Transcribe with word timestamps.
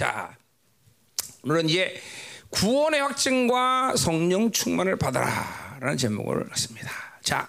자, 0.00 0.34
오늘은 1.42 1.68
이제 1.68 1.94
구원의 2.48 3.02
확증과 3.02 3.96
성령 3.98 4.50
충만을 4.50 4.96
받아라라는 4.96 5.98
제목을 5.98 6.50
했습니다. 6.50 6.90
자, 7.22 7.46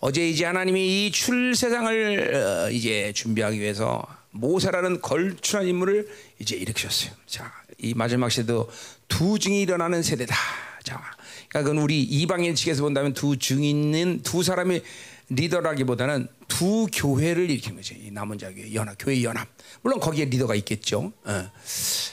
어제 0.00 0.28
이제 0.28 0.44
하나님이 0.44 1.06
이 1.06 1.10
출세상을 1.10 2.34
어, 2.34 2.70
이제 2.70 3.14
준비하기 3.14 3.58
위해서 3.58 4.06
모세라는 4.32 5.00
걸출한 5.00 5.66
인물을 5.66 6.06
이제 6.38 6.54
일으키셨어요. 6.54 7.12
자, 7.24 7.50
이 7.78 7.94
마지막 7.94 8.28
시대도 8.28 8.70
두 9.08 9.38
증이 9.38 9.62
일어나는 9.62 10.02
세대다. 10.02 10.36
자, 10.82 11.02
그러니까 11.48 11.62
그건 11.62 11.78
우리 11.78 12.02
이방인 12.02 12.54
측에서 12.54 12.82
본다면 12.82 13.14
두 13.14 13.38
증인은 13.38 14.20
두 14.22 14.42
사람이 14.42 14.82
리더라기보다는 15.28 16.28
두 16.48 16.86
교회를 16.92 17.50
일으킨 17.50 17.76
거죠. 17.76 17.94
이 17.94 18.10
남은 18.10 18.38
자교회 18.38 18.72
연합, 18.74 18.96
교회 18.98 19.22
연합. 19.22 19.48
물론 19.82 19.98
거기에 20.00 20.26
리더가 20.26 20.54
있겠죠. 20.54 21.12
어. 21.24 21.50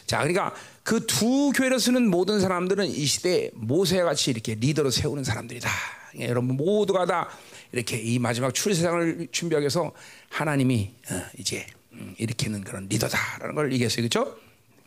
자, 0.08 0.18
그러니까 0.20 0.54
그 0.84 1.06
두 1.06 1.52
교회를 1.56 1.80
쓰는 1.80 2.10
모든 2.10 2.40
사람들은 2.42 2.88
이 2.88 3.06
시대에 3.06 3.52
모세와 3.54 4.06
같이 4.06 4.32
이렇게 4.32 4.56
리더로 4.56 4.90
세우는 4.90 5.24
사람들이다. 5.24 5.70
그러니까 6.12 6.30
여러분 6.30 6.58
모두가 6.58 7.06
다 7.06 7.30
이렇게 7.72 7.98
이 7.98 8.20
마지막 8.20 8.54
출세상을 8.54 9.28
준비하기 9.32 9.64
위해서 9.64 9.92
하나님이 10.30 10.94
어, 11.12 11.22
이제 11.38 11.66
음, 11.94 12.16
일으키는 12.18 12.64
그런 12.64 12.88
리더다라는 12.88 13.56
걸 13.56 13.72
얘기했어요. 13.74 14.08
그렇죠? 14.08 14.38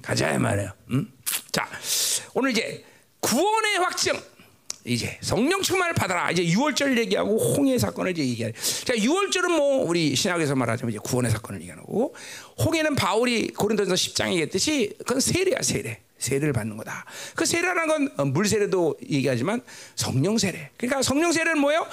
가자 0.02 0.32
이 0.32 0.38
말이에요. 0.38 0.72
음? 0.90 1.10
자, 1.52 1.68
오늘 2.34 2.50
이제 2.50 2.84
구원의 3.20 3.78
확증. 3.78 4.20
이제 4.86 5.18
성령 5.20 5.62
충만을 5.62 5.94
받아라. 5.94 6.30
이제 6.30 6.44
6월절 6.44 6.96
얘기하고 6.98 7.38
홍해 7.38 7.78
사건을 7.78 8.12
이제 8.12 8.22
얘기해. 8.22 8.52
자, 8.84 8.94
6월절은 8.94 9.56
뭐 9.56 9.84
우리 9.84 10.14
신학에서 10.14 10.54
말하자면 10.54 10.92
이제 10.92 10.98
구원의 11.02 11.30
사건을 11.30 11.60
얘기하는 11.60 11.84
거고, 11.84 12.14
홍해는 12.64 12.94
바울이 12.94 13.48
고린도전서 13.48 13.94
10장에 13.94 14.30
얘기했듯이 14.30 14.94
그건 14.98 15.20
세례야, 15.20 15.62
세례. 15.62 16.00
세례를 16.18 16.52
받는 16.52 16.76
거다. 16.78 17.04
그 17.34 17.44
세례라는 17.44 17.88
건 17.88 18.12
어, 18.16 18.24
물세례도 18.24 18.96
얘기하지만 19.10 19.60
성령 19.94 20.38
세례. 20.38 20.70
그러니까 20.78 21.02
성령 21.02 21.30
세례는 21.30 21.60
뭐예요? 21.60 21.86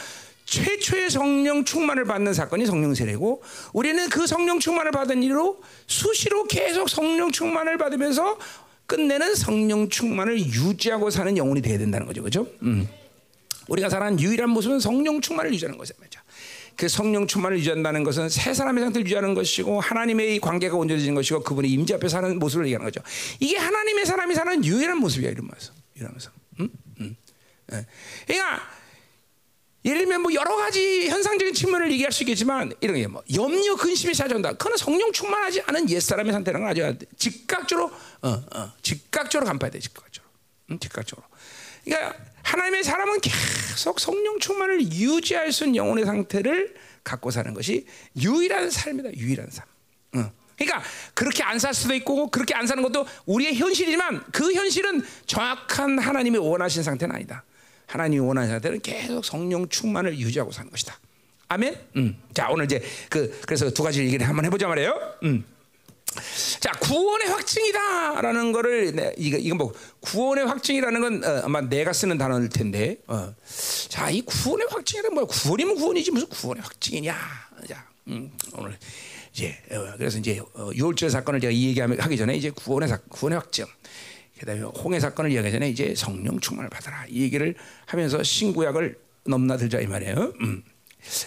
최초의 0.46 1.10
성령 1.10 1.64
충만을 1.64 2.06
받는 2.06 2.34
사건이 2.34 2.66
성령 2.66 2.94
세례고 2.94 3.42
우리는 3.72 4.10
그 4.10 4.28
성령 4.28 4.60
충만을 4.60 4.92
받은 4.92 5.24
이로 5.24 5.62
수시로 5.88 6.46
계속 6.46 6.90
성령 6.90 7.32
충만을 7.32 7.78
받으면서 7.78 8.38
끝내는 8.86 9.36
성령 9.36 9.90
충만을 9.90 10.40
유지하고 10.40 11.10
사는 11.10 11.38
영혼이 11.38 11.62
돼야 11.62 11.78
된다는 11.78 12.06
거죠, 12.08 12.22
그렇죠? 12.22 12.48
음. 12.62 12.88
우리가 13.68 13.90
살아가는 13.90 14.20
유일한 14.20 14.50
모습은 14.50 14.80
성령 14.80 15.22
충만을 15.22 15.54
유지하는 15.54 15.78
것이죠. 15.78 15.98
그 16.76 16.88
성령 16.88 17.28
충만을 17.28 17.60
유지한다는 17.60 18.04
것은 18.04 18.30
새 18.30 18.54
사람의 18.54 18.84
상태를 18.84 19.06
유지하는 19.06 19.36
것이고 19.36 19.80
하나님의 19.80 20.40
관계가 20.40 20.76
온전해지는 20.76 21.16
것이고 21.16 21.44
그분의 21.44 21.72
임재 21.72 21.94
앞에 21.96 22.10
사는 22.10 22.40
모습을 22.40 22.66
얘기하는 22.66 22.86
거죠. 22.86 23.02
이게 23.40 23.58
하나님의 23.58 24.06
사람이 24.06 24.34
사는 24.36 24.66
유일한 24.66 24.98
모습이야 24.98 25.34
모습. 25.42 25.74
이러면서. 25.96 26.32
음? 26.60 26.70
음. 27.00 27.16
예. 27.72 27.86
그러니까 28.26 28.62
예를 29.86 30.00
들면 30.00 30.22
뭐 30.22 30.34
여러 30.34 30.56
가지 30.56 31.10
현상적인 31.10 31.54
측면을 31.54 31.92
얘기할 31.92 32.12
수 32.12 32.24
있겠지만 32.24 32.74
이런 32.82 32.96
게 32.96 33.08
뭐 33.08 33.22
염려 33.36 33.76
근심이 33.76 34.14
찾아온다. 34.14 34.54
그거는 34.54 34.78
성령 34.78 35.12
충만하지 35.12 35.62
않은 35.68 35.90
옛 35.90 36.00
사람의 36.00 36.32
상태라는 36.32 36.66
걸 36.66 36.72
아주 36.72 36.98
즉각적으로 37.18 37.92
어, 38.24 38.30
어, 38.56 38.74
즉각적으로 38.82 39.46
간파해야 39.48 39.72
돼. 39.72 39.80
즉각적으로. 39.80 40.32
음, 40.72 40.80
즉각적으로. 40.80 41.28
그러니까 41.84 42.16
하나님의 42.44 42.84
사람은 42.84 43.20
계속 43.22 44.00
성령 44.00 44.40
충만을 44.40 44.82
유지할 44.92 45.52
수 45.52 45.66
있는 45.66 45.76
영혼의 45.76 46.06
상태를 46.06 46.76
갖고 47.04 47.32
사는 47.32 47.54
것이 47.54 47.86
유일한 48.22 48.70
삶이다. 48.70 49.14
유일한 49.16 49.50
삶. 49.52 49.66
어. 50.16 50.32
그러니까 50.58 50.84
그렇게 51.14 51.44
안 51.44 51.60
살 51.60 51.74
수도 51.74 51.94
있고 51.96 52.30
그렇게 52.30 52.54
안 52.54 52.68
사는 52.68 52.82
것도 52.82 53.06
우리의 53.26 53.56
현실이지만 53.56 54.24
그 54.32 54.54
현실은 54.54 55.04
정확한 55.26 56.00
하나님이 56.00 56.38
원하신 56.38 56.84
상태는 56.84 57.16
아니다. 57.16 57.44
하나님이 57.88 58.20
원하는 58.22 58.50
상태는 58.50 58.80
계속 58.82 59.26
성령 59.26 59.68
충만을 59.68 60.18
유지하고 60.18 60.52
사는 60.52 60.70
것이다. 60.72 60.98
아멘. 61.50 61.78
음. 61.98 62.18
자 62.34 62.50
오늘 62.50 62.66
이제 62.66 62.82
그 63.10 63.42
그래서 63.46 63.70
두 63.70 63.84
가지 63.84 64.00
얘기를 64.02 64.28
한번 64.28 64.46
해보자 64.46 64.68
말이에요. 64.68 65.18
음. 65.24 65.44
자 66.60 66.72
구원의 66.72 67.28
확증이다라는 67.28 68.52
거를 68.52 68.96
네, 68.96 69.14
이거 69.18 69.38
이건 69.38 69.58
뭐 69.58 69.74
구원의 70.02 70.46
확증이라는 70.46 71.02
건 71.02 71.24
어, 71.24 71.42
아마 71.46 71.62
내가 71.62 71.94
쓰는 71.94 72.18
단어일 72.18 72.50
텐데. 72.50 72.98
어. 73.08 73.34
자이 73.90 74.22
구원의 74.22 74.68
확증이란 74.70 75.14
뭐야? 75.14 75.26
구원이면 75.26 75.76
구원이지 75.76 76.12
무슨 76.12 76.28
구원의 76.30 76.64
확증이냐? 76.64 77.16
자 77.68 77.88
음, 78.08 78.32
오늘 78.56 78.78
이제 79.34 79.58
어, 79.72 79.94
그래서 79.98 80.18
이제 80.18 80.40
어, 80.54 80.70
유월절 80.74 81.10
사건을 81.10 81.40
제가 81.40 81.52
이 81.52 81.68
얘기하기 81.68 82.18
전에 82.18 82.36
이제 82.36 82.50
구원의 82.50 82.90
사, 82.90 82.98
구원의 83.10 83.40
확증. 83.40 83.66
그다음에 84.40 84.62
홍해 84.62 85.00
사건을 85.00 85.32
이야기하기 85.32 85.54
전에 85.54 85.70
이제 85.70 85.94
성령 85.96 86.40
충만을 86.40 86.70
받아라 86.70 87.06
이 87.08 87.22
얘기를 87.22 87.56
하면서 87.86 88.22
신구약을 88.22 88.98
넘나들자 89.26 89.80
이 89.80 89.88
말이에요. 89.88 90.34
음. 90.42 90.64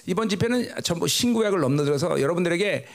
이번 0.06 0.28
집회는 0.28 0.82
전부 0.82 1.06
신구약을 1.06 1.60
넘나들어서 1.60 2.20
여러분들에게 2.20 2.86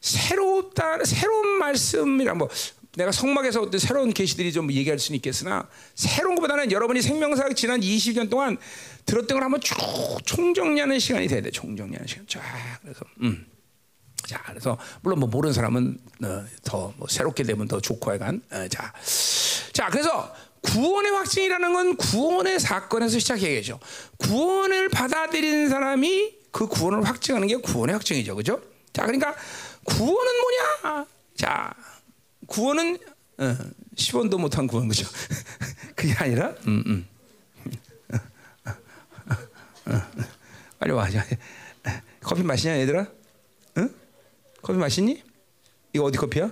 새롭다 0.00 1.04
새로운 1.04 1.58
말씀이랑 1.58 2.38
뭐 2.38 2.48
내가 2.96 3.12
성막에서 3.12 3.62
어떤 3.62 3.78
새로운 3.78 4.12
계시들이 4.12 4.52
좀 4.52 4.72
얘기할 4.72 4.98
수는 4.98 5.16
있겠으나 5.16 5.68
새로운 5.94 6.34
것보다는 6.34 6.72
여러분이 6.72 7.02
생명사 7.02 7.48
지난 7.50 7.80
20년 7.80 8.28
동안 8.28 8.58
들었던 9.06 9.36
걸 9.36 9.44
한번 9.44 9.60
쭉 9.60 9.76
총정리하는 10.24 10.98
시간이 10.98 11.28
돼야 11.28 11.40
돼. 11.40 11.50
총정리하는 11.50 12.06
시간. 12.06 12.26
쫙 12.26 12.42
그래서 12.82 13.04
음. 13.22 13.46
자, 14.26 14.42
그래서 14.46 14.78
물론 15.02 15.20
뭐 15.20 15.28
모르는 15.28 15.52
사람은 15.52 15.98
어, 16.24 16.44
더뭐 16.64 17.06
새롭게 17.08 17.42
되면 17.42 17.66
더 17.68 17.80
좋고 17.80 18.10
하간. 18.12 18.42
어, 18.50 18.68
자, 18.68 18.92
자, 19.72 19.88
그래서 19.88 20.32
구원의 20.62 21.10
확증이라는 21.12 21.72
건 21.72 21.96
구원의 21.96 22.60
사건에서 22.60 23.18
시작해야죠. 23.18 23.80
구원을 24.18 24.88
받아들이는 24.88 25.68
사람이 25.68 26.34
그 26.50 26.66
구원을 26.66 27.04
확증하는 27.04 27.48
게 27.48 27.56
구원의 27.56 27.94
확증이죠, 27.94 28.36
그죠? 28.36 28.60
자, 28.92 29.06
그러니까 29.06 29.34
구원은 29.84 30.32
뭐냐? 30.40 31.06
자, 31.36 31.74
구원은 32.46 32.98
어, 33.38 33.56
10원도 33.96 34.38
못한 34.38 34.66
구원 34.66 34.88
그죠? 34.88 35.06
그게 35.96 36.12
아니라, 36.14 36.50
음, 36.66 36.82
음. 36.86 37.08
빨리 40.78 40.92
와, 40.92 41.06
커피 42.20 42.42
마시냐, 42.42 42.78
얘들아? 42.80 43.06
응? 43.78 43.94
커피 44.62 44.78
마시니? 44.78 45.22
이거 45.92 46.04
어디 46.04 46.18
커피야? 46.18 46.50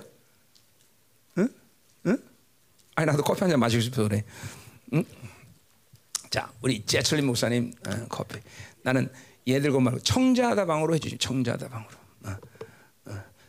응? 1.37 1.49
응? 2.07 2.23
아니 2.95 3.05
나도 3.05 3.23
커피 3.23 3.41
한 3.41 3.49
잔 3.49 3.59
마시고 3.59 3.81
싶어서 3.81 4.07
그래. 4.07 4.23
응? 4.93 5.03
자, 6.29 6.51
우리 6.61 6.85
제철린 6.85 7.25
목사님 7.25 7.73
어, 7.87 8.05
커피. 8.09 8.39
나는 8.83 9.11
얘들과 9.47 9.79
말고 9.79 9.99
청자다 10.01 10.65
방으로 10.65 10.93
해주지. 10.95 11.17
청자다 11.17 11.69
방으로. 11.69 11.91
어, 12.25 12.29
어, 12.31 12.37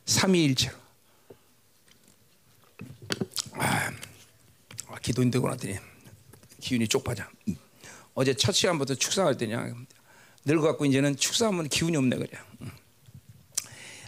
삼위일체로. 0.06 0.76
아, 3.52 3.90
아, 4.88 4.98
기도 5.00 5.22
힘들고 5.22 5.48
났더니 5.48 5.78
기운이 6.60 6.88
쪽파져. 6.88 7.24
음. 7.48 7.56
어제 8.14 8.34
첫 8.34 8.52
시간부터 8.52 8.94
축사할 8.94 9.36
때냐 9.36 9.72
늙어갖고 10.44 10.84
이제는 10.86 11.16
축사하면 11.16 11.68
기운이 11.68 11.96
없네 11.96 12.16
그래. 12.16 12.28
음. 12.62 12.70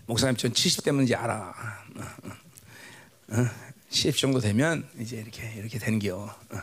목사님 0.06 0.36
전 0.36 0.52
70대면 0.52 1.04
이제 1.04 1.14
알아. 1.14 1.54
어, 1.96 2.00
어, 2.00 3.40
어. 3.40 3.50
10 3.90 4.16
정도 4.16 4.40
되면 4.40 4.88
이제 4.98 5.18
이렇게 5.18 5.52
이렇게 5.56 5.78
되는겨. 5.78 6.16
어. 6.16 6.62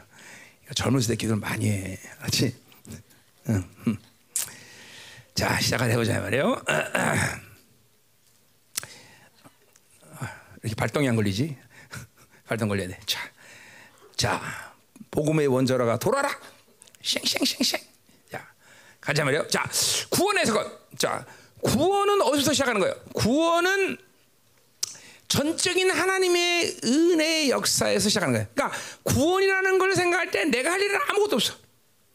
젊은이들 0.75 1.15
기도를 1.15 1.39
많이 1.39 1.69
해, 1.69 1.99
그렇지? 2.19 2.55
응. 3.49 3.63
음. 3.87 3.97
자 5.33 5.59
시작을 5.59 5.89
해보자 5.91 6.19
말이에요. 6.19 6.61
이렇게 10.63 10.75
발동이 10.75 11.07
안 11.07 11.15
걸리지? 11.15 11.57
발동 12.47 12.67
걸려야 12.69 12.87
돼. 12.87 12.99
자, 13.05 13.19
자 14.15 14.41
복음의 15.11 15.47
원자로가 15.47 15.97
돌아라. 15.99 16.29
쉥쉥쉥쉥. 17.01 17.79
자 18.31 18.47
가자 18.99 19.23
말이요. 19.23 19.47
자 19.47 19.69
구원의 20.09 20.45
사건. 20.45 20.71
자 20.97 21.25
구원은 21.61 22.21
어디서 22.21 22.53
시작하는 22.53 22.79
거예요? 22.81 22.95
구원은 23.13 23.97
전적인 25.27 25.91
하나님의 25.91 26.77
은혜의 26.83 27.49
역사에서 27.51 28.09
시작하는 28.09 28.33
거예요. 28.33 28.47
그러니까 28.53 28.77
구원이라는 29.03 29.77
걸 29.77 29.93
생각할 29.95 30.31
때 30.31 30.45
내가 30.45 30.71
할 30.71 30.81
일은 30.81 30.99
아무것도 31.07 31.35
없어. 31.35 31.53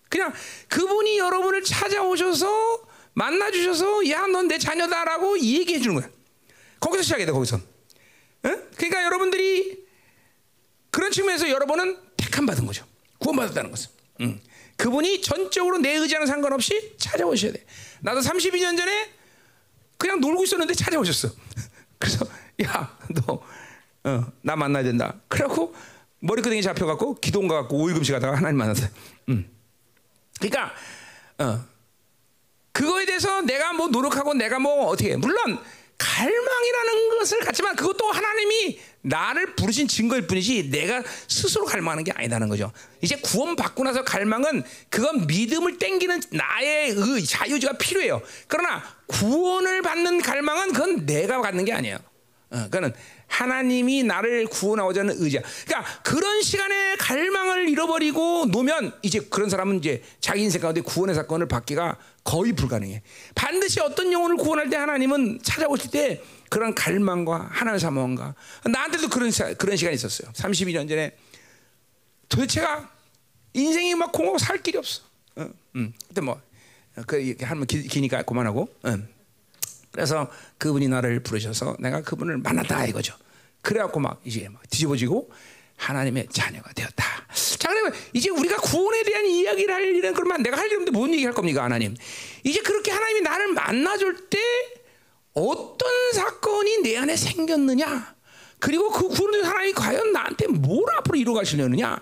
그냥 0.09 0.33
그분이 0.69 1.19
여러분을 1.19 1.63
찾아오셔서 1.65 2.83
만나 3.15 3.51
주셔서 3.51 4.09
야 4.11 4.27
넌 4.27 4.49
내 4.49 4.59
자녀다라고 4.59 5.39
얘기해 5.39 5.79
주는 5.81 5.95
거야. 5.97 6.09
거기서 6.81 7.03
시작해야 7.03 7.27
돼. 7.27 7.33
거기서. 7.33 7.61
응? 8.47 8.69
그러니까 8.77 9.05
여러분들이 9.05 9.85
그런 10.91 11.11
측면에서 11.11 11.51
여러분은 11.51 11.99
택함 12.17 12.47
받은 12.47 12.67
거죠. 12.67 12.87
구원받았다는 13.19 13.71
것은. 13.71 13.91
응. 14.21 14.41
그분이 14.77 15.23
전적으로 15.23 15.79
내 15.79 15.95
의지와는 15.95 16.27
상관없이 16.27 16.95
찾아오셔야 16.99 17.53
돼. 17.53 17.65
나도 18.01 18.21
32년 18.21 18.77
전에 18.77 19.11
그냥 19.99 20.21
놀고 20.21 20.45
있었는데 20.45 20.75
찾아오셨어. 20.75 21.29
그래서 21.99 22.27
야, 22.63 22.97
너 23.27 23.43
어, 24.05 24.33
나 24.43 24.57
만나야 24.57 24.83
된다. 24.83 25.15
그래갖고 25.29 25.75
머리끄댕이 26.21 26.63
잡혀갖고 26.63 27.17
기도원 27.17 27.49
가갖고 27.49 27.77
오일금식 27.77 28.15
하다가 28.15 28.37
하나님 28.37 28.59
만났어요. 28.59 28.89
음. 29.31 29.51
그러니까 30.39 30.75
어, 31.39 31.65
그거에 32.73 33.07
대해서 33.07 33.41
내가 33.43 33.73
뭐 33.73 33.89
노력하고 33.89 34.35
내가 34.35 34.59
뭐 34.59 34.87
어떻게 34.87 35.13
해. 35.13 35.17
물론 35.17 35.59
갈망이라는 35.99 37.19
것을 37.19 37.41
갖지만 37.41 37.77
그것도 37.77 38.11
하나님이 38.11 38.81
나를 39.03 39.55
부르신 39.55 39.87
증거일 39.87 40.27
뿐이지 40.27 40.71
내가 40.71 41.03
스스로 41.29 41.65
갈망하는 41.65 42.05
게 42.05 42.13
아니다는 42.13 42.49
거죠. 42.49 42.73
이제 43.03 43.17
구원 43.17 43.55
받고 43.55 43.85
나서 43.85 44.03
갈망은 44.03 44.65
그건 44.89 45.27
믿음을 45.27 45.79
땡기는 45.79 46.23
나의 46.31 46.95
의, 46.97 47.25
자유지가 47.25 47.75
필요해요. 47.75 48.23
그러나 48.49 48.83
구원을 49.07 49.83
받는 49.83 50.23
갈망은 50.23 50.73
그건 50.73 51.07
내가 51.07 51.43
갖는 51.43 51.65
게 51.65 51.73
아니에요. 51.73 51.99
어, 52.51 52.65
그거는 52.65 52.95
하나님이 53.39 54.05
나를 54.05 54.47
구원하고자 54.47 55.01
하는 55.01 55.17
의지야. 55.19 55.43
그러니까 55.67 56.03
그런 56.03 56.41
시간에 56.43 56.95
갈망을 56.97 57.69
잃어버리고 57.69 58.47
놓으면 58.47 58.93
이제 59.03 59.19
그런 59.21 59.51
사람은 59.51 59.79
이제 59.79 60.03
자기 60.21 60.43
인생 60.43 60.61
가운데 60.63 60.81
구원의 60.81 61.17
사건을 61.17 61.49
받기가 61.49 61.99
거의 62.23 62.53
불가능해. 62.53 63.03
반드시 63.35 63.81
어떤 63.81 64.13
영혼을 64.13 64.37
구원할 64.37 64.71
때 64.71 64.77
하나님은 64.77 65.41
찾아오실 65.43 65.91
때 65.91 66.23
그런 66.49 66.75
갈망과 66.77 67.49
하나님의 67.51 67.81
사모함과 67.81 68.35
나한테도 68.71 69.09
그런 69.09 69.33
시- 69.33 69.43
그런 69.59 69.77
시간이 69.77 69.97
있었어요. 69.97 70.31
32년 70.33 70.89
전에 70.89 71.17
도대체가 72.29 72.89
인생이 73.53 73.97
막 73.97 74.13
공하고 74.13 74.39
살 74.39 74.63
길이 74.63 74.79
없어. 74.79 75.03
어, 75.37 75.49
음. 75.75 75.93
그때 76.09 76.21
뭐그 76.21 77.35
하면 77.43 77.67
기, 77.67 77.83
기니까 77.83 78.23
그만하고. 78.23 78.69
음. 78.87 79.09
그래서 79.91 80.31
그분이 80.59 80.87
나를 80.89 81.21
부르셔서 81.21 81.77
내가 81.81 82.01
그분을 82.03 82.39
만났다 82.39 82.87
이거죠. 82.87 83.15
그래갖고 83.65 83.99
막 83.99 84.21
이제 84.25 84.49
막 84.49 84.63
뒤집어지고 84.71 85.31
하나님의 85.77 86.29
자녀가 86.31 86.73
되었다. 86.73 87.05
자, 87.59 87.69
그러면 87.69 87.93
이제 88.13 88.31
우리가 88.31 88.57
구원에 88.59 89.03
대한 89.03 89.27
이야기를 89.27 89.75
할 89.75 89.83
일은 89.97 90.15
그러면 90.15 90.43
내가 90.43 90.59
할 90.59 90.67
일인데 90.67 90.91
뭔 90.93 91.13
얘기 91.13 91.25
할 91.25 91.35
겁니까, 91.35 91.65
하나님? 91.65 91.97
이제 92.45 92.61
그렇게 92.61 92.93
하나님이 92.93 93.23
나를 93.23 93.49
만나줄 93.49 94.29
때 94.29 94.39
어떤 95.33 96.13
사건이 96.13 96.83
내 96.83 96.97
안에 96.97 97.17
생겼느냐? 97.17 98.15
그리고 98.61 98.91
그 98.91 99.09
구원을 99.09 99.47
하나님이 99.47 99.73
과연 99.73 100.13
나한테 100.13 100.47
뭘 100.47 100.85
앞으로 100.99 101.19
이루어 101.19 101.35
가시려느냐? 101.35 101.99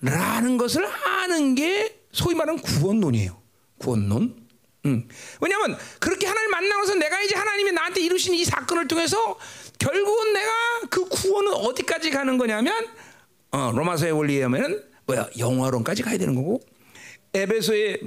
라는 0.00 0.56
것을 0.56 0.86
아는 0.86 1.54
게 1.54 2.00
소위 2.12 2.34
말하는 2.34 2.60
구원론이에요. 2.62 3.40
구원론. 3.78 4.44
음. 4.86 5.08
왜냐하면 5.40 5.78
그렇게 5.98 6.26
하나님 6.26 6.50
만나고서 6.50 6.94
내가 6.94 7.20
이제 7.22 7.34
하나님이 7.34 7.72
나한테 7.72 8.00
이루신 8.02 8.34
이 8.34 8.44
사건을 8.44 8.86
통해서 8.86 9.38
결국은 9.78 10.32
내가 10.32 10.50
그 10.90 11.08
구원은 11.08 11.52
어디까지 11.54 12.10
가는 12.10 12.38
거냐면 12.38 12.86
어, 13.50 13.72
로마서의 13.74 14.12
원리에 14.12 14.36
의하면 14.38 14.82
뭐야 15.06 15.28
영화론까지 15.38 16.02
가야 16.02 16.18
되는 16.18 16.34
거고 16.34 16.60
에베소의 17.34 18.00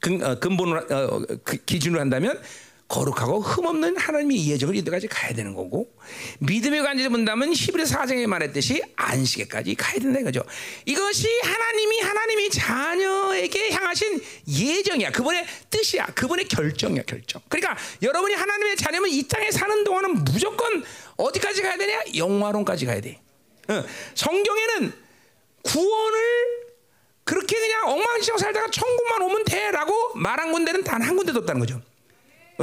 근, 0.00 0.22
어, 0.22 0.38
근본을 0.38 0.92
어, 0.92 1.22
그 1.44 1.56
기준으로 1.64 2.00
한다면 2.00 2.40
거룩하고 2.88 3.40
흠없는 3.40 3.96
하나님의 3.96 4.48
예정을 4.48 4.76
이때까지 4.76 5.08
가야 5.08 5.32
되는 5.34 5.54
거고 5.54 5.92
믿음의 6.38 6.82
관점에서 6.82 7.10
본다면 7.10 7.52
히브리서 7.52 7.98
4장에 7.98 8.26
말했듯이 8.26 8.80
안식에까지 8.94 9.74
가야 9.74 9.98
된다 9.98 10.20
이거죠. 10.20 10.44
이것이 10.84 11.26
하나님이 11.42 12.00
하나님이 12.00 12.50
자녀에게 12.50 13.70
향하신 13.72 14.20
예정이야. 14.48 15.10
그분의 15.10 15.44
뜻이야. 15.70 16.06
그분의 16.14 16.46
결정이야, 16.48 17.02
결정. 17.06 17.42
그러니까 17.48 17.76
여러분이 18.02 18.34
하나님의 18.34 18.76
자녀면 18.76 19.10
이 19.10 19.22
땅에 19.28 19.50
사는 19.50 19.84
동안은 19.84 20.24
무조건 20.24 20.84
어디까지 21.16 21.62
가야 21.62 21.76
되냐? 21.76 22.00
영화론까지 22.16 22.86
가야 22.86 23.00
돼. 23.00 23.20
어, 23.68 23.84
성경에는 24.14 24.92
구원을 25.62 26.20
그렇게 27.24 27.58
그냥 27.58 27.88
엉망진창 27.88 28.38
살다가 28.38 28.70
천국만 28.70 29.22
오면 29.22 29.44
돼라고 29.44 30.14
말한 30.14 30.52
군데는 30.52 30.84
단 30.84 31.02
한 31.02 31.16
군데도 31.16 31.40
없다는 31.40 31.58
거죠. 31.60 31.82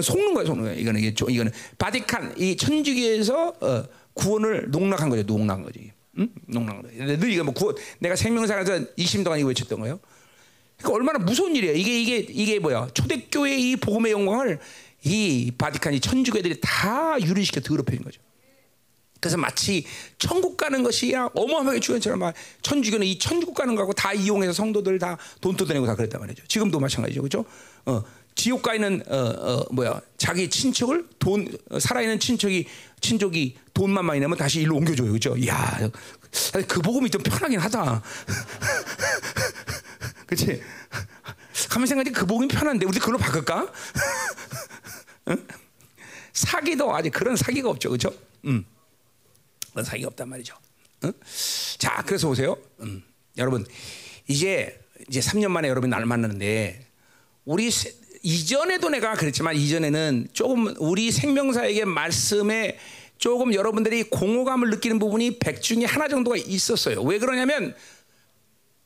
속는 0.01 0.33
거야, 0.33 0.45
속는 0.45 0.63
거야. 0.63 0.73
이거는 0.73 0.99
이게 1.01 1.13
조- 1.13 1.29
이거는 1.29 1.51
바티칸 1.77 2.35
이 2.38 2.56
천주교에서 2.57 3.53
어, 3.59 3.83
구원을 4.13 4.71
농락한 4.71 5.09
거죠, 5.09 5.23
농락한 5.23 5.63
거지. 5.63 5.91
응? 6.17 6.29
농락한. 6.47 6.83
근데 6.83 7.17
늘 7.17 7.31
이거 7.31 7.44
뭐 7.44 7.53
구원, 7.53 7.75
내가 7.99 8.15
생명사에서 8.15 8.79
20년 8.97 9.23
동안 9.25 9.39
이거 9.39 9.49
외쳤던 9.49 9.79
거예요. 9.81 9.99
그러니까 10.83 10.94
얼마나 10.94 11.19
무서운 11.19 11.56
일이에요. 11.56 11.75
이게 11.75 12.01
이게 12.01 12.18
이게 12.30 12.59
뭐야? 12.59 12.89
초대교회 12.94 13.57
이 13.57 13.75
복음의 13.77 14.12
영광을 14.12 14.59
이 15.06 15.51
바티칸이 15.57 16.00
천주교들이 16.01 16.59
다 16.62 17.18
유리시켜 17.21 17.62
더럽혀진 17.62 18.03
거죠. 18.03 18.21
그래서 19.21 19.38
마치 19.38 19.85
천국 20.19 20.57
가는 20.57 20.83
것이 20.83 21.13
야 21.13 21.30
어마어마하게 21.33 21.80
중요한 21.80 22.01
처럼 22.01 22.19
막 22.19 22.33
천주교는 22.62 23.07
이 23.07 23.18
천국 23.18 23.53
가는 23.53 23.74
거하고 23.75 23.94
다 23.94 24.12
이용해서 24.12 24.51
성도들 24.51 25.00
다 25.00 25.18
돈 25.39 25.56
뜯어내고 25.56 25.85
다 25.85 25.95
그랬단 25.95 26.19
말이죠. 26.19 26.44
지금도 26.47 26.80
마찬가지죠, 26.81 27.21
그렇죠? 27.21 27.45
어, 27.85 28.03
지옥 28.35 28.62
가 28.63 28.74
있는 28.75 29.01
어, 29.07 29.15
어, 29.15 29.65
뭐야 29.71 30.01
자기 30.18 30.50
친척을 30.50 31.07
돈 31.19 31.47
어, 31.69 31.80
살아있는 31.80 32.19
친척이 32.19 32.65
친족이 33.00 33.56
돈만 33.74 34.03
많이 34.06 34.19
내면 34.19 34.38
다시 34.38 34.59
일로 34.62 34.75
옮겨줘요, 34.75 35.07
그렇죠? 35.07 35.38
이야, 35.38 35.89
그 36.68 36.81
복음이 36.81 37.09
좀 37.09 37.21
편하긴 37.24 37.59
하다. 37.59 38.01
그렇지? 40.35 40.62
가만 41.69 41.85
생각해 41.88 42.12
그 42.12 42.25
복음이 42.25 42.47
편한데 42.47 42.85
우리 42.85 43.00
그걸로 43.00 43.18
바꿀까? 43.18 43.71
응? 45.30 45.47
사기도 46.33 46.95
아직 46.95 47.12
그런 47.12 47.35
사기가 47.35 47.69
없죠, 47.69 47.89
그렇죠? 47.89 48.13
음. 48.45 48.65
그런 49.71 49.85
사기가 49.85 50.07
없단 50.09 50.27
말이죠. 50.30 50.56
응? 51.06 51.13
자, 51.77 52.03
그래서 52.06 52.27
보세요. 52.27 52.57
음, 52.81 53.03
여러분 53.38 53.65
이제 54.27 54.80
이제 55.07 55.19
3년 55.19 55.50
만에 55.50 55.68
여러분 55.68 55.89
나를 55.89 56.06
만나는데 56.06 56.85
우리 57.45 57.69
세- 57.69 57.94
이전에도 58.24 58.89
내가 58.89 59.13
그랬지만 59.15 59.56
이전에는 59.56 60.30
조금 60.33 60.74
우리 60.80 61.12
생명사에게 61.12 61.85
말씀에 61.85 62.80
조금 63.18 63.53
여러분들이 63.53 64.03
공허감을 64.03 64.69
느끼는 64.71 64.97
부분이 64.97 65.39
100 65.39 65.62
중에 65.62 65.85
하나 65.85 66.07
정도가 66.07 66.38
있었어요. 66.38 67.01
왜 67.03 67.19
그러냐면 67.19 67.75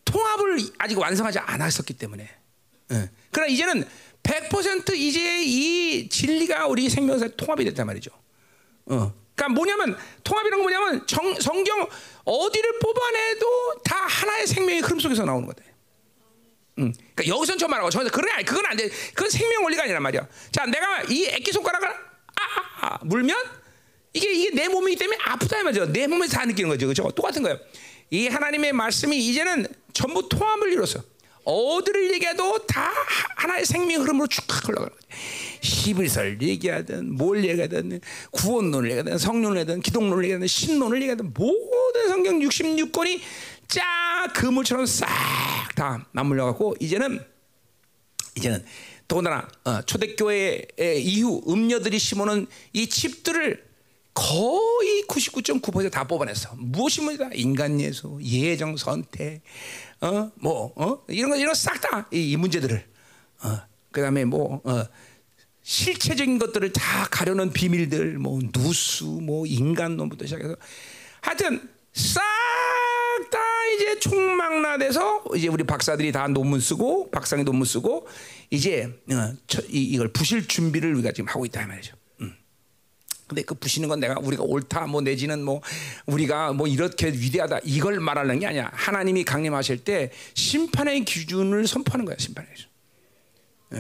통합을 0.08 0.58
아직 0.78 0.98
완성하지 0.98 1.40
않았었기 1.40 1.94
때문에. 1.94 2.30
예. 2.92 3.10
그러나 3.32 3.52
이제는 3.52 3.86
100% 4.24 4.96
이제 4.96 5.44
이 5.44 6.10
진리가 6.10 6.68
우리 6.68 6.90
생명사에 6.90 7.30
통합이 7.36 7.64
됐단 7.66 7.86
말이죠. 7.86 8.12
어. 8.88 9.14
그러니까 9.36 9.54
뭐냐면 9.54 9.98
통합이라는 10.24 10.64
건 10.64 10.74
뭐냐면 10.74 11.08
정, 11.08 11.40
성경 11.40 11.88
어디를 12.24 12.80
뽑아내도 12.80 13.82
다 13.84 13.96
하나의 14.08 14.48
생명의 14.48 14.82
흐름 14.82 15.00
속에서 15.00 15.26
나오는 15.26 15.46
거다. 15.46 15.64
음. 16.80 16.94
그러니까 17.16 17.36
여기선 17.36 17.58
저 17.58 17.68
말하고 17.68 17.90
저기서 17.90 18.12
그래 18.12 18.44
그건 18.44 18.66
안 18.66 18.78
돼. 18.78 18.90
그건 19.14 19.30
생명 19.30 19.64
원리가 19.64 19.84
아니란 19.84 20.02
말이야. 20.02 20.28
자, 20.52 20.66
내가 20.66 21.04
이 21.04 21.26
액기 21.26 21.52
손가락을 21.52 21.88
아, 21.88 21.96
아, 22.36 22.88
아, 22.88 23.00
물면 23.04 23.38
이게 24.14 24.32
이게 24.32 24.52
내 24.52 24.68
몸이기 24.68 24.98
때문에 24.98 25.18
아프다 25.24 25.60
이 25.60 25.64
말이죠. 25.64 25.92
내 25.92 26.08
몸에서 26.08 26.38
다 26.38 26.46
느끼는 26.46 26.70
거죠. 26.70 26.88
그죠? 26.88 27.10
똑같은 27.12 27.44
거예요. 27.44 27.60
이 28.10 28.28
하나님의 28.28 28.74
말씀이 28.74 29.18
이제는 29.18 29.68
전부 29.98 30.30
통합을 30.30 30.74
이뤘어. 30.74 31.02
어디를 31.44 32.14
얘기해도 32.14 32.68
다 32.68 32.92
하나의 33.36 33.66
생명 33.66 34.04
흐름으로 34.04 34.28
쭉 34.28 34.44
흘러가는 34.48 34.92
거죠. 34.92 35.08
히브리서를 35.62 36.40
얘기하든 36.40 37.16
뭘 37.16 37.44
얘기하든 37.44 38.00
구원론을 38.30 38.92
얘기하든 38.92 39.18
성령을 39.18 39.58
얘기하든 39.62 39.82
기독론을 39.82 40.24
얘기하든 40.26 40.46
신론을 40.46 41.02
얘기하든 41.02 41.34
모든 41.34 42.10
성경 42.10 42.38
66권이 42.40 43.22
쫙 43.70 44.34
그물처럼 44.36 44.86
싹 44.86 45.08
다 45.76 46.06
맞물려 46.12 46.46
갖고 46.46 46.76
이제는 46.80 47.20
이제는 48.36 48.64
더군다나 49.08 49.48
어, 49.64 49.82
초대교회 49.82 50.68
이후 51.00 51.42
음녀들이 51.48 51.98
심어놓은 51.98 52.46
이 52.74 52.88
칩들을 52.88 53.68
거의 54.18 55.04
99.9%다 55.08 56.06
뽑아냈어. 56.06 56.56
무엇이 56.58 57.02
뭐다 57.02 57.30
인간 57.36 57.80
예수, 57.80 58.18
예정 58.24 58.76
선택, 58.76 59.42
어 60.02 60.32
뭐 60.36 60.74
어? 60.76 61.04
이런 61.08 61.32
거 61.32 61.38
이런 61.38 61.54
싹다이 61.56 62.36
문제들을 62.38 62.86
어, 63.44 63.58
그 63.92 64.02
다음에 64.02 64.26
뭐 64.26 64.62
어, 64.64 64.84
실체적인 65.64 66.40
것들을 66.40 66.72
다 66.72 67.08
가려는 67.12 67.52
비밀들, 67.52 68.18
뭐 68.20 68.40
누수, 68.54 69.06
뭐 69.06 69.46
인간론부터 69.46 70.26
시작해서 70.26 70.56
하여튼 71.22 71.70
싹 71.94 72.22
다 73.32 73.40
이제 73.76 74.00
총망라돼서 74.00 75.24
이제 75.36 75.48
우리 75.48 75.64
박사들이 75.64 76.12
다 76.12 76.28
논문 76.28 76.60
쓰고 76.60 77.10
박사님 77.12 77.46
논문 77.46 77.66
쓰고 77.66 78.08
이제 78.50 78.94
어, 79.12 79.34
저, 79.48 79.62
이, 79.64 79.84
이걸 79.84 80.10
부실 80.10 80.48
준비를 80.48 80.94
우리가 80.96 81.12
지금 81.12 81.28
하고 81.30 81.46
있다 81.46 81.64
이 81.64 81.68
말이죠. 81.68 81.97
음. 83.28 83.30
근데 83.30 83.42
그 83.44 83.56
부시는 83.56 83.90
건 83.90 84.00
내가 84.00 84.16
우리가 84.22 84.44
옳다 84.44 84.88
뭐 84.88 85.02
내지는 85.02 85.44
뭐 85.44 85.62
우리가 86.06 86.54
뭐 86.54 86.68
이렇게 86.68 87.08
위대하다 87.08 87.60
이걸 87.64 88.00
말하는 88.00 88.40
게 88.40 88.48
아니야. 88.48 88.72
하나님이 88.74 89.24
강림하실 89.24 89.84
때 89.84 90.12
심판의 90.34 91.04
기준을 91.04 91.68
선포하는 91.68 92.06
거야 92.06 92.16
심판의 92.18 92.50
기준. 92.54 92.70
예. 93.74 93.78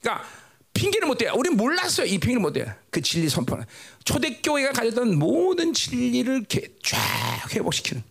그러니까 0.00 0.24
핑계를 0.72 1.06
못 1.06 1.18
대요. 1.18 1.32
우리는 1.36 1.56
몰랐어요. 1.56 2.06
이 2.06 2.18
핑계를 2.18 2.40
못 2.40 2.52
대요. 2.52 2.66
그 2.90 3.00
진리 3.00 3.28
선포는 3.28 3.64
초대교회가 4.04 4.72
가졌던 4.72 5.18
모든 5.18 5.72
진리를 5.72 6.46
쫙 6.82 7.54
회복시키는 7.54 8.02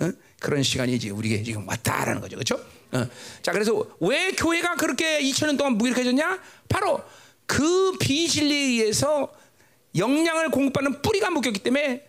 어? 0.00 0.12
그런 0.40 0.62
시간이 0.62 0.94
이제 0.94 1.10
우리에게 1.10 1.42
지금 1.44 1.68
왔다라는 1.68 2.20
거죠, 2.20 2.36
그렇죠? 2.36 2.56
어. 2.92 3.06
자, 3.42 3.52
그래서 3.52 3.86
왜 4.00 4.32
교회가 4.32 4.74
그렇게 4.74 5.20
2000년 5.20 5.56
동안 5.56 5.74
무기력해졌냐? 5.74 6.40
바로 6.68 7.02
그 7.46 7.92
비진리에 7.98 8.82
의해서 8.82 9.32
영양을 9.96 10.50
공급받는 10.50 11.02
뿌리가 11.02 11.30
묶였기 11.30 11.60
때문에 11.60 12.08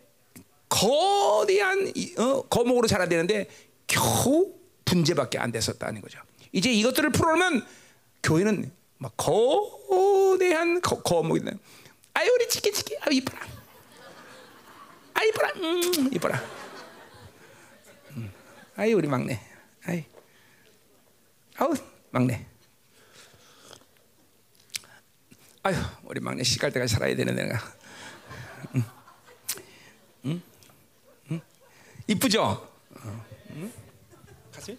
거대한 0.69 1.91
이- 1.95 2.15
어, 2.17 2.41
거목으로 2.47 2.87
자라야 2.87 3.07
되는데 3.07 3.47
겨우 3.87 4.53
분재밖에 4.85 5.37
안 5.37 5.51
됐었다는 5.51 6.01
거죠. 6.01 6.19
이제 6.51 6.71
이것들을 6.71 7.11
풀어놓으면 7.11 7.65
교회는 8.23 8.71
막 8.97 9.13
거대한 9.17 10.81
거, 10.81 11.01
거목이 11.01 11.43
돼. 11.43 11.51
아유 12.13 12.31
우리 12.33 12.47
치키 12.47 12.71
치키 12.71 12.95
아 13.01 13.07
이뻐라. 13.11 13.39
아 15.13 15.23
이뻐라. 15.23 15.49
음 15.57 16.09
이뻐라. 16.13 16.41
음. 18.11 18.31
아유 18.75 18.95
우리 18.95 19.07
막내. 19.07 19.39
아이. 19.85 20.05
아우 21.57 21.73
막내. 22.11 22.45
아유 25.63 25.75
우리 26.03 26.20
막내 26.20 26.43
시갈 26.43 26.72
때까지 26.72 26.93
살아야 26.93 27.15
되는 27.15 27.34
내가. 27.36 27.60
이쁘죠? 32.05 32.43
어. 32.43 33.25
음? 33.51 33.72
가지? 34.51 34.77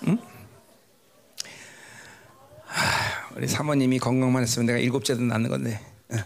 우리 3.34 3.48
사모님이 3.48 3.98
건강만 3.98 4.42
했으면 4.42 4.66
내가 4.66 4.78
일곱째도 4.78 5.22
낳는 5.22 5.50
건데 5.50 5.84
어. 6.10 6.18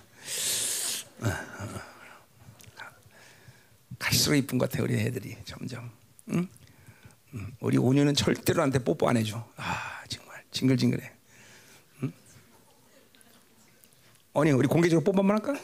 갈수록 3.98 4.36
이쁜 4.36 4.58
것 4.58 4.70
같아 4.70 4.82
우리 4.82 5.00
애들이 5.00 5.34
점점 5.46 5.90
응? 6.30 6.46
응. 7.34 7.52
우리 7.60 7.76
온유는 7.76 8.14
절대로 8.14 8.58
나한테 8.58 8.78
뽀뽀 8.80 9.08
안 9.08 9.16
해줘 9.16 9.46
아 9.56 10.02
정말 10.08 10.42
징글징글해 10.50 11.12
응? 12.04 12.12
아니 14.34 14.50
우리 14.52 14.66
공개적으로 14.66 15.04
뽀뽀 15.04 15.18
한번 15.20 15.36
할까? 15.36 15.60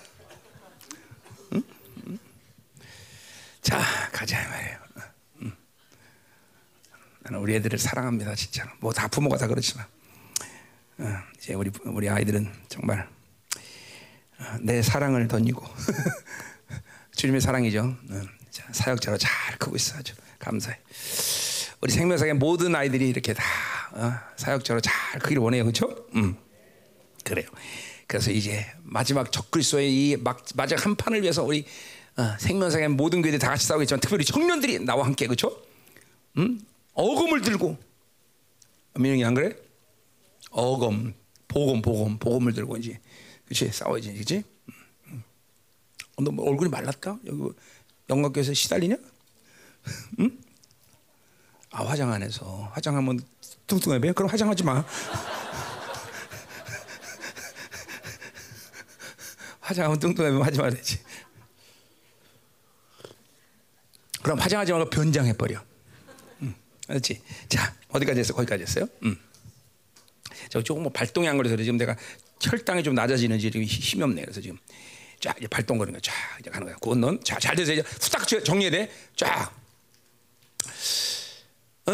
자 3.62 3.78
가자 4.12 4.46
말이에요 4.48 4.78
응. 5.42 5.52
나는 7.20 7.38
우리 7.38 7.54
애들을 7.54 7.78
사랑합니다 7.78 8.34
진짜로 8.34 8.70
뭐 8.80 8.92
다 8.92 9.08
부모가 9.08 9.38
다 9.38 9.46
그렇지만 9.46 9.86
어, 10.98 11.18
이제 11.36 11.54
우리 11.54 11.70
우리 11.84 12.08
아이들은 12.08 12.52
정말 12.68 13.08
어, 14.38 14.44
내 14.60 14.82
사랑을 14.82 15.26
던지고 15.28 15.64
주님의 17.16 17.40
사랑이죠. 17.40 17.80
어, 18.10 18.22
자, 18.50 18.64
사역자로 18.72 19.16
잘 19.18 19.56
크고 19.58 19.76
있어 19.76 19.96
아주 19.98 20.14
감사해. 20.38 20.78
우리 21.84 21.92
생명사의 21.92 22.32
모든 22.32 22.74
아이들이 22.74 23.10
이렇게 23.10 23.34
다 23.34 23.44
어, 23.92 24.12
사역자로 24.36 24.80
잘 24.80 25.20
크기를 25.20 25.42
원해요, 25.42 25.64
그렇죠? 25.64 25.94
음, 26.14 26.34
그래요. 27.22 27.46
그래서 28.06 28.30
이제 28.30 28.64
마지막 28.82 29.30
적그리스도의 29.30 29.92
이 29.92 30.16
막, 30.16 30.42
마지막 30.54 30.86
한 30.86 30.96
판을 30.96 31.20
위해서 31.20 31.44
우리 31.44 31.66
어, 32.16 32.38
생명사의 32.38 32.88
모든 32.88 33.20
교회들 33.20 33.38
다 33.38 33.50
같이 33.50 33.66
싸우겠지만 33.66 34.00
특별히 34.00 34.24
청년들이 34.24 34.78
나와 34.78 35.04
함께 35.04 35.26
그렇죠? 35.26 35.62
음, 36.38 36.58
어금을 36.94 37.42
들고 37.42 37.76
민영이 38.94 39.22
안 39.22 39.34
그래? 39.34 39.54
어검, 40.52 41.12
보검, 41.48 41.82
보검, 41.82 42.18
보검을 42.18 42.54
들고 42.54 42.78
이제 42.78 42.98
그렇지 43.44 43.70
싸워야지, 43.70 44.14
그렇지? 44.14 44.42
어, 46.16 46.22
너뭐 46.22 46.48
얼굴이 46.48 46.70
말랐다? 46.70 47.18
여기 47.26 47.42
영광교에서 48.08 48.54
시달리냐? 48.54 48.96
응? 50.20 50.38
아 51.76 51.84
화장 51.84 52.12
안 52.12 52.22
해서 52.22 52.70
화장하면 52.72 53.20
뚱뚱해 53.66 53.98
그럼 54.12 54.30
화장하지 54.30 54.62
마. 54.62 54.84
화장하면 59.58 59.98
뚱뚱하면 59.98 60.42
하지 60.42 60.58
말아야지. 60.58 61.00
그럼 64.22 64.38
화장하지 64.38 64.70
말고 64.70 64.88
변장해 64.90 65.32
버려. 65.32 65.60
응, 66.42 66.54
그렇지? 66.86 67.20
자 67.48 67.74
어디까지 67.88 68.20
했어? 68.20 68.34
거기까지 68.34 68.62
했어요? 68.62 68.86
응. 69.02 69.16
저 70.50 70.62
조금 70.62 70.84
뭐 70.84 70.92
발동이 70.92 71.28
안 71.28 71.36
걸려서. 71.36 71.56
지금 71.56 71.76
내가 71.76 71.96
혈당이 72.40 72.84
좀 72.84 72.94
낮아지는지 72.94 73.50
지금 73.50 73.64
힘이 73.64 74.04
없네. 74.04 74.22
그래서 74.22 74.40
지금 74.40 74.56
쫙 75.18 75.36
이제 75.38 75.48
발동 75.48 75.78
거리는 75.78 75.98
거야. 75.98 76.00
쫙 76.00 76.38
이제 76.38 76.50
가는 76.50 76.68
거야. 76.68 76.76
그건 76.76 77.00
넌 77.00 77.24
자, 77.24 77.36
잘 77.40 77.56
돼서 77.56 77.72
이제 77.72 77.82
후딱 77.82 78.28
정리해야 78.44 78.70
돼. 78.70 78.92
쫙. 79.16 79.63
어. 81.86 81.92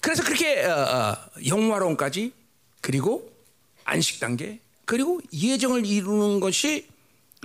그래서 0.00 0.22
그렇게 0.22 0.62
어, 0.64 0.70
어, 0.72 1.16
영화로움까지 1.46 2.32
그리고 2.80 3.30
안식 3.84 4.20
단계 4.20 4.60
그리고 4.84 5.20
예정을 5.32 5.86
이루는 5.86 6.40
것이 6.40 6.86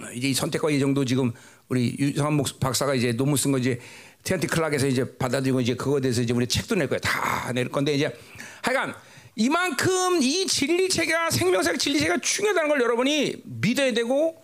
어, 0.01 0.11
이제 0.13 0.29
이 0.29 0.33
선택과 0.33 0.71
예정도 0.71 1.05
지금 1.05 1.31
우리 1.69 1.95
유상한 1.99 2.33
목 2.33 2.59
박사가 2.59 2.95
이제 2.95 3.13
논문 3.13 3.37
쓴 3.37 3.51
거 3.51 3.57
이제 3.57 3.79
테안티 4.23 4.47
클락에서 4.47 4.87
이제 4.87 5.17
받아들이고 5.17 5.61
이제 5.61 5.75
그거에 5.75 6.01
대해서 6.01 6.21
이제 6.21 6.33
우리 6.33 6.45
책도 6.47 6.75
낼 6.75 6.89
거야. 6.89 6.99
다 6.99 7.51
낼 7.53 7.69
건데 7.69 7.93
이제 7.93 8.13
하여간 8.61 8.93
이만큼 9.35 10.21
이 10.21 10.45
진리 10.45 10.89
체계가 10.89 11.31
생명사 11.31 11.75
진리 11.77 11.99
체계가 11.99 12.19
중요하다는 12.19 12.69
걸 12.69 12.81
여러분이 12.81 13.41
믿어야 13.45 13.93
되고 13.93 14.43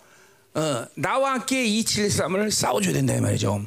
어, 0.54 0.86
나와 0.96 1.34
함께 1.34 1.66
이 1.66 1.84
진리 1.84 2.10
싸움을 2.10 2.50
싸워줘야 2.52 2.94
된다 2.94 3.14
이 3.14 3.20
말이죠. 3.20 3.66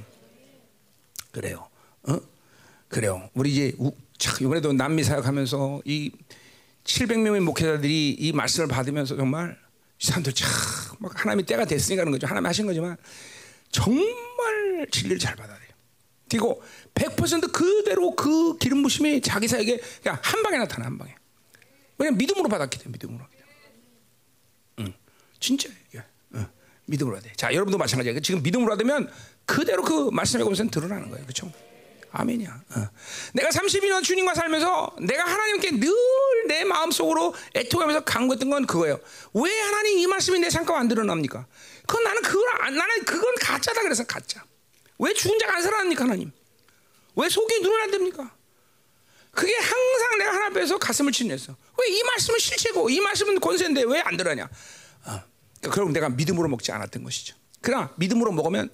그래요. 1.30 1.68
어? 2.04 2.18
그래요. 2.88 3.28
우리 3.34 3.52
이제 3.52 3.72
우, 3.78 3.92
참 4.18 4.36
이번에도 4.40 4.72
남미 4.72 5.04
사역하면서 5.04 5.82
이 5.84 6.10
700명의 6.84 7.40
목회자들이 7.40 8.16
이 8.18 8.32
말씀을 8.32 8.68
받으면서 8.68 9.16
정말 9.16 9.58
이 10.00 10.06
사람들 10.06 10.32
참막 10.32 11.20
하나님의 11.20 11.44
때가 11.46 11.64
됐으니까 11.64 12.02
그런 12.02 12.12
거죠. 12.12 12.26
하나님 12.26 12.46
하신 12.46 12.66
거지만 12.66 12.96
정말 13.70 14.86
진리를 14.90 15.18
잘 15.18 15.36
돼요. 15.36 15.58
그리고 16.28 16.62
100% 16.94 17.52
그대로 17.52 18.14
그 18.14 18.56
기름 18.58 18.82
부심이 18.82 19.20
자기 19.20 19.48
사역에 19.48 19.80
그냥 20.02 20.18
한 20.22 20.42
방에 20.42 20.58
나타나 20.58 20.86
한 20.86 20.98
방에. 20.98 21.14
왜냐 21.96 22.10
면 22.10 22.18
믿음으로 22.18 22.48
받았기 22.48 22.78
때문에 22.78 22.92
믿음으로. 22.92 23.24
응, 24.80 24.94
진짜 25.40 25.68
이게 25.88 26.02
응, 26.34 26.46
믿음으로 26.86 27.16
받아. 27.16 27.28
자, 27.34 27.52
여러분도 27.52 27.78
마찬가지예요. 27.78 28.20
지금 28.20 28.42
믿음으로 28.42 28.70
받으면 28.70 29.10
그대로 29.46 29.82
그 29.82 30.10
말씀의 30.10 30.44
공세는 30.44 30.70
드러나는 30.70 31.08
거예요. 31.08 31.24
그렇죠? 31.24 31.50
아멘이야. 32.12 32.62
어. 32.76 32.88
내가 33.34 33.48
32년 33.50 34.02
주님과 34.02 34.34
살면서 34.34 34.96
내가 35.00 35.24
하나님께 35.24 35.72
늘 35.72 35.92
내 36.48 36.64
마음속으로 36.64 37.34
애통하면서 37.54 38.04
강구했던 38.04 38.48
건 38.48 38.66
그거예요. 38.66 38.98
왜 39.34 39.60
하나님 39.60 39.98
이 39.98 40.06
말씀이 40.06 40.38
내 40.38 40.48
삶과 40.48 40.78
안 40.78 40.88
드러납니까? 40.88 41.46
그건 41.86 42.04
나는 42.04 42.22
그걸 42.22 42.48
안, 42.62 42.74
나는 42.74 43.04
그건 43.04 43.34
가짜다 43.38 43.82
그래서 43.82 44.04
가짜. 44.04 44.42
왜 44.98 45.12
죽은 45.12 45.38
자가 45.38 45.56
안 45.56 45.62
살아납니까 45.62 46.04
하나님? 46.04 46.32
왜 47.16 47.28
속이 47.28 47.60
눈을 47.60 47.80
안 47.82 47.90
뜹니까? 47.90 48.30
그게 49.32 49.54
항상 49.54 50.18
내가 50.18 50.30
하나님 50.30 50.56
앞에서 50.56 50.78
가슴을 50.78 51.12
치냈어. 51.12 51.54
왜 51.78 51.88
이 51.88 52.02
말씀은 52.02 52.38
실체고 52.38 52.88
이 52.88 52.98
말씀은 53.00 53.40
권세인데 53.40 53.82
왜안 53.84 54.16
드러나냐? 54.16 54.44
어. 54.44 55.22
그러니까 55.60 55.74
결국 55.74 55.92
내가 55.92 56.08
믿음으로 56.08 56.48
먹지 56.48 56.72
않았던 56.72 57.04
것이죠. 57.04 57.36
그러나 57.60 57.92
믿음으로 57.96 58.32
먹으면 58.32 58.70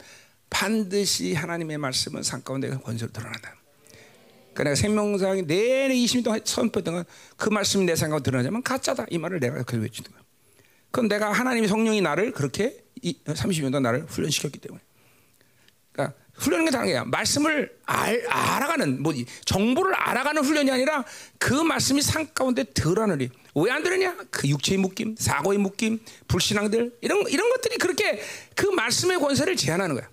반드시 0.55 1.35
하나님의 1.35 1.79
말씀은 1.79 2.23
상 2.23 2.41
가운데 2.41 2.71
권세로 2.71 3.11
드러난다. 3.11 3.57
그러니까 4.55 4.77
생명상이 4.77 5.43
내내 5.43 5.93
20년 5.93 6.23
동안 6.25 6.41
선포했던 6.45 6.95
건 6.95 7.05
그 7.37 7.49
말씀이 7.49 7.85
내 7.85 7.97
생각으로 7.97 8.23
드러나자면 8.23 8.63
가짜다 8.63 9.07
이 9.11 9.19
말을 9.19 9.41
내가 9.41 9.55
그렇게 9.55 9.77
외치는 9.77 10.13
거야. 10.13 10.23
그럼 10.93 11.09
내가 11.09 11.33
하나님의 11.33 11.69
성령이 11.69 12.01
나를 12.01 12.31
그렇게 12.33 12.85
30년 13.03 13.73
동안 13.73 13.83
나를 13.83 14.07
훈련시켰기 14.07 14.61
때문에. 14.61 14.81
그러니까 15.93 16.17
훈련은 16.35 16.67
게 16.67 16.71
다른 16.71 16.87
거야. 16.87 17.05
말씀을 17.05 17.77
알, 17.85 18.25
알아가는 18.29 19.03
뭐 19.03 19.13
정보를 19.45 19.93
알아가는 19.95 20.45
훈련이 20.45 20.71
아니라 20.71 21.05
그 21.39 21.53
말씀이 21.53 22.01
상 22.01 22.29
가운데 22.33 22.63
드러나리. 22.63 23.29
왜안 23.57 23.83
드러냐? 23.83 24.17
그 24.31 24.49
육체의 24.49 24.79
묶임, 24.79 25.17
사고의 25.19 25.59
묶임, 25.59 25.99
불신앙들 26.29 26.97
이런 27.01 27.29
이런 27.29 27.51
것들이 27.51 27.77
그렇게 27.79 28.23
그 28.55 28.67
말씀의 28.67 29.19
권세를 29.19 29.57
제한하는 29.57 29.97
거야. 29.97 30.09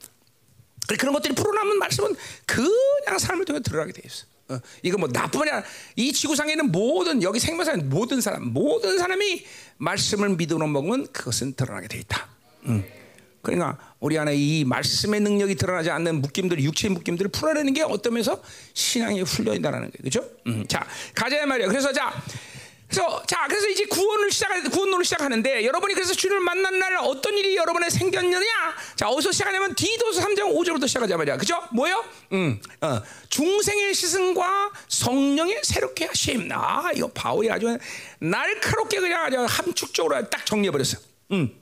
그런 0.97 1.13
것들이 1.13 1.33
풀어나면 1.35 1.79
말씀은 1.79 2.15
그냥 2.45 3.19
삶을 3.19 3.45
통해 3.45 3.59
드러나게 3.61 3.93
돼 3.93 4.01
있어. 4.05 4.25
어, 4.49 4.59
이거 4.83 4.97
뭐 4.97 5.09
아니라 5.13 5.63
이 5.95 6.11
지구상에 6.11 6.53
있는 6.53 6.71
모든 6.71 7.23
여기 7.23 7.39
생명사에 7.39 7.77
모든 7.77 8.19
사람 8.19 8.51
모든 8.51 8.97
사람이 8.97 9.45
말씀을 9.77 10.29
믿음으로 10.35 10.67
먹으면 10.67 11.07
그것은 11.11 11.53
드러나게 11.53 11.87
돼 11.87 11.99
있다. 11.99 12.27
음. 12.65 12.83
그러니까 13.41 13.77
우리 13.99 14.17
안에 14.19 14.35
이 14.35 14.63
말씀의 14.65 15.19
능력이 15.21 15.55
드러나지 15.55 15.89
않는 15.89 16.21
묶임들, 16.21 16.61
육체의 16.61 16.93
묶임들을 16.93 17.31
풀어내는 17.31 17.73
게 17.73 17.81
어떤 17.81 18.13
면에서 18.13 18.41
신앙의 18.73 19.23
훈련이다라는. 19.23 19.91
그렇죠? 19.97 20.27
음, 20.47 20.65
자, 20.67 20.85
가자 21.15 21.43
말이에요. 21.45 21.69
그래서 21.69 21.91
자, 21.91 22.13
그래서 22.91 23.23
자, 23.25 23.45
그래서 23.47 23.69
이제 23.69 23.85
구원을 23.85 24.31
시작 24.31 24.51
구원론을 24.69 25.05
시작하는데 25.05 25.65
여러분이 25.65 25.93
그래서 25.93 26.13
주를 26.13 26.41
만난 26.41 26.77
날 26.77 26.97
어떤 26.97 27.37
일이 27.37 27.55
여러분에 27.55 27.89
생겼느냐? 27.89 28.45
자, 28.97 29.07
어디서 29.07 29.31
시작하냐면 29.31 29.73
디도서 29.75 30.21
3장 30.21 30.53
5절부터 30.53 30.87
시작하자 30.87 31.15
말이야. 31.15 31.37
그죠? 31.37 31.63
뭐요? 31.71 32.03
음, 32.33 32.59
어, 32.81 33.01
중생의 33.29 33.93
시승과 33.93 34.71
성령의 34.89 35.61
새롭게 35.63 36.05
하심. 36.05 36.49
아, 36.51 36.91
이거 36.93 37.07
바울이 37.07 37.49
아주 37.49 37.77
날카롭게 38.19 38.99
그냥 38.99 39.23
아주 39.23 39.37
함축적으로 39.39 40.29
딱 40.29 40.45
정리해 40.45 40.69
버렸어. 40.71 40.97
음. 41.31 41.60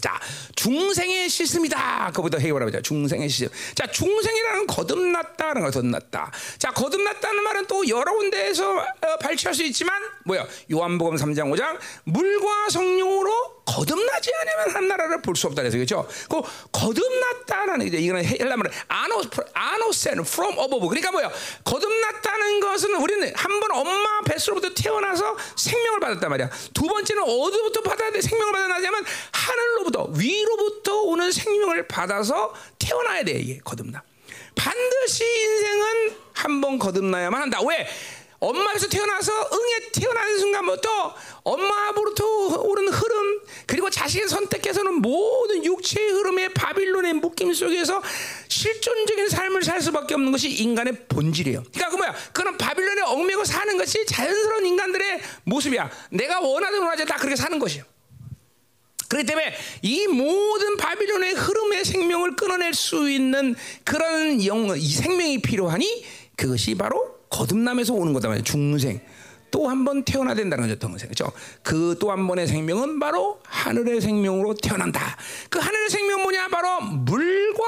자, 0.00 0.18
중생의 0.54 1.28
시스입니다. 1.28 2.06
그거부터 2.10 2.38
해결해 2.38 2.64
보자. 2.66 2.80
중생의 2.82 3.28
시스. 3.28 3.48
자, 3.74 3.86
중생이라는 3.86 4.66
건 4.66 4.76
거듭났다는 4.76 5.62
거 5.62 5.70
거듭났다. 5.70 6.30
자, 6.58 6.70
거듭났다는 6.72 7.42
말은 7.42 7.66
또 7.66 7.86
여러 7.88 8.12
군데에서 8.14 8.76
어, 8.76 9.16
발췌할 9.20 9.54
수 9.54 9.62
있지만 9.64 10.02
뭐야? 10.24 10.46
요한복음 10.72 11.16
3장 11.16 11.50
5장 11.54 11.78
물과 12.04 12.68
성령으로 12.70 13.64
거듭나지 13.64 14.30
않으면 14.34 14.76
한 14.76 14.88
나라를 14.88 15.22
볼 15.22 15.34
수 15.36 15.46
없다 15.48 15.62
그래서 15.62 15.76
그렇죠? 15.78 16.06
그 16.28 16.42
거듭났다라는 16.70 17.90
게 17.90 17.98
이거는 17.98 18.24
헬라 18.24 18.56
말은 18.56 18.70
ano 18.88 19.22
anothen 19.54 20.20
from 20.20 20.58
above. 20.58 20.86
그러니까 20.88 21.10
뭐야? 21.12 21.30
거듭났다는 21.64 22.60
것은 22.60 22.94
우리는 22.96 23.32
한 23.34 23.54
번 23.60 23.70
엄마 23.72 24.20
뱃속부터 24.26 24.70
태어나서 24.74 25.36
생명을 25.56 26.00
받았단 26.00 26.28
말이야. 26.28 26.50
두 26.74 26.82
번째는 26.86 27.22
어디부터 27.22 27.80
받아야 27.82 28.10
돼? 28.10 28.20
생명을 28.20 28.52
받아나냐면 28.52 29.04
하늘로 29.32 29.83
부터 29.84 30.08
위로부터 30.16 31.02
오는 31.02 31.30
생명을 31.30 31.86
받아서 31.86 32.52
태어나야 32.78 33.22
돼. 33.24 33.32
이게 33.32 33.58
거듭나. 33.58 34.02
반드시 34.54 35.24
인생은 35.24 36.16
한 36.32 36.60
번 36.60 36.78
거듭나야만 36.78 37.42
한다. 37.42 37.60
왜? 37.66 37.86
엄마에서 38.40 38.88
태어나서 38.88 39.32
응에 39.32 39.90
태어나는 39.92 40.38
순간부터 40.38 41.14
엄마로부터 41.44 42.24
오는 42.60 42.88
흐름 42.88 43.40
그리고 43.66 43.88
자식의 43.88 44.28
선택해서는 44.28 45.00
모든 45.00 45.64
육체의 45.64 46.10
흐름의 46.10 46.52
바빌론의 46.52 47.14
묶임 47.14 47.54
속에서 47.54 48.02
실존적인 48.48 49.28
삶을 49.30 49.62
살 49.62 49.80
수밖에 49.80 50.14
없는 50.14 50.30
것이 50.32 50.50
인간의 50.50 51.06
본질이에요. 51.08 51.62
그러니까 51.72 51.88
그 51.90 51.96
뭐야? 51.96 52.14
그는 52.34 52.58
바빌론에 52.58 53.00
얽매고 53.02 53.44
사는 53.44 53.78
것이 53.78 54.04
자연스러운 54.04 54.66
인간들의 54.66 55.20
모습이야. 55.44 55.90
내가 56.10 56.40
원하든 56.40 56.80
원하지 56.80 57.06
다 57.06 57.16
그렇게 57.16 57.36
사는 57.36 57.58
것이에요. 57.58 57.84
그렇기 59.08 59.26
때문에 59.26 59.54
이 59.82 60.06
모든 60.08 60.76
바빌론의 60.76 61.32
흐름의 61.34 61.84
생명을 61.84 62.36
끊어낼 62.36 62.74
수 62.74 63.10
있는 63.10 63.54
그런 63.84 64.44
영, 64.46 64.74
이 64.76 64.88
생명이 64.88 65.42
필요하니 65.42 66.04
그것이 66.36 66.74
바로 66.74 67.14
거듭남에서 67.30 67.94
오는 67.94 68.12
거다 68.12 68.28
말이에요. 68.28 68.44
중생. 68.44 69.00
또 69.50 69.68
한 69.68 69.84
번 69.84 70.02
태어나야 70.04 70.34
된다는 70.34 70.64
거죠. 70.66 70.76
동생. 70.80 71.08
그렇죠? 71.08 71.30
그 71.62 71.96
또 72.00 72.10
한 72.10 72.26
번의 72.26 72.48
생명은 72.48 72.98
바로 72.98 73.40
하늘의 73.46 74.00
생명으로 74.00 74.54
태어난다. 74.54 75.16
그 75.48 75.60
하늘의 75.60 75.90
생명 75.90 76.22
뭐냐? 76.24 76.48
바로 76.48 76.80
물과 76.80 77.62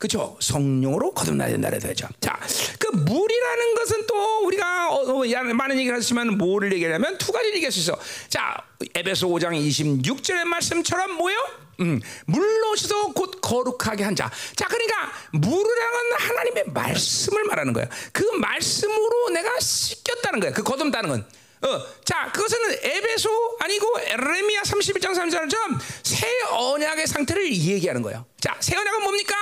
그렇죠? 0.00 0.34
성령으로 0.40 1.12
거듭나야 1.12 1.50
된다 1.50 1.68
그래죠. 1.68 2.08
자, 2.20 2.40
그 2.78 2.88
물이라는 2.88 3.74
것은 3.74 4.06
또 4.06 4.46
우리가 4.46 4.88
어, 4.94 5.20
어, 5.20 5.30
야, 5.30 5.42
많은 5.42 5.78
얘기를 5.78 5.94
하지만 5.94 6.38
뭐를 6.38 6.72
얘기하냐면 6.72 7.18
두 7.18 7.30
가지를 7.32 7.56
얘기할 7.56 7.70
수 7.70 7.80
있어. 7.80 7.98
자, 8.30 8.56
에베소 8.94 9.28
5장 9.28 9.52
26절의 9.52 10.44
말씀처럼 10.44 11.12
뭐요? 11.12 11.36
음, 11.80 12.00
물로 12.24 12.76
씻어 12.76 13.12
곧 13.12 13.42
거룩하게 13.42 14.04
한 14.04 14.16
자. 14.16 14.30
자, 14.56 14.66
그러니까 14.68 15.12
물이라는 15.32 16.10
건 16.10 16.28
하나님의 16.28 16.64
말씀을 16.68 17.44
말하는 17.44 17.74
거야. 17.74 17.86
그 18.10 18.22
말씀으로 18.40 19.28
내가 19.34 19.60
씻겼다는 19.60 20.40
거야. 20.40 20.52
그 20.52 20.62
거듭다는 20.62 21.10
건. 21.10 21.26
어, 21.62 21.86
자, 22.04 22.30
그것은 22.32 22.56
에베소 22.82 23.56
아니고 23.60 24.00
에레미야 24.00 24.62
31장 24.62 25.12
3절처럼 25.14 25.78
새 26.02 26.26
언약의 26.50 27.06
상태를 27.06 27.52
얘기하는 27.52 28.00
거예요. 28.00 28.24
자, 28.40 28.56
새 28.60 28.76
언약은 28.76 29.02
뭡니까? 29.02 29.34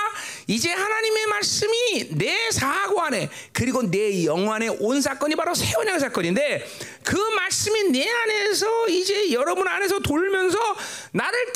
이제 0.47 0.69
하나님의 0.73 1.25
말씀이 1.27 2.09
내 2.17 2.51
사고 2.51 3.01
안에 3.01 3.29
그리고 3.53 3.83
내 3.83 4.25
영 4.25 4.51
안에 4.51 4.67
온 4.67 5.01
사건이 5.01 5.35
바로 5.37 5.53
새 5.55 5.73
언약의 5.77 5.99
사건인데 6.01 6.67
그 7.05 7.15
말씀이 7.15 7.83
내 7.91 8.09
안에서 8.09 8.89
이제 8.89 9.31
여러분 9.31 9.65
안에서 9.67 9.99
돌면서 9.99 10.57
나를 11.13 11.53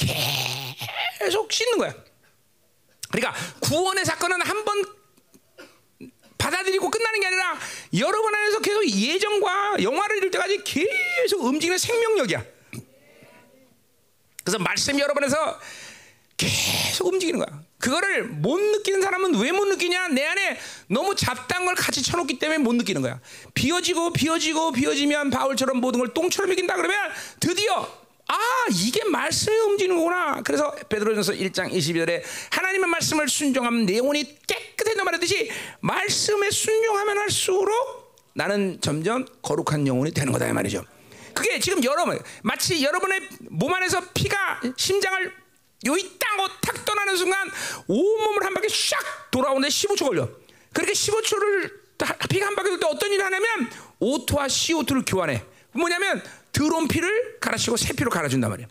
계속 1.19 1.51
씻는 1.51 1.77
거야. 1.77 1.93
그러니까 3.11 3.37
구원의 3.59 4.05
사건은 4.05 4.41
한번 4.41 4.85
받아들이고 6.43 6.89
끝나는 6.89 7.19
게 7.21 7.27
아니라 7.27 7.57
여러분 7.99 8.35
안에서 8.35 8.59
계속 8.59 8.85
예정과 8.85 9.81
영화를 9.81 10.17
이룰 10.17 10.31
때까지 10.31 10.61
계속 10.63 11.43
움직이는 11.43 11.77
생명력이야. 11.77 12.43
그래서 14.43 14.59
말씀 14.59 14.99
여러분에서 14.99 15.59
계속 16.35 17.07
움직이는 17.07 17.39
거야. 17.39 17.61
그거를 17.79 18.23
못 18.25 18.59
느끼는 18.59 19.01
사람은 19.01 19.35
왜 19.35 19.51
못 19.53 19.65
느끼냐? 19.65 20.09
내 20.09 20.25
안에 20.25 20.59
너무 20.87 21.15
잡다한 21.15 21.65
걸 21.65 21.75
같이 21.75 22.01
쳐놓기 22.01 22.39
때문에 22.39 22.57
못 22.57 22.73
느끼는 22.75 23.01
거야. 23.01 23.19
비워지고 23.53 24.11
비워지고 24.11 24.71
비워지면 24.73 25.29
바울처럼 25.29 25.77
모든 25.77 25.99
걸 25.99 26.13
똥처럼 26.13 26.51
이긴다 26.51 26.75
그러면 26.75 26.97
드디어 27.39 28.02
아 28.27 28.37
이게 28.71 29.03
말씀이 29.05 29.55
움직이는 29.55 29.97
거구나. 29.97 30.41
그래서 30.43 30.71
베드로전서 30.89 31.33
1장 31.33 31.71
22절에 31.71 32.23
하나님의 32.51 32.89
말씀을 32.89 33.27
순종하면 33.27 33.85
내 33.85 33.97
영혼이 33.97 34.37
깨끗해져 34.47 35.03
말하듯이 35.03 35.51
말씀에 35.81 36.49
순종하면 36.49 37.17
할수록 37.19 38.15
나는 38.33 38.79
점점 38.81 39.25
거룩한 39.41 39.85
영혼이 39.87 40.11
되는 40.11 40.31
거다 40.31 40.47
이 40.47 40.53
말이죠. 40.53 40.83
그게 41.33 41.59
지금 41.59 41.83
여러분 41.83 42.19
마치 42.43 42.83
여러분의 42.83 43.27
몸 43.49 43.73
안에서 43.73 44.01
피가 44.13 44.61
심장을 44.77 45.33
요이 45.85 46.17
땅고 46.17 46.47
탁 46.61 46.85
떠나는 46.85 47.17
순간 47.17 47.49
온몸을 47.87 48.45
한 48.45 48.53
바퀴 48.53 48.67
샥 48.67 48.95
돌아오는데 49.31 49.67
15초 49.67 50.07
걸려. 50.07 50.29
그렇게 50.71 50.93
15초를 50.93 51.71
피가 52.29 52.47
한 52.47 52.55
바퀴 52.55 52.69
돌 52.69 52.79
때 52.79 52.87
어떤 52.87 53.11
일을 53.11 53.25
하냐면 53.25 53.69
O2와 53.99 54.45
CO2를 54.47 55.03
교환해. 55.05 55.43
뭐냐면 55.73 56.23
들어온 56.53 56.87
피를 56.87 57.39
갈아치고 57.39 57.75
새 57.75 57.93
피로 57.93 58.09
갈아준단 58.09 58.49
말이야. 58.49 58.67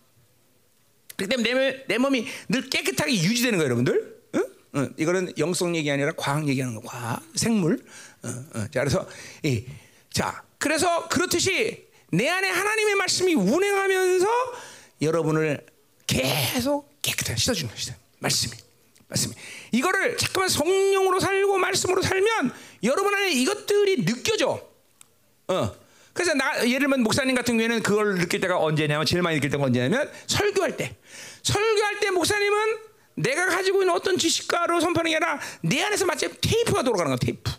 그렇기 1.16 1.37
때문에 1.37 1.55
내, 1.55 1.85
내 1.88 1.99
몸이 1.99 2.27
늘 2.49 2.71
깨끗하게 2.71 3.12
유지되는 3.12 3.59
거예요, 3.59 3.64
여러분들. 3.64 4.23
응? 4.37 4.45
응. 4.77 4.95
이거는 4.97 5.35
영성 5.37 5.77
얘기 5.77 5.90
아니라 5.90 6.12
과학 6.16 6.49
얘기하는 6.49 6.75
거, 6.75 6.81
과학, 6.83 7.23
생물. 7.35 7.85
응, 8.25 8.47
응. 8.55 8.68
자, 8.73 8.81
그래서 8.81 9.09
이, 9.42 9.66
자, 10.11 10.42
그래서 10.59 11.09
그렇듯이 11.09 11.87
내 12.11 12.29
안에 12.29 12.49
하나님의 12.49 12.95
말씀이 12.95 13.35
운행하면서 13.35 14.27
여러분을 15.03 15.66
계속 16.07 17.03
깨끗하게 17.03 17.38
씻어주는 17.38 17.71
것이다. 17.73 17.97
말씀이. 18.21 18.55
말씀이. 19.09 19.35
이거를 19.73 20.16
잠깐만 20.16 20.49
성령으로 20.49 21.21
살고 21.21 21.59
말씀으로 21.59 22.03
살면 22.03 22.53
여러분 22.85 23.14
안에 23.14 23.33
이것들이 23.33 24.05
느껴져. 24.05 24.66
어. 25.49 25.82
그래서 26.12 26.35
나 26.35 26.59
예를 26.66 26.81
들면 26.81 27.03
목사님 27.03 27.35
같은 27.35 27.55
경우에는 27.57 27.83
그걸 27.83 28.18
느낄 28.18 28.40
때가 28.40 28.59
언제냐면 28.59 29.07
제일 29.07 29.22
많이 29.22 29.37
느낄 29.37 29.51
때가 29.51 29.64
언제냐면 29.64 30.11
설교할 30.27 30.77
때. 30.77 30.96
설교할 31.42 32.01
때 32.01 32.11
목사님은 32.11 32.79
내가 33.14 33.46
가지고 33.46 33.83
있는 33.83 33.94
어떤 33.94 34.18
지식가로 34.18 34.81
선포하는 34.81 35.11
게 35.11 35.16
아니라 35.16 35.40
내 35.62 35.83
안에서 35.83 36.05
마치 36.07 36.29
테이프가 36.40 36.83
돌아가는 36.83 37.11
거야. 37.11 37.16
테이프. 37.16 37.51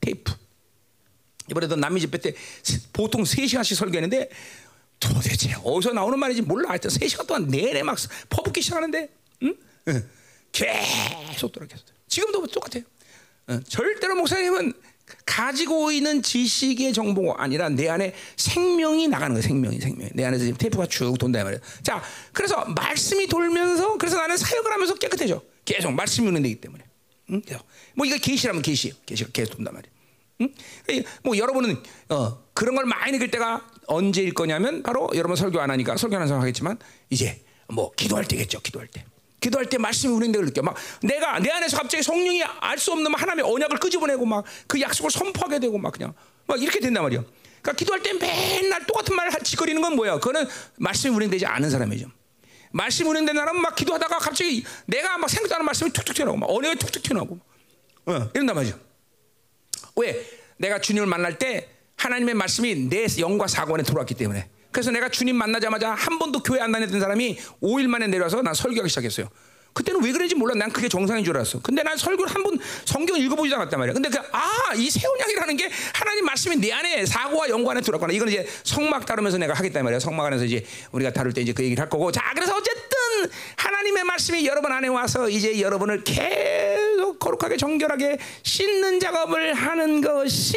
테이프. 0.00 0.32
이번에도 1.50 1.76
남미 1.76 2.00
집회 2.00 2.18
때 2.18 2.34
보통 2.92 3.22
3시간씩 3.22 3.74
설교했는데 3.74 4.30
도대체 5.00 5.54
어디서 5.64 5.92
나오는 5.92 6.18
말인지 6.18 6.42
몰라. 6.42 6.70
하여튼 6.70 6.90
3시간 6.90 7.26
동안 7.26 7.48
내내 7.48 7.82
막 7.82 7.98
퍼붓기 8.28 8.62
시작하는데 8.62 9.08
응? 9.42 9.54
응. 9.88 10.10
계속 10.52 11.50
돌아 11.50 11.66
계속. 11.66 11.86
지금도 12.08 12.46
똑같아요. 12.46 12.84
어, 13.48 13.58
절대로 13.66 14.14
목사님은 14.16 14.72
가지고 15.24 15.92
있는 15.92 16.22
지식의 16.22 16.92
정보가 16.92 17.42
아니라 17.42 17.68
내 17.68 17.88
안에 17.88 18.14
생명이 18.36 19.08
나가는 19.08 19.34
거예요. 19.34 19.42
생명이 19.42 19.80
생명이 19.80 20.10
내 20.14 20.24
안에서 20.24 20.44
지금 20.44 20.58
테이프가 20.58 20.86
쭉 20.86 21.16
돈다 21.18 21.42
말이에요. 21.44 21.60
자, 21.82 22.02
그래서 22.32 22.64
말씀이 22.64 23.26
돌면서 23.26 23.96
그래서 23.98 24.16
나는 24.16 24.36
사역을 24.36 24.72
하면서 24.72 24.94
깨끗해져. 24.94 25.42
계속 25.64 25.92
말씀이 25.92 26.26
운행되기 26.28 26.60
때문에. 26.60 26.84
응? 27.30 27.40
계속. 27.42 27.66
뭐 27.94 28.06
이거 28.06 28.16
계시라면 28.18 28.62
계시예요. 28.62 28.94
계시가 29.06 29.30
계속 29.32 29.56
돈단 29.56 29.74
말이에요. 29.74 29.92
응? 30.42 31.04
뭐 31.22 31.36
여러분은 31.36 31.82
어, 32.08 32.42
그런 32.52 32.74
걸 32.74 32.84
많이 32.84 33.12
느낄 33.12 33.30
때가 33.30 33.66
언제일 33.86 34.34
거냐면 34.34 34.82
바로 34.82 35.08
여러분 35.14 35.36
설교 35.36 35.60
안 35.60 35.70
하니까 35.70 35.96
설교 35.96 36.16
안 36.16 36.22
해서 36.22 36.38
하겠지만 36.40 36.78
이제 37.10 37.44
뭐 37.68 37.92
기도할 37.92 38.26
때겠죠. 38.26 38.60
기도할 38.60 38.88
때. 38.88 39.04
기도할 39.42 39.66
때 39.66 39.76
말씀이 39.76 40.14
운행되고 40.14 40.46
느껴. 40.46 40.62
막 40.62 40.74
내가 41.02 41.38
내 41.38 41.50
안에서 41.50 41.76
갑자기 41.76 42.02
성령이 42.02 42.42
알 42.42 42.78
수 42.78 42.92
없는 42.92 43.12
하나님의 43.12 43.44
언약을 43.52 43.78
끄집어내고 43.78 44.24
막 44.24 44.44
그 44.66 44.80
약속을 44.80 45.10
선포하게 45.10 45.58
되고 45.58 45.76
막 45.76 45.92
그냥 45.92 46.14
막 46.46 46.60
이렇게 46.62 46.80
된단 46.80 47.02
말이야. 47.02 47.22
그러니까 47.60 47.72
기도할 47.72 48.02
때 48.02 48.12
맨날 48.14 48.86
똑같은 48.86 49.14
말을 49.14 49.32
짓거리는 49.42 49.80
건 49.82 49.94
뭐야? 49.96 50.14
그거는 50.14 50.48
말씀이 50.76 51.14
운행되지 51.14 51.44
않은 51.46 51.68
사람이죠. 51.68 52.10
말씀 52.70 53.06
운행된 53.06 53.36
사람은 53.36 53.60
막 53.60 53.76
기도하다가 53.76 54.18
갑자기 54.18 54.64
내가 54.86 55.18
막 55.18 55.28
생각도 55.28 55.54
안 55.54 55.58
하는 55.58 55.66
말씀이 55.66 55.92
툭툭 55.92 56.14
튀어나오고 56.16 56.38
막 56.40 56.50
언어가 56.50 56.74
툭툭 56.74 57.02
튀어나오고 57.02 57.38
어, 58.06 58.30
이런단 58.34 58.56
말이죠. 58.56 58.78
왜? 59.96 60.26
내가 60.56 60.80
주님을 60.80 61.06
만날 61.06 61.38
때 61.38 61.68
하나님의 61.96 62.34
말씀이 62.34 62.88
내 62.88 63.06
영과 63.18 63.46
사고 63.46 63.74
안에 63.74 63.82
들어왔기 63.82 64.14
때문에. 64.14 64.48
그래서 64.72 64.90
내가 64.90 65.08
주님 65.08 65.36
만나자마자 65.36 65.92
한 65.92 66.18
번도 66.18 66.42
교회 66.42 66.60
안 66.60 66.72
다녔던 66.72 66.98
사람이 66.98 67.38
5일 67.62 67.86
만에 67.86 68.06
내려와서 68.06 68.42
난 68.42 68.54
설교하기 68.54 68.88
시작했어요. 68.88 69.28
그때는 69.74 70.02
왜 70.04 70.12
그런지 70.12 70.34
몰라. 70.34 70.54
난 70.54 70.70
그게 70.70 70.86
정상인 70.86 71.24
줄 71.24 71.34
알았어. 71.34 71.60
근데 71.62 71.82
난 71.82 71.96
설교를 71.96 72.34
한 72.34 72.42
번 72.42 72.58
성경 72.84 73.16
읽어보지도 73.18 73.56
않았단 73.56 73.78
말이야. 73.78 73.94
근데 73.94 74.10
그, 74.10 74.18
아, 74.32 74.74
이 74.76 74.90
세운양이라는 74.90 75.56
게 75.56 75.70
하나님 75.94 76.26
말씀이 76.26 76.56
내 76.56 76.70
안에 76.72 77.06
사고와 77.06 77.48
연구 77.48 77.70
안에 77.70 77.80
들어갔구나. 77.80 78.12
이건 78.12 78.28
이제 78.28 78.46
성막 78.64 79.06
다루면서 79.06 79.38
내가 79.38 79.54
하겠단 79.54 79.82
말이야. 79.82 79.98
성막 80.00 80.26
안에서 80.26 80.44
이제 80.44 80.62
우리가 80.90 81.12
다룰 81.14 81.32
때 81.32 81.40
이제 81.40 81.54
그 81.54 81.62
얘기를 81.64 81.80
할 81.80 81.88
거고. 81.88 82.12
자, 82.12 82.20
그래서 82.34 82.54
어쨌든 82.54 82.98
하나님의 83.56 84.04
말씀이 84.04 84.46
여러분 84.46 84.72
안에 84.72 84.88
와서 84.88 85.30
이제 85.30 85.58
여러분을 85.58 86.04
계속 86.04 87.18
거룩하게 87.18 87.56
정결하게 87.56 88.18
씻는 88.42 89.00
작업을 89.00 89.54
하는 89.54 90.02
것이 90.02 90.54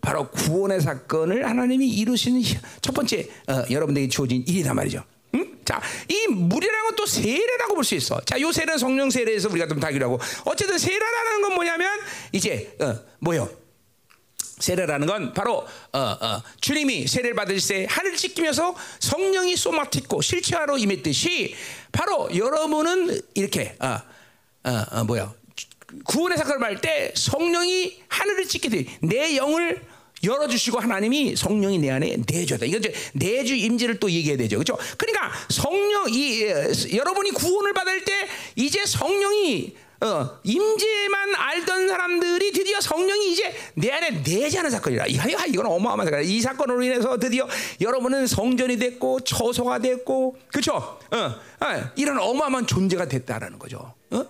바로 0.00 0.28
구원의 0.30 0.80
사건을 0.80 1.46
하나님이 1.48 1.88
이루시는 1.88 2.42
첫 2.80 2.92
번째 2.94 3.28
어, 3.48 3.64
여러분에게 3.70 4.08
주어진 4.08 4.44
일이란 4.46 4.74
말이죠. 4.76 5.04
응? 5.34 5.58
자, 5.64 5.80
이 6.08 6.26
물이라는 6.28 6.84
건 6.84 6.90
또 7.00 7.06
세례라고 7.06 7.74
볼 7.74 7.84
수 7.84 7.94
있어. 7.94 8.20
자, 8.26 8.38
요 8.40 8.52
세례는 8.52 8.76
성령 8.76 9.08
세례에서 9.08 9.48
우리가 9.48 9.66
좀 9.66 9.80
다기로 9.80 10.04
하고. 10.04 10.20
어쨌든 10.44 10.76
세례라는 10.76 11.40
건 11.40 11.54
뭐냐면 11.54 11.98
이제 12.32 12.76
어, 12.78 12.94
뭐요? 13.20 13.48
세례라는 14.58 15.06
건 15.06 15.32
바로 15.32 15.66
어, 15.92 15.98
어, 15.98 16.42
주님이 16.60 17.06
세례를 17.06 17.34
받으실 17.34 17.74
때 17.74 17.86
하늘 17.88 18.16
찢기면서 18.16 18.76
성령이 18.98 19.56
소마티고 19.56 20.20
실체화로 20.20 20.76
임했듯이 20.76 21.54
바로 21.90 22.28
여러분은 22.36 23.18
이렇게 23.34 23.74
어, 23.80 23.98
어, 24.64 24.84
어, 24.90 25.04
뭐야 25.04 25.32
구원의 26.04 26.36
사건을 26.36 26.58
받을 26.60 26.80
때 26.82 27.14
성령이 27.16 28.02
하늘을 28.08 28.46
찢게 28.46 28.68
돼내 29.00 29.36
영을 29.36 29.80
열어주시고 30.22 30.78
하나님이 30.78 31.36
성령이 31.36 31.78
내 31.78 31.90
안에 31.90 32.16
내줘다. 32.26 32.66
이거 32.66 32.78
이제 32.78 32.92
내주 33.12 33.54
임재를 33.54 33.98
또 34.00 34.10
얘기해야 34.10 34.36
되죠, 34.36 34.56
그렇죠? 34.56 34.78
그러니까 34.96 35.32
성령 35.48 36.06
이 36.08 36.42
예, 36.42 36.70
여러분이 36.94 37.30
구원을 37.32 37.72
받을 37.72 38.04
때 38.04 38.12
이제 38.56 38.84
성령이 38.84 39.74
어, 40.02 40.38
임재만 40.44 41.34
알던 41.36 41.88
사람들이 41.88 42.52
드디어 42.52 42.80
성령이 42.80 43.32
이제 43.32 43.54
내 43.74 43.90
안에 43.90 44.22
내재하는 44.22 44.70
사건이라. 44.70 45.06
이 45.08 45.18
이건 45.48 45.66
어마어마한 45.66 46.06
사건. 46.06 46.24
이 46.24 46.40
사건으로 46.40 46.82
인해서 46.82 47.18
드디어 47.18 47.46
여러분은 47.82 48.26
성전이 48.26 48.78
됐고 48.78 49.20
처소가 49.20 49.80
됐고, 49.80 50.38
그렇죠? 50.48 50.98
어, 51.10 51.16
어, 51.16 51.90
이런 51.96 52.18
어마어마한 52.18 52.66
존재가 52.66 53.08
됐다라는 53.08 53.58
거죠. 53.58 53.92
어? 54.10 54.24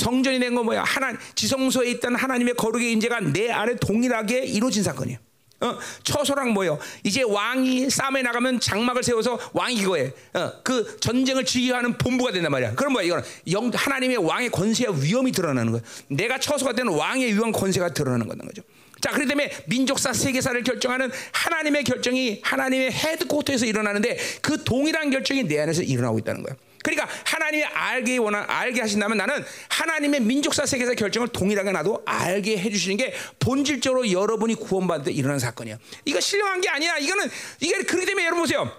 성전이 0.00 0.38
된 0.40 0.54
건 0.54 0.64
뭐야? 0.64 0.82
하나 0.82 1.16
지성소에 1.36 1.90
있던 1.92 2.16
하나님의 2.16 2.54
거룩의 2.54 2.90
인재가 2.92 3.20
내 3.20 3.50
안에 3.50 3.76
동일하게 3.76 4.40
이루어진 4.46 4.82
사건이에요. 4.82 5.18
어, 5.62 5.78
처소랑 6.04 6.54
뭐요? 6.54 6.78
이제 7.04 7.22
왕이 7.22 7.90
싸움에 7.90 8.22
나가면 8.22 8.60
장막을 8.60 9.02
세워서 9.02 9.38
왕이 9.52 9.74
이거에 9.76 10.10
어, 10.32 10.52
그 10.64 10.98
전쟁을 11.00 11.44
지휘하는 11.44 11.98
본부가 11.98 12.32
된단 12.32 12.50
말이야. 12.50 12.74
그럼 12.74 12.94
뭐야? 12.94 13.04
이거는 13.04 13.24
영 13.52 13.70
하나님의 13.72 14.16
왕의 14.16 14.50
권세와 14.50 14.96
위엄이 14.96 15.32
드러나는 15.32 15.70
거야. 15.72 15.82
내가 16.08 16.38
처소가 16.40 16.72
되는 16.72 16.92
왕의 16.92 17.34
위엄 17.34 17.52
권세가 17.52 17.92
드러나는 17.92 18.26
거죠. 18.26 18.62
자, 19.02 19.10
그렇기 19.10 19.28
때문에 19.28 19.50
민족사 19.66 20.12
세계사를 20.12 20.62
결정하는 20.62 21.10
하나님의 21.32 21.84
결정이 21.84 22.40
하나님의 22.42 22.90
헤드코트에서 22.92 23.66
일어나는데 23.66 24.18
그 24.42 24.64
동일한 24.64 25.10
결정이 25.10 25.44
내 25.44 25.60
안에서 25.60 25.82
일어나고 25.82 26.18
있다는 26.18 26.42
거야. 26.42 26.56
그러니까 26.82 27.08
하나님이 27.24 27.64
알게 27.64 28.16
원한 28.18 28.44
알게 28.48 28.80
하신다면 28.80 29.18
나는 29.18 29.44
하나님의 29.68 30.20
민족사 30.20 30.64
세계사 30.64 30.94
결정을 30.94 31.28
동일하게 31.28 31.72
나도 31.72 32.02
알게 32.06 32.58
해주시는 32.58 32.96
게 32.96 33.14
본질적으로 33.38 34.10
여러분이 34.10 34.54
구원받을 34.54 35.04
때 35.06 35.12
일어난 35.12 35.38
사건이야. 35.38 35.78
이거 36.04 36.20
신령한 36.20 36.60
게 36.60 36.68
아니야. 36.68 36.96
이거는 36.98 37.30
이게 37.60 37.82
그렇기 37.82 38.06
때문에 38.06 38.24
여러분 38.26 38.42
보세요. 38.44 38.70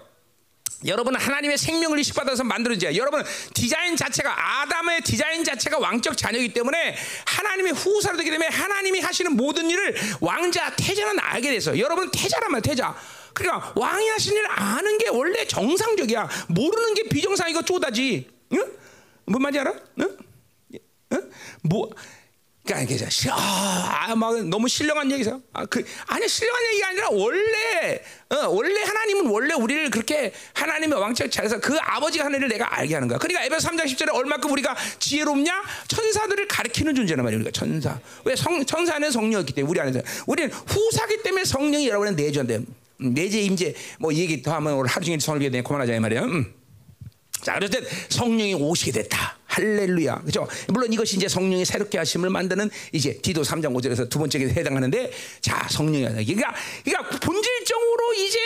여러분은 0.84 1.20
하나님의 1.20 1.58
생명을 1.58 1.98
이식받아서 2.00 2.44
만들어져요. 2.44 2.96
여러분 2.96 3.22
디자인 3.54 3.96
자체가 3.96 4.62
아담의 4.62 5.02
디자인 5.02 5.44
자체가 5.44 5.78
왕적 5.78 6.16
자녀이기 6.16 6.52
때문에 6.54 6.96
하나님의 7.24 7.72
후사로 7.72 8.16
되기 8.16 8.30
때문에 8.30 8.48
하나님이 8.48 9.00
하시는 9.00 9.32
모든 9.36 9.70
일을 9.70 9.94
왕자 10.20 10.74
태자는 10.74 11.20
알게 11.20 11.50
돼서 11.50 11.78
여러분 11.78 12.10
태자란 12.10 12.50
말 12.50 12.60
태자. 12.62 12.96
그러니까 13.34 13.72
왕이 13.76 14.08
하신 14.08 14.34
일을 14.34 14.46
아는 14.50 14.98
게 14.98 15.08
원래 15.08 15.46
정상적이야. 15.46 16.28
모르는 16.48 16.94
게 16.94 17.04
비정상이고 17.04 17.62
쪼다지. 17.62 18.28
응? 18.52 18.72
뭔 19.26 19.42
말인지 19.42 19.60
알아? 19.60 19.74
응? 20.00 20.16
응? 21.12 21.30
뭐 21.62 21.90
그러니까 22.64 22.94
이게 22.94 23.04
아, 23.30 24.14
막 24.14 24.40
너무 24.44 24.68
신령한 24.68 25.10
얘기죠. 25.10 25.42
아, 25.52 25.66
그 25.66 25.84
아니 26.06 26.28
신령한 26.28 26.64
얘기가 26.66 26.88
아니라 26.88 27.08
원래 27.10 28.02
어, 28.30 28.48
원래 28.48 28.82
하나님은 28.82 29.26
원래 29.26 29.54
우리를 29.54 29.90
그렇게 29.90 30.32
하나님의 30.54 30.98
왕적 30.98 31.30
잘해서 31.30 31.58
그 31.58 31.76
아버지가 31.80 32.26
하는 32.26 32.38
일을 32.38 32.48
내가 32.48 32.78
알게 32.78 32.94
하는 32.94 33.08
거야. 33.08 33.18
그러니까 33.18 33.44
에베소 33.44 33.68
3장 33.68 33.84
10절에 33.84 34.14
얼마큼 34.14 34.50
우리가 34.52 34.76
지혜롭냐? 35.00 35.62
천사들을 35.88 36.46
가리키는 36.46 36.94
존재란 36.94 37.24
말이야. 37.24 37.38
우리가 37.40 37.50
천사. 37.50 37.98
왜 38.24 38.36
성, 38.36 38.64
천사는 38.64 39.10
성령이기 39.10 39.54
때문에 39.54 39.70
우리 39.70 39.80
안에서 39.80 40.00
우리는 40.26 40.50
후사기 40.52 41.22
때문에 41.22 41.44
성령이 41.44 41.88
여러분의 41.88 42.14
내주한대. 42.14 42.60
내재 43.02 43.40
임재 43.40 43.74
뭐 43.98 44.12
얘기 44.14 44.42
더 44.42 44.52
하면 44.54 44.74
오늘 44.74 44.88
하루 44.88 45.04
종일 45.04 45.20
설교에 45.20 45.50
대해 45.50 45.62
그만하자 45.62 45.94
이 45.94 46.00
말이야. 46.00 46.22
음. 46.22 46.54
자, 47.42 47.56
어쨌든 47.56 47.84
성령이 48.08 48.54
오시게 48.54 48.92
됐다. 48.92 49.36
할렐루야. 49.46 50.22
그죠? 50.22 50.46
물론 50.68 50.92
이것이 50.92 51.16
이제 51.16 51.28
성령이 51.28 51.64
새롭게 51.64 51.98
하심을 51.98 52.30
만드는 52.30 52.70
이제 52.92 53.18
디도 53.20 53.42
3장 53.42 53.74
5절에서 53.74 54.08
두 54.08 54.18
번째에 54.18 54.48
해당하는데 54.48 55.10
자, 55.40 55.66
성령이 55.68 56.24
그러니까 56.24 56.54
그러니까 56.84 57.18
본질적으로 57.18 58.14
이제 58.14 58.38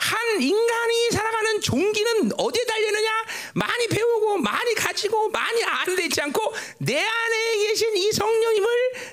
한 0.00 0.40
인간이 0.40 1.10
살아가는 1.12 1.60
종기는 1.60 2.30
어디에 2.38 2.64
달리느냐? 2.64 3.10
많이 3.54 3.86
배우고 3.88 4.38
많이 4.38 4.74
가지고 4.74 5.28
많이 5.28 5.62
아는 5.62 5.98
있지 6.04 6.20
않고 6.22 6.40
내 6.78 6.98
안에 6.98 7.56
계신 7.58 7.94
이 7.96 8.10
성령님을 8.12 8.68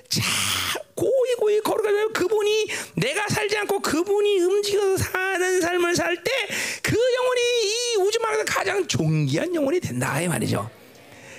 자 0.10 0.22
고이 0.96 1.36
고이 1.40 1.60
걸어가면 1.62 2.14
그분이 2.14 2.68
내가 2.96 3.28
살지 3.28 3.58
않고 3.58 3.80
그분이 3.82 4.40
움직여 4.40 4.98
사는 4.98 5.62
삶을 5.62 5.96
살 5.96 6.16
때 6.24 6.32
그 6.82 6.96
영혼이 6.96 7.42
이 7.64 7.96
우주만에서 7.98 8.46
가장 8.46 8.88
존귀한 8.88 9.54
영혼이 9.54 9.80
된다 9.82 10.22
이 10.22 10.28
말이죠. 10.30 10.70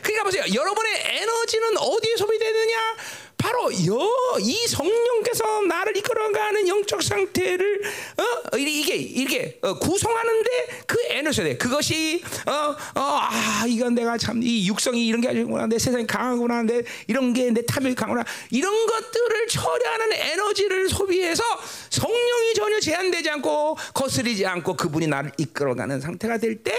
그러니까 0.03 0.25
보세요. 0.25 0.45
여러분의 0.55 0.93
에너지는 1.07 1.79
어디에 1.79 2.17
소비되느냐? 2.17 2.97
바로 3.39 3.71
여, 3.87 4.39
이 4.41 4.67
성령께서 4.67 5.63
나를 5.63 5.97
이끌어가는 5.97 6.67
영적 6.67 7.03
상태를 7.03 7.83
어? 8.19 8.57
이게 8.57 8.97
이렇게 8.97 9.59
어, 9.63 9.79
구성하는데 9.79 10.51
그 10.87 10.97
에너지가 11.09 11.47
돼. 11.47 11.57
그것이 11.57 12.21
어, 12.47 12.53
어, 12.53 13.01
아 13.01 13.65
이건 13.69 13.95
내가 13.95 14.19
참 14.19 14.43
이 14.43 14.67
육성이 14.69 15.07
이런 15.07 15.21
게 15.21 15.29
아니구나. 15.29 15.67
내 15.67 15.79
세상이 15.79 16.07
강하구나. 16.07 16.63
내 16.65 16.83
이런 17.07 17.33
게 17.33 17.51
내 17.51 17.65
탐욕이 17.65 17.95
강하구나. 17.95 18.25
이런 18.51 18.87
것들을 18.87 19.47
처리하는 19.49 20.13
에너지를 20.13 20.89
소비해서 20.89 21.43
성령이 21.91 22.55
전혀 22.55 22.81
제한되지 22.81 23.31
않고 23.31 23.77
거스리지 23.95 24.47
않고 24.47 24.75
그분이 24.77 25.07
나를 25.07 25.31
이끌어가는 25.39 26.01
상태가 26.01 26.39
될 26.39 26.63
때 26.63 26.73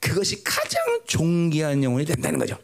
그것이 0.00 0.44
가장 0.44 0.80
존귀한 1.06 1.82
영혼이 1.82 2.04
된다는 2.04 2.38
거죠. 2.38 2.56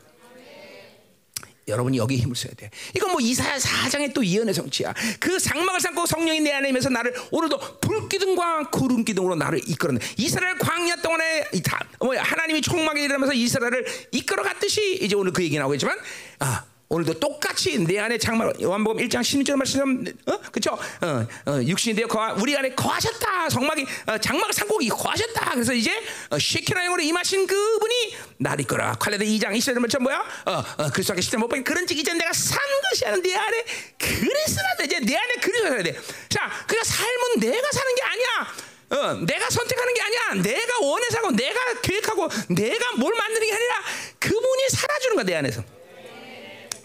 여러분이 1.68 1.98
여기 1.98 2.16
힘을 2.16 2.36
써야 2.36 2.52
돼. 2.54 2.70
이건 2.94 3.12
뭐 3.12 3.20
이사야 3.20 3.56
4장의 3.56 4.12
또 4.14 4.24
예언의 4.24 4.54
성취야. 4.54 4.94
그 5.18 5.38
장막을 5.38 5.80
삼고 5.80 6.06
성령이 6.06 6.40
내 6.40 6.52
안에 6.52 6.68
임해서 6.68 6.90
나를 6.90 7.14
오늘도 7.30 7.80
불기둥과 7.80 8.70
구름 8.70 9.04
기둥으로 9.04 9.34
나를 9.34 9.60
이끌어내. 9.66 9.98
이스라엘 10.16 10.58
광야 10.58 10.96
동안에 10.96 11.50
다, 11.64 11.80
뭐 11.98 12.16
하나님이 12.16 12.60
총막에 12.60 13.02
일어나면서 13.02 13.32
이스라엘을 13.34 13.86
이끌어 14.12 14.42
갔듯이 14.42 14.98
이제 15.00 15.14
오늘 15.16 15.32
그 15.32 15.42
얘기 15.42 15.58
나오겠지만 15.58 15.98
아 16.40 16.64
오늘도 16.88 17.18
똑같이 17.18 17.78
내 17.78 17.98
안에 17.98 18.18
장막 18.18 18.60
요한복음 18.60 19.02
1장 19.04 19.20
16절 19.20 19.56
말씀 19.56 20.04
어? 20.26 20.38
그렇죠? 20.52 20.78
어, 21.00 21.26
어, 21.50 21.62
육신이 21.62 21.96
되어 21.96 22.06
거하, 22.06 22.34
우리 22.34 22.56
안에 22.56 22.74
거하셨다. 22.74 23.48
성막이 23.50 23.86
어, 24.06 24.18
장막을 24.18 24.52
삼고 24.52 24.78
거하셨다. 24.78 25.52
그래서 25.54 25.72
이제 25.72 25.90
어, 26.30 26.38
시키나 26.38 26.84
영으로 26.84 27.02
임하신 27.02 27.46
그분이 27.46 28.16
나를 28.38 28.64
이끌어. 28.64 28.92
칼레드 28.94 29.24
2장 29.24 29.56
20절 29.56 29.78
말씀 29.78 30.02
뭐야? 30.02 30.24
어, 30.46 30.52
어, 30.78 30.90
그리스도께 30.90 31.20
십자 31.22 31.38
못 31.38 31.48
박힌 31.48 31.64
그런 31.64 31.86
즉 31.86 31.98
이제 31.98 32.12
내가 32.12 32.32
산 32.32 32.58
것이 32.90 33.06
아닌 33.06 33.22
내 33.22 33.34
안에 33.34 33.64
그리스도라 33.98 34.76
돼. 34.78 34.84
이제 34.84 35.00
내 35.00 35.16
안에 35.16 35.34
그리스도가 35.40 35.82
돼. 35.82 35.98
자, 36.28 36.50
그러니까 36.66 36.84
삶은 36.84 37.40
내가 37.40 37.68
사는 37.72 37.94
게 37.94 38.02
아니야. 38.02 38.54
어, 38.90 39.14
내가 39.24 39.48
선택하는 39.48 39.94
게 39.94 40.02
아니야. 40.02 40.42
내가 40.42 40.78
원해서 40.80 41.18
하고 41.18 41.30
내가 41.30 41.58
계획하고 41.80 42.28
내가 42.50 42.92
뭘 42.98 43.14
만드는 43.14 43.46
게 43.46 43.54
아니라 43.54 43.74
그분이 44.20 44.68
살아주는 44.68 45.16
거야 45.16 45.24
내 45.24 45.34
안에서. 45.36 45.73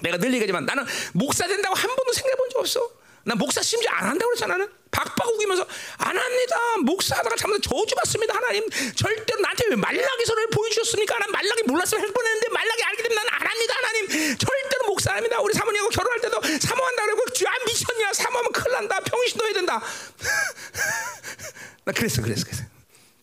내가 0.01 0.17
늘 0.17 0.29
얘기하지만 0.33 0.65
나는 0.65 0.85
목사 1.13 1.47
된다고 1.47 1.75
한 1.75 1.87
번도 1.95 2.13
생각해 2.13 2.35
본 2.35 2.49
적 2.49 2.59
없어. 2.59 2.91
나 3.25 3.35
목사 3.35 3.61
심지어 3.61 3.91
안 3.91 4.09
한다고 4.09 4.29
그랬잖아. 4.29 4.57
나는 4.57 4.71
박박 4.91 5.27
우기면서 5.27 5.67
안 5.97 6.17
합니다. 6.17 6.57
목사하다가 6.83 7.35
잘못 7.35 7.61
저주 7.61 7.93
받습니다. 7.95 8.33
하나님 8.35 8.67
절대로 8.95 9.41
나한테 9.41 9.65
왜 9.69 9.75
말라기서를 9.75 10.47
보여주셨습니까? 10.49 11.17
난 11.19 11.31
말라기 11.31 11.63
몰랐으면 11.63 12.03
할 12.03 12.11
뻔했는데 12.13 12.49
말라기 12.49 12.83
알게 12.83 13.03
되면 13.03 13.15
난안 13.17 13.47
합니다. 13.47 13.73
하나님 13.75 14.07
절대로 14.37 14.85
목사 14.87 15.11
안 15.11 15.17
합니다. 15.17 15.39
우리 15.41 15.53
사모님하고 15.53 15.89
결혼할 15.89 16.19
때도 16.21 16.41
사모한다 16.41 17.05
그러고 17.05 17.23
아 17.47 17.65
미쳤냐? 17.65 18.13
사모하면 18.13 18.51
큰일 18.51 18.71
난다. 18.73 18.99
평신도 19.01 19.45
해야 19.45 19.53
된다. 19.53 19.81
나 21.85 21.91
그랬어, 21.91 22.21
그랬어, 22.21 22.45
그랬어. 22.45 22.63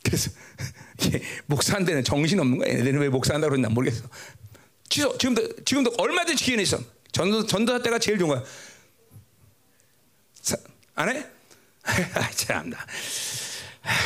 그래서 0.04 0.30
이게 1.00 1.22
목사한테는 1.46 2.04
정신 2.04 2.38
없는 2.38 2.58
거야. 2.58 2.68
얘네들은 2.68 3.00
왜 3.00 3.08
목사한다 3.08 3.48
그러나 3.48 3.68
모르겠어. 3.70 4.04
취소. 4.88 5.16
지금도 5.18 5.64
지금도 5.64 5.94
얼마든지 5.98 6.44
기회는 6.44 6.62
있어. 6.62 6.78
전도 7.12 7.46
전도사 7.46 7.82
때가 7.82 7.98
제일 7.98 8.18
좋은 8.18 8.28
거야. 8.30 8.44
사, 10.42 10.56
안 10.94 11.08
해? 11.08 11.26
아, 11.84 12.30
참나. 12.30 12.76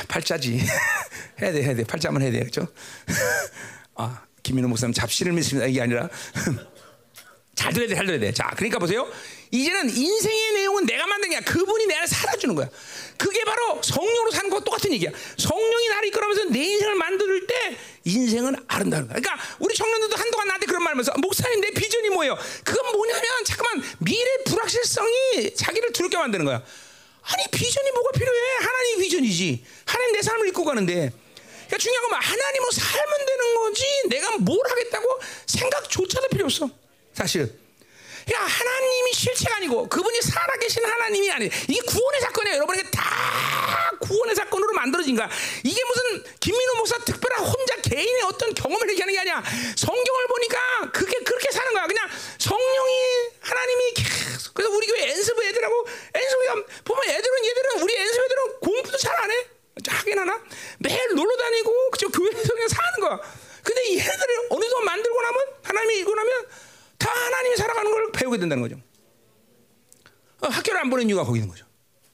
팔자지. 0.08 0.60
해야 1.40 1.52
돼, 1.52 1.62
해야 1.62 1.74
돼. 1.74 1.84
팔자만 1.84 2.22
해야 2.22 2.30
돼, 2.30 2.40
그렇죠? 2.40 2.68
아, 3.96 4.24
김민호 4.42 4.68
목사님 4.68 4.92
잡시를 4.92 5.32
믿습니다. 5.32 5.66
이게 5.66 5.80
아니라 5.80 6.08
잘 7.54 7.72
들어야 7.72 7.88
돼, 7.88 7.94
잘 7.94 8.06
들어야 8.06 8.20
돼. 8.20 8.32
자, 8.32 8.50
그러니까 8.56 8.78
보세요. 8.78 9.10
이제는 9.50 9.90
인생의 9.94 10.52
내용은 10.52 10.86
내가 10.86 11.06
만든 11.06 11.30
게 11.30 11.36
아니라 11.36 11.52
그분이 11.52 11.86
내 11.86 11.94
안에 11.96 12.06
살아주는 12.06 12.54
거야. 12.54 12.68
그게 13.18 13.44
바로 13.44 13.82
성령으로 13.82 14.30
사는 14.30 14.48
거 14.48 14.60
똑같은 14.60 14.92
얘기야. 14.92 15.10
성령이 15.36 15.88
나를 15.88 16.08
이끌어면서 16.08 16.44
내 16.44 16.58
인생을 16.58 16.94
만들 16.94 17.46
때 17.46 17.76
인생은 18.10 18.56
아름다운 18.66 19.06
거야. 19.08 19.20
그러니까 19.20 19.42
우리 19.58 19.74
청년들도 19.74 20.16
한동안 20.16 20.48
나한테 20.48 20.66
그런 20.66 20.82
말 20.82 20.92
하면서 20.92 21.12
목사님 21.16 21.60
내 21.60 21.70
비전이 21.70 22.10
뭐예요? 22.10 22.36
그건 22.64 22.92
뭐냐면 22.92 23.24
잠깐만 23.44 23.84
미래 23.98 24.24
불확실성이 24.44 25.54
자기를 25.54 25.92
두렵게 25.92 26.16
만드는 26.16 26.44
거야. 26.44 26.62
아니 27.22 27.44
비전이 27.50 27.90
뭐가 27.92 28.10
필요해? 28.12 28.40
하나님 28.60 28.98
비전이지. 29.00 29.64
하나님 29.84 30.12
내 30.14 30.22
삶을 30.22 30.48
이끌고 30.48 30.64
가는데. 30.64 31.12
그러니까 31.66 31.78
중요한 31.78 32.10
건 32.10 32.20
하나님으로 32.20 32.70
살면 32.72 33.26
되는 33.26 33.54
거지. 33.54 33.84
내가 34.08 34.38
뭘 34.38 34.58
하겠다고 34.68 35.20
생각조차도 35.46 36.28
필요 36.28 36.46
없어. 36.46 36.68
사실. 37.14 37.59
야 38.32 38.38
하나님이 38.38 39.12
실체가 39.12 39.56
아니고 39.56 39.88
그분이 39.88 40.20
살아계신 40.22 40.84
하나님이 40.84 41.30
아니 41.30 41.50
이게 41.68 41.80
구원의 41.80 42.20
사건이에요. 42.20 42.56
여러분에게 42.56 42.90
다 42.90 43.90
구원의 44.00 44.34
사건으로 44.34 44.72
만들어진 44.74 45.16
거야. 45.16 45.28
이게 45.64 45.82
무슨 45.84 46.24
김민호 46.40 46.74
목사 46.76 46.98
특별한 46.98 47.44
혼자 47.44 47.76
개인의 47.82 48.22
어떤 48.22 48.54
경험을 48.54 48.88
얘기하는 48.90 49.14
게 49.14 49.20
아니야. 49.20 49.42
성경을 49.76 50.26
보니까 50.28 50.90
그게 50.92 51.18
그렇게 51.24 51.50
사는 51.50 51.72
거야. 51.72 51.86
그냥 51.86 52.08
성령이 52.38 53.28
하나님이 53.40 53.94
계속. 53.94 54.54
그래서 54.54 54.72
우리 54.74 54.86
교회 54.86 55.10
엔스부 55.10 55.44
애들하고 55.44 55.86
엔스부가 56.14 56.54
보면 56.84 57.04
애들은 57.08 57.44
얘들은 57.44 57.82
우리 57.82 57.94
엔스부 57.96 58.24
애들은 58.24 58.60
공부도 58.60 58.96
잘 58.98 59.10
안 59.20 59.30
해. 59.30 59.46
하긴 59.88 60.18
하나? 60.18 60.40
매일 60.78 61.14
놀러 61.14 61.36
다니고 61.36 61.90
그저 61.90 62.08
교회에서 62.08 62.52
그냥 62.52 62.68
사는 62.68 63.00
거야. 63.00 63.20
근데 63.62 63.82
이 63.88 64.00
애들을 64.00 64.46
어느 64.50 64.62
정도 64.62 64.80
만들고 64.84 65.22
나면 65.22 65.40
하나님이 65.62 65.98
이고 66.00 66.14
나면 66.14 66.46
다 67.00 67.10
하나님이 67.10 67.56
살아가는 67.56 67.90
걸 67.90 68.12
배우게 68.12 68.38
된다는 68.38 68.62
거죠. 68.62 68.80
어, 70.42 70.46
학교를 70.46 70.80
안 70.80 70.90
보낸 70.90 71.08
이유가 71.08 71.24
거기 71.24 71.40
있는 71.40 71.48
거죠. 71.48 71.66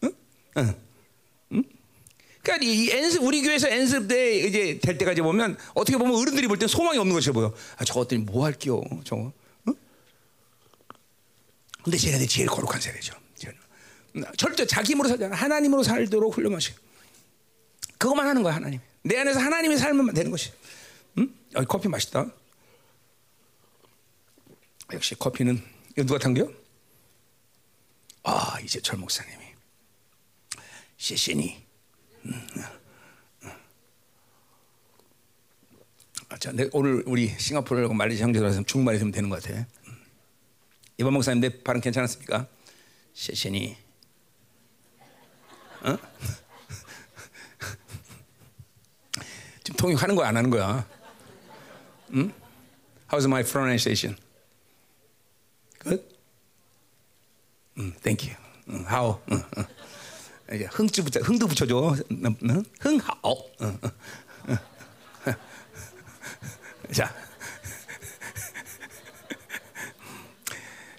응? 0.04 0.12
응. 0.56 0.74
응? 1.52 1.64
그러니까 2.42 2.64
이 2.64 2.90
엔습 2.90 3.22
우리 3.22 3.42
교회에서 3.42 3.70
연습 3.70 4.08
때 4.08 4.36
이제 4.38 4.78
될 4.80 4.96
때까지 4.96 5.20
보면 5.20 5.58
어떻게 5.74 5.98
보면 5.98 6.14
어른들이 6.14 6.46
볼땐 6.46 6.68
소망이 6.68 6.96
없는 6.98 7.14
것이 7.14 7.30
보여. 7.32 7.52
아 7.76 7.84
저것들이 7.84 8.20
뭐 8.20 8.44
할게요, 8.46 8.82
저거. 9.04 9.32
응? 9.68 9.74
근데 11.82 11.98
쟤네들이 11.98 12.26
제일 12.28 12.46
거룩한 12.46 12.80
세대죠. 12.80 13.14
절대 14.38 14.66
자기 14.66 14.92
힘으로 14.92 15.08
살지 15.08 15.24
않아. 15.24 15.36
하나님으로 15.36 15.82
살도록 15.82 16.34
훈련하시. 16.34 16.72
그것만 17.98 18.26
하는 18.26 18.42
거야 18.42 18.54
하나님. 18.54 18.80
내 19.02 19.18
안에서 19.18 19.40
하나님이 19.40 19.76
살면 19.76 20.14
되는 20.14 20.30
것이. 20.30 20.52
응? 21.18 21.28
여기 21.54 21.66
커피 21.66 21.88
맛있다. 21.88 22.26
역시 24.92 25.14
커피는 25.14 25.62
이거 25.92 26.04
누가 26.04 26.18
탄겨? 26.18 26.50
아 28.22 28.58
이제 28.62 28.80
철 28.80 28.98
목사님이 28.98 29.44
시시니. 30.96 31.64
음, 32.24 32.46
아, 36.28 36.36
자, 36.38 36.50
내 36.52 36.68
오늘 36.72 37.04
우리 37.06 37.28
싱가포르하고 37.28 37.94
말레이시아 37.94 38.26
형제들한테 38.26 38.64
중말이 38.64 38.98
되면 38.98 39.12
되는 39.12 39.30
것 39.30 39.40
같아. 39.42 39.64
음. 39.86 39.96
이번 40.98 41.12
목사님 41.12 41.40
내 41.40 41.62
발음 41.62 41.80
괜찮았습니까? 41.80 42.48
시시니. 43.12 43.76
어? 45.82 45.96
지금 49.62 49.76
통역하는 49.76 50.16
거야 50.16 50.28
안 50.28 50.36
하는 50.36 50.50
거야? 50.50 50.88
응? 52.14 52.32
How's 53.08 53.26
my 53.26 53.44
pronunciation? 53.44 54.18
Good? 55.86 56.02
음, 57.78 57.92
thank 58.02 58.26
you. 58.28 58.36
음, 58.68 58.84
how? 58.90 59.20
음, 59.30 59.40
음. 59.58 59.64
이제 60.54 60.64
흥주 60.72 61.04
붙여, 61.04 61.20
흥도 61.20 61.46
붙여줘. 61.46 61.96
음, 62.10 62.36
음, 62.42 62.64
흥하오. 62.80 63.50
음, 63.62 63.78
음, 63.84 63.90
음. 64.48 65.34
자, 66.92 67.12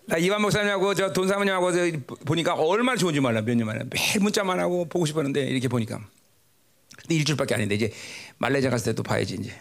나 0.06 0.18
이완 0.18 0.42
목사님하고 0.42 0.94
저 0.96 1.12
돈 1.12 1.28
사모님하고 1.28 1.72
저 1.74 1.80
보니까 2.26 2.54
얼마나 2.56 2.98
좋은지 2.98 3.20
몰라 3.20 3.42
몇 3.42 3.56
년 3.56 3.68
만에 3.68 3.84
매일 3.90 4.20
문자만 4.22 4.58
하고 4.60 4.86
보고 4.86 5.06
싶었는데 5.06 5.42
이렇게 5.48 5.68
보니까 5.68 6.00
근데 6.98 7.16
일주일밖에 7.16 7.56
안 7.56 7.60
했는데 7.62 7.76
이제 7.76 7.94
말레이시아 8.38 8.70
갔을 8.70 8.86
때도 8.94 9.04
봐야지 9.04 9.36
이제 9.36 9.54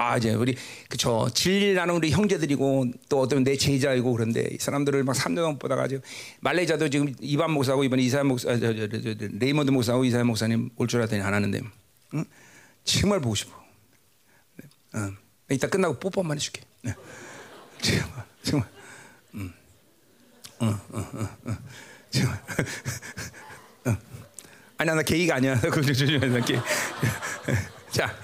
아 0.00 0.16
이제 0.16 0.32
우리 0.32 0.56
그저 0.88 1.28
진리 1.34 1.74
나는 1.74 1.94
우리 1.94 2.10
형제들이고 2.10 2.90
또 3.10 3.20
어떤 3.20 3.44
내 3.44 3.54
제자이고 3.54 4.10
그런데 4.14 4.48
이 4.50 4.56
사람들을 4.56 5.04
막 5.04 5.14
3년 5.14 5.36
동안 5.36 5.58
보다가 5.58 5.88
지금 5.88 6.02
말레이자도 6.40 6.88
지금 6.88 7.14
이반 7.20 7.50
목사하고 7.50 7.84
이번에 7.84 8.02
이사야 8.04 8.24
목사 8.24 8.50
아, 8.50 8.58
저, 8.58 8.74
저, 8.74 8.88
저, 8.88 9.02
저, 9.02 9.14
레이먼드 9.38 9.70
목사하고 9.70 10.06
이사야 10.06 10.24
목사님 10.24 10.70
올 10.76 10.88
줄 10.88 11.00
알았더니 11.00 11.20
안 11.20 11.34
하는데 11.34 11.60
응? 12.14 12.24
정말 12.82 13.20
보고 13.20 13.34
싶어. 13.34 13.52
네. 14.56 14.64
어. 14.98 15.12
이따 15.50 15.68
끝나고 15.68 16.00
뽀뽀 16.00 16.22
한번 16.22 16.38
해줄게. 16.38 16.62
네. 16.80 16.94
정말 17.82 18.24
정말. 18.42 18.68
음. 19.34 19.52
어, 20.60 20.66
어, 20.66 20.98
어, 20.98 21.28
어. 21.44 21.58
정말. 22.08 22.42
어. 23.84 23.96
아니야 24.78 24.94
나 24.96 25.02
게이가 25.02 25.34
아니야. 25.34 25.60
자 27.92 28.16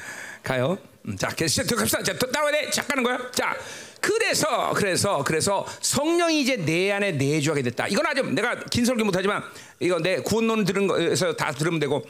가요. 0.43 0.79
음, 1.07 1.16
자, 1.16 1.29
계속 1.29 1.66
갑시다. 1.66 2.03
자, 2.03 2.12
또 2.19 2.31
따라와야 2.31 2.53
돼. 2.62 2.71
자, 2.71 2.83
가는 2.83 3.03
거야. 3.03 3.31
자, 3.31 3.57
그래서 4.01 4.73
그래서 4.75 5.23
그래서 5.25 5.66
성령이 5.81 6.40
이제 6.40 6.57
내 6.57 6.90
안에 6.92 7.12
내주하게 7.12 7.62
됐다. 7.62 7.88
이건 7.88 8.07
아주 8.07 8.23
내가 8.23 8.64
긴 8.64 8.85
설교 8.85 9.05
못하지만 9.05 9.42
이거 9.81 9.99
내 9.99 10.19
구원론 10.19 10.64
들은 10.64 10.87
거에서 10.87 11.35
다 11.35 11.53
들으면 11.53 11.81
되고 11.81 12.05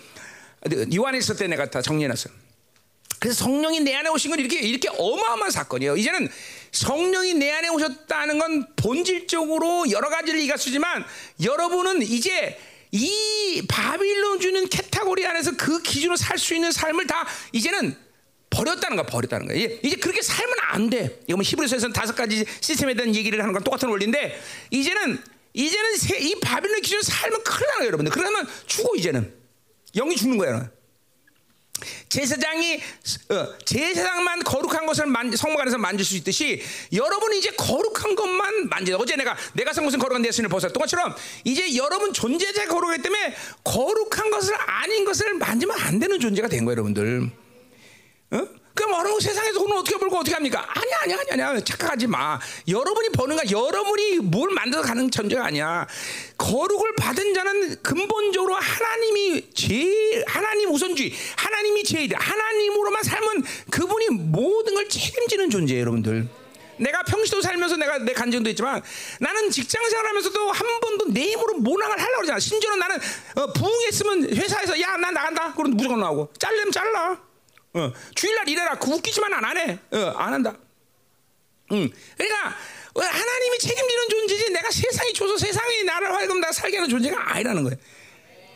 요한일서 0.95 1.35
때 1.35 1.47
내가 1.47 1.67
다 1.71 1.81
정리해놨어요. 1.81 2.33
그래서 3.19 3.45
성령이 3.45 3.81
내 3.81 3.95
안에 3.95 4.11
오신 4.11 4.31
건 4.31 4.41
이렇게 4.41 4.59
이렇게 4.61 4.89
어마어마한 4.89 5.51
사건이에요. 5.51 5.97
이제는 5.97 6.29
성령이 6.73 7.35
내 7.35 7.51
안에 7.51 7.69
오셨다는 7.69 8.39
건 8.39 8.67
본질적으로 8.77 9.91
여러 9.91 10.11
가지를 10.11 10.41
얘기할 10.41 10.59
수 10.59 10.69
있지만 10.69 11.05
여러분은 11.43 12.03
이제 12.03 12.59
이 12.93 13.63
바빌론 13.69 14.41
주는 14.41 14.69
캐타고리 14.69 15.27
안에서 15.27 15.57
그 15.57 15.81
기준으로 15.83 16.17
살 16.17 16.39
수 16.39 16.55
있는 16.55 16.71
삶을 16.71 17.07
다 17.07 17.27
이제는 17.53 18.06
버렸다는 18.57 18.97
거야, 18.97 19.07
버렸다는 19.07 19.47
거야. 19.47 19.57
이제, 19.57 19.97
그렇게 19.97 20.23
살면 20.23 20.57
안 20.69 20.91
돼. 20.91 21.21
이거 21.27 21.37
뭐 21.37 21.43
히브리서에서는 21.43 21.93
다섯 21.93 22.15
가지 22.15 22.45
시스템에 22.61 22.95
대한 22.95 23.15
얘기를 23.15 23.41
하는 23.41 23.53
건 23.53 23.63
똑같은 23.63 23.89
원리인데 23.89 24.41
이제는 24.71 25.19
이제는 25.53 25.97
세, 25.97 26.19
이 26.19 26.39
바빌론 26.41 26.83
기준 26.83 27.01
살면 27.03 27.43
큰일 27.43 27.61
나는 27.61 27.79
거예요, 27.79 27.87
여러분들. 27.89 28.13
그러면 28.13 28.47
죽어 28.67 28.95
이제는 28.97 29.33
영이 29.95 30.17
죽는 30.17 30.39
거야. 30.39 30.71
제사장이 32.09 32.81
어, 33.31 33.59
제사장만 33.65 34.43
거룩한 34.45 34.87
것을 34.87 35.07
만, 35.07 35.31
성막 35.35 35.61
안에서 35.61 35.77
만질 35.77 36.07
수 36.07 36.17
있듯이 36.17 36.63
여러분이 36.93 37.39
이제 37.39 37.51
거룩한 37.51 38.15
것만 38.15 38.69
만지다. 38.69 38.97
어제 38.97 39.17
내가 39.17 39.37
내가 39.53 39.73
산 39.73 39.85
것은 39.85 39.99
거룩한 39.99 40.23
내 40.23 40.31
신을 40.31 40.49
벗어. 40.49 40.69
똑같처럼 40.69 41.15
이제 41.45 41.77
여러분 41.77 42.13
존재자가 42.13 42.73
거룩하기 42.73 43.03
때문에 43.03 43.35
거룩한 43.65 44.31
것을 44.31 44.55
아닌 44.67 45.05
것을 45.05 45.35
만지면 45.35 45.79
안 45.79 45.99
되는 45.99 46.19
존재가 46.19 46.49
된 46.49 46.65
거예요, 46.65 46.73
여러분들. 46.73 47.31
어? 48.31 48.47
그럼 48.75 48.93
여러분 48.93 49.19
세상에서 49.21 49.59
돈을 49.59 49.77
어떻게 49.79 49.97
벌고 49.97 50.19
어떻게 50.19 50.35
합니까? 50.35 50.67
아니야, 50.69 50.99
아니야, 51.03 51.17
아니야, 51.33 51.49
아니야. 51.49 51.61
착각하지 51.65 52.07
마. 52.09 52.39
여러분이 52.69 53.09
버는 53.11 53.37
거, 53.37 53.43
여러분이 53.51 54.19
뭘 54.19 54.51
만들어 54.51 54.83
가는 54.83 55.11
존재가 55.11 55.47
아니야. 55.47 55.87
거룩을 56.37 56.95
받은 56.97 57.33
자는 57.33 57.83
근본적으로 57.83 58.55
하나님이 58.55 59.51
제일, 59.55 60.23
하나님 60.27 60.71
우선주의, 60.71 61.11
하나님이 61.37 61.85
제일, 61.85 62.15
하나님으로만 62.15 63.03
살면 63.03 63.45
그분이 63.71 64.09
모든 64.11 64.75
걸 64.75 64.87
책임지는 64.91 65.49
존재예요, 65.49 65.81
여러분들. 65.81 66.29
내가 66.79 67.03
평시도 67.05 67.41
살면서 67.41 67.77
내가 67.79 67.97
내 67.97 68.13
간증도 68.13 68.51
있지만 68.51 68.83
나는 69.19 69.51
직장 69.51 69.89
생활하면서도 69.89 70.51
한 70.51 70.81
번도 70.81 71.07
내 71.15 71.31
힘으로 71.31 71.55
모낭을 71.55 71.99
하려고 71.99 72.17
그러잖아. 72.17 72.39
심지어는 72.39 72.79
나는 72.79 72.97
어, 73.37 73.47
부흥했으면 73.55 74.37
회사에서 74.37 74.79
야 74.83 74.99
나 74.99 75.11
나간다. 75.11 75.55
그럼 75.55 75.71
무조건 75.71 76.01
나오고 76.01 76.35
잘려면 76.39 76.71
잘라. 76.73 77.19
어, 77.77 77.93
주일날 78.15 78.49
일해라. 78.49 78.75
그 78.77 78.91
웃기지만 78.91 79.33
안 79.33 79.57
해. 79.57 79.79
어, 79.93 80.15
안 80.17 80.33
한다. 80.33 80.57
응. 81.73 81.91
그러니까 82.17 82.57
어, 82.95 83.01
하나님이 83.03 83.59
책임지는 83.59 84.09
존재지 84.09 84.51
내가 84.51 84.71
세상이 84.71 85.13
줘서 85.13 85.37
세상이 85.37 85.85
나를 85.85 86.15
하여금 86.15 86.41
나 86.41 86.51
살게 86.51 86.79
하는 86.79 86.89
존재가 86.89 87.35
아니라는 87.35 87.65
거예요. 87.65 87.77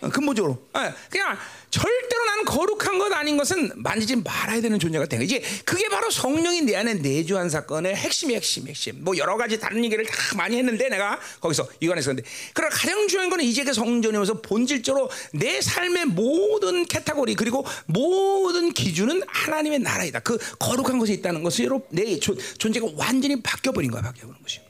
어, 0.00 0.08
근본적으로. 0.08 0.52
어, 0.72 0.92
그냥 1.10 1.36
절대로 1.70 2.24
나는 2.26 2.44
거룩한 2.44 2.98
것 2.98 3.12
아닌 3.12 3.36
것은 3.36 3.70
만지지 3.76 4.16
말아야 4.16 4.60
되는 4.60 4.78
존재가 4.78 5.06
되는 5.06 5.24
거지. 5.26 5.40
그게 5.64 5.88
바로 5.88 6.10
성령이 6.10 6.62
내 6.62 6.74
안에 6.76 6.94
내주한 6.94 7.48
사건의 7.48 7.94
핵심이 7.94 8.34
핵심, 8.34 8.66
핵심. 8.66 9.04
뭐 9.04 9.16
여러 9.16 9.36
가지 9.36 9.58
다른 9.58 9.84
얘기를 9.84 10.04
다 10.04 10.12
많이 10.36 10.56
했는데 10.56 10.88
내가 10.88 11.18
거기서 11.40 11.68
이관에서 11.80 12.10
근데 12.14 12.22
그러나 12.54 12.74
가장 12.74 13.06
중요한 13.06 13.30
거는 13.30 13.44
이제 13.44 13.62
그 13.64 13.72
성전이면서 13.72 14.42
본질적으로 14.42 15.10
내 15.32 15.60
삶의 15.60 16.06
모든 16.06 16.84
카테고리 16.86 17.34
그리고 17.36 17.64
모든 17.86 18.72
기준은 18.72 19.22
하나님의 19.26 19.78
나라이다. 19.80 20.20
그 20.20 20.38
거룩한 20.58 20.98
것이 20.98 21.12
있다는 21.14 21.42
것으로 21.42 21.86
내 21.90 22.18
존- 22.18 22.38
존재가 22.58 22.88
완전히 22.96 23.40
바뀌어 23.40 23.72
버린 23.72 23.90
거야, 23.90 24.02
바뀌어 24.02 24.26
버린 24.26 24.42
것이. 24.42 24.60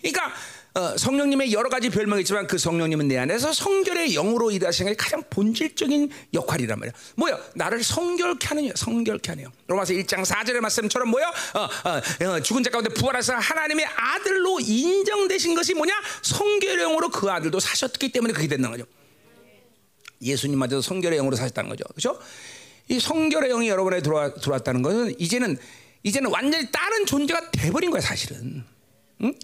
그러니까 0.00 0.32
어, 0.74 0.96
성령님의 0.96 1.52
여러 1.52 1.68
가지 1.68 1.88
별명이 1.88 2.22
있지만 2.22 2.48
그 2.48 2.58
성령님은 2.58 3.06
내 3.06 3.16
안에서 3.16 3.52
성결의 3.52 4.14
영으로 4.14 4.50
일하시는 4.50 4.90
게 4.90 4.96
가장 4.96 5.22
본질적인 5.30 6.10
역할이란 6.34 6.80
말이야. 6.80 6.92
뭐야? 7.14 7.38
나를 7.54 7.84
성결케 7.84 8.48
하는 8.48 8.66
요 8.66 8.72
성결케 8.74 9.30
하는 9.30 9.44
요. 9.44 9.52
로마서 9.68 9.92
1장 9.92 10.24
4절의 10.24 10.58
말씀처럼 10.58 11.10
뭐야? 11.10 11.28
어, 11.28 11.60
어, 11.60 12.28
어, 12.28 12.40
죽은 12.40 12.64
자 12.64 12.70
가운데 12.70 12.92
부활해서 12.92 13.34
하나님의 13.34 13.86
아들로 13.86 14.58
인정되신 14.58 15.54
것이 15.54 15.74
뭐냐? 15.74 15.94
성결의 16.22 16.84
영으로 16.84 17.08
그 17.08 17.30
아들도 17.30 17.60
사셨기 17.60 18.10
때문에 18.10 18.32
그게 18.32 18.48
된다는 18.48 18.76
거죠. 18.76 18.90
예수님마저도 20.20 20.82
성결의 20.82 21.18
영으로 21.18 21.36
사셨다는 21.36 21.70
거죠. 21.70 21.84
그렇죠? 21.84 22.18
이 22.88 22.98
성결의 22.98 23.50
영이 23.50 23.68
여러분에 23.68 24.02
들어와, 24.02 24.34
들어왔다는 24.34 24.82
것은 24.82 25.20
이제는 25.20 25.56
이제는 26.02 26.30
완전히 26.30 26.70
다른 26.72 27.06
존재가 27.06 27.52
돼버린 27.52 27.92
거야 27.92 28.00
사실은. 28.00 28.64
응? 29.22 29.34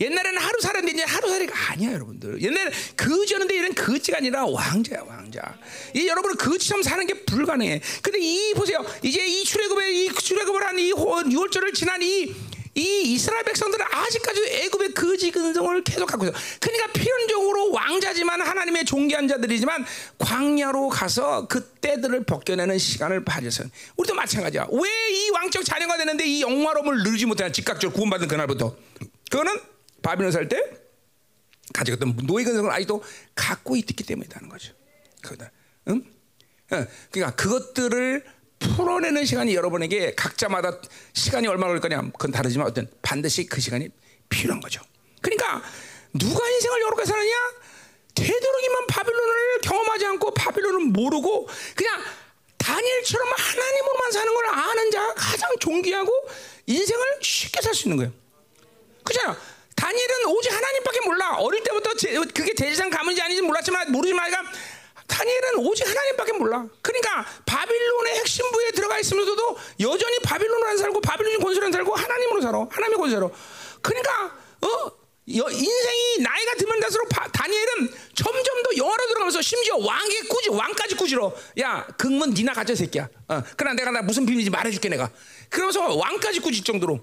옛날에는 0.00 0.38
하루 0.40 0.60
살았는데 0.60 0.92
이제 0.92 1.04
하루 1.04 1.28
살이가 1.28 1.72
아니야 1.72 1.92
여러분들. 1.92 2.40
옛날에 2.42 2.70
거지였는데 2.96 3.54
이런 3.54 3.74
거지가 3.74 4.18
아니라 4.18 4.46
왕자야 4.46 5.02
왕자. 5.02 5.58
이 5.94 6.06
여러분은 6.08 6.36
거지처럼 6.36 6.82
사는 6.82 7.06
게 7.06 7.24
불가능해. 7.24 7.80
근데 8.02 8.18
이 8.20 8.54
보세요. 8.54 8.84
이제 9.02 9.24
이 9.26 9.44
출애굽의 9.44 10.04
이 10.06 10.08
출애굽을 10.14 10.64
한이 10.66 10.92
6월절을 10.92 11.74
지난 11.74 12.00
이이 12.02 12.34
이스라엘 12.74 13.44
백성들은 13.44 13.84
아직까지도 13.90 14.46
애굽의 14.46 14.94
거지 14.94 15.30
근성을 15.30 15.84
계속 15.84 16.06
갖고 16.06 16.24
있어. 16.24 16.32
그러니까 16.60 16.92
필연적으로 16.92 17.70
왕자지만 17.72 18.40
하나님의 18.40 18.84
존귀한 18.86 19.28
자들이지만 19.28 19.84
광야로 20.18 20.88
가서 20.88 21.46
그 21.46 21.62
때들을 21.80 22.24
벗겨내는 22.24 22.78
시간을 22.78 23.24
가져서 23.24 23.64
우리도 23.96 24.14
마찬가지야. 24.14 24.68
왜 24.72 24.88
이 25.10 25.30
왕적 25.30 25.64
자녀가 25.64 25.96
되는데 25.96 26.24
이 26.24 26.42
영화로움을 26.42 27.02
누리지 27.02 27.26
못하냐? 27.26 27.52
즉각적으로 27.52 27.92
구원받은 27.92 28.28
그날부터. 28.28 28.76
그거는 29.30 29.60
바빌론 30.02 30.32
살 30.32 30.48
때 30.48 30.60
가지고 31.72 31.96
있던 31.96 32.26
노예 32.26 32.44
근성을 32.44 32.70
아직도 32.70 33.02
갖고 33.34 33.76
있기 33.76 33.94
때문이라는 34.04 34.48
거죠. 34.48 34.74
그거다. 35.22 35.52
응? 35.88 36.04
어, 36.72 36.86
그러니까 37.10 37.36
그것들을 37.36 38.24
풀어내는 38.58 39.24
시간이 39.24 39.54
여러분에게 39.54 40.14
각자마다 40.14 40.80
시간이 41.12 41.46
얼마나 41.46 41.68
걸릴 41.68 41.80
거냐 41.80 42.02
그건 42.12 42.30
다르지만 42.32 42.66
어떤 42.66 42.90
반드시 43.02 43.46
그 43.46 43.60
시간이 43.60 43.88
필요한 44.28 44.60
거죠. 44.60 44.82
그러니까 45.22 45.62
누가 46.12 46.48
인생을 46.48 46.80
여러 46.82 46.96
개 46.96 47.04
사느냐? 47.04 47.34
되도록이면 48.14 48.86
바빌론을 48.88 49.60
경험하지 49.62 50.06
않고 50.06 50.34
바빌론을 50.34 50.86
모르고 50.86 51.48
그냥 51.76 52.02
다니엘처럼 52.58 53.28
하나님으로만 53.36 54.12
사는 54.12 54.34
걸 54.34 54.46
아는 54.46 54.90
자가 54.90 55.14
가장 55.14 55.50
존귀하고 55.58 56.12
인생을 56.66 57.18
쉽게 57.22 57.62
살 57.62 57.74
수 57.74 57.88
있는 57.88 57.96
거예요. 57.96 58.12
그잖아. 59.04 59.36
다니엘은 59.84 60.26
오직 60.26 60.52
하나님밖에 60.52 61.00
몰라. 61.06 61.36
어릴 61.38 61.62
때부터 61.62 61.94
제, 61.94 62.12
그게 62.34 62.52
대지상 62.54 62.90
가문인지 62.90 63.22
아닌지 63.22 63.40
몰랐지만 63.42 63.90
모르지만 63.90 64.30
그러니까 64.30 64.52
다니엘은 65.06 65.56
오직 65.58 65.88
하나님밖에 65.88 66.32
몰라. 66.34 66.66
그러니까 66.82 67.24
바빌론의 67.46 68.18
핵심부에 68.18 68.72
들어가 68.72 68.98
있으면서도 68.98 69.56
여전히 69.80 70.18
바빌론으로 70.20 70.68
안 70.68 70.76
살고 70.76 71.00
바빌론 71.00 71.40
권세로 71.40 71.66
안 71.66 71.72
살고 71.72 71.94
하나님으로 71.94 72.40
살아. 72.42 72.58
하나님의 72.70 72.98
권세로. 72.98 73.32
그러니까 73.80 74.36
어 74.60 74.92
여- 75.36 75.50
인생이 75.50 76.18
나이가 76.20 76.54
들면 76.58 76.80
갈수록 76.80 77.08
바- 77.08 77.26
다니엘은 77.32 77.90
점점 78.14 78.62
더 78.62 78.76
영화로 78.76 79.06
들어가면서 79.06 79.40
심지어 79.40 79.76
왕의 79.78 80.20
꾸지 80.28 80.50
왕까지 80.50 80.94
꾸지러. 80.96 81.32
야 81.60 81.86
극문 81.96 82.34
니나 82.34 82.52
가져 82.52 82.74
새끼야. 82.74 83.08
어, 83.28 83.42
그러나 83.56 83.74
내가 83.74 83.90
나 83.92 84.02
무슨 84.02 84.26
비밀인지 84.26 84.50
말해줄게 84.50 84.90
내가. 84.90 85.10
그러면서 85.48 85.94
왕까지 85.96 86.40
꾸질 86.40 86.62
정도로 86.64 87.00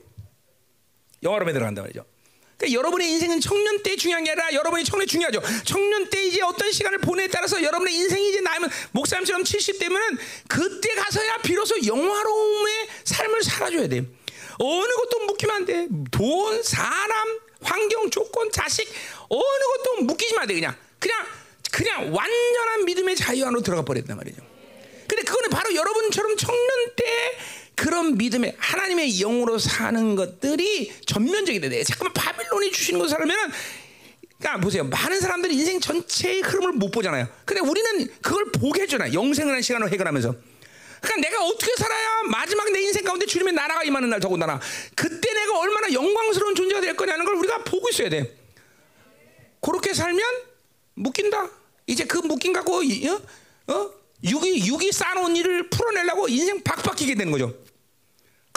영화로에 1.23 1.51
들어간단 1.53 1.83
말이죠. 1.85 2.05
그러니까 2.57 2.77
여러분의 2.77 3.09
인생은 3.11 3.39
청년 3.39 3.81
때 3.83 3.95
중요한 3.95 4.23
게 4.23 4.31
아니라 4.31 4.51
여러분이 4.51 4.83
청년 4.83 5.05
때 5.05 5.11
중요하죠. 5.11 5.41
청년 5.63 6.09
때 6.09 6.25
이제 6.25 6.41
어떤 6.41 6.71
시간을 6.71 6.97
보내에 6.99 7.27
따라서 7.27 7.61
여러분의 7.61 7.93
인생이 7.93 8.29
이제 8.29 8.41
나면 8.41 8.69
목사님처럼 8.91 9.43
70대면은 9.43 10.17
그때 10.47 10.93
가서야 10.95 11.37
비로소 11.43 11.75
영화로움의 11.85 12.87
삶을 13.03 13.43
살아줘야 13.43 13.87
돼. 13.87 14.03
어느 14.59 14.93
것도 14.93 15.25
묶이면 15.27 15.55
안 15.55 15.65
돼. 15.65 15.87
돈, 16.11 16.63
사람, 16.63 17.39
환경, 17.61 18.09
조건, 18.09 18.51
자식 18.51 18.91
어느 19.29 19.39
것도 19.39 20.03
묶이지만 20.03 20.41
안 20.41 20.47
돼. 20.47 20.55
그냥 20.55 20.75
그냥 20.99 21.25
그냥 21.71 22.15
완전한 22.15 22.85
믿음의 22.85 23.15
자유 23.15 23.45
안으로 23.45 23.61
들어가 23.61 23.83
버렸단 23.83 24.17
말이죠. 24.17 24.41
근데 25.07 25.21
그거는 25.23 25.49
바로 25.51 25.73
여러분처럼 25.75 26.35
청년 26.37 26.95
때 26.95 27.05
그런 27.77 28.17
믿음의 28.17 28.55
하나님의 28.57 29.11
영으로 29.19 29.59
사는 29.59 30.15
것들이 30.15 30.91
전면적이 31.05 31.59
돼. 31.61 31.83
잠깐만 31.83 32.11
바빌론이 32.13 32.71
주시는 32.71 32.99
것을 32.99 33.15
살면은 33.17 33.51
그러니까 34.39 34.61
보세요. 34.61 34.83
많은 34.83 35.19
사람들이 35.21 35.53
인생 35.55 35.79
전체의 35.79 36.41
흐름을 36.41 36.73
못 36.73 36.89
보잖아요. 36.89 37.27
근데 37.45 37.61
우리는 37.61 38.07
그걸 38.21 38.51
보게 38.51 38.81
해주잖아요. 38.81 39.13
영생을 39.13 39.53
한 39.53 39.61
시간을 39.61 39.91
해결하면서. 39.91 40.35
그러니까 41.01 41.29
내가 41.29 41.45
어떻게 41.45 41.71
살아야 41.77 42.23
마지막 42.31 42.71
내 42.71 42.81
인생 42.81 43.03
가운데 43.03 43.27
주님의 43.27 43.53
나라가 43.53 43.83
임하는 43.83 44.09
날 44.09 44.19
더군다나 44.19 44.59
그때 44.95 45.33
내가 45.33 45.59
얼마나 45.59 45.93
영광스러운 45.93 46.55
존재가 46.55 46.81
될 46.81 46.95
거냐는 46.95 47.25
걸 47.25 47.35
우리가 47.35 47.59
보고 47.63 47.87
있어야 47.89 48.09
돼. 48.09 48.35
그렇게 49.61 49.93
살면 49.93 50.19
묶인다. 50.95 51.47
이제 51.85 52.05
그 52.05 52.17
묶인 52.17 52.53
갖고 52.53 52.81
이- 52.81 53.07
어? 53.07 53.21
어? 53.67 53.91
육이 54.23 54.65
육이 54.65 54.91
쌓아놓은 54.91 55.35
일을 55.35 55.69
풀어내려고 55.69 56.27
인생 56.27 56.63
박박히게 56.63 57.13
되는 57.13 57.31
거죠. 57.31 57.53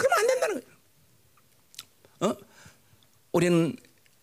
그러면 0.01 0.19
안 0.19 0.27
된다는 0.27 0.61
거예요. 0.61 2.31
어? 2.33 2.37
우리는 3.31 3.75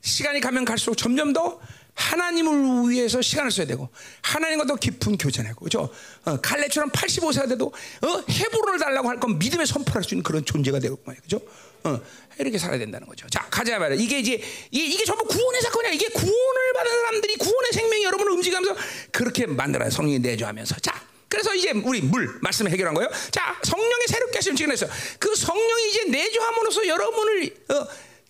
시간이 0.03 0.41
가면 0.41 0.65
갈수록 0.65 0.97
점점 0.97 1.33
더 1.33 1.61
하나님을 1.95 2.91
위해서 2.91 3.21
시간을 3.21 3.51
써야 3.51 3.67
되고 3.67 3.89
하나님과 4.23 4.67
더 4.67 4.77
깊은 4.77 5.19
교제하고 5.19 5.65
그죠? 5.65 5.91
어, 6.25 6.37
갈래처럼 6.41 6.91
85세가 6.91 7.49
돼도 7.49 7.67
어, 7.67 8.25
헤브론을 8.31 8.79
달라고 8.79 9.09
할 9.09 9.19
건 9.19 9.39
믿음의 9.39 9.67
선포할 9.67 10.05
수 10.05 10.15
있는 10.15 10.23
그런 10.23 10.45
존재가 10.45 10.79
되고 10.79 10.97
말이야, 11.05 11.21
그죠? 11.23 11.41
어, 11.85 12.01
이렇게 12.39 12.57
살아야 12.57 12.79
된다는 12.79 13.07
거죠. 13.09 13.27
자, 13.29 13.41
가자 13.51 13.79
말이야. 13.81 13.99
이게 14.01 14.21
이제 14.21 14.41
이게, 14.71 14.87
이게 14.87 15.05
전부 15.05 15.25
구원의 15.25 15.61
사건이야. 15.63 15.91
이게 15.93 16.07
구원을 16.09 16.73
받은 16.75 16.91
사람들이 16.93 17.35
구원의 17.37 17.73
생명이 17.73 18.05
여러분을 18.05 18.33
움직이면서 18.33 18.77
그렇게 19.11 19.47
만들어요. 19.47 19.91
성령이 19.91 20.21
내주하면서. 20.21 20.77
자, 20.81 21.03
그래서 21.29 21.55
이제 21.55 21.71
우리 21.85 22.01
물 22.01 22.39
말씀을 22.41 22.71
해결한 22.71 22.95
거예요. 22.95 23.11
자, 23.31 23.59
성령의 23.63 24.07
새롭게 24.09 24.39
하시면 24.39 24.57
지금 24.57 24.73
했어요. 24.73 24.91
그 25.19 25.35
성령이 25.35 25.89
이제 25.91 26.05
내주함으로써 26.05 26.87
여러분을 26.87 27.57
어, 27.69 27.87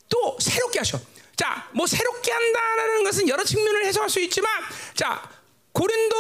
또 0.09 0.37
새롭게 0.41 0.81
하셔. 0.81 1.01
자, 1.37 1.69
뭐 1.73 1.87
새롭게 1.87 2.33
한다는 2.33 3.05
것은 3.05 3.29
여러 3.29 3.45
측면을 3.45 3.85
해석할 3.87 4.11
수 4.11 4.21
있지만, 4.21 4.51
자, 4.95 5.31
고린도 5.73 6.17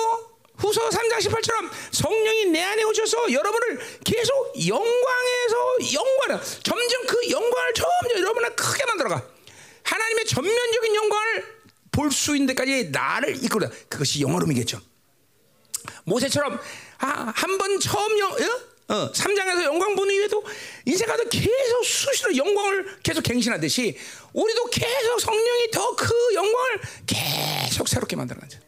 후서 0.58 0.88
3장 0.88 1.18
18처럼 1.18 1.70
성령이 1.90 2.46
내 2.46 2.62
안에 2.62 2.82
오셔서 2.84 3.32
여러분을 3.32 3.80
계속 4.04 4.54
영광에서 4.68 5.56
영광을 5.94 6.44
점점 6.62 7.06
그 7.06 7.30
영광을 7.30 7.74
점점 7.74 8.18
여러분을 8.20 8.54
크게 8.54 8.84
만들어가. 8.86 9.24
하나님의 9.82 10.26
전면적인 10.26 10.94
영광을 10.94 11.58
볼 11.90 12.10
수 12.12 12.36
있는 12.36 12.46
데까지 12.54 12.90
나를 12.90 13.42
이끌어. 13.44 13.68
그것이 13.88 14.20
영어로이겠죠. 14.20 14.80
모세처럼 16.05 16.60
아, 16.98 17.33
한번 17.35 17.79
처음 17.81 18.19
영, 18.19 18.31
어? 18.33 18.94
어, 18.94 19.12
3장에서 19.12 19.65
영광 19.65 19.94
보는 19.94 20.15
이후에도 20.15 20.42
인생가도 20.87 21.29
계속 21.29 21.85
수시로 21.85 22.37
영광을 22.37 22.98
계속 23.02 23.23
갱신하듯이 23.23 23.96
우리도 24.33 24.65
계속 24.71 25.21
성령이 25.21 25.71
더 25.71 25.94
그 25.94 26.35
영광을 26.35 26.81
계속 27.06 27.88
새롭게 27.88 28.17
만들어가죠. 28.17 28.60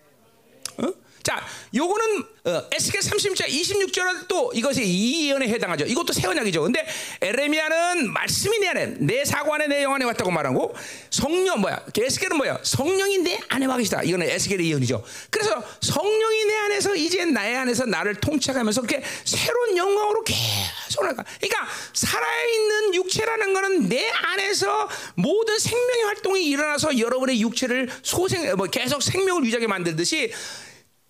어? 1.20 1.22
자, 1.22 1.44
요거는 1.74 2.24
어, 2.44 2.62
에스겔 2.72 3.00
30장 3.00 3.46
26절은 3.48 4.26
또 4.28 4.50
이것이 4.54 4.82
이 4.82 5.28
예언에 5.28 5.46
해당하죠. 5.48 5.84
이것도 5.84 6.12
새 6.12 6.26
언약이죠. 6.26 6.62
근데 6.62 6.86
에레미야는 7.20 8.10
말씀이 8.10 8.58
내 8.58 8.68
안에 8.68 8.86
내 8.98 9.24
사고 9.24 9.54
안에 9.54 9.66
내 9.66 9.82
영 9.82 9.94
안에 9.94 10.04
왔다고 10.06 10.30
말하고 10.30 10.74
성령 11.10 11.60
뭐야? 11.60 11.84
에스겔은 11.98 12.36
뭐야? 12.36 12.58
성령이 12.62 13.18
내 13.18 13.38
안에 13.48 13.66
와 13.66 13.76
계시다. 13.76 14.02
이거는 14.02 14.28
에스겔의 14.28 14.70
예언이죠. 14.70 15.04
그래서 15.30 15.62
성령이 15.80 16.44
내 16.46 16.56
안에서 16.56 16.94
이제 16.94 17.24
나의 17.24 17.56
안에서 17.56 17.84
나를 17.86 18.14
통치하면서 18.16 18.82
그렇게 18.82 19.04
새로운 19.24 19.76
영광으로 19.76 20.24
계속 20.24 21.04
나가. 21.04 21.24
그러니까 21.40 21.68
살아있는 21.92 22.94
육체라는 22.94 23.52
거는 23.54 23.88
내 23.88 24.08
안에서 24.10 24.88
모든 25.14 25.58
생명의 25.58 26.04
활동이 26.04 26.44
일어나서 26.46 26.98
여러분의 26.98 27.40
육체를 27.42 27.88
소생 28.02 28.56
뭐 28.56 28.66
계속 28.66 29.02
생명을 29.02 29.44
유지하게 29.44 29.66
만들듯이 29.66 30.32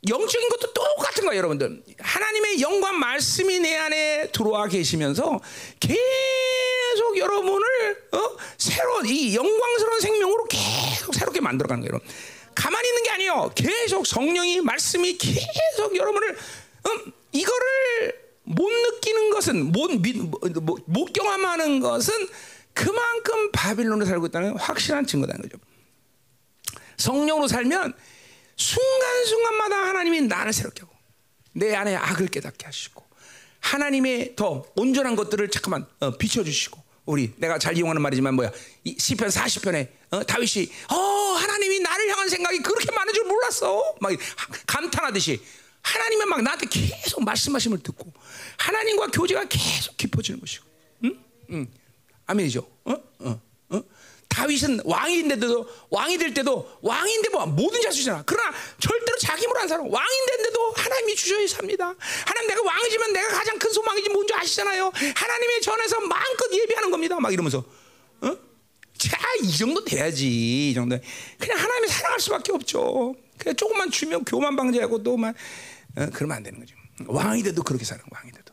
영적인 0.09 0.49
것도 0.49 0.73
똑같은 0.73 1.25
거예요, 1.27 1.39
여러분들. 1.39 1.83
하나님의 1.99 2.61
영광 2.63 2.99
말씀이 2.99 3.59
내 3.61 3.77
안에 3.77 4.31
들어와 4.33 4.67
계시면서 4.67 5.41
계속 5.79 7.19
여러분을 7.19 8.09
어? 8.13 8.37
새로운 8.57 9.07
이 9.07 9.35
영광스러운 9.35 10.01
생명으로 10.01 10.45
계속 10.45 11.15
새롭게 11.15 11.41
만들어가는 11.41 11.87
거예요. 11.87 12.01
가만히 12.55 12.89
있는 12.89 13.03
게 13.03 13.11
아니에요. 13.11 13.53
계속 13.55 14.07
성령이 14.07 14.61
말씀이 14.63 15.19
계속 15.19 15.95
여러분을 15.95 16.31
음, 16.87 17.13
이거를 17.33 18.31
못 18.45 18.69
느끼는 18.71 19.31
것은 19.31 19.71
못, 19.71 19.91
미- 20.01 20.13
못, 20.15 20.83
못 20.87 21.13
경험하는 21.13 21.81
것은 21.81 22.15
그만큼 22.73 23.53
바빌론에 23.53 24.07
살고 24.07 24.27
있다는 24.27 24.57
확실한 24.57 25.07
증거다는 25.07 25.43
거죠. 25.43 25.59
성령으로 26.97 27.49
살면 27.49 27.95
순간순간마다 28.61 29.77
하나님이 29.89 30.23
나를 30.23 30.53
새롭게 30.53 30.83
하고 30.83 30.95
내 31.53 31.75
안에 31.75 31.97
악을 31.97 32.29
깨닫게 32.29 32.67
하시고 32.67 33.03
하나님의 33.61 34.37
더 34.37 34.65
온전한 34.77 35.17
것들을 35.17 35.51
잠깐만 35.51 35.87
어, 36.01 36.17
비춰주시고 36.17 36.81
우리 37.07 37.33
내가 37.39 37.59
잘 37.59 37.77
이용하는 37.77 38.03
말이지만 38.03 38.35
뭐야 38.35 38.53
이 38.85 38.97
시편 38.99 39.29
40편에 39.29 39.89
어, 40.11 40.23
다윗이 40.25 40.71
어 40.91 40.95
하나님이 40.95 41.81
나를 41.81 42.11
향한 42.11 42.29
생각이 42.29 42.59
그렇게 42.59 42.93
많은 42.93 43.13
줄 43.15 43.25
몰랐어 43.25 43.95
막 44.01 44.13
감탄하듯이 44.67 45.41
하나님은 45.83 46.29
막 46.29 46.43
나한테 46.43 46.67
계속 46.67 47.25
말씀하심을 47.25 47.79
듣고 47.79 48.13
하나님과 48.59 49.09
교제가 49.09 49.45
계속 49.49 49.97
깊어지는 49.97 50.39
것이고 50.41 50.67
응? 51.05 51.25
응. 51.51 51.67
아멘이죠 52.27 52.67
어? 52.85 52.95
어? 53.21 53.41
어? 54.31 54.41
다윗은 54.41 54.81
왕인데도 54.85 55.69
왕이 55.91 56.19
될 56.19 56.33
때도 56.33 56.79
왕인데 56.83 57.29
뭐수 57.31 58.01
있잖아. 58.01 58.23
그러나 58.25 58.57
절대로 58.79 59.19
자기 59.19 59.43
힘으로 59.43 59.61
안 59.61 59.69
살아. 59.69 59.83
왕인데도 59.83 60.73
하나님이 60.77 61.15
주셔야 61.17 61.47
삽니다. 61.47 61.95
하나님 62.25 62.49
내가 62.49 62.63
왕이지만 62.63 63.13
내가 63.13 63.29
가장 63.29 63.59
큰 63.59 63.71
소망이지 63.73 64.09
뭔지 64.11 64.33
아시잖아요. 64.35 64.93
하나님의 65.15 65.61
전에서 65.61 66.01
마음껏 66.01 66.53
예비하는 66.53 66.91
겁니다. 66.91 67.19
막 67.21 67.33
이러면서 67.33 67.65
어? 68.23 68.37
자, 68.97 69.19
이 69.43 69.57
정도 69.57 69.85
돼야지. 69.85 70.71
이 70.71 70.75
정도. 70.75 70.99
그냥 71.39 71.59
하나님이 71.59 71.89
사랑할 71.89 72.21
수밖에 72.21 72.53
없죠. 72.53 73.15
그냥 73.39 73.57
조금만 73.57 73.91
주면 73.91 74.25
교만 74.25 74.57
방지하고 74.57 75.03
또만 75.03 75.35
어, 75.97 76.07
그러면 76.13 76.37
안 76.37 76.43
되는 76.43 76.61
거죠. 76.61 76.77
왕이 77.07 77.43
돼도 77.43 77.63
그렇게 77.63 77.85
사는 77.85 78.03
왕이 78.11 78.33
돼도. 78.33 78.51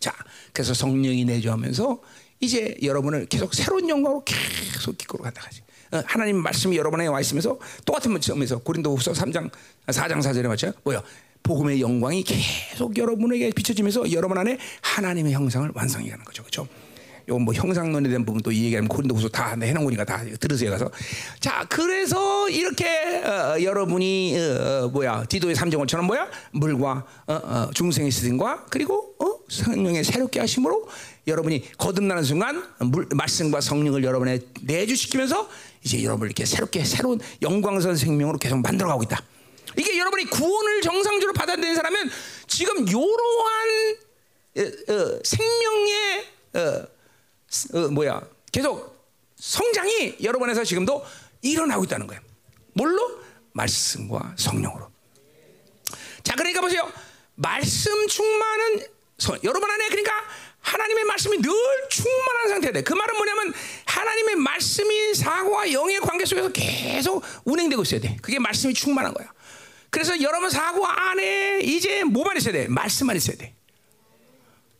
자, 0.00 0.14
그래서 0.52 0.74
성령이 0.74 1.24
내주하면서 1.24 2.00
이제 2.40 2.76
여러분을 2.82 3.26
계속 3.26 3.54
새로운 3.54 3.88
영광으로 3.88 4.22
계속 4.24 4.96
기끌어 4.96 5.22
간다 5.22 5.42
가지. 5.42 5.62
어, 5.90 6.02
하나님 6.06 6.36
말씀이 6.36 6.76
여러분 6.76 7.00
안에 7.00 7.08
와 7.08 7.20
있으면서 7.20 7.58
똑같은 7.84 8.18
점에서 8.20 8.58
고린도후서 8.58 9.12
3장 9.12 9.50
4장 9.86 10.18
4절에 10.18 10.46
맞죠? 10.46 10.72
뭐요? 10.84 11.02
복음의 11.42 11.80
영광이 11.80 12.24
계속 12.24 12.96
여러분에게 12.96 13.50
비춰지면서 13.52 14.12
여러분 14.12 14.36
안에 14.36 14.58
하나님의 14.82 15.32
형상을 15.32 15.70
완성해 15.74 16.10
가는 16.10 16.24
거죠. 16.24 16.42
그렇죠? 16.42 16.68
요건 17.28 17.42
뭐 17.42 17.52
형상론에 17.52 18.08
대한 18.08 18.24
부분 18.24 18.42
또이 18.42 18.64
얘기하면 18.64 18.88
고린도후서 18.88 19.28
다 19.28 19.54
해놓은 19.60 19.84
거니까 19.84 20.04
다 20.04 20.24
들으세요 20.40 20.70
가서 20.70 20.90
자 21.40 21.66
그래서 21.68 22.48
이렇게 22.48 22.86
어, 23.22 23.62
여러분이 23.62 24.34
어, 24.38 24.84
어, 24.84 24.88
뭐야 24.88 25.24
디도의 25.28 25.54
삼정을처럼 25.54 26.06
뭐야 26.06 26.28
물과 26.52 27.04
어, 27.26 27.34
어, 27.34 27.70
중생의 27.74 28.10
스승과 28.10 28.66
그리고 28.70 29.14
어, 29.18 29.38
성령의 29.48 30.04
새롭게 30.04 30.40
하심으로 30.40 30.88
여러분이 31.28 31.76
거듭나는 31.76 32.24
순간 32.24 32.66
물, 32.80 33.06
말씀과 33.14 33.60
성령을 33.60 34.02
여러분에 34.02 34.40
내주시키면서 34.62 35.48
이제 35.84 36.02
여러분을 36.02 36.28
이렇게 36.28 36.44
새롭게 36.44 36.84
새로운 36.84 37.20
영광선 37.42 37.96
생명으로 37.96 38.38
계속 38.38 38.60
만들어가고 38.60 39.02
있다. 39.04 39.22
이게 39.76 39.96
여러분이 39.98 40.24
구원을 40.24 40.80
정상적으로 40.80 41.32
받아들인 41.34 41.74
사람은 41.74 42.10
지금 42.46 42.88
이러한 42.88 43.96
어, 44.56 44.60
어, 44.60 45.20
생명의 45.22 46.26
어, 46.54 46.86
어, 47.74 47.88
뭐야 47.90 48.22
계속 48.50 48.98
성장이 49.36 50.16
여러분에서 50.22 50.64
지금도 50.64 51.04
일어나고 51.42 51.84
있다는 51.84 52.06
거예요. 52.08 52.20
뭘로? 52.72 53.20
말씀과 53.52 54.34
성령으로. 54.36 54.90
자, 56.22 56.34
그러니까 56.34 56.60
보세요. 56.60 56.90
말씀 57.34 58.06
충만은 58.08 58.84
성- 59.18 59.38
여러분 59.44 59.70
안에 59.70 59.88
그러니까 59.88 60.12
하나님의 60.60 61.04
말씀이 61.04 61.38
늘 61.38 61.52
충만한 61.88 62.48
상태야 62.48 62.72
돼. 62.72 62.82
그 62.82 62.92
말은 62.92 63.16
뭐냐면 63.16 63.54
하나님의 63.86 64.36
말씀이 64.36 65.14
사고와 65.14 65.72
영의 65.72 66.00
관계 66.00 66.24
속에서 66.24 66.48
계속 66.50 67.22
운행되고 67.44 67.82
있어야 67.82 68.00
돼. 68.00 68.16
그게 68.20 68.38
말씀이 68.38 68.74
충만한 68.74 69.14
거야. 69.14 69.32
그래서 69.90 70.20
여러분 70.20 70.50
사고 70.50 70.86
안에 70.86 71.60
이제 71.62 72.04
뭐만 72.04 72.36
있어야 72.36 72.52
돼? 72.52 72.68
말씀만 72.68 73.16
있어야 73.16 73.36
돼. 73.36 73.54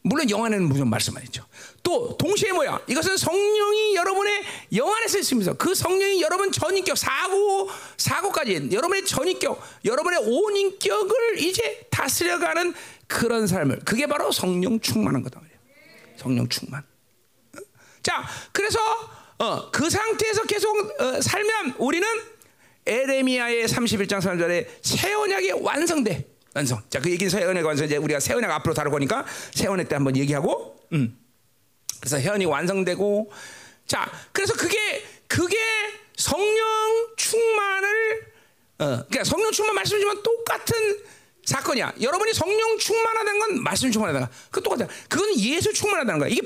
물론 0.03 0.29
영 0.31 0.45
안에는 0.45 0.69
무슨 0.69 0.89
말씀만 0.89 1.23
있죠. 1.25 1.45
또 1.83 2.17
동시에 2.17 2.53
뭐야? 2.53 2.81
이것은 2.87 3.17
성령이 3.17 3.95
여러분의 3.95 4.45
영 4.75 4.95
안에서 4.95 5.19
있으면서 5.19 5.55
그 5.55 5.75
성령이 5.75 6.23
여러분 6.23 6.53
전인격 6.53 6.97
사고 6.97 7.69
사고까지 7.97 8.71
여러분의 8.73 9.05
전인격, 9.05 9.61
여러분의 9.85 10.21
온 10.23 10.57
인격을 10.57 11.39
이제 11.39 11.87
다스려가는 11.91 12.75
그런 13.07 13.47
삶을 13.47 13.81
그게 13.85 14.07
바로 14.07 14.31
성령 14.33 14.81
충만한 14.81 15.23
거다. 15.23 15.41
성령 16.19 16.49
충만. 16.49 16.83
어? 17.57 17.61
자, 18.03 18.27
그래서 18.53 18.79
어, 19.39 19.71
그 19.71 19.89
상태에서 19.89 20.43
계속 20.45 21.01
어, 21.01 21.21
살면 21.21 21.77
우리는 21.79 22.07
에레미야의 22.87 23.67
31장 23.67 24.21
3절에 24.21 24.67
새 24.83 25.13
언약이 25.13 25.53
완성돼. 25.53 26.27
완성. 26.55 26.83
자, 26.91 27.01
그 27.01 27.11
얘기는 27.11 27.31
새 27.31 27.45
언약 27.45 27.65
완성. 27.65 27.87
이제 27.87 27.97
우리가 27.97 28.19
새 28.19 28.35
언약 28.35 28.51
앞으로 28.51 28.75
다룰 28.75 28.91
거니까 28.91 29.25
새 29.53 29.69
언약 29.69 29.89
때 29.89 29.95
한번 29.95 30.17
얘기하고. 30.17 30.77
음. 30.93 31.17
그래서 32.01 32.19
새 32.19 32.29
언약이 32.29 32.47
완성되고 32.47 33.31
자, 33.87 34.11
그래서 34.33 34.55
그게 34.55 35.05
그게 35.27 35.57
성령 36.17 36.67
충만을 37.17 38.21
어, 38.79 38.85
그러니까 38.85 39.25
성령 39.25 39.53
충만 39.53 39.75
말씀이지만 39.77 40.23
똑같은 40.23 40.77
사건이야. 41.49 41.95
여러분이 42.03 42.35
성령 42.35 42.77
충만하다는 42.79 43.41
건 43.41 43.63
말씀 43.63 43.91
충만하다는 43.91 44.27
거. 44.27 44.33
그 44.51 44.63
똑같아. 44.63 44.87
그건 45.09 45.39
예수 45.41 45.73
충만하다는 45.73 46.21
거야. 46.21 46.29
이게 46.29 46.43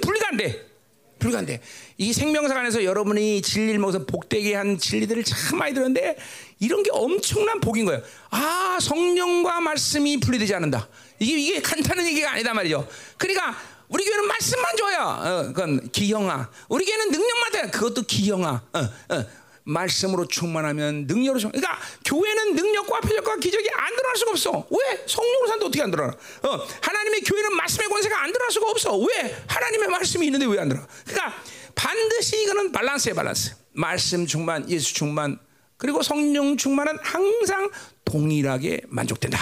안 1.38 1.46
돼. 1.46 1.60
이 1.98 2.12
생명사 2.12 2.58
안에서 2.58 2.82
여러분이 2.82 3.42
진리를 3.42 3.78
먹어서 3.78 4.04
복되게 4.06 4.54
한 4.54 4.78
진리들을 4.78 5.22
참 5.24 5.58
많이 5.58 5.72
들었는데 5.72 6.16
이런 6.58 6.82
게 6.82 6.90
엄청난 6.92 7.60
복인 7.60 7.84
거예요. 7.84 8.02
아, 8.30 8.78
성령과 8.80 9.60
말씀이 9.60 10.18
분리되지 10.18 10.54
않는다. 10.54 10.88
이게 11.20 11.38
이게 11.38 11.60
간단한 11.60 12.06
얘기가 12.06 12.32
아니다 12.32 12.54
말이죠. 12.54 12.88
그러니까 13.18 13.56
우리 13.88 14.04
교회는 14.04 14.26
말씀만 14.26 14.76
줘요. 14.76 14.98
어, 14.98 15.42
그건 15.48 15.90
기형아. 15.90 16.50
우리 16.68 16.84
교회는 16.84 17.10
능력만 17.10 17.52
돼. 17.52 17.70
그것도 17.70 18.02
기형아. 18.02 18.62
어, 18.72 18.78
어. 18.78 19.26
말씀으로 19.64 20.26
충만하면 20.26 21.06
능력으로 21.06 21.38
충만. 21.38 21.52
그러니까 21.60 21.78
교회는 22.04 22.54
능력과 22.54 23.00
표적과 23.00 23.36
기적이 23.36 23.68
안 23.74 23.94
드러날 23.94 24.16
수가 24.16 24.30
없어. 24.32 24.66
왜? 24.70 25.04
성령으로 25.06 25.46
사는데 25.46 25.66
어떻게 25.66 25.82
안 25.82 25.90
드러나? 25.90 26.12
어, 26.42 26.66
하나님의 26.80 27.20
교회는 27.22 27.56
말씀의 27.56 27.88
권세가 27.88 28.22
안 28.22 28.32
드러날 28.32 28.50
수가 28.50 28.68
없어. 28.70 28.96
왜? 28.98 29.36
하나님의 29.46 29.88
말씀이 29.88 30.26
있는데 30.26 30.46
왜 30.46 30.58
안 30.58 30.68
드러나? 30.68 30.86
그러니까 31.06 31.34
반드시 31.74 32.42
이거는 32.42 32.72
밸런스의 32.72 33.14
밸런스. 33.14 33.54
말씀 33.72 34.26
충만, 34.26 34.68
예수 34.68 34.92
충만, 34.94 35.38
그리고 35.78 36.02
성령 36.02 36.56
충만은 36.56 36.98
항상 37.02 37.70
동일하게 38.04 38.82
만족된다. 38.88 39.38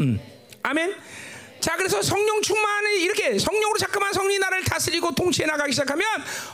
음. 0.00 0.20
아멘. 0.62 0.94
자, 1.60 1.76
그래서 1.76 2.00
성령 2.02 2.40
충만을 2.42 2.92
이렇게 3.00 3.38
성령으로 3.38 3.78
자꾸만 3.78 4.12
성리 4.12 4.38
나를 4.38 4.64
다스리고 4.64 5.14
통치해 5.14 5.46
나가기 5.46 5.72
시작하면 5.72 6.06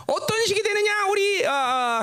어떤 0.07 0.45
식이 0.47 0.62
되느냐? 0.62 1.07
우리 1.07 1.45
어, 1.47 1.53
어, 1.53 2.03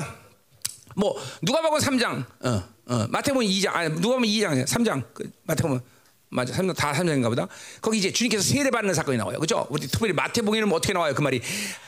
뭐 0.95 1.15
누가 1.41 1.61
보고 1.61 1.77
3장, 1.77 2.25
어, 2.43 2.63
어, 2.87 3.07
마태복음 3.09 3.45
2장, 3.47 3.75
아니 3.75 3.89
누가 4.01 4.15
보면 4.15 4.29
2장, 4.29 4.65
3장, 4.65 5.03
그, 5.13 5.29
마태복음 5.43 5.79
맞아. 6.35 6.53
3장 6.53 6.75
다 6.75 6.91
3장인가 6.91 7.29
보다. 7.29 7.47
거기 7.81 7.97
이제 7.97 8.11
주님께서 8.11 8.43
세례 8.43 8.69
받는 8.69 8.93
사건이 8.93 9.17
나와요. 9.17 9.39
그죠? 9.39 9.65
우리 9.69 9.87
특별히 9.87 10.13
마태복음에는 10.13 10.71
어떻게 10.73 10.93
나와요? 10.93 11.13
그 11.13 11.21
말이. 11.21 11.41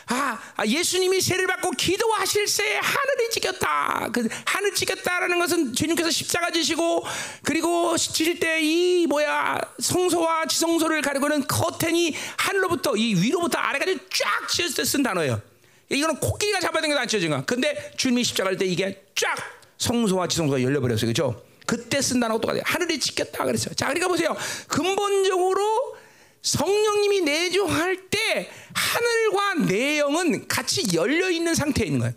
아, 0.08 0.40
아, 0.56 0.66
예수님이 0.66 1.20
세례를 1.20 1.48
받고 1.48 1.72
기도하실 1.72 2.46
때 2.46 2.80
하늘이 2.82 3.30
찢겼다. 3.32 4.10
그 4.14 4.28
하늘 4.46 4.74
찢겼다라는 4.74 5.40
것은 5.40 5.74
주님께서 5.74 6.10
십자가 6.10 6.50
지시고 6.52 7.06
그리고 7.44 7.98
지실 7.98 8.40
때이 8.40 9.06
뭐야 9.08 9.60
성소와 9.80 10.46
지성소를 10.46 11.02
가리고는 11.02 11.46
커튼이 11.48 12.16
하늘로부터 12.38 12.96
이 12.96 13.16
위로부터 13.16 13.58
아래까지 13.58 14.00
쫙때쓴 14.48 15.04
단어예요. 15.04 15.42
이거는 15.90 16.20
코끼리가 16.20 16.60
잡아야 16.60 16.82
되는 16.82 16.96
게안 16.96 17.08
찢어진 17.08 17.30
거야. 17.30 17.44
근데 17.46 17.92
주님이 17.96 18.24
십자가 18.24 18.50
할 18.50 18.58
때 18.58 18.66
이게 18.66 19.04
쫙 19.16 19.36
성소와 19.78 20.28
지성소가 20.28 20.62
열려버렸어요. 20.62 21.08
그죠? 21.08 21.42
그때 21.66 22.02
쓴 22.02 22.20
단어가 22.20 22.40
똑같아요. 22.42 22.64
하늘이 22.66 23.00
찢겼다 23.00 23.46
그랬어요. 23.46 23.74
자, 23.76 23.88
그러니까 23.88 24.08
보세요. 24.08 24.36
근본적으로 24.68 25.96
성령님이 26.42 27.22
내주할 27.22 27.98
때 28.10 28.50
하늘과 28.74 29.66
내 29.68 30.00
영은 30.00 30.48
같이 30.48 30.84
열려 30.96 31.30
있는 31.30 31.54
상태에 31.56 31.86
있는 31.86 32.00
거예요. 32.00 32.14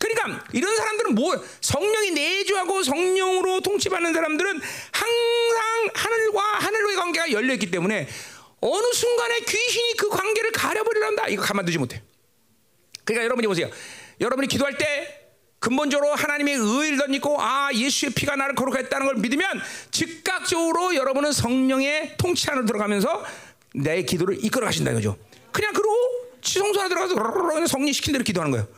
그러니까 0.00 0.44
이런 0.52 0.76
사람들은 0.76 1.14
뭐 1.16 1.34
성령이 1.60 2.12
내주하고 2.12 2.84
성령으로 2.84 3.60
통치받는 3.60 4.14
사람들은 4.14 4.60
항상 4.92 5.88
하늘과 5.94 6.42
하늘과의 6.42 6.96
관계가 6.96 7.32
열려 7.32 7.54
있기 7.54 7.70
때문에 7.72 8.08
어느 8.60 8.92
순간에 8.92 9.40
귀신이 9.40 9.96
그 9.96 10.08
관계를 10.08 10.52
가려버리란다. 10.52 11.28
이거 11.28 11.42
가만두지 11.42 11.78
못해. 11.78 12.02
그러니까 13.08 13.24
여러분이 13.24 13.46
보세요. 13.46 13.70
여러분이 14.20 14.48
기도할 14.48 14.76
때 14.76 15.30
근본적으로 15.60 16.14
하나님의 16.14 16.56
의를 16.56 16.98
덧입고 16.98 17.40
아 17.40 17.70
예수의 17.72 18.12
피가 18.12 18.36
나를 18.36 18.54
거룩했다는 18.54 19.06
걸 19.06 19.16
믿으면 19.16 19.48
즉각적으로 19.90 20.94
여러분은 20.94 21.32
성령의 21.32 22.16
통치 22.18 22.50
안으로 22.50 22.66
들어가면서 22.66 23.24
내 23.74 24.02
기도를 24.02 24.44
이끌어 24.44 24.66
가신다 24.66 24.90
이거죠. 24.90 25.16
그냥 25.52 25.72
그러고 25.72 25.96
지성소 26.42 26.80
안에 26.80 26.88
들어가서 26.90 27.66
성령 27.66 27.92
시킨 27.92 28.12
대로 28.12 28.22
기도하는 28.24 28.50
거예요. 28.50 28.68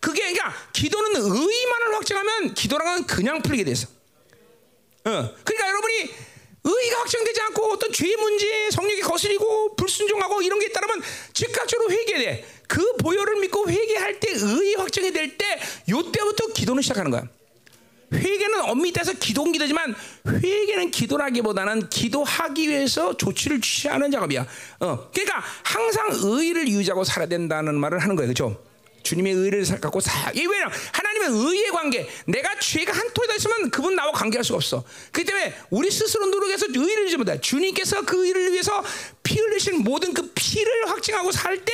그게 0.00 0.20
그러니까 0.20 0.54
기도는 0.72 1.16
의만을 1.16 1.94
확증하면 1.94 2.54
기도랑은 2.54 3.06
그냥 3.06 3.42
풀리게 3.42 3.64
돼서. 3.64 3.88
어. 5.04 5.10
그러니까 5.44 5.68
여러분이 5.68 6.14
의가 6.62 7.00
확정되지 7.00 7.40
않고 7.40 7.72
어떤 7.72 7.92
죄 7.92 8.14
문제, 8.16 8.70
성령이 8.70 9.00
거스리고 9.00 9.74
불순종하고 9.74 10.42
이런 10.42 10.60
게 10.60 10.66
있다면 10.66 11.02
즉각적으로 11.32 11.90
회개돼. 11.90 12.59
그 12.70 12.96
보혈을 12.98 13.40
믿고 13.40 13.68
회개할 13.68 14.20
때 14.20 14.30
의의 14.32 14.76
확정이 14.76 15.12
될 15.12 15.36
때 15.36 15.44
요때부터 15.88 16.52
기도는 16.54 16.82
시작하는 16.82 17.10
거야. 17.10 17.24
회개는 18.12 18.60
엄밀히 18.62 18.92
따서 18.92 19.12
기도는 19.12 19.52
기도지만 19.52 19.94
회개는 20.26 20.90
기도라기보다는 20.92 21.88
기도하기 21.88 22.68
위해서 22.68 23.16
조치를 23.16 23.60
취하는 23.60 24.10
작업이야. 24.10 24.46
어, 24.80 25.10
그러니까 25.12 25.42
항상 25.64 26.10
의를 26.12 26.68
유지하고 26.68 27.02
살아야 27.04 27.28
된다는 27.28 27.74
말을 27.74 27.98
하는 27.98 28.14
거예요, 28.14 28.32
그렇죠? 28.32 28.64
주님의 29.02 29.32
의를 29.32 29.64
갖고 29.80 29.98
사. 30.00 30.30
이 30.32 30.46
왜냐? 30.46 30.70
하나님의 30.92 31.28
의의 31.30 31.70
관계. 31.70 32.08
내가 32.26 32.58
죄가 32.60 32.92
한 32.92 33.12
톨에다 33.14 33.34
있으면 33.36 33.70
그분 33.70 33.96
나와 33.96 34.12
관계할 34.12 34.44
수가 34.44 34.56
없어. 34.56 34.84
그렇기 35.10 35.26
때문에 35.26 35.54
우리 35.70 35.90
스스로 35.90 36.26
노력해서 36.26 36.66
의를 36.68 37.06
주지 37.06 37.16
못해. 37.16 37.40
주님께서 37.40 38.02
그 38.02 38.26
의를 38.26 38.52
위해서 38.52 38.84
피 39.22 39.38
흘리신 39.38 39.82
모든 39.82 40.12
그 40.12 40.30
피를 40.34 40.90
확증하고 40.90 41.32
살 41.32 41.56
때 41.64 41.72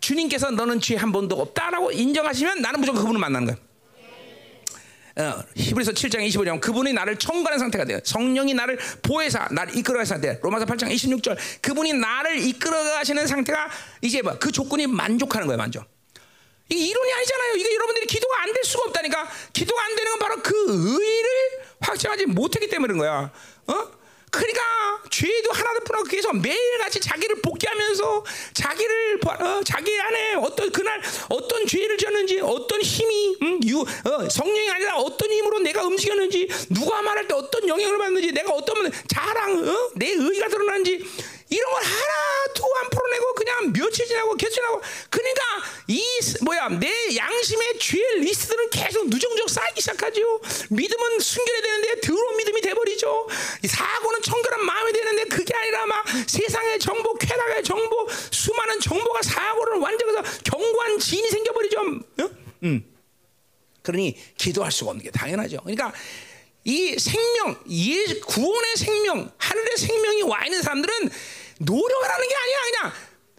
주님께서 0.00 0.50
너는 0.50 0.80
죄 0.80 0.96
한 0.96 1.12
번도 1.12 1.36
없다라고 1.40 1.92
인정하시면 1.92 2.60
나는 2.62 2.80
무조건 2.80 3.02
그분을 3.02 3.20
만나는 3.20 3.46
거야. 3.46 3.56
어, 5.18 5.42
히브리서 5.56 5.92
7장 5.92 6.26
25절 6.28 6.60
그분이 6.60 6.92
나를 6.92 7.18
청구하는 7.18 7.58
상태가 7.58 7.84
돼요. 7.86 7.98
성령이 8.04 8.52
나를 8.52 8.78
보혜사 9.02 9.48
나를 9.50 9.74
이끌어가는 9.76 10.04
상태. 10.04 10.38
로마서 10.42 10.66
8장 10.66 10.92
26절 10.94 11.36
그분이 11.62 11.94
나를 11.94 12.38
이끌어가시는 12.38 13.26
상태가 13.26 13.70
이제 14.02 14.20
뭐 14.20 14.36
그 14.38 14.52
조건이 14.52 14.86
만족하는 14.86 15.46
거예요, 15.46 15.56
만족. 15.56 15.84
이게 16.68 16.84
이론이 16.84 17.12
아니잖아요. 17.12 17.54
이게 17.56 17.74
여러분들이 17.74 18.06
기도가 18.06 18.42
안 18.42 18.52
될 18.52 18.62
수가 18.64 18.84
없다니까. 18.88 19.28
기도가 19.52 19.82
안 19.84 19.96
되는 19.96 20.10
건 20.12 20.18
바로 20.18 20.42
그 20.42 20.54
의를 20.68 21.30
확정하지 21.80 22.26
못했기 22.26 22.68
때문인 22.68 22.98
거야. 22.98 23.30
어? 23.68 23.90
그러니까 24.30 24.62
죄도 25.10 25.52
하나도 25.52 25.80
풀어 25.84 26.02
그래서 26.02 26.32
매일같이 26.32 27.00
자기를 27.00 27.40
복기하면서 27.42 28.24
자기를 28.52 29.20
어, 29.24 29.60
자기 29.64 29.98
안에 29.98 30.34
어떤 30.34 30.70
그날 30.70 31.00
어떤 31.28 31.66
죄를 31.66 31.96
지었는지 31.96 32.40
어떤 32.40 32.80
힘이 32.82 33.36
음, 33.42 33.60
유, 33.64 33.80
어, 33.80 34.28
성령이 34.28 34.70
아니라 34.70 34.96
어떤 34.96 35.30
힘으로 35.30 35.58
내가 35.60 35.84
움직였는지 35.84 36.48
누가 36.70 37.00
말할 37.02 37.26
때 37.28 37.34
어떤 37.34 37.66
영향을 37.68 37.98
받는지 37.98 38.32
내가 38.32 38.52
어떤 38.52 38.90
자랑 39.08 39.68
어? 39.68 39.90
내 39.94 40.10
의가 40.10 40.48
드러나는지 40.48 41.04
이런 41.48 41.72
걸 41.72 41.82
하나도 41.82 42.76
안 42.76 42.90
풀어내고 42.90 43.34
그냥 43.34 43.72
며칠 43.72 44.06
지나고 44.06 44.34
계속 44.34 44.54
지나고 44.54 44.82
그러니까 45.10 45.42
이 45.86 46.02
뭐야 46.42 46.68
내 46.70 47.16
양심의 47.16 47.78
죄 47.78 47.98
리스트는 48.16 48.70
계속 48.70 49.08
누적적 49.08 49.48
쌓이기 49.48 49.80
시작하죠 49.80 50.40
믿음은 50.70 51.20
순결해야 51.20 51.62
되는데 51.62 52.00
더러운 52.00 52.36
믿음이 52.36 52.60
돼버리죠 52.60 53.28
이 53.62 53.68
사고는 53.68 54.22
청결한 54.22 54.64
마음이 54.64 54.92
되는데 54.92 55.24
그게 55.24 55.54
아니라 55.54 55.86
막 55.86 56.04
세상의 56.26 56.80
정보 56.80 57.14
쾌락의 57.14 57.62
정보 57.62 58.08
수많은 58.30 58.80
정보가 58.80 59.22
사고를 59.22 59.78
완전해서 59.78 60.22
견고한 60.44 60.98
지인이 60.98 61.28
생겨버리죠 61.28 61.80
어? 61.80 62.30
음. 62.64 62.92
그러니 63.82 64.18
기도할 64.36 64.72
수가 64.72 64.90
없는 64.90 65.04
게 65.04 65.10
당연하죠 65.12 65.58
그러니까 65.58 65.92
이 66.66 66.98
생명, 66.98 67.56
예, 67.70 68.18
구원의 68.26 68.76
생명, 68.76 69.32
하늘의 69.38 69.76
생명이 69.76 70.22
와 70.22 70.44
있는 70.44 70.60
사람들은 70.62 71.10
노력을 71.60 72.10
하는 72.10 72.28
게 72.28 72.34
아니야. 72.34 72.60
그냥 72.64 72.92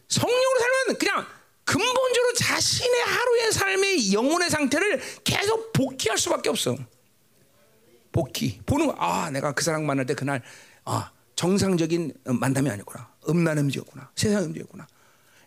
성령으로 0.07 0.59
살면 0.59 0.97
그냥 0.97 1.27
근본적으로 1.65 2.33
자신의 2.35 3.01
하루의 3.01 3.51
삶의 3.51 4.13
영혼의 4.13 4.49
상태를 4.49 5.01
계속 5.25 5.73
복귀할 5.73 6.17
수밖에 6.17 6.47
없어. 6.49 6.77
복귀. 8.13 8.61
보는 8.65 8.87
거. 8.87 8.95
아, 8.97 9.29
내가 9.29 9.51
그 9.51 9.61
사람 9.61 9.85
만날 9.85 10.05
때 10.05 10.13
그날 10.13 10.41
아, 10.85 11.11
정상적인 11.35 12.13
만남이 12.23 12.69
아니구나. 12.69 13.11
음란 13.27 13.57
음지였구나. 13.57 14.09
세상 14.15 14.45
음지였구나. 14.45 14.87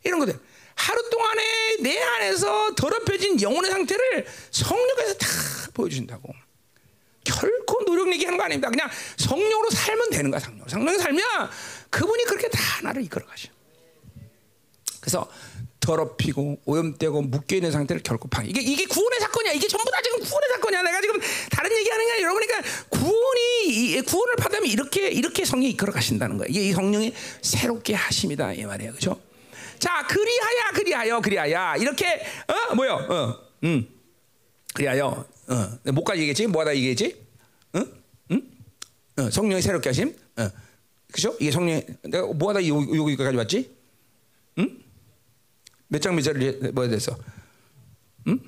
이런 0.04 0.20
것들. 0.20 0.38
하루 0.74 1.08
동안에 1.08 1.76
내 1.80 1.98
안에서 1.98 2.74
더럽혀진 2.74 3.40
영혼의 3.40 3.70
상태를 3.70 4.26
성령께서 4.50 5.14
다 5.14 5.26
보여준다고. 5.72 6.34
결코 7.30 7.84
노력 7.84 8.08
내기 8.08 8.24
하는 8.24 8.36
거 8.36 8.44
아닙니다. 8.44 8.68
그냥 8.70 8.88
성령으로 9.16 9.70
살면 9.70 10.10
되는 10.10 10.30
거야. 10.30 10.40
성령. 10.40 10.66
성령이 10.68 10.98
살면 10.98 11.50
그분이 11.90 12.24
그렇게 12.24 12.48
다 12.48 12.60
나를 12.82 13.02
이끌어 13.04 13.24
가셔. 13.26 13.48
그래서 15.00 15.28
더럽히고 15.80 16.60
오염되고 16.66 17.22
묶여 17.22 17.56
있는 17.56 17.72
상태를 17.72 18.02
결코 18.02 18.28
파. 18.28 18.42
이게 18.42 18.60
이게 18.60 18.84
구원의 18.84 19.20
사건이야. 19.20 19.52
이게 19.52 19.66
전부 19.66 19.90
다 19.90 19.98
지금 20.02 20.20
구원의 20.20 20.48
사건이야. 20.50 20.82
내가 20.82 21.00
지금 21.00 21.18
다른 21.50 21.76
얘기하는 21.76 22.04
게 22.06 22.12
아니라 22.12 22.24
여러분 22.26 22.46
그러니까 22.46 22.70
구원이 22.90 24.02
구원을 24.02 24.36
받으면 24.36 24.66
이렇게 24.66 25.08
이렇게 25.08 25.44
성령이 25.44 25.70
이끌어 25.70 25.92
가신다는 25.92 26.36
거예요. 26.36 26.50
이게 26.50 26.68
이 26.68 26.72
성령이 26.72 27.14
새롭게 27.40 27.94
하심이다 27.94 28.52
이 28.52 28.64
말이에요. 28.64 28.92
그렇죠? 28.92 29.20
자, 29.78 30.06
그리하야 30.06 30.72
그리하여 30.74 31.20
그리하야 31.20 31.76
이렇게 31.76 32.22
어 32.46 32.74
뭐요? 32.74 33.06
어. 33.08 33.38
음. 33.64 33.99
그리하여 34.74 35.26
어, 35.48 35.90
뭐까지 35.92 36.20
얘기했지? 36.20 36.46
뭐하다 36.46 36.76
얘기했지? 36.76 37.16
응? 37.76 37.92
응? 38.30 38.42
어, 39.18 39.30
성령이 39.30 39.62
새롭게 39.62 39.88
하심? 39.88 40.14
어. 40.36 40.50
그죠? 41.12 41.36
이게 41.40 41.50
성령 41.50 41.82
내가 42.04 42.26
뭐하다 42.26 42.64
여기까지 42.66 43.36
왔지? 43.36 43.76
응? 44.58 44.78
몇 45.88 46.00
장 46.00 46.14
몇 46.14 46.22
절을 46.22 46.72
뭐야 46.72 46.88
됐어? 46.88 47.16
응? 48.28 48.38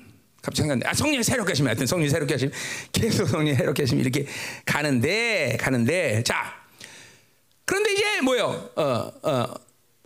갑자기 0.41 0.67
생각나. 0.67 0.89
아 0.89 0.93
성령이 0.93 1.23
새롭게 1.23 1.51
하심 1.51 1.67
하여튼 1.67 1.85
성령이 1.85 2.09
새롭게 2.09 2.33
하심 2.35 2.51
계속 2.91 3.27
성령이 3.27 3.55
새롭게 3.55 3.83
하심 3.83 3.99
이렇게 3.99 4.25
가는데 4.65 5.57
가는데 5.59 6.23
자 6.23 6.53
그런데 7.65 7.93
이제 7.93 8.21
뭐요? 8.21 8.71
어, 8.75 8.83
어, 9.23 9.53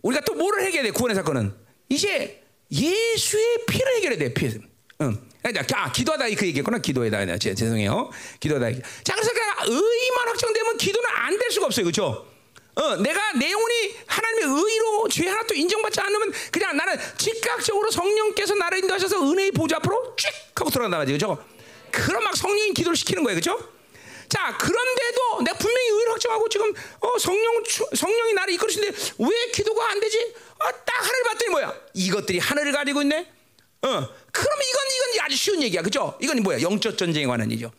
우리가 0.02 0.22
또 0.24 0.34
뭐를 0.34 0.64
해결해 0.64 0.90
구원의 0.90 1.14
사건은 1.16 1.52
이제 1.88 2.42
예수의 2.70 3.66
피를 3.68 3.96
해결해야 3.96 4.18
돼 4.18 4.34
피. 4.34 4.60
응. 5.00 5.27
아, 5.74 5.92
기도하다 5.92 6.24
그 6.36 6.46
얘기했구나. 6.46 6.78
기도에다. 6.78 7.38
죄송해요. 7.38 8.10
기도하다. 8.40 8.70
자, 9.04 9.14
그래서 9.14 9.30
그러니까 9.32 9.64
의만 9.66 10.28
확정되면 10.28 10.76
기도는 10.76 11.08
안 11.10 11.38
될 11.38 11.50
수가 11.50 11.66
없어요. 11.66 11.84
그렇죠? 11.84 12.26
어, 12.74 12.96
내가 12.96 13.32
내 13.32 13.50
영혼이 13.50 13.94
하나님의 14.06 14.44
의로 14.44 15.08
죄 15.08 15.26
하나도 15.28 15.54
인정받지 15.54 16.00
않으면 16.00 16.32
그냥 16.52 16.76
나는 16.76 16.96
즉각적으로 17.16 17.90
성령께서 17.90 18.54
나를 18.54 18.78
인도하셔서 18.78 19.20
은혜의 19.30 19.52
보좌 19.52 19.76
앞으로 19.76 20.14
쭉 20.16 20.28
하고 20.54 20.70
들어간다 20.70 20.98
말이죠. 20.98 21.14
그죠? 21.14 21.44
그럼 21.90 22.24
막 22.24 22.36
성령이 22.36 22.74
기도를 22.74 22.96
시키는 22.96 23.24
거예요. 23.24 23.36
그죠? 23.36 23.58
자, 24.28 24.56
그런데도 24.58 25.42
내가 25.44 25.58
분명히 25.58 25.88
의를 25.88 26.12
확정하고 26.12 26.48
지금 26.48 26.72
어, 27.00 27.18
성령 27.18 27.62
성령이 27.94 28.34
나를 28.34 28.54
이끌으시는데 28.54 28.96
왜 29.18 29.50
기도가 29.52 29.90
안 29.90 30.00
되지? 30.00 30.34
아, 30.58 30.70
딱 30.70 31.04
하늘 31.04 31.22
봤더니 31.24 31.50
뭐야? 31.50 31.74
이것들이 31.94 32.38
하늘을 32.38 32.72
가리고 32.72 33.02
있네. 33.02 33.26
어, 33.82 34.08
그럼 34.38 34.58
이건 34.70 35.14
이건 35.14 35.24
아주 35.24 35.36
쉬운 35.36 35.62
얘기야, 35.62 35.82
그죠? 35.82 36.16
이건 36.20 36.42
뭐야? 36.42 36.60
영적 36.62 36.96
전쟁에 36.96 37.26
관한 37.26 37.50
얘기죠. 37.50 37.72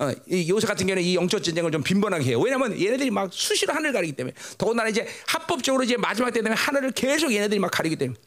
어, 0.00 0.10
이 0.28 0.48
요새 0.48 0.66
같은 0.66 0.86
경우는 0.86 1.02
이 1.02 1.14
영적 1.14 1.44
전쟁을 1.44 1.70
좀 1.70 1.82
빈번하게 1.82 2.24
해요. 2.24 2.40
왜냐하면 2.40 2.72
얘네들이 2.80 3.10
막 3.10 3.30
수시로 3.32 3.74
하늘 3.74 3.92
가리기 3.92 4.14
때문에 4.14 4.34
더군다나 4.56 4.88
이제 4.88 5.06
합법적으로 5.26 5.84
이제 5.84 5.96
마지막 5.98 6.30
때 6.30 6.40
되면 6.40 6.56
하늘을 6.56 6.92
계속 6.92 7.32
얘네들이 7.32 7.60
막 7.60 7.70
가리기 7.70 7.96
때문에 7.96 8.18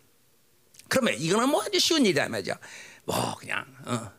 그러면 0.88 1.16
이거는 1.18 1.50
뭐 1.50 1.64
아주 1.64 1.80
쉬운 1.80 2.06
일이란 2.06 2.30
말이죠. 2.30 2.54
뭐 3.06 3.36
그냥 3.40 3.66
어, 3.86 4.12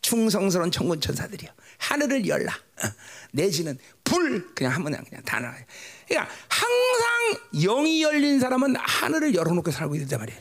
충성스러운 0.00 0.70
천군 0.70 1.00
천사들이요. 1.00 1.50
하늘을 1.76 2.26
열라. 2.26 2.52
어, 2.54 2.88
내지는 3.32 3.78
불 4.02 4.54
그냥 4.54 4.72
하면 4.72 5.04
그냥 5.04 5.22
다 5.24 5.40
나가요. 5.40 5.64
그러니까 6.08 6.34
항상 6.48 7.42
영이 7.52 8.02
열린 8.02 8.40
사람은 8.40 8.76
하늘을 8.76 9.34
열어놓고 9.34 9.70
살고 9.70 9.94
있단 9.96 10.18
말이에요. 10.18 10.40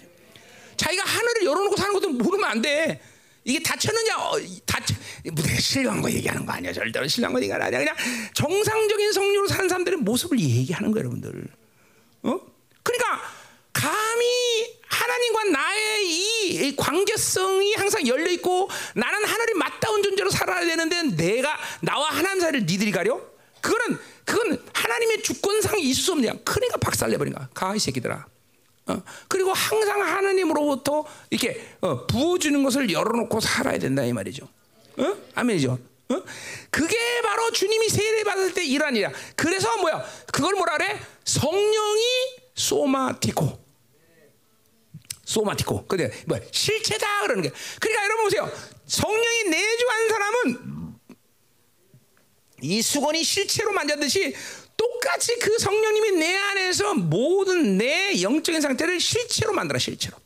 열어놓고 1.47 1.75
사는 1.77 1.93
것도 1.93 2.09
모르면 2.09 2.49
안 2.49 2.61
돼. 2.61 3.01
이게 3.43 3.63
닫혔느냐, 3.63 4.17
어, 4.17 4.33
닫혀, 4.65 4.93
무대가 5.31 5.57
신령한 5.57 6.01
거 6.01 6.11
얘기하는 6.11 6.45
거 6.45 6.51
아니야. 6.51 6.73
절대로 6.73 7.07
신령한 7.07 7.33
거 7.33 7.41
얘기하는 7.41 7.63
거 7.63 7.67
아니야. 7.67 7.79
그냥 7.79 7.95
정상적인 8.33 9.13
성령으로 9.13 9.47
사는 9.47 9.69
사람들의 9.69 9.99
모습을 9.99 10.37
얘기하는 10.37 10.91
거예요, 10.91 11.05
여러분들. 11.05 11.47
어? 12.23 12.39
그러니까 12.83 13.21
감히 13.71 14.25
하나님과 14.87 15.43
나의 15.45 16.07
이, 16.07 16.67
이 16.67 16.75
관계성이 16.75 17.73
항상 17.75 18.05
열려 18.07 18.29
있고 18.31 18.69
나는 18.95 19.23
하늘이 19.23 19.53
맞다운 19.53 20.03
존재로 20.03 20.29
살아야 20.29 20.65
되는데 20.65 21.03
내가 21.03 21.57
나와 21.81 22.09
하나님 22.09 22.41
사이를 22.41 22.61
니들이 22.65 22.91
가려? 22.91 23.21
그거는 23.61 23.99
그건 24.25 24.61
하나님의 24.73 25.23
주권상이 25.23 25.83
있을 25.83 26.03
수 26.03 26.11
없냐. 26.13 26.33
그러니까 26.43 26.77
박살내버린 26.77 27.33
거야. 27.33 27.49
가이 27.53 27.79
새끼들아. 27.79 28.25
어, 28.87 29.03
그리고 29.27 29.51
항상 29.53 30.01
하나님으로부터 30.01 31.05
이렇게 31.29 31.61
어, 31.81 32.07
부어주는 32.07 32.63
것을 32.63 32.91
열어놓고 32.91 33.39
살아야 33.39 33.77
된다 33.77 34.03
이 34.03 34.13
말이죠. 34.13 34.47
어? 34.97 35.15
아멘이죠. 35.35 35.77
어? 36.09 36.23
그게 36.69 36.97
바로 37.21 37.51
주님이 37.51 37.89
세례 37.89 38.23
받을 38.23 38.53
때 38.53 38.65
일한 38.65 38.95
일이야. 38.95 39.11
그래서 39.35 39.75
뭐야? 39.77 40.03
그걸 40.31 40.55
뭐라 40.55 40.77
그래? 40.77 40.99
성령이 41.25 42.03
소마티코. 42.55 43.67
소마티코. 45.25 45.85
근데 45.87 46.09
뭐 46.25 46.39
실체다 46.51 47.21
그러는 47.23 47.43
게. 47.43 47.51
그러니까 47.79 48.03
여러분 48.05 48.23
보세요. 48.25 48.49
성령이 48.85 49.43
내주한 49.49 50.09
사람은 50.09 50.77
이 52.61 52.81
수건이 52.81 53.23
실체로 53.23 53.71
만졌듯이 53.73 54.33
똑같이 54.77 55.37
그 55.39 55.57
성령님이 55.57 56.11
내 56.11 56.35
안에서 56.35 56.93
모든 56.93 57.77
내 57.77 58.21
영적인 58.21 58.61
상태를 58.61 58.99
실체로 58.99 59.53
만들어 59.53 59.79
실체로. 59.79 60.17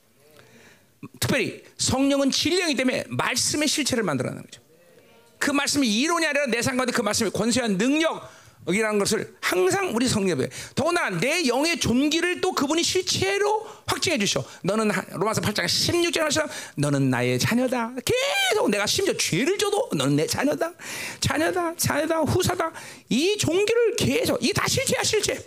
특별히 1.19 1.63
성령은 1.77 2.29
진령이기 2.29 2.77
때문에 2.77 3.05
말씀의 3.09 3.67
실체를 3.67 4.03
만들어내는 4.03 4.43
거죠. 4.43 4.61
그 5.39 5.49
말씀이 5.51 5.87
이론이 5.87 6.25
아니라 6.25 6.45
내 6.47 6.61
상관에 6.61 6.91
그 6.91 7.01
말씀의 7.01 7.31
권세한 7.31 7.77
능력 7.77 8.29
이라는 8.67 8.99
것을 8.99 9.35
항상 9.41 9.91
우리 9.95 10.07
성령에 10.07 10.47
더군다나 10.75 11.19
내 11.19 11.47
영의 11.47 11.79
존귀를 11.79 12.41
또 12.41 12.51
그분이 12.51 12.83
실체로 12.83 13.65
확증해 13.87 14.17
주셔. 14.19 14.43
너는 14.63 14.91
하- 14.91 15.03
로마서 15.11 15.41
8장 15.41 15.65
16절에 15.65 16.19
하시면 16.19 16.47
너는 16.77 17.09
나의 17.09 17.39
자녀다. 17.39 17.91
계속 18.05 18.69
내가 18.69 18.85
심지어 18.85 19.15
죄를 19.17 19.57
져도 19.57 19.89
너는 19.93 20.15
내 20.15 20.27
자녀다. 20.27 20.71
자녀다. 21.19 21.75
자녀다. 21.75 22.19
후사다. 22.21 22.71
이 23.09 23.35
존귀를 23.37 23.95
계속 23.95 24.37
이게 24.43 24.53
다 24.53 24.67
실체야 24.67 25.01
실체. 25.03 25.43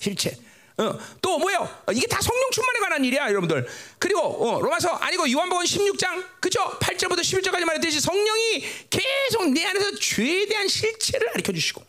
실체. 0.00 0.36
어, 0.78 0.98
또? 1.20 1.38
어, 1.88 1.92
이게 1.92 2.06
다 2.06 2.20
성령 2.20 2.50
충만에 2.52 2.78
관한 2.78 3.04
일이야, 3.04 3.28
여러분들. 3.30 3.66
그리고 3.98 4.20
어, 4.20 4.60
로마서 4.60 4.90
아니고 4.90 5.30
요한복음 5.30 5.64
16장 5.64 6.24
그죠? 6.40 6.60
8절부터 6.80 7.20
11절까지 7.20 7.64
말했듯이 7.64 8.00
성령이 8.00 8.64
계속 8.90 9.50
내 9.50 9.64
안에서 9.64 9.96
죄에 9.96 10.46
대한 10.46 10.68
실체를 10.68 11.32
가르쳐 11.32 11.52
주시고 11.52 11.84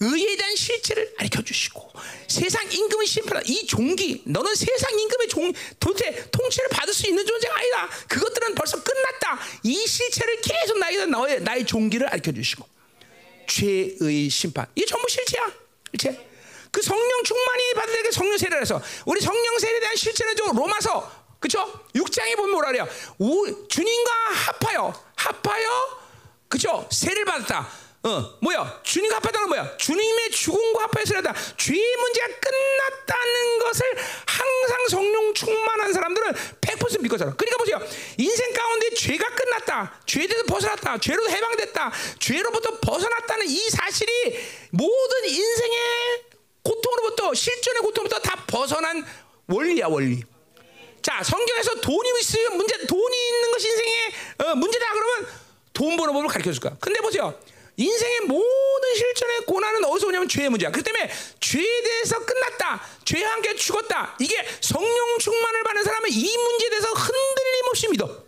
의에 0.00 0.36
대한 0.36 0.54
실체를 0.56 1.14
가르쳐 1.16 1.42
주시고 1.42 1.90
세상 2.28 2.70
임금의 2.70 3.06
심판 3.06 3.42
이 3.46 3.66
종기 3.66 4.22
너는 4.26 4.54
세상 4.54 4.98
임금의 4.98 5.28
종 5.28 5.52
도대체 5.80 6.28
통치를 6.30 6.68
받을 6.70 6.92
수 6.92 7.08
있는 7.08 7.24
존재가 7.24 7.56
아니다. 7.56 7.88
그것들은 8.08 8.54
벌써 8.54 8.82
끝났다. 8.82 9.40
이 9.62 9.86
실체를 9.86 10.40
계속 10.42 10.78
나에게 10.78 11.06
너의 11.06 11.40
나의 11.40 11.64
종기를 11.64 12.08
가르쳐 12.10 12.32
주시고 12.32 12.68
죄의 13.46 14.28
심판. 14.28 14.66
이게 14.74 14.84
전부 14.84 15.08
실체야. 15.08 15.50
실체. 15.92 16.33
그 16.74 16.82
성령 16.82 17.22
충만이 17.22 17.74
받을 17.74 18.02
때 18.02 18.10
성령 18.10 18.36
세례를 18.36 18.62
해서 18.62 18.82
우리 19.06 19.20
성령 19.20 19.58
세례에 19.60 19.78
대한 19.78 19.94
실체는 19.94 20.34
저 20.34 20.50
로마서 20.52 21.08
그쵸? 21.38 21.72
6장에 21.94 22.34
보면 22.36 22.50
뭐라 22.50 22.68
그래요? 22.68 22.88
우, 23.20 23.68
주님과 23.68 24.10
합하여 24.32 24.92
합하여 25.14 25.98
그쵸? 26.48 26.88
세례를 26.90 27.24
받았다. 27.26 27.68
어, 28.02 28.38
뭐야? 28.40 28.80
주님과 28.82 29.16
합하다는 29.16 29.48
뭐야? 29.50 29.76
주님의 29.76 30.30
죽음과 30.32 30.82
합하여 30.82 31.04
세례다. 31.04 31.32
죄의 31.56 31.96
문제가 31.96 32.26
끝났다는 32.40 33.58
것을 33.60 33.96
항상 34.26 34.88
성령 34.88 35.32
충만한 35.32 35.92
사람들은 35.92 36.32
100% 36.60 37.02
믿고 37.02 37.16
살아. 37.16 37.32
그러니까 37.34 37.56
보세요. 37.58 37.80
인생 38.18 38.52
가운데 38.52 38.90
죄가 38.90 39.28
끝났다. 39.28 40.00
죄에 40.06 40.26
대해서 40.26 40.44
벗어났다. 40.46 40.98
죄로 40.98 41.28
해방됐다. 41.30 41.92
죄로부터 42.18 42.80
벗어났다는 42.80 43.46
이 43.48 43.70
사실이 43.70 44.10
모든 44.70 45.24
인생의 45.28 46.33
고통으로부터 46.64 47.32
실존의 47.34 47.82
고통부터 47.82 48.18
다 48.20 48.44
벗어난 48.46 49.04
원리야 49.46 49.86
원리. 49.86 50.22
자 51.02 51.22
성경에서 51.22 51.80
돈이 51.80 52.12
있으면 52.20 52.56
문제 52.56 52.78
돈이 52.86 53.28
있는 53.28 53.50
것이 53.52 53.68
인생의 53.68 54.12
어, 54.38 54.54
문제다 54.56 54.92
그러면 54.92 55.28
돈 55.72 55.96
버는 55.96 56.14
법을 56.14 56.28
가르쳐 56.28 56.50
줄 56.50 56.60
거야. 56.62 56.76
근데 56.80 57.00
보세요. 57.00 57.38
인생의 57.76 58.20
모든 58.20 58.94
실존의 58.96 59.40
고난은 59.46 59.84
어디서 59.84 60.06
오냐면 60.06 60.28
죄의 60.28 60.48
문제야. 60.48 60.70
그렇기 60.70 60.84
때문에 60.84 61.12
죄에 61.40 61.82
대해서 61.82 62.24
끝났다. 62.24 62.86
죄와 63.04 63.32
함께 63.32 63.54
죽었다. 63.56 64.16
이게 64.20 64.36
성령 64.60 65.18
충만을 65.18 65.62
받는 65.64 65.82
사람은 65.82 66.10
이 66.10 66.36
문제에 66.36 66.70
대해서 66.70 66.88
흔들림 66.88 67.66
없이 67.68 67.88
믿어. 67.88 68.24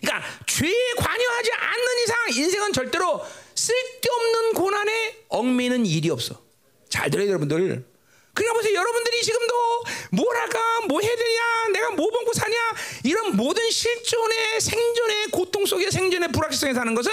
그러니까 0.00 0.28
죄에 0.46 0.94
관여하지 0.96 1.52
않는 1.52 1.98
이상 2.02 2.16
인생은 2.30 2.72
절대로 2.72 3.24
쓸데없는 3.54 4.54
고난에 4.54 5.24
얽매이는 5.28 5.86
일이 5.86 6.10
없어. 6.10 6.42
잘 6.92 7.10
들어요, 7.10 7.28
여러분들. 7.28 7.84
그러니까 8.34 8.54
보세요, 8.54 8.74
여러분들이 8.74 9.22
지금도 9.22 9.54
뭘 10.10 10.36
할까, 10.36 10.58
뭐 10.88 11.00
해야 11.00 11.16
되냐, 11.16 11.68
내가 11.72 11.90
뭐 11.92 12.10
먹고 12.10 12.32
사냐, 12.34 12.56
이런 13.02 13.34
모든 13.36 13.70
실존의 13.70 14.60
생존의 14.60 15.26
고통 15.28 15.64
속에 15.64 15.90
생존의 15.90 16.32
불확실성에 16.32 16.74
사는 16.74 16.94
것은 16.94 17.10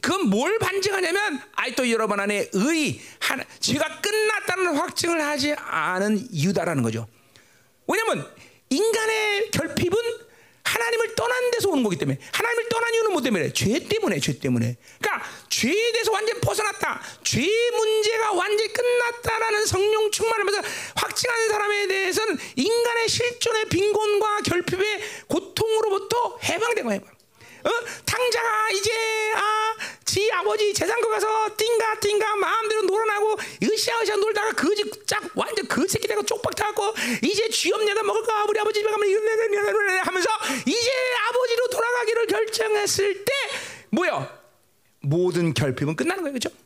그건 0.00 0.28
뭘 0.28 0.58
반증하냐면, 0.58 1.42
아이 1.54 1.74
또 1.74 1.90
여러분 1.90 2.20
안에 2.20 2.48
의, 2.52 3.00
하나, 3.18 3.44
죄가 3.60 4.00
끝났다는 4.00 4.76
확증을 4.76 5.22
하지 5.22 5.54
않은 5.58 6.28
이유다라는 6.30 6.82
거죠. 6.82 7.06
왜냐면 7.86 8.26
인간의 8.70 9.50
결핍은 9.50 10.27
하나님을 10.68 11.14
떠난 11.14 11.50
데서 11.50 11.70
오는 11.70 11.82
거기 11.82 11.96
때문에 11.96 12.18
하나님을 12.32 12.68
떠난 12.68 12.94
이유는 12.94 13.12
뭐 13.12 13.22
때문에? 13.22 13.52
죄 13.52 13.78
때문에 13.88 14.20
죄 14.20 14.38
때문에. 14.38 14.76
그러니까 15.00 15.26
죄에 15.48 15.92
대해서 15.92 16.12
완전히 16.12 16.40
벗어났다. 16.40 17.00
죄의 17.24 17.70
문제가 17.70 18.32
완전히 18.32 18.72
끝났다라는 18.72 19.66
성령 19.66 20.10
충만하면서 20.10 20.62
확증하는 20.96 21.48
사람에 21.48 21.86
대해서는 21.86 22.38
인간의 22.56 23.08
실존의 23.08 23.64
빈곤과 23.66 24.40
결핍의 24.42 25.00
고통으로부터 25.28 26.38
해방되고 26.44 26.92
해방. 26.92 27.18
어? 27.64 27.70
탕자가 28.04 28.70
이제 28.70 28.90
아, 29.34 29.76
지 30.08 30.26
아버지 30.32 30.72
재산거 30.72 31.06
가서 31.06 31.50
띵가 31.54 32.00
띵가 32.00 32.36
마음대로 32.36 32.82
놀아나고 32.82 33.36
으쌰으쌰 33.62 34.16
놀다가 34.16 34.52
거지 34.52 34.82
짝 35.06 35.22
완전 35.34 35.68
그 35.68 35.86
새끼 35.86 36.08
되고 36.08 36.24
쪽박 36.24 36.56
타고 36.56 36.94
이제 37.22 37.46
쥐엄내다 37.50 38.02
먹을까 38.02 38.46
우리 38.48 38.58
아버지 38.58 38.80
집에 38.80 38.90
가면 38.90 39.06
이거 39.06 39.20
하면서 40.04 40.30
이제 40.64 40.90
아버지로 41.28 41.68
돌아가기를 41.68 42.26
결정했을 42.26 43.24
때 43.26 43.32
뭐야 43.90 44.32
모든 45.02 45.52
결핍은 45.52 45.94
끝나는 45.94 46.22
거예요 46.22 46.38
그렇죠? 46.38 46.56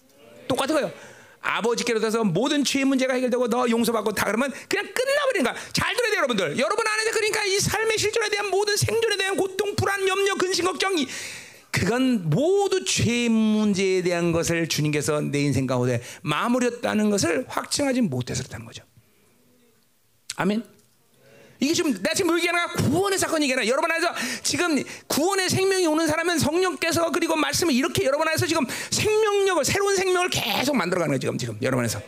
똑같은 0.47 0.77
거예요 0.77 0.93
아버지께로 1.41 1.99
돼서 1.99 2.23
모든 2.23 2.63
죄의 2.63 2.85
문제가 2.85 3.15
해결되고 3.15 3.49
너 3.49 3.69
용서받고 3.69 4.13
다 4.13 4.27
그러면 4.27 4.53
그냥 4.69 4.87
끝나버리는 4.95 5.43
거야. 5.43 5.55
잘 5.73 5.93
들어야 5.97 6.11
돼요, 6.13 6.19
여러분들. 6.19 6.57
여러분 6.57 6.87
안에서 6.87 7.11
그러니까 7.11 7.45
이 7.45 7.59
삶의 7.59 7.99
실존에 7.99 8.29
대한 8.29 8.49
모든 8.49 8.77
생존에 8.77 9.17
대한 9.17 9.37
고통, 9.37 9.75
불안, 9.75 10.07
염려, 10.07 10.37
근심, 10.37 10.67
걱정 10.67 10.97
이 10.97 11.09
그건 11.73 12.29
모두 12.29 12.85
죄의 12.85 13.31
문제에 13.31 14.03
대한 14.03 14.31
것을 14.31 14.69
주님께서 14.69 15.23
내 15.23 15.41
인생 15.41 15.67
가운데 15.67 16.03
마무리했다는 16.23 17.11
것을 17.11 17.47
확증하지 17.49 18.03
못해서 18.03 18.43
그렇다는 18.43 18.67
거죠. 18.67 18.85
아멘. 20.37 20.63
이게 21.61 21.73
지금 21.73 21.95
내가 21.95 22.13
지금 22.13 22.29
뭐 22.29 22.39
얘기하는 22.39 22.67
거 22.67 22.83
구원의 22.91 23.19
사건이 23.19 23.45
얘기하나 23.45 23.67
여러분 23.67 23.91
안에서 23.91 24.13
지금 24.43 24.83
구원의 25.07 25.49
생명이 25.49 25.87
오는 25.87 26.07
사람은 26.09 26.39
성령께서 26.41 27.11
그리고 27.11 27.37
말씀을 27.37 27.73
이렇게 27.73 28.05
여러분 28.05 28.27
안에서 28.27 28.47
지금 28.47 28.67
생명력을 28.91 29.65
새로운 29.65 29.95
생명을 29.95 30.29
계속 30.29 30.77
만들어가는 30.77 31.11
거예요 31.13 31.21
지금 31.21 31.39
지금 31.39 31.59
여러분 31.63 31.85
안에서 31.85 32.03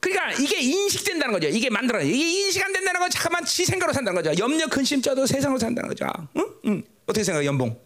그러니까 0.00 0.32
이게 0.32 0.60
인식된다는 0.60 1.32
거죠 1.32 1.48
이게 1.48 1.68
만들어 1.68 2.00
이게 2.02 2.16
인식 2.16 2.62
안 2.64 2.72
된다는 2.72 3.00
건 3.00 3.10
잠깐만 3.10 3.44
지 3.44 3.64
생각으로 3.66 3.92
산다는 3.92 4.22
거죠 4.22 4.42
염려 4.42 4.66
근심 4.66 5.02
쪄도 5.02 5.26
세상으로 5.26 5.58
산다는 5.58 5.88
거죠 5.88 6.06
응? 6.36 6.54
응. 6.66 6.82
어떻게 7.06 7.22
생각해 7.22 7.46
연봉 7.46 7.78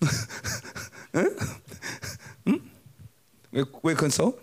응? 1.14 1.36
응? 2.48 2.70
왜, 3.52 3.64
왜 3.82 3.94
그건 3.94 4.10
써? 4.10 4.34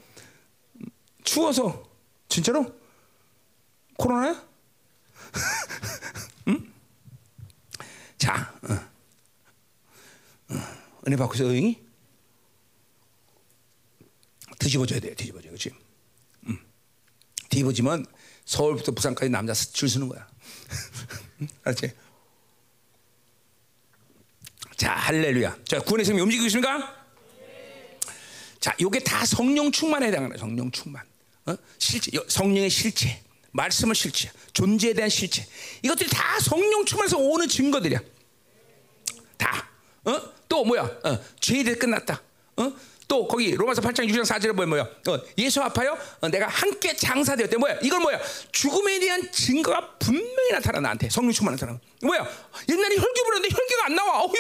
추워서 1.24 1.90
진짜로? 2.30 2.74
코로나야? 3.98 4.48
응? 6.48 6.74
자, 8.18 8.54
어. 8.64 8.74
어. 10.54 10.56
은혜 11.08 11.18
받고 11.18 11.36
있어 11.36 11.46
여행이? 11.46 11.82
뒤집어져야 14.60 15.00
돼, 15.00 15.14
뒤집어져, 15.16 15.50
그렇지? 15.50 15.70
음. 15.70 15.89
뒤집어지면 17.50 18.06
서울부터 18.46 18.92
부산까지 18.94 19.30
남자 19.30 19.54
줄 19.54 19.90
서는 19.90 20.08
거야. 20.10 20.28
알았지? 21.64 21.92
자, 24.78 24.94
할렐루야. 24.94 25.58
자, 25.66 25.80
구원의 25.80 26.06
생명 26.06 26.24
움직이고 26.26 26.46
있습니까? 26.48 26.96
자, 28.60 28.76
요게 28.80 29.00
다 29.00 29.26
성령 29.26 29.72
충만에 29.72 30.08
해당하는. 30.08 30.38
성령 30.38 30.72
충만. 30.72 31.04
어? 31.46 31.56
실체, 31.78 32.12
요- 32.16 32.24
성령의 32.28 32.70
실체, 32.70 33.22
말씀의 33.52 33.96
실체, 33.96 34.32
존재에 34.54 34.94
대한 34.94 35.10
실체. 35.10 35.46
이것들이 35.82 36.10
다 36.10 36.40
성령 36.40 36.86
충만에서 36.86 37.18
오는 37.18 37.48
증거들이야. 37.48 38.00
다. 39.38 39.70
어? 40.06 40.22
또 40.48 40.64
뭐야? 40.66 40.84
어, 40.84 41.20
죄에 41.40 41.64
대해 41.64 41.76
끝났다. 41.76 42.22
어? 42.58 42.74
또 43.10 43.28
거기 43.28 43.56
로마서 43.56 43.82
8장 43.82 44.08
6장 44.08 44.22
4절에 44.22 44.54
뭐야? 44.54 44.68
뭐야? 44.68 44.84
어, 44.84 45.20
예수 45.40 45.60
아파요? 45.62 45.98
어, 46.22 46.30
내가 46.30 46.48
함께 46.48 46.96
장사되었대. 46.96 47.58
뭐야? 47.58 47.80
이걸 47.82 48.00
뭐야? 48.00 48.22
죽음에 48.52 49.00
대한 49.00 49.32
증거가 49.32 49.98
분명히 49.98 50.52
나타나 50.52 50.80
나한테 50.80 51.10
성령 51.10 51.34
충만 51.34 51.56
나타나. 51.56 51.80
뭐야? 52.04 52.22
옛날에 52.70 52.96
혈기 52.96 53.22
부렸는데 53.26 53.50
혈기가 53.56 53.86
안 53.88 53.96
나와. 53.96 54.22
어휴, 54.22 54.32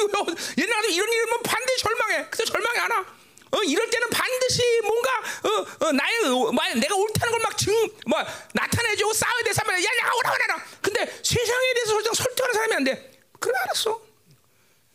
옛날에 0.55 0.87
이런 0.93 1.09
일이면 1.09 1.41
반드시 1.43 1.83
절망해. 1.83 2.27
근데 2.29 2.45
절망이 2.45 2.77
안 2.77 2.91
와. 2.91 3.05
어, 3.51 3.63
이럴 3.63 3.89
때는 3.89 4.07
반드시 4.11 4.61
뭔가 4.83 5.09
어, 5.17 5.87
어, 5.87 5.91
나의 5.91 6.25
어, 6.25 6.51
뭐, 6.51 6.63
내가 6.75 6.93
옳다는 6.93 7.31
걸 7.31 7.41
막증뭐 7.41 8.25
나타내주고 8.53 9.13
싸워야 9.13 9.43
돼. 9.45 9.51
사람 9.51 9.73
야, 9.73 9.79
야, 9.79 10.11
오라 10.15 10.31
오라. 10.31 10.65
근데 10.79 11.05
세상에 11.23 11.73
대해서 11.73 11.93
설정 11.93 12.13
설득하는 12.13 12.53
사람이 12.53 12.73
안 12.75 12.83
돼. 12.83 13.11
그래 13.39 13.53
알았어. 13.63 13.99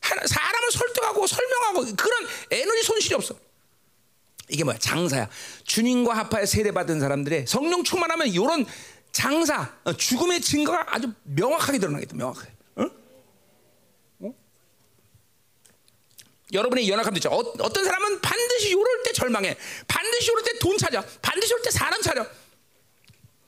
사람을 0.01 0.71
설득하고 0.71 1.27
설명하고 1.27 1.97
그런 1.97 2.29
에너지 2.53 2.83
손실이 2.85 3.17
없어. 3.17 3.35
이게 4.49 4.65
뭐야? 4.65 4.79
장사야. 4.79 5.29
주님과 5.65 6.15
합하여 6.15 6.47
세례받은 6.47 7.01
사람들의 7.01 7.47
성령 7.47 7.83
충만하면 7.83 8.29
이런 8.29 8.67
장사, 9.13 9.73
어, 9.85 9.93
죽음의 9.93 10.41
증거가 10.41 10.85
아주 10.89 11.13
명확하게 11.23 11.79
드러나겠다. 11.79 12.17
명확하게. 12.17 12.53
응? 12.79 12.91
어? 14.21 14.35
여러분의 16.53 16.89
연약함도 16.89 17.19
있죠. 17.19 17.31
어, 17.31 17.39
어떤 17.39 17.85
사람은 17.85 18.21
반드시 18.21 18.73
요럴 18.73 19.03
때 19.05 19.13
절망해. 19.13 19.57
반드시 19.87 20.31
요럴 20.31 20.45
때 20.45 20.59
돈 20.59 20.77
찾아. 20.79 21.05
반드시 21.23 21.53
요럴 21.53 21.63
때 21.63 21.71
사람 21.71 22.03
찾아. 22.03 22.27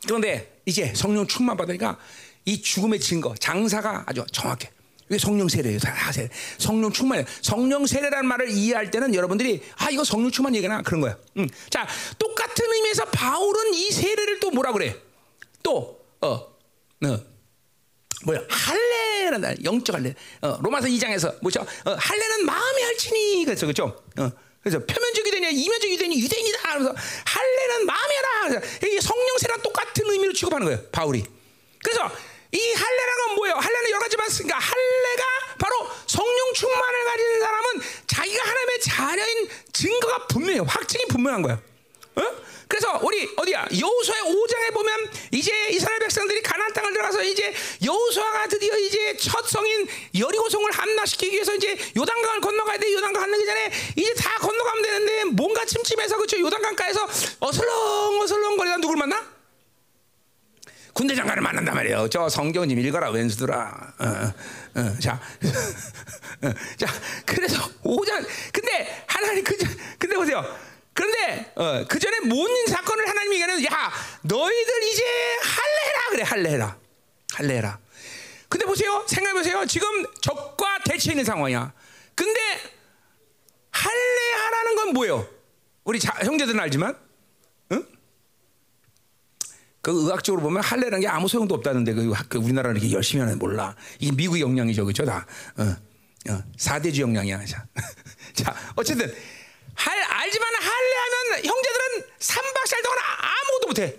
그런데 0.07 0.61
이제 0.67 0.93
성령 0.95 1.27
충만 1.27 1.57
받으니까 1.57 1.99
이 2.45 2.63
죽음의 2.63 3.01
증거, 3.01 3.35
장사가 3.35 4.05
아주 4.07 4.25
정확해. 4.33 4.71
이게 5.09 5.19
성령 5.19 5.49
세례예요. 5.49 5.79
다 5.79 6.13
세례. 6.13 6.29
성령 6.59 6.93
충만이에요. 6.93 7.27
성령 7.41 7.87
세례라는 7.87 8.27
말을 8.27 8.51
이해할 8.51 8.91
때는 8.91 9.15
여러분들이 9.15 9.63
아 9.77 9.91
이거 9.91 10.05
성령 10.05 10.31
충만 10.31 10.55
얘기나 10.55 10.83
그런 10.83 11.01
거야. 11.01 11.17
음. 11.37 11.49
자 11.71 11.87
똑같은 12.19 12.65
의미에서 12.73 13.05
바울은 13.07 13.75
이 13.75 13.91
세례를 13.91 14.41
또 14.41 14.51
뭐라 14.51 14.73
그래? 14.73 14.97
또 15.63 16.01
어, 16.21 16.57
어. 17.05 17.37
뭐야 18.25 18.41
할례란다 18.49 19.63
영적 19.65 19.95
할례 19.95 20.15
어, 20.41 20.59
로마서 20.63 20.89
2장에서 20.89 21.41
뭐죠 21.43 21.61
어, 21.61 21.91
할례는 21.99 22.47
마음의 22.47 22.85
할지니 22.85 23.45
그래서 23.45 23.67
그죠 23.67 24.03
어, 24.19 24.31
그래서 24.61 24.79
표면적이 24.85 25.31
되냐 25.31 25.49
이면적이 25.49 25.97
되니 25.97 26.21
유대인이다 26.21 26.59
하면서 26.71 26.95
할례는 27.25 27.87
마음이라 27.87 28.49
그래서 28.49 28.87
이게 28.87 29.01
성령세랑 29.01 29.63
똑같은 29.63 30.11
의미로 30.11 30.33
취급하는 30.33 30.67
거예요 30.67 30.83
바울이 30.91 31.25
그래서 31.83 32.11
이 32.57 32.73
할례라는 32.73 33.27
건 33.27 33.35
뭐예요? 33.37 33.55
할례는 33.57 33.91
여러 33.91 34.01
가지 34.01 34.17
봤으니까 34.17 34.59
할례가 34.59 35.25
바로 35.59 35.89
성령 36.07 36.53
충만을 36.55 37.05
가진 37.05 37.41
사람은 37.41 37.83
자기가 38.07 38.49
하나님의 38.49 38.81
자녀인 38.81 39.49
증거가 39.75 40.27
분명해요. 40.27 40.65
확증이 40.65 41.05
분명한 41.09 41.43
거야 41.43 41.61
어? 42.17 42.23
그래서 42.67 42.99
우리 43.03 43.29
어디야? 43.37 43.67
여호수아의 43.79 44.23
5장에 44.23 44.73
보면 44.73 45.11
이제 45.33 45.69
이스라엘 45.69 45.99
백성들이 46.01 46.43
가나안 46.43 46.73
땅을 46.73 46.93
들어가서 46.95 47.23
이제 47.25 47.55
여호수아가 47.85 48.49
드디어 48.49 48.77
이제 48.79 49.17
첫 49.19 49.47
성인 49.47 49.87
여리고성을 50.19 50.69
함락시키기 50.73 51.35
위해서 51.35 51.55
이제 51.55 51.77
요단강을 51.97 52.41
건너가야 52.41 52.79
돼. 52.79 52.93
요단강 52.93 53.23
건너기 53.23 53.45
전에 53.47 53.71
이제 53.97 54.15
다 54.15 54.37
건너가면 54.39 54.83
되는데 54.83 55.25
뭔가 55.25 55.65
침침해서 55.65 56.17
그쵸? 56.17 56.41
요단강가에서 56.41 57.09
어슬렁 57.39 58.21
어슬렁 58.23 58.57
거리다 58.57 58.79
누굴 58.79 58.97
만나? 58.97 59.36
군대 60.97 61.15
장관을 61.15 61.43
만난단 61.43 61.75
말이에요. 61.75 62.09
저 62.09 62.27
성경 62.31 62.67
좀 62.67 62.79
읽어라 62.79 63.11
왼수들아. 63.11 63.95
어, 63.99 64.81
어, 64.81 64.99
자, 64.99 65.21
어, 66.43 66.51
자, 66.79 66.87
그래서 67.27 67.71
오장. 67.83 68.25
근데 68.51 69.05
하나님 69.07 69.45
그 69.45 69.59
전- 69.59 69.77
근데 69.99 70.17
보세요. 70.17 70.43
그런데 70.95 71.53
어, 71.55 71.85
그 71.87 71.99
전에 71.99 72.21
모든 72.21 72.67
사건을 72.69 73.07
하나님이 73.11 73.35
얘기하는 73.35 73.63
야 73.67 73.93
너희들 74.23 74.83
이제 74.85 75.05
할례라 75.43 76.09
그래 76.09 76.23
할례라 76.23 76.77
할례라. 77.35 77.79
근데 78.49 78.65
보세요 78.65 79.05
생각해 79.07 79.35
보세요 79.35 79.67
지금 79.67 79.87
적과 80.23 80.79
대치 80.83 81.11
있는 81.11 81.25
상황이야. 81.27 81.75
근데 82.15 82.41
할례하라는 83.71 84.77
건 84.77 84.89
뭐예요? 84.95 85.29
우리 85.85 86.01
자, 86.01 86.15
형제들은 86.25 86.59
알지만 86.59 86.97
응? 86.99 87.06
그 89.87 89.93
의학적으로 89.93 90.43
보면 90.43 90.65
할례라는 90.65 90.99
게 90.99 91.07
아무 91.07 91.29
소용도 91.29 91.55
없다는데 91.55 91.93
그, 91.93 92.13
그 92.29 92.39
우리나라는 92.39 92.81
이렇게 92.81 92.93
열심히 92.93 93.21
하는 93.21 93.39
몰라. 93.39 93.77
이게 94.01 94.11
미국의 94.11 94.43
영향이죠, 94.43 94.85
그죠? 94.85 95.05
다 95.05 95.25
어, 95.57 95.63
어, 96.33 96.43
사대주 96.57 97.03
영향이야. 97.03 97.45
자, 97.45 97.65
자, 98.35 98.57
어쨌든 98.75 99.07
할 99.77 99.97
알지만 100.03 100.49
할례하면 100.55 101.45
형제들은 101.45 102.03
3박 102.19 102.67
4일 102.67 102.83
동안 102.83 102.99
아무것도 103.21 103.67
못해. 103.69 103.97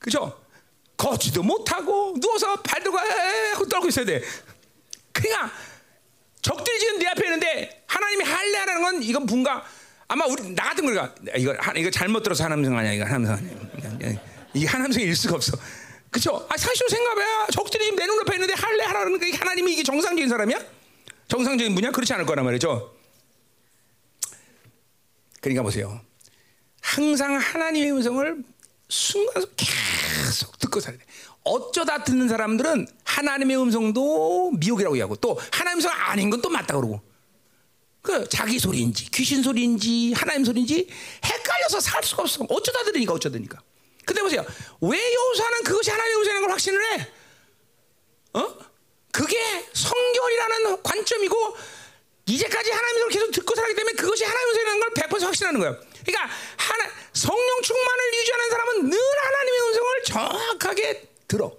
그죠? 0.00 0.36
걷지도 0.96 1.44
못하고 1.44 2.16
누워서 2.20 2.60
발들고 2.60 2.98
하고 2.98 3.68
떨고 3.68 3.86
있어야 3.86 4.04
돼. 4.04 4.20
그러니까 5.12 5.52
적들이 6.42 6.80
지금 6.80 6.98
내 6.98 7.06
앞에 7.06 7.24
있는데 7.24 7.84
하나님이 7.86 8.24
할례하라는 8.24 8.82
건 8.82 9.02
이건 9.04 9.26
뭔가 9.26 9.64
아마 10.08 10.26
우리 10.26 10.42
나 10.56 10.70
같은 10.70 10.84
거가 10.92 11.14
이거 11.36 11.54
하- 11.56 11.72
이거 11.76 11.88
잘못 11.88 12.24
들어서 12.24 12.42
하나님성 12.42 12.76
아니야 12.76 12.92
이거 12.94 13.04
하나님성 13.04 13.34
아니야 13.36 14.29
이게 14.54 14.66
하나님성일 14.66 15.14
수가 15.14 15.36
없어 15.36 15.56
그렇죠? 16.10 16.46
아 16.50 16.56
사실 16.56 16.88
생각해봐야 16.88 17.46
적들이 17.52 17.84
지금 17.84 17.96
내 17.96 18.06
눈앞에 18.06 18.34
있는데 18.34 18.54
할례하라는 18.54 19.18
게 19.18 19.30
하나님이 19.36 19.74
이게 19.74 19.82
정상적인 19.82 20.28
사람이야? 20.28 20.58
정상적인 21.28 21.74
분이야? 21.74 21.92
그렇지 21.92 22.12
않을 22.14 22.26
거란 22.26 22.44
말이죠. 22.44 22.96
그러니까 25.40 25.62
보세요. 25.62 26.00
항상 26.82 27.36
하나님의 27.36 27.92
음성을 27.92 28.42
순간 28.88 29.44
계속 29.56 30.58
듣고 30.58 30.80
살아야 30.80 30.98
돼. 30.98 31.04
어쩌다 31.44 32.02
듣는 32.02 32.28
사람들은 32.28 32.86
하나님의 33.04 33.56
음성도 33.62 34.50
미혹이라고 34.52 34.96
얘기하고 34.96 35.16
또 35.16 35.38
하나님 35.52 35.78
음성 35.78 35.92
아닌 35.92 36.28
건 36.28 36.42
또 36.42 36.50
맞다 36.50 36.74
그러고 36.74 37.00
그 38.02 38.28
자기 38.28 38.58
소리인지 38.58 39.10
귀신 39.10 39.42
소리인지 39.42 40.12
하나님 40.14 40.44
소리인지 40.44 40.88
헷갈려서 41.24 41.80
살 41.80 42.02
수가 42.02 42.22
없어. 42.22 42.44
어쩌다 42.48 42.82
들으니까 42.84 43.12
어쩌다니까. 43.14 43.62
근데 44.10 44.22
보세요. 44.22 44.44
왜 44.80 45.14
여호수아는 45.14 45.62
그것이 45.62 45.88
하나님의 45.90 46.18
음성인 46.18 46.40
걸 46.42 46.50
확신을 46.50 46.92
해? 46.98 47.08
어? 48.34 48.56
그게 49.12 49.38
성결이라는 49.72 50.82
관점이고 50.82 51.56
이제까지 52.26 52.70
소리를 52.72 53.08
계속 53.10 53.30
듣고 53.30 53.54
살기 53.54 53.74
때문에 53.76 53.94
그것이 53.94 54.24
하나님의 54.24 54.54
소리라는 54.54 54.80
걸 54.80 54.90
100% 54.94 55.20
확신하는 55.22 55.60
거예요. 55.60 55.80
그러니까 56.04 56.34
하나, 56.56 56.90
성령 57.12 57.62
충만을 57.62 58.14
유지하는 58.14 58.50
사람은 58.50 58.90
늘 58.90 58.98
하나님의 58.98 59.60
음성을 59.68 60.02
정확하게 60.04 61.08
들어. 61.28 61.52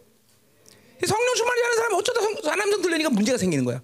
성령 1.07 1.35
충만을 1.35 1.63
하는 1.63 1.75
사람은 1.77 1.97
어쩌다 1.99 2.21
성- 2.21 2.35
하나님 2.43 2.73
성 2.73 2.81
들으니까 2.81 3.09
문제가 3.11 3.37
생기는 3.37 3.63
거야. 3.63 3.81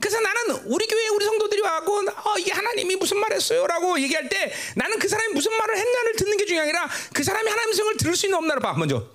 어? 0.00 0.10
그래서 0.10 0.18
나는 0.20 0.62
우리 0.64 0.86
교회 0.86 1.08
우리 1.08 1.24
성도들이 1.26 1.60
와고 1.60 1.98
어, 1.98 2.38
이게 2.38 2.52
하나님이 2.52 2.96
무슨 2.96 3.18
말했어요라고 3.18 4.00
얘기할 4.00 4.28
때 4.28 4.52
나는 4.74 4.98
그 4.98 5.06
사람이 5.06 5.34
무슨 5.34 5.52
말을 5.56 5.76
했냐를 5.76 6.16
듣는 6.16 6.36
게 6.38 6.46
중요한 6.46 6.70
게 6.70 6.76
아니라 6.76 6.90
그 7.12 7.22
사람이 7.22 7.48
하나님의 7.48 7.74
성을 7.74 7.96
들을 7.98 8.16
수 8.16 8.26
있는 8.26 8.38
없나를 8.38 8.60
봐 8.60 8.72
먼저. 8.72 9.06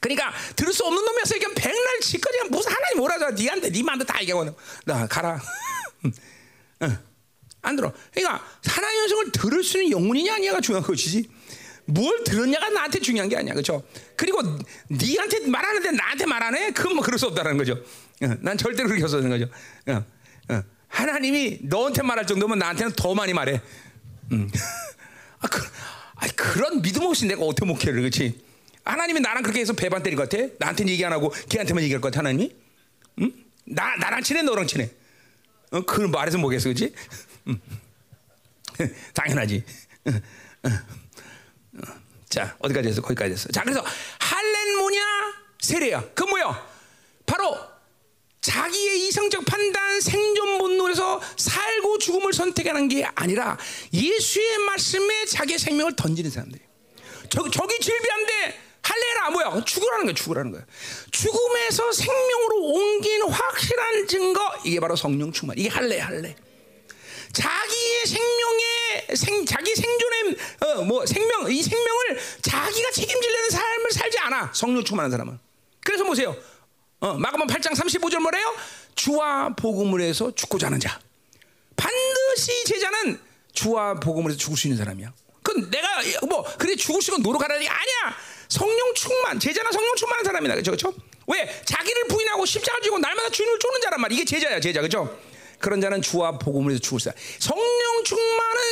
그러니까 0.00 0.34
들을 0.54 0.72
수 0.72 0.84
없는 0.84 1.02
놈이었어. 1.02 1.36
이게 1.36 1.46
백날 1.54 2.00
짓거리가 2.00 2.44
무슨 2.50 2.72
하나님 2.72 2.98
뭐라자 2.98 3.30
니한테 3.30 3.70
니 3.70 3.82
마음대로 3.82 4.06
다 4.06 4.20
얘기하고 4.20 4.54
나 4.84 5.06
가라. 5.06 5.40
응. 6.82 6.98
안 7.62 7.76
들어. 7.76 7.90
그러니까 8.12 8.46
하나님의 8.66 9.08
성을 9.08 9.32
들을 9.32 9.64
수 9.64 9.82
있는 9.82 9.98
영혼이냐 9.98 10.34
아니냐가 10.34 10.60
중요한 10.60 10.86
것이지. 10.86 11.26
뭘 11.86 12.22
들었냐가 12.24 12.68
나한테 12.70 12.98
중요한 13.00 13.28
게 13.28 13.36
아니야, 13.36 13.52
그렇죠? 13.52 13.82
그리고 14.16 14.40
니한테 14.90 15.46
말하는데 15.46 15.90
나한테 15.92 16.26
말하네? 16.26 16.70
그건 16.72 16.96
뭐 16.96 17.04
그럴 17.04 17.18
수 17.18 17.26
없다는 17.26 17.58
거죠. 17.58 17.82
응, 18.22 18.38
난 18.42 18.56
절대로 18.56 18.88
그렇게 18.88 19.04
없어는 19.04 19.28
거죠. 19.28 19.46
응. 19.88 20.04
어. 20.48 20.62
하나님이 20.88 21.58
너한테 21.62 22.02
말할 22.02 22.26
정도면 22.26 22.58
나한테는 22.58 22.92
더 22.96 23.14
많이 23.14 23.32
말해. 23.32 23.60
음. 24.32 24.50
아, 25.40 25.48
그, 25.48 25.60
아, 26.14 26.26
그 26.36 26.58
런 26.60 26.80
믿음 26.80 27.02
없이 27.04 27.26
내가 27.26 27.42
어떻게 27.42 27.66
목회를 27.66 28.00
그렇지? 28.00 28.40
하나님이 28.84 29.20
나랑 29.20 29.42
그렇게 29.42 29.60
해서 29.60 29.72
배반 29.72 30.02
때릴 30.02 30.16
것 30.16 30.28
같아? 30.28 30.44
나한테는 30.58 30.92
얘기 30.92 31.04
안 31.04 31.12
하고 31.12 31.32
걔한테만 31.48 31.82
얘기할 31.84 32.00
것 32.00 32.08
같아 32.08 32.20
하나님이? 32.20 32.54
응? 33.20 33.32
나 33.66 33.96
나랑 33.96 34.22
친해 34.22 34.42
너랑 34.42 34.66
친해? 34.66 34.90
어, 35.72 35.80
그 35.84 36.02
말해서 36.02 36.38
뭐겠어, 36.38 36.64
그렇지? 36.68 36.94
음. 37.48 37.60
당연하지. 39.14 39.64
자 42.28 42.56
어디까지 42.60 42.88
했어? 42.88 43.00
거기까지 43.02 43.32
했어. 43.32 43.48
자 43.50 43.62
그래서 43.62 43.84
할렐모냐 44.18 45.00
세례야. 45.60 46.04
그 46.14 46.24
뭐야? 46.24 46.66
바로 47.26 47.56
자기의 48.44 49.06
이성적 49.08 49.46
판단, 49.46 50.00
생존 50.02 50.58
본능에서 50.58 51.20
살고 51.36 51.96
죽음을 51.98 52.32
선택하는 52.34 52.88
게 52.88 53.02
아니라 53.14 53.56
예수의 53.92 54.58
말씀에 54.58 55.24
자기의 55.24 55.58
생명을 55.58 55.96
던지는 55.96 56.30
사람들. 56.30 56.60
저 57.30 57.50
저기 57.50 57.80
질비한데 57.80 58.60
할례라 58.82 59.30
뭐야? 59.30 59.64
죽으라는 59.64 60.04
거야, 60.04 60.14
죽으라는 60.14 60.52
거야. 60.52 60.62
죽음에서 61.10 61.90
생명으로 61.90 62.62
옮긴 62.64 63.22
확실한 63.22 64.06
증거 64.08 64.40
이게 64.62 64.78
바로 64.78 64.94
성령 64.94 65.32
충만. 65.32 65.56
이게 65.56 65.70
할례, 65.70 65.98
할례. 65.98 66.36
자기의 67.32 68.06
생명의 68.06 69.16
생 69.16 69.46
자기 69.46 69.74
생존의 69.74 70.36
어 70.60 70.84
뭐 70.84 71.06
생명 71.06 71.50
이 71.50 71.62
생명을 71.62 72.20
자기가 72.42 72.90
책임지려는 72.90 73.50
삶을 73.50 73.90
살지 73.90 74.18
않아 74.18 74.52
성령 74.54 74.84
충만한 74.84 75.10
사람은 75.10 75.38
그래서 75.82 76.04
보세요 76.04 76.36
어 77.04 77.18
마가복음 77.18 77.46
8장 77.54 77.76
35절 77.76 78.18
뭐래요? 78.20 78.56
주와 78.94 79.50
복음을 79.54 80.00
해서 80.00 80.34
죽고자 80.34 80.68
하는 80.68 80.80
자. 80.80 80.98
반드시 81.76 82.64
제자는 82.64 83.20
주와 83.52 84.00
복음을 84.00 84.30
해서 84.30 84.38
죽을 84.38 84.56
수 84.56 84.68
있는 84.68 84.78
사람이야. 84.78 85.12
그건 85.42 85.70
내가 85.70 85.86
뭐 86.26 86.42
그래 86.56 86.74
죽을 86.74 87.02
수 87.02 87.10
있는 87.10 87.22
노력하라는 87.22 87.62
게 87.62 87.68
아니야. 87.68 88.16
성령 88.48 88.94
충만 88.94 89.38
제자는 89.38 89.70
성령 89.70 89.94
충만한 89.96 90.24
사람이다. 90.24 90.54
그렇죠 90.54 90.70
그렇죠 90.70 90.94
왜? 91.26 91.62
자기를 91.66 92.04
부인하고 92.08 92.46
십자가 92.46 92.80
지고 92.80 92.98
날마다 92.98 93.28
주님을 93.28 93.58
쫓는 93.58 93.82
자란 93.82 94.00
말이야. 94.00 94.16
이게 94.16 94.24
제자야 94.24 94.58
제자. 94.58 94.80
그렇죠 94.80 95.14
그런 95.58 95.82
자는 95.82 96.00
주와 96.00 96.38
복음을 96.38 96.70
해서 96.72 96.80
죽을 96.80 97.00
수 97.00 97.10
있다. 97.10 97.18
성령 97.38 98.04
충만은 98.04 98.62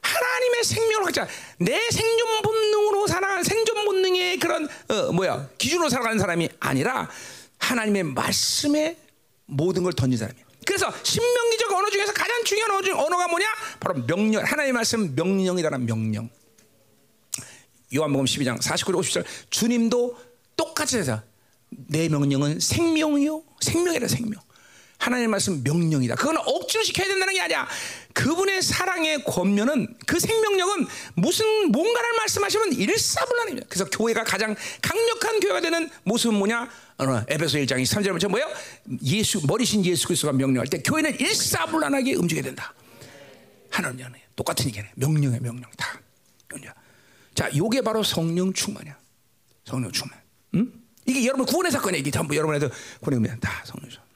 하나님의 0.00 0.64
생명을 0.64 1.04
갖자. 1.12 1.28
내 1.58 1.78
생존 1.90 2.40
본능으로 2.40 3.06
살아가는 3.06 3.44
생존 3.44 3.84
본능의 3.84 4.38
그런 4.38 4.66
어, 4.88 5.12
뭐야? 5.12 5.50
기준으로 5.58 5.90
살아가는 5.90 6.18
사람이 6.18 6.48
아니라 6.58 7.10
하나님의 7.62 8.02
말씀에 8.02 8.96
모든 9.46 9.82
걸 9.82 9.92
던진 9.92 10.18
사람이야. 10.18 10.44
그래서 10.66 10.92
신명기적 11.02 11.72
언어 11.72 11.88
중에서 11.90 12.12
가장 12.12 12.44
중요한 12.44 12.70
언어 12.72 12.82
중 12.82 12.98
언어가 12.98 13.28
뭐냐? 13.28 13.46
바로 13.80 14.04
명령. 14.06 14.44
하나님의 14.44 14.72
말씀 14.72 15.14
명령이라는 15.14 15.86
명령. 15.86 16.28
요한복음 17.94 18.24
12장 18.24 18.60
49절 18.60 18.94
50절 18.94 19.24
주님도 19.50 20.18
똑같이 20.56 20.96
해서 20.98 21.22
내 21.68 22.08
명령은 22.08 22.60
생명이요 22.60 23.42
생명이라 23.60 24.08
생명. 24.08 24.40
하나님의 24.98 25.28
말씀 25.28 25.62
명령이다. 25.64 26.14
그건 26.14 26.36
억지로 26.38 26.84
시켜야 26.84 27.08
된다는 27.08 27.34
게 27.34 27.40
아니야. 27.40 27.68
그분의 28.14 28.62
사랑의 28.62 29.24
권면은 29.24 29.96
그 30.06 30.20
생명력은 30.20 30.86
무슨 31.14 31.72
뭔가를 31.72 32.12
말씀하시면 32.18 32.72
일사불란입니다. 32.74 33.66
그래서 33.68 33.84
교회가 33.90 34.22
가장 34.22 34.54
강력한 34.80 35.40
교회가 35.40 35.60
되는 35.60 35.90
모습은 36.04 36.36
뭐냐? 36.36 36.70
어, 37.10 37.24
에베소 37.28 37.58
1장 37.58 37.82
3절 37.82 38.08
보면 38.08 38.30
뭐예요? 38.30 38.48
예수 39.04 39.44
머리신 39.46 39.84
예수 39.84 40.06
그리스도가 40.06 40.32
명령할 40.32 40.66
때 40.68 40.80
교회는 40.82 41.18
일사불란하게 41.18 42.14
움직여야 42.14 42.42
된다. 42.44 42.74
하나님 43.70 44.06
안에 44.06 44.22
똑같은 44.36 44.66
얘기네. 44.66 44.92
명령의 44.96 45.40
명령 45.40 45.70
다. 45.76 46.00
명령. 46.48 46.72
자, 47.34 47.50
요게 47.56 47.80
바로 47.82 48.02
성령 48.02 48.52
충만이야. 48.52 48.96
성령 49.64 49.90
충만. 49.92 50.20
응? 50.54 50.72
이게 51.06 51.24
여러분 51.26 51.46
구원의 51.46 51.72
사건이야. 51.72 52.00
이게 52.00 52.10
전부 52.10 52.36
여러분에도 52.36 52.68
구원의 53.00 53.16
의미야. 53.16 53.36
다 53.40 53.62
성령 53.64 53.88
충만. 53.90 54.06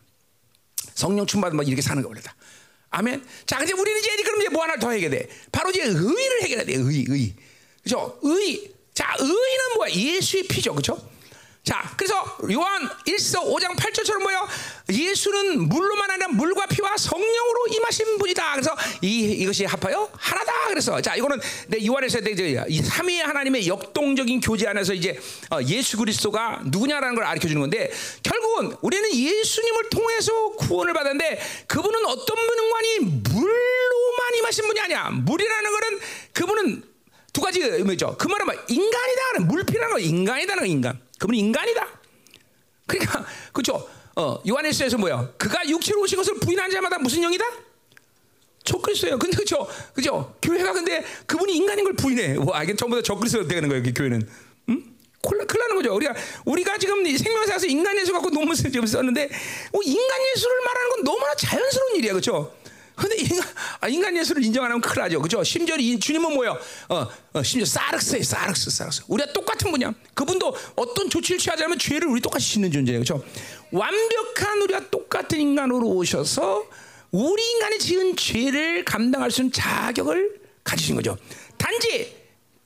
성령 0.95 1.27
충만은 1.27 1.57
뭐 1.57 1.65
이렇게 1.65 1.83
사는 1.83 2.03
거 2.03 2.09
원래 2.09 2.21
다. 2.21 2.35
아멘. 2.91 3.25
자, 3.47 3.63
이제 3.63 3.73
우리는 3.73 3.99
이제 4.01 4.23
그럼 4.23 4.41
이제 4.41 4.49
뭐 4.51 4.63
하나 4.63 4.77
더 4.77 4.91
해야 4.91 5.11
돼. 5.11 5.29
바로 5.51 5.71
이제 5.71 5.83
의를 5.83 6.43
해결해야 6.43 6.65
돼. 6.65 6.75
의, 6.75 7.05
의. 7.09 7.35
그죠? 7.83 8.19
의. 8.23 8.73
자, 8.95 9.15
의는 9.19 9.75
뭐야? 9.77 9.91
예수의 9.93 10.45
피죠. 10.45 10.75
그죠? 10.75 10.97
자, 11.67 11.83
그래서 11.97 12.15
요한 12.53 12.89
1서 13.09 13.43
5장 13.43 13.75
8절처럼 13.75 14.23
뭐요? 14.23 14.47
예수는 14.89 15.69
물로만 15.69 16.09
아니라 16.13 16.29
물과 16.29 16.67
피와 16.67 16.97
성령으로 16.97 17.67
임하신 17.73 18.19
분이다. 18.19 18.53
그래서 18.53 18.71
이 19.03 19.33
이것이 19.33 19.65
합하여 19.65 20.09
하나다. 20.17 20.69
그래서 20.69 21.01
자, 21.03 21.17
이거는 21.17 21.41
내 21.67 21.85
요한에서 21.85 22.21
이 22.69 22.83
삼위의 22.83 23.21
하나님의 23.23 23.67
역동적인 23.67 24.41
교제 24.43 24.69
안에서 24.69 24.95
이제 24.95 25.19
어, 25.51 25.59
예수 25.67 25.97
그리스도가 25.97 26.61
누구냐라는 26.67 27.17
걸 27.17 27.25
알려 27.25 27.41
주는 27.41 27.61
건데 27.61 27.91
결국은 28.23 28.77
우리는 28.81 29.13
예수님을 29.13 29.91
통해서 29.91 30.51
구원을 30.51 30.93
받았는데 30.93 31.65
그분은 31.67 32.07
어떤 32.07 32.37
분과니 32.47 32.99
물로만 33.01 34.35
임하신 34.39 34.69
분이 34.69 34.81
아니야. 34.83 35.11
물이라는 35.11 35.73
거는 35.73 36.01
그분은 36.33 36.83
두 37.33 37.41
가지 37.41 37.61
의미죠. 37.61 38.15
그 38.19 38.29
말은 38.29 38.47
뭐 38.47 38.55
인간이다. 38.69 39.41
물피라는 39.41 39.93
거 39.93 39.99
인간이다는 39.99 40.61
거 40.63 40.67
인간. 40.67 41.06
그분은 41.19 41.39
인간이다. 41.39 41.87
그러니까 42.87 43.25
그렇죠. 43.53 43.89
어, 44.17 44.41
요한일서에서 44.49 44.97
뭐야? 44.99 45.33
그가 45.37 45.69
육체로 45.69 46.01
오신 46.03 46.17
것을 46.17 46.35
부인한 46.35 46.71
자마다 46.71 46.99
무슨 46.99 47.23
영이다? 47.23 47.45
적그리스도예요. 48.65 49.19
근데 49.19 49.37
그죠, 49.37 49.67
그죠. 49.95 50.35
교회가 50.43 50.73
근데 50.73 51.05
그분이 51.27 51.55
인간인 51.55 51.85
걸 51.85 51.95
부인해. 51.95 52.37
와, 52.39 52.63
이게 52.63 52.75
전부 52.75 52.97
다 52.97 53.03
적그리스도 53.03 53.47
되는 53.47 53.69
거예요. 53.69 53.83
교회는. 53.83 54.29
음? 54.71 54.97
큰일 55.23 55.47
나는 55.61 55.77
거죠. 55.77 55.95
우리가 55.95 56.15
우리가 56.45 56.79
지금 56.79 57.05
생명사에서 57.17 57.67
인간 57.67 57.97
예수 57.99 58.13
갖고 58.13 58.31
논문 58.31 58.55
지금 58.55 58.87
썼는데 58.87 59.29
뭐 59.73 59.83
인간 59.85 60.21
예수를 60.35 60.57
말하는 60.65 60.91
건 60.91 61.05
너무나 61.05 61.35
자연스러운 61.35 61.97
일이야, 61.97 62.13
그렇죠? 62.13 62.55
근데 62.97 63.17
인간, 63.17 63.49
아, 63.81 63.89
인간 63.89 64.17
예수를 64.17 64.43
인정 64.43 64.65
안 64.65 64.71
하면 64.71 64.81
큰일 64.81 65.03
나죠. 65.03 65.21
그죠? 65.21 65.45
심지어 65.45 65.77
이 65.77 65.99
주님은 65.99 66.33
뭐예요? 66.33 66.59
어, 66.89 67.07
어, 67.35 67.43
심지어 67.43 67.67
사르스에 67.67 68.23
사르스, 68.23 68.71
사르스. 68.71 69.03
우리가 69.07 69.33
똑같은 69.33 69.71
분이야. 69.71 69.93
그분도 70.15 70.57
어떤 70.77 71.11
조치를 71.11 71.39
취하자면 71.39 71.79
죄를 71.79 72.09
우리 72.09 72.21
똑같이 72.21 72.53
짓는 72.53 72.73
존재예요. 72.73 73.01
그죠? 73.01 73.23
완벽한 73.71 74.63
우리가 74.63 74.91
똑같은 74.91 75.39
인간으로 75.39 75.87
오셔서 75.89 76.65
우리 77.11 77.43
인간이 77.53 77.79
지은 77.79 78.17
죄를 78.17 78.85
감당할 78.85 79.31
수 79.31 79.43
있는 79.43 79.53
자격을 79.53 80.41
가지신 80.65 80.97
거죠. 80.97 81.19
단지 81.59 82.17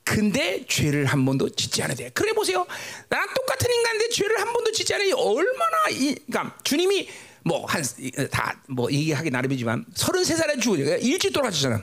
근데 0.03 0.65
죄를 0.67 1.05
한 1.05 1.25
번도 1.25 1.49
짓지 1.49 1.83
않아야 1.83 1.95
돼. 1.95 2.09
그래 2.13 2.33
보세요. 2.33 2.65
나랑 3.09 3.33
똑같은 3.33 3.69
인간인데 3.71 4.09
죄를 4.09 4.39
한 4.39 4.51
번도 4.51 4.71
짓지 4.71 4.93
않아야 4.93 5.13
얼마나 5.15 5.89
이, 5.91 6.15
그러니까 6.25 6.57
주님이 6.63 7.07
뭐 7.43 7.65
한 7.65 7.81
다 8.29 8.55
뭐 8.67 8.91
얘기하기 8.91 9.29
나름이지만 9.29 9.85
33살에 9.95 10.61
죽으니까 10.61 10.85
그러니까 10.85 11.07
일찍 11.07 11.33
돌아가셨잖아. 11.33 11.81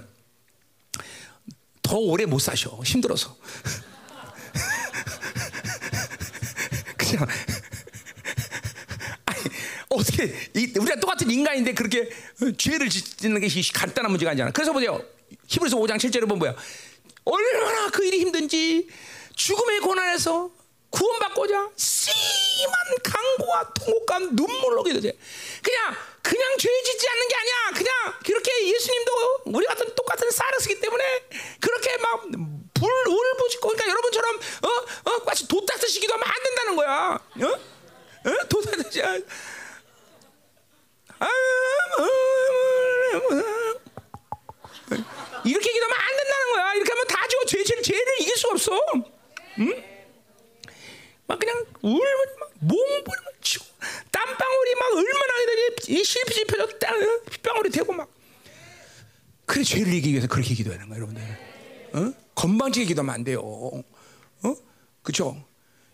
더 1.82 1.96
오래 1.96 2.24
못 2.26 2.38
사셔. 2.38 2.70
힘들어서. 2.84 3.36
그냥 6.96 7.26
아니 9.26 9.40
어떻게 9.88 10.24
이, 10.54 10.72
우리가 10.78 11.00
똑같은 11.00 11.30
인간인데 11.30 11.74
그렇게 11.74 12.08
죄를 12.56 12.88
짓는 12.88 13.40
게 13.40 13.48
간단한 13.74 14.10
문제가 14.10 14.30
아니잖아. 14.32 14.50
그래서 14.50 14.72
보세요. 14.72 15.02
히브리서 15.46 15.76
5장 15.78 15.96
7절에 15.96 16.20
보면 16.22 16.38
뭐야? 16.38 16.54
얼마나 17.24 17.90
그 17.90 18.04
일이 18.04 18.20
힘든지 18.20 18.88
죽음의 19.34 19.80
고난에서 19.80 20.50
구원받고자 20.90 21.70
심한 21.76 22.74
강고와 23.02 23.72
통곡과 23.74 24.18
눈물로 24.32 24.82
기도해. 24.84 25.12
그냥 25.62 25.94
그냥 26.22 26.56
죄 26.58 26.68
짓지 26.82 27.08
않는 27.08 27.28
게 27.28 27.34
아니야. 27.36 27.54
그냥 27.76 27.92
그렇게 28.24 28.68
예수님도 28.74 29.12
우리 29.46 29.66
같은 29.66 29.94
똑같은 29.94 30.30
사르스기 30.30 30.80
때문에 30.80 31.04
그렇게 31.60 31.96
막 31.98 32.22
불 32.78 32.88
울부짖고 33.08 33.70
그러니까 33.70 33.88
여러분처럼 33.90 34.36
어 34.36 35.10
어 35.10 35.18
마치 35.26 35.48
도 35.48 35.66
닦으시기도 35.66 36.14
하면 36.14 36.28
안 36.28 36.34
된다는 36.44 36.76
거야. 36.76 37.18
어? 37.42 37.46
어? 38.30 38.48
도 38.48 38.62
닦으시. 38.62 39.02
아, 39.02 39.18
이렇게 45.44 45.72
기도하면 45.72 45.96
안 45.98 46.16
된다는 46.16 46.52
거야. 46.52 46.74
이렇게 46.74 46.92
하면 46.92 47.06
다 47.06 47.26
죽어. 47.28 47.44
죄, 47.46 47.64
죄, 47.64 47.80
죄를 47.82 48.20
이길 48.20 48.36
수 48.36 48.48
없어. 48.48 48.80
응? 49.60 49.97
막 51.28 51.38
그냥 51.38 51.64
울고 51.82 52.00
막 52.40 52.50
몸부림 52.58 53.22
치고 53.42 53.64
땀방울이 54.10 54.74
막 54.74 54.86
얼마나 54.96 55.32
이 55.88 56.02
실핏이 56.04 56.44
펴졌 56.46 56.78
다 56.78 56.92
핏방울이 57.30 57.70
되고 57.70 57.92
막. 57.92 58.08
그래 59.46 59.62
죄를 59.62 59.88
이기기 59.92 60.10
위해서 60.12 60.26
그렇게 60.26 60.54
기도하는 60.54 60.88
거야 60.88 60.96
여러분들. 60.98 61.22
어? 61.94 62.12
건방지게 62.34 62.86
기도하면 62.86 63.14
안 63.14 63.24
돼요. 63.24 63.40
어? 63.42 64.54
그렇죠 65.02 65.42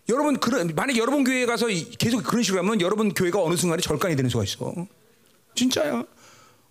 여러분 0.09 0.39
그런 0.39 0.73
만약 0.75 0.97
여러분 0.97 1.23
교회에 1.23 1.45
가서 1.45 1.67
계속 1.97 2.23
그런 2.23 2.43
식으로 2.43 2.63
하면 2.63 2.81
여러분 2.81 3.13
교회가 3.13 3.41
어느 3.41 3.55
순간에 3.55 3.81
절간이 3.81 4.15
되는 4.15 4.29
수가 4.29 4.43
있어. 4.43 4.73
진짜야. 5.55 6.03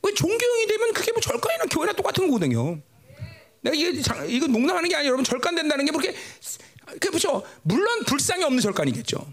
왜 0.02 0.14
종교형이 0.14 0.66
되면 0.66 0.92
그게 0.92 1.12
뭐 1.12 1.20
절간이나 1.20 1.64
교회나 1.70 1.92
똑같은 1.94 2.26
거거든요. 2.26 2.78
내가 3.62 3.74
이게 3.74 4.00
장- 4.02 4.28
이거 4.28 4.46
농담하는 4.46 4.88
게 4.88 4.94
아니라 4.96 5.08
여러분 5.08 5.24
절간 5.24 5.54
된다는 5.54 5.84
게 5.86 5.90
그렇게 5.90 6.14
그 7.00 7.08
그렇죠. 7.08 7.42
물론 7.62 8.04
불상이 8.04 8.44
없는 8.44 8.60
절간이겠죠. 8.60 9.26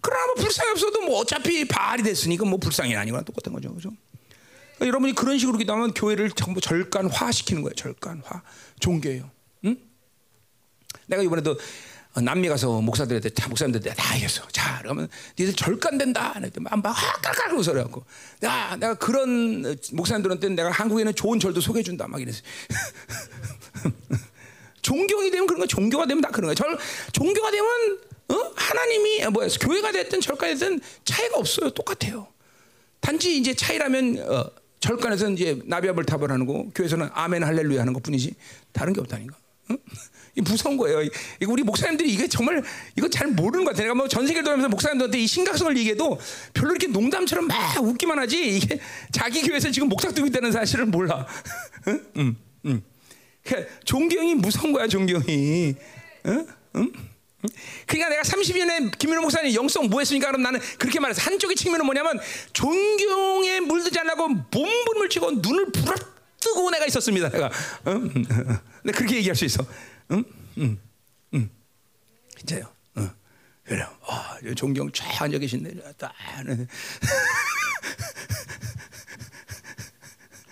그러나 0.00 0.26
뭐 0.26 0.34
불상이 0.36 0.70
없어도 0.70 1.00
뭐 1.02 1.18
어차피 1.18 1.66
바알이 1.66 2.02
됐으니까 2.02 2.44
뭐 2.44 2.58
불상이 2.58 2.94
아니거나 2.94 3.24
똑같은 3.24 3.52
거죠, 3.52 3.70
그렇죠? 3.70 3.90
그러니까 4.76 4.86
여러분이 4.86 5.14
그런 5.14 5.38
식으로 5.38 5.58
기도하면 5.58 5.94
교회를 5.94 6.30
전부 6.30 6.60
절간화 6.60 7.32
시키는 7.32 7.62
거예요. 7.62 7.74
절간화 7.74 8.42
종교예요. 8.78 9.30
응? 9.64 9.76
내가 11.06 11.22
이번에도 11.22 11.58
어, 12.14 12.20
남미 12.20 12.48
가서 12.48 12.80
목사들한테 12.80 13.30
자 13.30 13.48
목사님들한테 13.48 13.94
다 14.00 14.14
얘기했어. 14.14 14.46
자 14.48 14.78
그러면 14.80 15.08
니들 15.38 15.54
절간된다. 15.54 16.34
그랬더니 16.34 16.64
막 16.64 16.94
깔깔깔 16.94 17.52
웃어 17.54 17.72
그래갖고 17.72 18.04
야 18.44 18.76
내가 18.78 18.94
그런 18.94 19.64
어, 19.66 19.74
목사님들한테 19.92 20.50
내가 20.50 20.70
한국에는 20.70 21.14
좋은 21.14 21.38
절도 21.40 21.60
소개해 21.60 21.82
준다 21.82 22.06
막 22.06 22.20
이랬어. 22.20 22.42
종교이 24.90 25.30
되면 25.32 25.46
그런 25.48 25.58
거 25.60 25.66
종교가 25.66 26.06
되면 26.06 26.20
다 26.22 26.28
그런 26.30 26.46
거야. 26.46 26.54
절 26.54 26.78
종교가 27.12 27.50
되면 27.50 27.66
어? 28.28 28.52
하나님이 28.54 29.24
아, 29.24 29.30
뭐야 29.30 29.48
교회가 29.60 29.90
됐든 29.90 30.20
절가 30.20 30.46
됐든 30.46 30.80
차이가 31.04 31.38
없어요. 31.38 31.70
똑같아요. 31.70 32.28
단지 33.00 33.36
이제 33.36 33.52
차이라면 33.54 34.18
어, 34.28 34.50
절간에서는 34.78 35.34
이제 35.34 35.60
나비아벌 35.64 36.04
탑을 36.04 36.30
하는 36.30 36.46
거, 36.46 36.66
교회에서는 36.74 37.08
아멘 37.12 37.42
할렐루야 37.42 37.80
하는 37.80 37.92
것뿐이지 37.94 38.34
다른 38.72 38.92
게 38.92 39.00
없다니까. 39.00 39.36
응? 39.72 39.78
이 40.38 40.40
무서운 40.42 40.76
거예요. 40.76 41.02
이- 41.02 41.10
이거 41.40 41.50
우리 41.52 41.62
목사님들이 41.64 42.12
이게 42.12 42.28
정말 42.28 42.62
이거 42.96 43.08
잘 43.08 43.26
모르는 43.28 43.64
것 43.64 43.70
같아요. 43.72 43.86
내가 43.86 43.94
뭐 43.94 44.06
전 44.06 44.24
세계를 44.26 44.44
돌면서 44.44 44.68
목사님들한테 44.68 45.18
이 45.18 45.26
심각성을 45.26 45.76
얘기해도 45.78 46.18
별로 46.54 46.70
이렇게 46.72 46.86
농담처럼 46.86 47.46
막 47.48 47.82
웃기만 47.82 48.18
하지 48.18 48.56
이게 48.56 48.78
자기 49.10 49.42
교회에서 49.42 49.70
지금 49.72 49.88
목사 49.88 50.10
뜨고 50.12 50.26
있다는 50.28 50.52
사실을 50.52 50.86
몰라. 50.86 51.26
응? 51.88 52.06
응, 52.18 52.36
응. 52.66 52.82
그러니까 53.46 53.74
존경이 53.84 54.34
무서운 54.34 54.72
거야, 54.72 54.86
존경이. 54.88 55.74
응? 56.26 56.46
응? 56.76 56.92
그러니까 57.86 58.08
내가 58.10 58.22
30년에 58.22 58.98
김민호 58.98 59.22
목사님 59.22 59.54
영성 59.54 59.88
뭐 59.88 60.00
했으니까 60.00 60.26
그럼 60.28 60.42
나는 60.42 60.60
그렇게 60.78 60.98
말했어. 60.98 61.22
한쪽의 61.22 61.54
측면은 61.56 61.86
뭐냐면 61.86 62.18
존경에 62.52 63.60
물들지 63.60 63.98
않고 64.00 64.28
몸부림을 64.28 65.08
치고 65.08 65.30
눈을 65.32 65.70
부라뜨고 65.70 66.70
내가 66.70 66.86
있었습니다. 66.86 67.28
내가. 67.30 67.50
응? 67.86 68.08
근데 68.10 68.92
그렇게 68.92 69.16
얘기할 69.16 69.36
수 69.36 69.44
있어. 69.44 69.64
응? 70.10 70.24
응. 70.58 70.78
응. 71.34 71.50
진짜요. 72.36 72.72
응. 72.98 73.10
그래요. 73.64 73.88
아, 74.06 74.38
존경 74.56 74.90
쫙 74.90 75.22
앉아 75.22 75.38
계신데. 75.38 75.74
딱. 75.98 76.12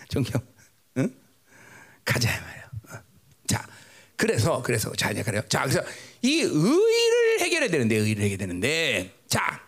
존경. 0.08 0.40
응? 0.98 1.12
가자. 2.04 2.30
어. 2.30 2.32
자, 2.32 2.53
그래서 4.16 4.62
그래서 4.62 4.92
자 4.96 5.10
이제 5.10 5.22
그래요. 5.22 5.42
자, 5.48 5.62
그래서 5.62 5.82
이 6.22 6.40
의를 6.40 7.40
해결해야 7.40 7.70
되는데 7.70 7.96
의를 7.96 8.22
해결해야 8.22 8.38
되는데 8.38 9.14
자, 9.28 9.60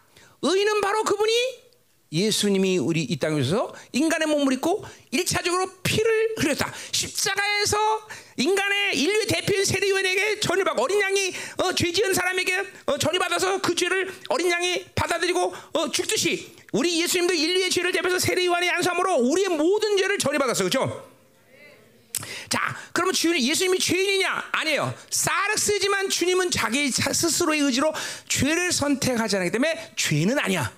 의는 0.42 0.80
바로 0.80 1.02
그분이 1.04 1.66
예수님이 2.12 2.78
우리 2.78 3.02
이 3.02 3.16
땅에 3.16 3.40
오셔서 3.40 3.74
인간의 3.92 4.28
몸을 4.28 4.52
입고 4.54 4.84
일차적으로 5.10 5.68
피를 5.82 6.34
흘렸다. 6.38 6.72
십자가에서 6.92 7.76
인간의 8.36 8.96
인류의 8.98 9.26
대표인 9.26 9.64
세리요인에게 9.64 10.40
전을 10.40 10.64
받고 10.64 10.82
어린 10.82 11.00
양이 11.00 11.32
어, 11.58 11.72
죄 11.74 11.90
지은 11.90 12.14
사람에게 12.14 12.64
어, 12.86 12.98
전을 12.98 13.18
받아서 13.18 13.60
그 13.60 13.74
죄를 13.74 14.12
어린 14.28 14.50
양이 14.50 14.84
받아들이고 14.94 15.54
어, 15.72 15.90
죽듯이 15.90 16.54
우리 16.72 17.00
예수님도 17.02 17.34
인류의 17.34 17.70
죄를 17.70 17.90
대표해서 17.92 18.18
세리요한의 18.20 18.70
안수함으로 18.70 19.16
우리의 19.16 19.48
모든 19.48 19.96
죄를 19.96 20.18
전이 20.18 20.38
받았어요. 20.38 20.68
그렇죠? 20.68 21.15
자, 22.48 22.76
그러면 22.92 23.12
주님 23.12 23.38
예수님이 23.40 23.78
죄인이냐? 23.78 24.44
아니에요. 24.52 24.94
사르스지만 25.10 26.08
주님은 26.08 26.50
자기 26.50 26.90
자- 26.90 27.12
스스로의 27.12 27.60
의지로 27.60 27.92
죄를 28.28 28.72
선택하지 28.72 29.36
않기 29.36 29.50
때문에 29.50 29.92
죄는 29.96 30.38
아니야. 30.38 30.72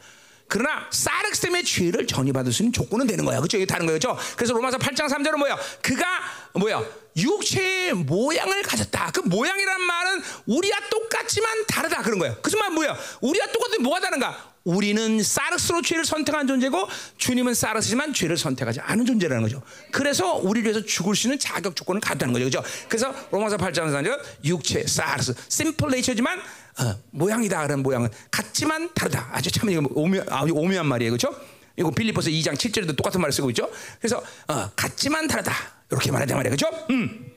그러나 0.50 0.86
사르스 0.90 1.42
때문에 1.42 1.62
죄를 1.62 2.06
전이받을 2.06 2.52
수 2.52 2.62
있는 2.62 2.72
조건은 2.72 3.06
되는 3.06 3.24
거야. 3.24 3.38
그렇죠? 3.38 3.58
이게 3.58 3.66
다른 3.66 3.86
거죠. 3.86 4.18
그래서 4.34 4.54
로마서 4.54 4.78
8장 4.78 5.06
3절은 5.08 5.36
뭐야? 5.36 5.58
그가 5.82 6.06
뭐야? 6.54 6.82
육체의 7.16 7.92
모양을 7.94 8.62
가졌다. 8.62 9.10
그 9.12 9.20
모양이란 9.20 9.80
말은 9.82 10.22
우리와 10.46 10.78
똑같지만 10.90 11.66
다르다 11.66 12.02
그런 12.02 12.18
거예요. 12.18 12.36
그말 12.40 12.70
뭐야? 12.70 12.96
우리와 13.20 13.46
똑같은 13.48 13.82
뭐가 13.82 14.00
다른가? 14.00 14.47
우리는 14.68 15.22
사르스로 15.22 15.80
죄를 15.80 16.04
선택한 16.04 16.46
존재고 16.46 16.86
주님은 17.16 17.54
사르스지만 17.54 18.12
죄를 18.12 18.36
선택하지 18.36 18.80
않은 18.80 19.06
존재라는 19.06 19.42
거죠. 19.42 19.62
그래서 19.90 20.34
우리를 20.34 20.70
위해서 20.70 20.84
죽을 20.84 21.16
수 21.16 21.26
있는 21.26 21.38
자격 21.38 21.74
조건을 21.74 22.02
갖다는 22.02 22.34
거죠. 22.34 22.44
그죠? 22.44 22.62
그래서 22.86 23.14
로마서 23.30 23.56
8장 23.56 23.90
4절 23.90 24.20
육체 24.44 24.86
사르스 24.86 25.32
심플 25.48 25.88
네이처지만 25.90 26.38
어, 26.38 27.00
모양이다 27.12 27.62
그런 27.66 27.82
모양은 27.82 28.10
같지만 28.30 28.92
다르다. 28.92 29.30
아주 29.32 29.50
참 29.50 29.70
이거 29.70 29.82
오묘, 29.94 30.24
아, 30.28 30.42
오묘한 30.42 30.86
말이에요. 30.86 31.12
그렇죠? 31.12 31.34
이거 31.78 31.90
빌리포스 31.90 32.28
2장 32.30 32.52
7절에도 32.52 32.94
똑같은 32.94 33.22
말을 33.22 33.32
쓰고 33.32 33.48
있죠. 33.50 33.70
그래서 33.98 34.22
어, 34.48 34.70
같지만 34.76 35.28
다르다. 35.28 35.54
이렇게 35.90 36.12
말하자 36.12 36.36
말이에요. 36.36 36.54
그렇죠? 36.54 36.86
음. 36.90 37.27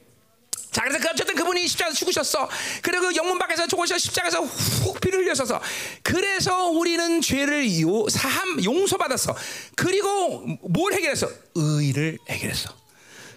자, 0.72 0.84
그래서 0.84 0.99
그 0.99 1.09
어쨌든 1.09 1.36
그분이 1.36 1.67
십자가에서 1.67 1.97
죽으셨어. 1.97 2.49
그리고 2.82 3.09
그 3.09 3.15
영문 3.15 3.38
밖에서 3.38 3.67
죽으셔 3.67 3.97
십자가에서 3.97 4.41
훅 4.41 5.01
피를 5.01 5.19
흘렸어서. 5.19 5.61
그래서 6.01 6.69
우리는 6.69 7.22
죄를 7.22 7.82
요, 7.82 8.07
사함 8.09 8.63
용서받았어. 8.63 9.36
그리고 9.76 10.45
뭘 10.61 10.93
해결했어? 10.93 11.30
의를 11.55 12.17
해결했어. 12.30 12.74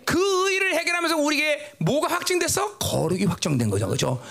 그 0.04 0.52
의를 0.52 0.76
해결하면서 0.76 1.16
우리에게 1.16 1.72
뭐가 1.78 2.14
확증됐어? 2.14 2.78
거룩이 2.78 3.24
확정된 3.24 3.68
거죠. 3.68 3.88
그죠? 3.88 4.22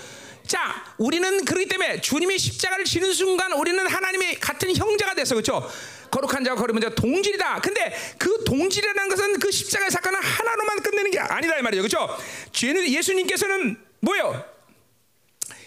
자, 0.46 0.84
우리는 0.98 1.44
그렇기 1.44 1.68
때문에 1.68 2.00
주님이 2.00 2.38
십자가를 2.38 2.84
지는 2.84 3.12
순간 3.12 3.52
우리는 3.52 3.86
하나님의 3.86 4.40
같은 4.40 4.74
형제가 4.74 5.14
됐어. 5.14 5.34
그렇죠? 5.34 5.68
거룩한 6.14 6.44
자와 6.44 6.56
거룩한 6.56 6.80
자 6.80 6.88
동질이다. 6.90 7.60
근데 7.60 7.96
그 8.18 8.44
동질이라는 8.44 9.08
것은 9.08 9.38
그 9.40 9.50
십자가의 9.50 9.90
사건을 9.90 10.20
하나로만 10.20 10.82
끝내는 10.82 11.10
게 11.10 11.18
아니다 11.18 11.58
이 11.58 11.62
말이에요. 11.62 11.82
그렇죠? 11.82 12.16
죄는 12.52 12.88
예수님께서는 12.88 13.76
뭐예요? 14.00 14.44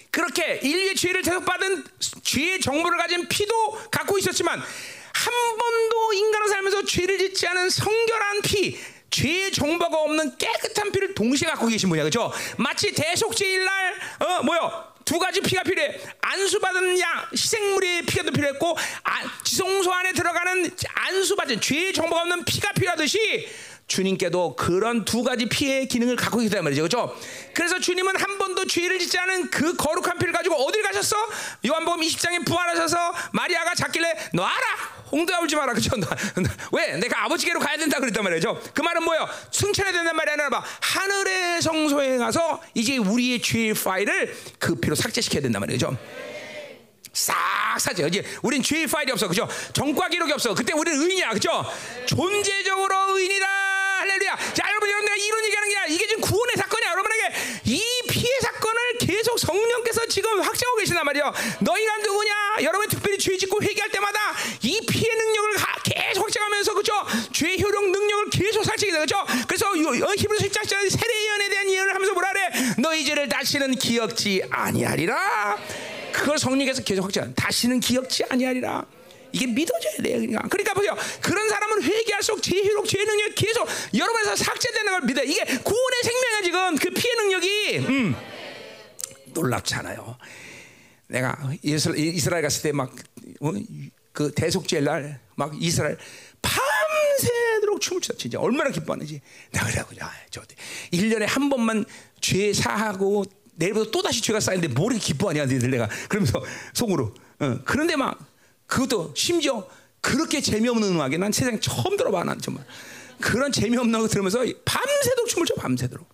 그렇게 0.10 0.60
인류의 0.64 0.96
죄를 0.96 1.22
대속받은 1.22 1.84
죄의 2.24 2.62
정보를 2.62 2.98
가진 2.98 3.28
피도 3.28 3.90
갖고 3.92 4.18
있었지만 4.18 4.60
한 4.60 5.34
번도 5.58 6.14
인간을 6.14 6.48
살면서 6.48 6.86
죄를 6.86 7.18
짓지 7.20 7.46
않은 7.48 7.70
성결한 7.70 8.42
피 8.42 8.80
죄의 9.10 9.52
정보가 9.52 9.98
없는 9.98 10.38
깨끗한 10.38 10.92
피를 10.92 11.14
동시에 11.14 11.50
갖고 11.50 11.68
계신 11.68 11.90
분이야 11.90 12.04
그죠 12.06 12.32
마치 12.58 12.94
대속죄일 12.94 13.66
날 13.66 13.88
어 14.20 14.44
뭐요 14.44 14.97
두 15.08 15.18
가지 15.20 15.40
피가 15.40 15.64
필요해 15.64 16.02
안수받은 16.20 17.00
양 17.00 17.26
희생물의 17.32 18.02
피가 18.04 18.24
더 18.24 18.32
필요했고 18.32 18.78
아, 19.04 19.42
지성소 19.42 19.90
안에 19.92 20.12
들어가는 20.12 20.70
안수받은 20.94 21.62
죄의 21.62 21.94
정보가 21.94 22.24
없는 22.24 22.44
피가 22.44 22.74
필요하듯이 22.74 23.48
주님께도 23.88 24.58
그런 24.58 25.06
두 25.06 25.24
가지 25.24 25.46
피의 25.46 25.88
기능을 25.88 26.18
갖고 26.18 26.42
있단 26.42 26.62
말이죠. 26.62 26.82
그렇죠? 26.82 27.18
그래서 27.54 27.80
주님은 27.80 28.18
한 28.18 28.38
번도 28.38 28.68
죄를 28.68 29.00
짓지 29.00 29.18
않은 29.18 29.50
그 29.50 29.78
거룩한 29.78 30.18
피를 30.20 30.34
가지고 30.34 30.56
어딜 30.56 30.84
가셨어? 30.84 31.16
요한복음 31.66 32.02
20장에 32.02 32.46
부활하셔서 32.46 32.98
마리아가 33.32 33.76
잡길래 33.76 34.14
놔라. 34.34 34.97
홍도야 35.12 35.40
울지 35.40 35.56
마라. 35.56 35.74
그죠? 35.74 35.92
왜? 36.72 36.98
내가 36.98 37.26
아버지께로 37.26 37.60
가야 37.60 37.78
된다 37.78 38.00
그랬단 38.00 38.24
말이죠. 38.24 38.62
그 38.74 38.82
말은 38.82 39.04
뭐예요? 39.04 39.28
승천해야 39.52 39.94
된단 39.94 40.16
말이 40.16 40.32
아니라 40.32 40.50
봐. 40.50 40.64
하늘의 40.82 41.62
성소에 41.62 42.18
가서 42.18 42.62
이제 42.74 42.98
우리의 42.98 43.42
죄의 43.42 43.74
파일을 43.74 44.36
그 44.60 44.76
피로 44.76 44.96
삭제시켜야 44.96 45.42
된단 45.42 45.60
말이죠. 45.62 45.98
싹 47.14 47.36
사죠. 47.80 48.08
이제 48.08 48.24
우린 48.44 48.62
죄의 48.62 48.88
파일이 48.88 49.12
없어, 49.12 49.28
그죠? 49.28 49.48
정과 49.74 50.10
기록이 50.10 50.32
없어. 50.34 50.54
그때 50.54 50.74
우리는 50.74 51.02
의인이야, 51.02 51.32
그죠? 51.32 51.66
존재적으로 52.06 53.18
의인이다. 53.18 53.67
할렐루야. 54.00 54.36
자, 54.54 54.64
여러분, 54.70 54.90
여러분, 54.90 55.06
내가 55.06 55.16
이런 55.16 55.46
얘기하는 55.46 55.70
게 55.70 55.78
아니라 55.78 55.94
이게 55.94 56.08
지금 56.08 56.22
구원의 56.22 56.56
사건이야. 56.58 56.92
여러분에게 56.92 57.34
이 57.66 57.82
피해 58.10 58.40
사건을 58.42 58.98
계속 59.00 59.38
성령께서 59.40 60.06
지금 60.08 60.40
확정하고 60.42 60.78
계신단 60.78 61.06
말이에요. 61.06 61.34
너희가 61.60 61.98
누구냐? 61.98 62.34
여러분 62.62 62.88
특별히 62.90 63.18
죄 63.18 63.36
짓고 63.38 63.62
회개할 63.62 63.90
때마다 63.92 64.20
이 64.64 64.82
피해 64.90 65.16
능력을 65.16 65.54
가- 65.56 65.76
계속 65.84 66.24
확정하면서, 66.24 66.74
그죠? 66.74 66.94
죄 67.34 67.58
효력 67.62 67.90
능력을 67.90 68.30
계속 68.32 68.64
살찌게 68.64 68.92
돼, 68.92 69.00
그죠? 69.00 69.16
그래서 69.48 69.66
요- 69.78 70.06
어, 70.06 70.14
히브리서 70.18 70.46
10장 70.48 70.90
세례 70.90 71.26
예언에 71.26 71.50
대한 71.50 71.70
예언을 71.70 71.94
하면서 71.96 72.14
뭐라 72.14 72.32
그래? 72.34 72.50
너희 72.80 73.06
죄를 73.06 73.28
다시는 73.30 73.76
기억지 73.76 74.44
아니하리라. 74.50 75.58
그걸 76.14 76.38
성령께서 76.40 76.84
계속 76.84 77.04
확증. 77.04 77.34
다시는 77.36 77.80
기억지 77.80 78.24
아니하리라. 78.30 78.86
이게 79.32 79.48
믿어져야 79.48 79.98
돼요. 80.04 80.20
그러니까, 80.20 80.48
그러니까 80.48 80.74
보세요. 80.74 80.96
그런 81.22 81.50
사람은 81.50 81.84
회개할수록 81.84 82.42
제희록 82.42 82.88
죄 82.88 83.04
능력이 83.04 83.36
계속 83.36 83.68
여러분에서 83.94 84.36
삭제되는 84.36 84.92
걸 84.92 85.02
믿어. 85.02 85.24
이게 85.24 85.44
구원의 85.44 86.04
생명이야 86.04 86.42
지금 86.44 86.76
그 86.78 86.90
피해 86.92 87.14
능력이. 87.16 87.78
음. 87.80 88.16
놀랍잖아요. 89.34 90.18
내가 91.10 91.38
이스라엘, 91.64 92.42
갔을 92.42 92.64
때 92.64 92.72
막 92.72 92.92
그 94.18 94.32
대속죄 94.32 94.80
날막 94.82 95.62
이스라엘 95.62 95.96
밤새도록 96.42 97.80
춤을 97.80 98.02
춰 98.02 98.14
진짜 98.18 98.40
얼마나 98.40 98.72
기뻐하는지 98.72 99.22
내가 99.52 99.66
그래갖고 99.68 99.96
야저 99.96 100.42
1년에 100.92 101.28
한 101.28 101.50
번만 101.50 101.86
죄 102.20 102.52
사하고 102.52 103.26
내일부터 103.54 103.92
또 103.92 104.02
다시 104.02 104.24
죄가 104.24 104.40
쌓이는데 104.40 104.70
뭘 104.74 104.94
이렇게 104.94 105.06
기뻐하냐 105.06 105.46
너희들 105.46 105.70
내가 105.70 105.88
그러면서 106.10 106.44
속으로 106.74 107.14
어, 107.40 107.60
그런데 107.64 107.96
막 107.96 108.18
그것도 108.68 109.14
심지어 109.16 109.68
그렇게 110.02 110.40
재미없는 110.42 110.90
음악에 110.90 111.18
난 111.18 111.32
세상 111.32 111.60
처음 111.60 111.98
들어봐 111.98 112.24
난 112.24 112.40
정말 112.40 112.64
그런 113.20 113.52
재미없는 113.52 114.00
거 114.00 114.08
들으면서 114.08 114.40
밤새도록 114.64 115.28
춤을 115.28 115.46
춰 115.48 115.56
밤새도록 115.56 116.08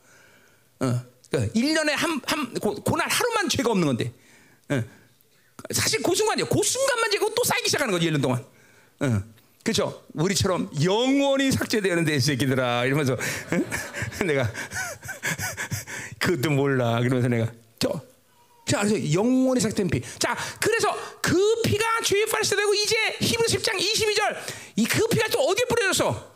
어, 0.79 1.01
그 1.33 1.51
1년에 1.53 1.91
한, 1.91 2.21
한, 2.25 2.53
고, 2.55 2.75
그날 2.75 3.07
하루만 3.09 3.49
죄가 3.49 3.71
없는 3.71 3.87
건데. 3.87 4.13
어. 4.69 4.83
사실 5.71 6.01
그 6.03 6.13
순간이요. 6.13 6.45
그 6.45 6.61
순간만 6.61 7.09
죄가 7.09 7.25
또 7.35 7.43
쌓이기 7.43 7.67
시작하는 7.67 7.91
거지, 7.91 8.09
1년 8.11 8.21
동안. 8.21 8.45
어. 8.99 9.23
그죠? 9.63 10.03
우리처럼 10.13 10.69
영원히 10.83 11.51
삭제되는데, 11.51 12.15
이 12.15 12.19
새끼들아. 12.19 12.85
이러면서. 12.85 13.13
어? 13.13 13.17
내가. 14.25 14.51
그것도 16.19 16.51
몰라. 16.51 16.99
그러면서 16.99 17.27
내가. 17.27 17.51
저. 17.79 18.01
자, 18.73 18.81
그래서 18.81 19.13
영원히 19.13 19.61
삭제된 19.61 19.87
피. 19.87 20.01
자, 20.17 20.35
그래서 20.59 20.97
그 21.21 21.61
피가 21.63 22.01
죄의 22.03 22.25
파리스 22.25 22.55
되고 22.55 22.73
이제 22.73 22.95
히브리 23.21 23.47
10장 23.47 23.77
22절. 23.79 24.35
이 24.77 24.85
그 24.85 25.07
피가 25.09 25.27
또 25.27 25.41
어디에 25.41 25.65
뿌려졌어? 25.65 26.33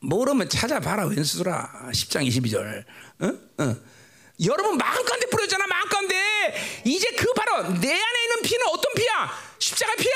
모르면 0.00 0.50
찾아봐라 0.50 1.06
왼수들아 1.06 1.88
10장 1.90 2.28
22절 2.28 2.84
어? 3.20 3.62
어. 3.64 3.76
여러분 4.44 4.76
마음 4.76 5.04
가운데 5.04 5.26
뿌렸잖아 5.26 5.66
마음 5.66 5.88
가운데 5.88 6.54
이제 6.84 7.10
그 7.16 7.32
바로 7.32 7.62
내 7.80 7.92
안에 7.92 8.22
있는 8.24 8.42
피는 8.42 8.66
어떤 8.68 8.94
피야 8.94 9.32
십자가 9.58 9.94
피야 9.96 10.12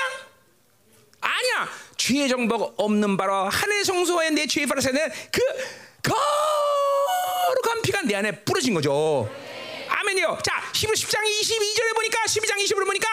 아니야 1.23 1.68
죄의 1.97 2.29
정복 2.29 2.75
없는 2.79 3.16
바로 3.16 3.49
하늘 3.49 3.85
성소에 3.85 4.31
내 4.31 4.47
죄의 4.47 4.66
바로 4.66 4.81
세는 4.83 5.09
그 5.33 5.41
거룩한 6.03 7.83
피가 7.83 8.03
내 8.03 8.14
안에 8.16 8.45
뿌려진 8.45 8.75
거죠 8.75 9.29
아멘이요 10.21 10.39
자 10.43 10.62
히브리 10.75 10.97
10장 10.97 11.18
22절에 11.25 11.95
보니까 11.95 12.23
12장 12.25 12.57
20절에 12.64 12.87
보니까 12.87 13.09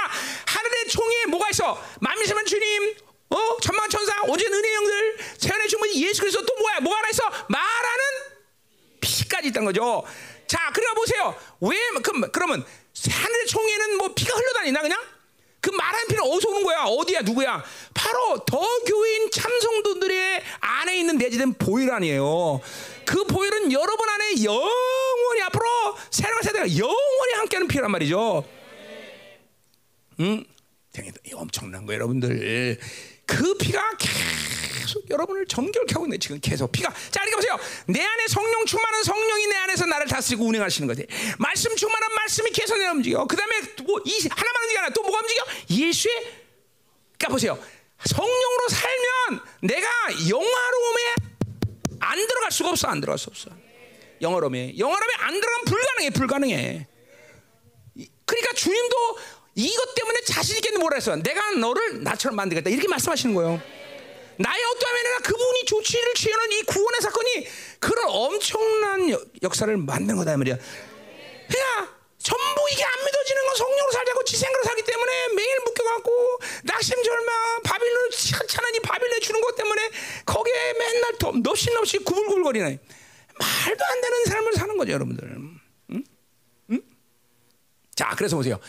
하늘의 0.45 0.87
총에 0.89 1.25
뭐가 1.27 1.49
있어 1.49 1.81
만미세만 2.01 2.45
주님 2.45 2.95
어 3.29 3.57
천만 3.61 3.89
천사 3.89 4.21
오직 4.23 4.51
은혜 4.51 4.75
영들 4.75 5.17
세안의 5.37 5.67
주문 5.69 5.93
예수 5.95 6.21
그리스도 6.21 6.45
또 6.45 6.55
뭐야 6.59 6.79
뭐가 6.81 6.99
하나 6.99 7.09
있어 7.09 7.23
말하는 7.47 8.03
피까지 8.99 9.49
있다는 9.49 9.65
거죠. 9.67 10.03
자, 10.47 10.71
그러니까 10.73 10.93
보세요. 10.95 11.35
왜 11.61 11.77
그럼 12.01 12.29
그러면 12.31 12.65
하늘의 13.09 13.47
총에는 13.47 13.97
뭐 13.97 14.13
피가 14.13 14.33
흘러다니나 14.33 14.81
그냥? 14.81 15.01
그 15.59 15.69
말하는 15.71 16.07
피는 16.07 16.23
어디서 16.23 16.49
오는 16.49 16.63
거야? 16.63 16.83
어디야? 16.83 17.21
누구야? 17.21 17.63
바로 17.93 18.45
더 18.45 18.57
교인 18.85 19.29
참성도들의 19.31 20.43
안에 20.59 20.97
있는 20.97 21.17
내재된 21.17 21.55
보혈 21.55 21.91
아니에요. 21.91 22.61
그 23.07 23.23
보혈은 23.23 23.71
여러분 23.71 24.09
안에 24.09 24.43
영원히 24.43 25.41
앞으로 25.45 25.97
새로운 26.11 26.41
세대가 26.43 26.65
영원히 26.77 27.33
함께하는 27.37 27.67
피란 27.69 27.89
말이죠. 27.89 28.43
응? 30.19 30.43
엄청난 31.33 31.85
거 31.85 31.93
여러분들. 31.93 32.77
그 33.25 33.53
피가 33.55 33.91
계속 33.97 35.09
여러분을 35.09 35.45
정결케 35.45 35.93
하고 35.93 36.05
있네 36.05 36.17
지금 36.17 36.37
계속 36.41 36.69
피가. 36.69 36.93
자 37.09 37.21
이렇게 37.23 37.35
보세요. 37.37 37.57
내 37.85 38.03
안에 38.03 38.27
성령 38.27 38.65
충만한 38.65 39.03
성령이 39.03 39.47
내 39.47 39.55
안에서 39.55 39.85
나를 39.85 40.07
다스리고 40.07 40.45
운행하시는 40.45 40.85
거지. 40.85 41.07
말씀 41.39 41.73
충만한 41.77 42.13
말씀이 42.13 42.51
계속 42.51 42.77
내 42.77 42.87
움직여. 42.87 43.25
그 43.25 43.37
다음에 43.37 43.61
뭐 43.85 44.01
이 44.05 44.27
하나만 44.29 44.63
움직이 44.63 44.79
또 44.93 45.01
뭐가 45.03 45.19
움직여? 45.19 45.45
예수의 45.69 46.15
그러니까 47.17 47.27
보세요. 47.29 47.57
성령으로 48.03 48.67
살면 48.69 49.45
내가 49.61 49.87
영화로움에 50.29 51.36
안 51.99 52.27
들어갈 52.27 52.51
수가 52.51 52.69
없어 52.69 52.87
안 52.87 53.01
들어갈 53.01 53.17
수 53.17 53.29
없어. 53.29 53.49
영화로움에 54.21 54.77
영화로움에 54.77 55.13
안 55.19 55.39
들어가면 55.39 55.65
불가능해 55.65 56.09
불가능해. 56.11 56.87
그러니까 58.25 58.53
주님도 58.53 58.95
이것 59.55 59.95
때문에 59.95 60.21
자신 60.21 60.57
있게 60.57 60.77
뭐라 60.77 60.95
했어? 60.95 61.15
내가 61.15 61.51
너를 61.51 62.03
나처럼 62.03 62.35
만들겠다. 62.35 62.69
이렇게 62.69 62.87
말씀하시는 62.87 63.33
거예요. 63.33 63.61
나의 64.39 64.63
내가 65.07 65.19
그분이 65.19 65.65
조치를 65.65 66.13
취하는 66.13 66.51
이 66.51 66.61
구원의 66.63 67.01
사건이 67.01 67.47
그런 67.79 68.05
엄청난 68.09 69.09
여- 69.09 69.21
역사를 69.43 69.75
만든 69.77 70.15
거다 70.17 70.37
말이야. 70.37 70.57
그냥 71.49 71.96
전부 72.17 72.67
이게 72.71 72.83
안 72.83 73.05
믿어지는 73.05 73.45
건 73.45 73.55
성령으로 73.55 73.91
살자고 73.91 74.23
지생으로 74.23 74.63
살기 74.63 74.83
때문에 74.83 75.27
매일 75.35 75.59
묶여갖고 75.65 76.39
낙심 76.63 77.03
절망 77.03 77.61
바빌론 77.63 78.11
찬찬한 78.11 78.75
이 78.75 78.79
바빌론에 78.79 79.19
주는 79.19 79.41
것 79.41 79.55
때문에 79.55 79.89
거기에 80.25 80.73
맨날 80.73 81.17
더 81.19 81.31
넙신넙신 81.31 82.03
구불구불거리네. 82.03 82.79
말도 83.39 83.85
안 83.85 84.01
되는 84.01 84.25
삶을 84.25 84.53
사는 84.53 84.77
거죠, 84.77 84.91
여러분들. 84.91 85.23
응? 85.91 86.03
응? 86.71 86.81
자, 87.95 88.13
그래서 88.17 88.35
보세요. 88.35 88.59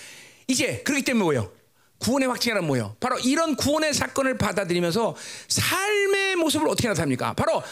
이제 0.46 0.82
그렇기 0.82 1.04
때문에 1.04 1.24
뭐예요? 1.24 1.52
구원의 1.98 2.28
확증이란 2.28 2.64
뭐예요? 2.66 2.96
바로 3.00 3.18
이런 3.18 3.56
구원의 3.56 3.92
사건을 3.92 4.38
받아들이면서 4.38 5.16
삶의 5.48 6.36
모습을 6.36 6.68
어떻게 6.68 6.88
나타납니까? 6.88 7.32
바로 7.34 7.62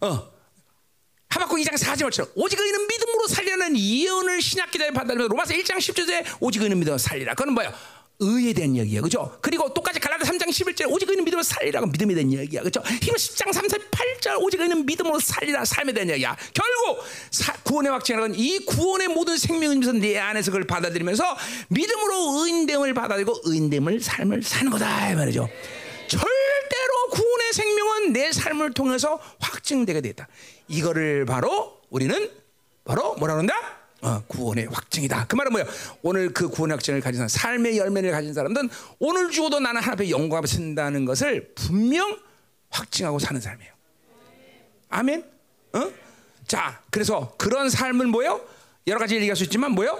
어, 0.00 0.35
하박국 1.36 1.58
2장 1.58 1.74
4절처럼 1.74 2.30
오직 2.34 2.58
의는 2.58 2.86
믿음으로 2.86 3.26
살려는 3.28 3.78
예언을 3.78 4.40
신약 4.40 4.70
기자에 4.70 4.90
받아들이면서 4.90 5.28
로마서 5.28 5.52
1장 5.52 5.76
10절에 5.76 6.24
오직 6.40 6.62
의는 6.62 6.78
믿음으로 6.78 6.96
살리라. 6.96 7.34
그건 7.34 7.52
뭐예요? 7.52 7.72
의에 8.18 8.54
대한 8.54 8.74
얘기예요. 8.74 9.02
그죠? 9.02 9.36
그리고 9.42 9.72
똑같이 9.74 10.00
갈라디 10.00 10.24
3장 10.24 10.48
11절 10.48 10.90
오직 10.90 11.10
의는 11.10 11.24
믿음으로 11.24 11.42
살리라고 11.42 11.88
믿음에 11.88 12.14
대한 12.14 12.32
얘기야. 12.32 12.62
그죠? 12.62 12.82
히브리 12.86 13.12
10장 13.12 13.52
3, 13.52 13.66
8절 13.66 14.40
오직 14.40 14.58
의는 14.62 14.86
믿음으로 14.86 15.20
살리라 15.20 15.66
삶에 15.66 15.92
대한 15.92 16.08
얘기야. 16.08 16.34
결국 16.54 17.04
사, 17.30 17.52
구원의 17.64 17.92
확증이라는 17.92 18.32
건이 18.32 18.64
구원의 18.64 19.08
모든 19.08 19.36
생명을 19.36 19.76
위해서 19.76 19.92
내 19.92 20.16
안에서 20.16 20.50
그걸 20.50 20.66
받아들이면서 20.66 21.36
믿음으로 21.68 22.44
의인됨을 22.44 22.94
받아들이고 22.94 23.42
의인됨을 23.44 24.00
삶을 24.00 24.42
사는 24.42 24.70
거다 24.70 25.12
이 25.12 25.14
말이죠. 25.14 25.46
절대로 26.08 27.08
구원의 27.12 27.52
생명은 27.52 28.12
내 28.12 28.32
삶을 28.32 28.72
통해서 28.72 29.20
확증되게 29.40 30.00
되다. 30.00 30.28
이거를 30.68 31.24
바로 31.26 31.80
우리는 31.90 32.30
바로 32.84 33.14
뭐라 33.16 33.34
그런다? 33.34 33.54
어, 34.02 34.22
구원의 34.26 34.66
확증이다. 34.66 35.26
그 35.26 35.36
말은 35.36 35.52
뭐예요? 35.52 35.68
오늘 36.02 36.32
그 36.32 36.48
구원의 36.48 36.76
확증을 36.76 37.00
가진 37.00 37.18
사람, 37.18 37.28
삶의 37.28 37.78
열매를 37.78 38.10
가진 38.10 38.34
사람들은 38.34 38.68
오늘 38.98 39.30
죽어도 39.30 39.58
나는 39.58 39.80
하나님 39.80 39.92
앞에 39.92 40.10
영광 40.10 40.38
앞에 40.38 40.46
쓴다는 40.46 41.04
것을 41.04 41.52
분명 41.54 42.18
확증하고 42.70 43.18
사는 43.18 43.40
삶이에요. 43.40 43.72
아멘. 44.90 45.24
어? 45.72 45.92
자, 46.46 46.80
그래서 46.90 47.34
그런 47.36 47.70
삶은 47.70 48.08
뭐요? 48.10 48.46
여러 48.86 49.00
가지 49.00 49.16
얘기할 49.16 49.34
수 49.34 49.44
있지만 49.44 49.72
뭐요? 49.72 49.98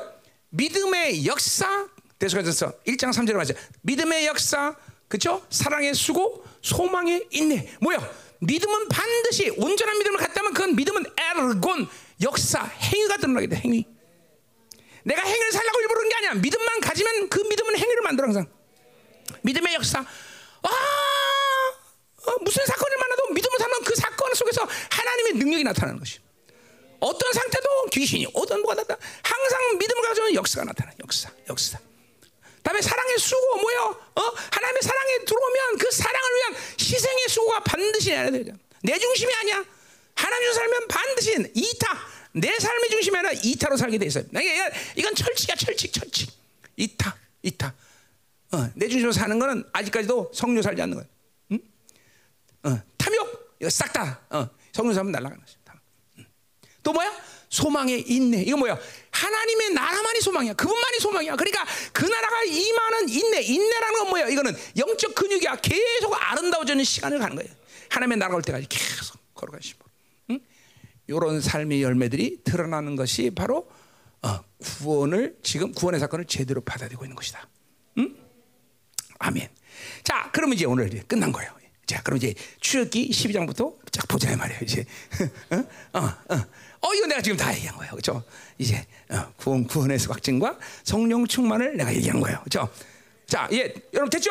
믿음의 0.51 1.27
역사. 1.27 1.89
대속에서 2.19 2.73
1장 2.87 3.13
3절에 3.13 3.33
말하죠. 3.33 3.55
믿음의 3.83 4.27
역사, 4.27 4.75
그렇죠? 5.09 5.45
사랑의 5.51 5.95
수고, 5.95 6.45
소망의 6.63 7.29
인내. 7.31 7.71
뭐요? 7.81 7.99
믿음은 8.41 8.89
반드시 8.89 9.51
온전한 9.51 9.99
믿음을 9.99 10.19
갖다면 10.19 10.53
그건 10.53 10.77
믿음은 10.77 11.05
에르곤 11.17 11.89
역사 12.23 12.65
행위가 12.65 13.17
드러나게 13.19 13.47
돼 13.47 13.57
행위. 13.57 13.87
내가 15.05 15.23
행위를 15.23 15.53
살라고 15.53 15.81
일부러 15.81 15.99
그런 16.01 16.09
게 16.09 16.17
아니야. 16.17 16.35
믿음만 16.35 16.81
가지면 16.81 17.29
그 17.29 17.41
믿음은 17.41 17.79
행위를 17.79 18.03
만들어 18.03 18.27
항상. 18.27 18.47
믿음의 19.43 19.75
역사. 19.75 20.01
아 20.01 20.69
어, 22.27 22.37
무슨 22.43 22.67
사건을 22.67 22.97
만나도 22.99 23.33
믿음을 23.33 23.59
사면 23.59 23.85
그 23.85 23.95
사건 23.95 24.35
속에서 24.35 24.67
하나님의 24.91 25.33
능력이 25.35 25.65
나타나는 25.65 25.99
것이. 26.01 26.19
어떤 26.99 27.33
상태도 27.33 27.87
귀신이 27.93 28.27
어떤 28.35 28.61
뭐가 28.63 28.75
나타 28.75 28.97
항상 29.23 29.79
믿음을 29.79 30.03
가지면 30.03 30.35
역사가 30.35 30.65
나타나. 30.65 30.91
역사, 31.01 31.31
역사. 31.49 31.79
다음에 32.67 32.83
사랑의 32.83 33.17
수고 33.19 33.59
뭐요? 33.59 33.81
어? 34.17 34.23
하나님의 34.51 34.83
사랑에 34.83 35.19
들어오면 35.25 35.79
그 35.79 35.89
사랑을 35.93 36.31
위한 36.35 36.55
희생의 36.81 37.29
수고가 37.29 37.61
반드시 37.61 38.11
해야 38.11 38.29
되죠. 38.29 38.51
내 38.83 38.99
중심이 38.99 39.33
아니야. 39.33 39.65
하나님으로 40.17 40.53
살면 40.53 40.89
반드시 40.89 41.53
이타. 41.55 41.99
내 42.33 42.59
삶의 42.59 42.91
중심이 42.91 43.17
아니라 43.17 43.41
이타로 43.45 43.77
살게 43.77 43.99
돼 43.99 44.07
있어요. 44.07 44.25
이게 44.33 44.71
이건 44.97 45.15
철칙이야, 45.15 45.55
철칙, 45.55 45.93
철칙. 45.93 46.29
이타, 46.77 47.17
이타. 47.43 47.73
어, 48.51 48.69
내 48.75 48.89
중심으로 48.89 49.13
사는 49.13 49.39
거는 49.39 49.65
아직까지도 49.73 50.33
성료 50.35 50.61
살지 50.61 50.83
않는 50.83 50.97
거야. 50.97 51.07
응? 51.53 51.61
어, 52.65 52.83
탐욕 52.99 53.57
이거 53.61 53.71
싹다 53.71 54.27
어, 54.31 54.49
성령 54.73 54.93
살면 54.93 55.13
날아가는 55.13 55.41
것이. 55.41 55.56
음. 56.87 56.89
또 56.89 56.93
뭐야? 56.93 57.13
소망의 57.49 58.03
인내. 58.03 58.43
이거 58.43 58.57
뭐야? 58.57 58.79
하나님의 59.11 59.71
나라만이 59.71 60.21
소망이야. 60.21 60.55
그분만이 60.55 60.99
소망이야. 61.01 61.35
그러니까 61.35 61.67
그 61.93 62.05
나라가 62.05 62.45
임하는 62.45 63.09
인내. 63.09 63.43
인내라는 63.43 63.99
건 63.99 64.09
뭐야? 64.11 64.29
이거는 64.29 64.55
영적 64.77 65.15
근육이야. 65.17 65.57
계속 65.57 66.15
아름다워지는 66.15 66.85
시간을 66.85 67.19
가는 67.19 67.35
거예요. 67.35 67.53
하나님의 67.89 68.19
나라가 68.19 68.37
올 68.37 68.43
때까지 68.43 68.67
계속 68.69 69.19
걸어가는 69.35 69.63
시 69.63 69.75
응? 70.31 70.41
이런 71.09 71.41
삶의 71.41 71.83
열매들이 71.83 72.43
드러나는 72.45 72.95
것이 72.95 73.31
바로 73.31 73.69
어, 74.23 74.41
구원을 74.59 75.39
지금 75.43 75.73
구원의 75.73 76.01
사건을 76.01 76.27
제대로 76.27 76.61
받아들이고 76.61 77.05
있는 77.05 77.17
것이다. 77.17 77.49
응? 77.99 78.17
아멘. 79.19 79.49
자, 80.05 80.31
그러면 80.33 80.55
이제 80.55 80.65
오늘 80.65 80.89
이제 80.89 81.03
끝난 81.07 81.33
거예요. 81.33 81.57
자, 81.87 82.03
그럼 82.03 82.17
이제 82.17 82.35
출애굽기 82.61 83.11
12장부터 83.11 83.77
쫙 83.93 84.09
보자 84.09 84.33
이 84.33 84.37
말이에요. 84.37 84.61
이제 84.63 84.85
어, 85.51 86.01
어, 86.01 86.35
어. 86.35 86.45
어, 86.81 86.95
이거 86.95 87.07
내가 87.07 87.21
지금 87.21 87.37
다 87.37 87.55
얘기한 87.55 87.77
거예요, 87.77 87.93
그렇죠? 87.93 88.23
이제 88.59 88.87
어, 89.11 89.33
구원 89.37 89.67
구원의 89.67 89.99
확증과 90.09 90.59
성령 90.85 91.27
충만을 91.27 91.77
내가 91.77 91.95
얘기한 91.95 92.21
거예요, 92.21 92.41
그렇죠? 92.41 92.71
자, 93.27 93.49
예, 93.53 93.75
여러분 93.93 94.11
됐죠? 94.11 94.31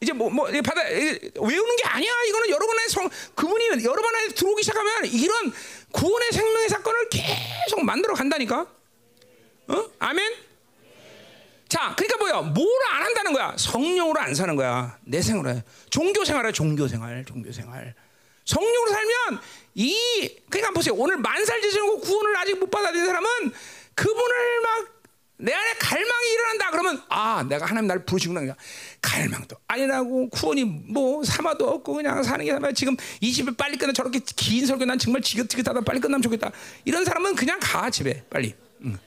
이제 0.00 0.12
뭐, 0.12 0.28
뭐, 0.28 0.46
받아, 0.62 0.82
외우는 0.82 1.76
게 1.76 1.84
아니야. 1.84 2.12
이거는 2.28 2.50
여러분의 2.50 2.88
성, 2.88 3.08
그분이 3.34 3.82
여러분 3.84 4.14
안에 4.14 4.28
들어오기 4.28 4.62
시작하면 4.62 5.06
이런 5.06 5.52
구원의 5.92 6.32
생명의 6.32 6.68
사건을 6.68 7.08
계속 7.08 7.82
만들어 7.82 8.14
간다니까. 8.14 8.66
어? 9.68 9.90
아멘? 9.98 10.34
자, 11.68 11.94
그러니까 11.96 12.18
뭐야? 12.18 12.42
뭘안 12.42 13.02
한다는 13.02 13.32
거야? 13.32 13.54
성령으로 13.56 14.20
안 14.20 14.34
사는 14.34 14.54
거야. 14.54 14.98
내 15.02 15.22
생활에. 15.22 15.64
종교 15.90 16.24
생활에 16.24 16.52
종교 16.52 16.86
생활, 16.86 17.24
종교 17.24 17.50
생활. 17.50 17.94
성령으로 18.44 18.90
살면 18.92 19.40
이 19.76 19.94
그러니까 20.50 20.72
보세요. 20.72 20.94
오늘 20.96 21.18
만살 21.18 21.60
지지고 21.60 22.00
구원을 22.00 22.36
아직 22.38 22.58
못 22.58 22.70
받아들인 22.70 23.06
사람은 23.06 23.28
그분을 23.94 24.60
막 24.62 24.96
내 25.38 25.52
안에 25.52 25.72
갈망이 25.78 26.28
일어난다. 26.32 26.70
그러면 26.70 27.02
아 27.10 27.44
내가 27.46 27.66
하나님 27.66 27.88
나를 27.88 28.06
부르시구나. 28.06 28.54
갈망도 29.02 29.54
아니라고 29.68 30.30
구원이 30.30 30.64
뭐 30.64 31.22
사마도 31.24 31.68
없고 31.68 31.92
그냥 31.92 32.22
사는 32.22 32.42
게 32.42 32.52
사마 32.52 32.72
지금 32.72 32.96
이 33.20 33.30
집에 33.30 33.52
빨리 33.54 33.76
끝나 33.76 33.92
저렇게 33.92 34.18
긴 34.34 34.64
설교 34.64 34.86
난 34.86 34.98
정말 34.98 35.20
지긋지긋하다. 35.20 35.82
빨리 35.82 36.00
끝나면 36.00 36.22
좋겠다. 36.22 36.50
이런 36.86 37.04
사람은 37.04 37.34
그냥 37.34 37.60
가 37.60 37.90
집에. 37.90 38.24
빨리. 38.30 38.54
응. 38.84 38.98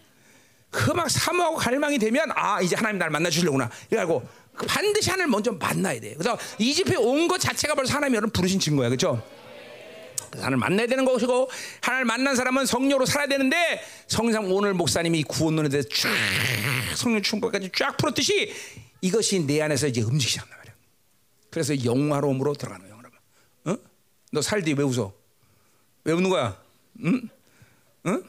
그막 0.70 1.10
사모하고 1.10 1.56
갈망이 1.56 1.98
되면 1.98 2.30
아 2.36 2.62
이제 2.62 2.76
하나님 2.76 3.00
나를 3.00 3.10
만나 3.12 3.32
주려구나. 3.32 3.68
이래고 3.90 4.22
반드시 4.68 5.10
하나님 5.10 5.32
먼저 5.32 5.52
만나야 5.52 6.00
돼. 6.00 6.14
그래서 6.14 6.38
이 6.60 6.76
집에 6.76 6.96
온 6.96 7.28
것 7.28 7.40
자체가 7.40 7.74
벌써 7.74 7.96
하나님 7.96 8.14
여러분 8.18 8.32
부르신 8.32 8.60
증거야. 8.60 8.90
그렇죠 8.90 9.24
하나님을 10.34 10.58
만나야 10.58 10.88
되는 10.88 11.06
것이고 11.06 11.50
하나님을 11.82 12.06
만난 12.06 12.36
사람은 12.36 12.66
성령으로 12.66 13.06
살아야 13.06 13.28
되는데 13.28 13.82
성상 14.08 14.52
오늘 14.52 14.74
목사님이 14.74 15.24
구원론에 15.24 15.70
대해서 15.70 15.88
쫙 15.90 16.10
성령 16.96 17.22
충분까지 17.22 17.72
쫙 17.76 17.98
풀었듯이 17.98 18.54
이것이 19.02 19.46
내 19.46 19.62
안에서 19.62 19.88
이제 19.88 20.02
움직이지 20.02 20.40
않나 20.42 20.56
말이야. 20.58 20.74
그래서 21.50 21.84
영화로움으로 21.84 22.54
들어가는 22.54 22.88
거야. 22.90 23.00
어? 23.66 23.78
너 24.32 24.42
살디 24.42 24.74
왜 24.74 24.84
웃어? 24.84 25.14
왜 26.04 26.14
웃는 26.14 26.30
거야? 26.30 26.62
응? 27.04 27.30
응? 28.06 28.24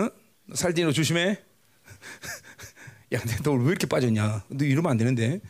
응? 0.00 0.10
너 0.46 0.54
살디 0.56 0.82
너 0.84 0.92
조심해. 0.92 1.38
야, 3.12 3.18
근데 3.20 3.36
너 3.42 3.52
왜 3.54 3.68
이렇게 3.70 3.86
빠졌냐? 3.86 4.44
너 4.48 4.64
이러면 4.64 4.90
안 4.90 4.96
되는데. 4.98 5.40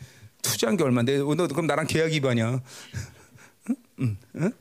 투자한 0.41 0.77
게 0.77 0.83
얼마인데? 0.83 1.17
너 1.17 1.25
그럼 1.47 1.67
나랑 1.67 1.85
계약 1.87 2.11
위반이야. 2.11 2.61
응? 3.69 3.75
응? 3.99 4.17
응? 4.37 4.51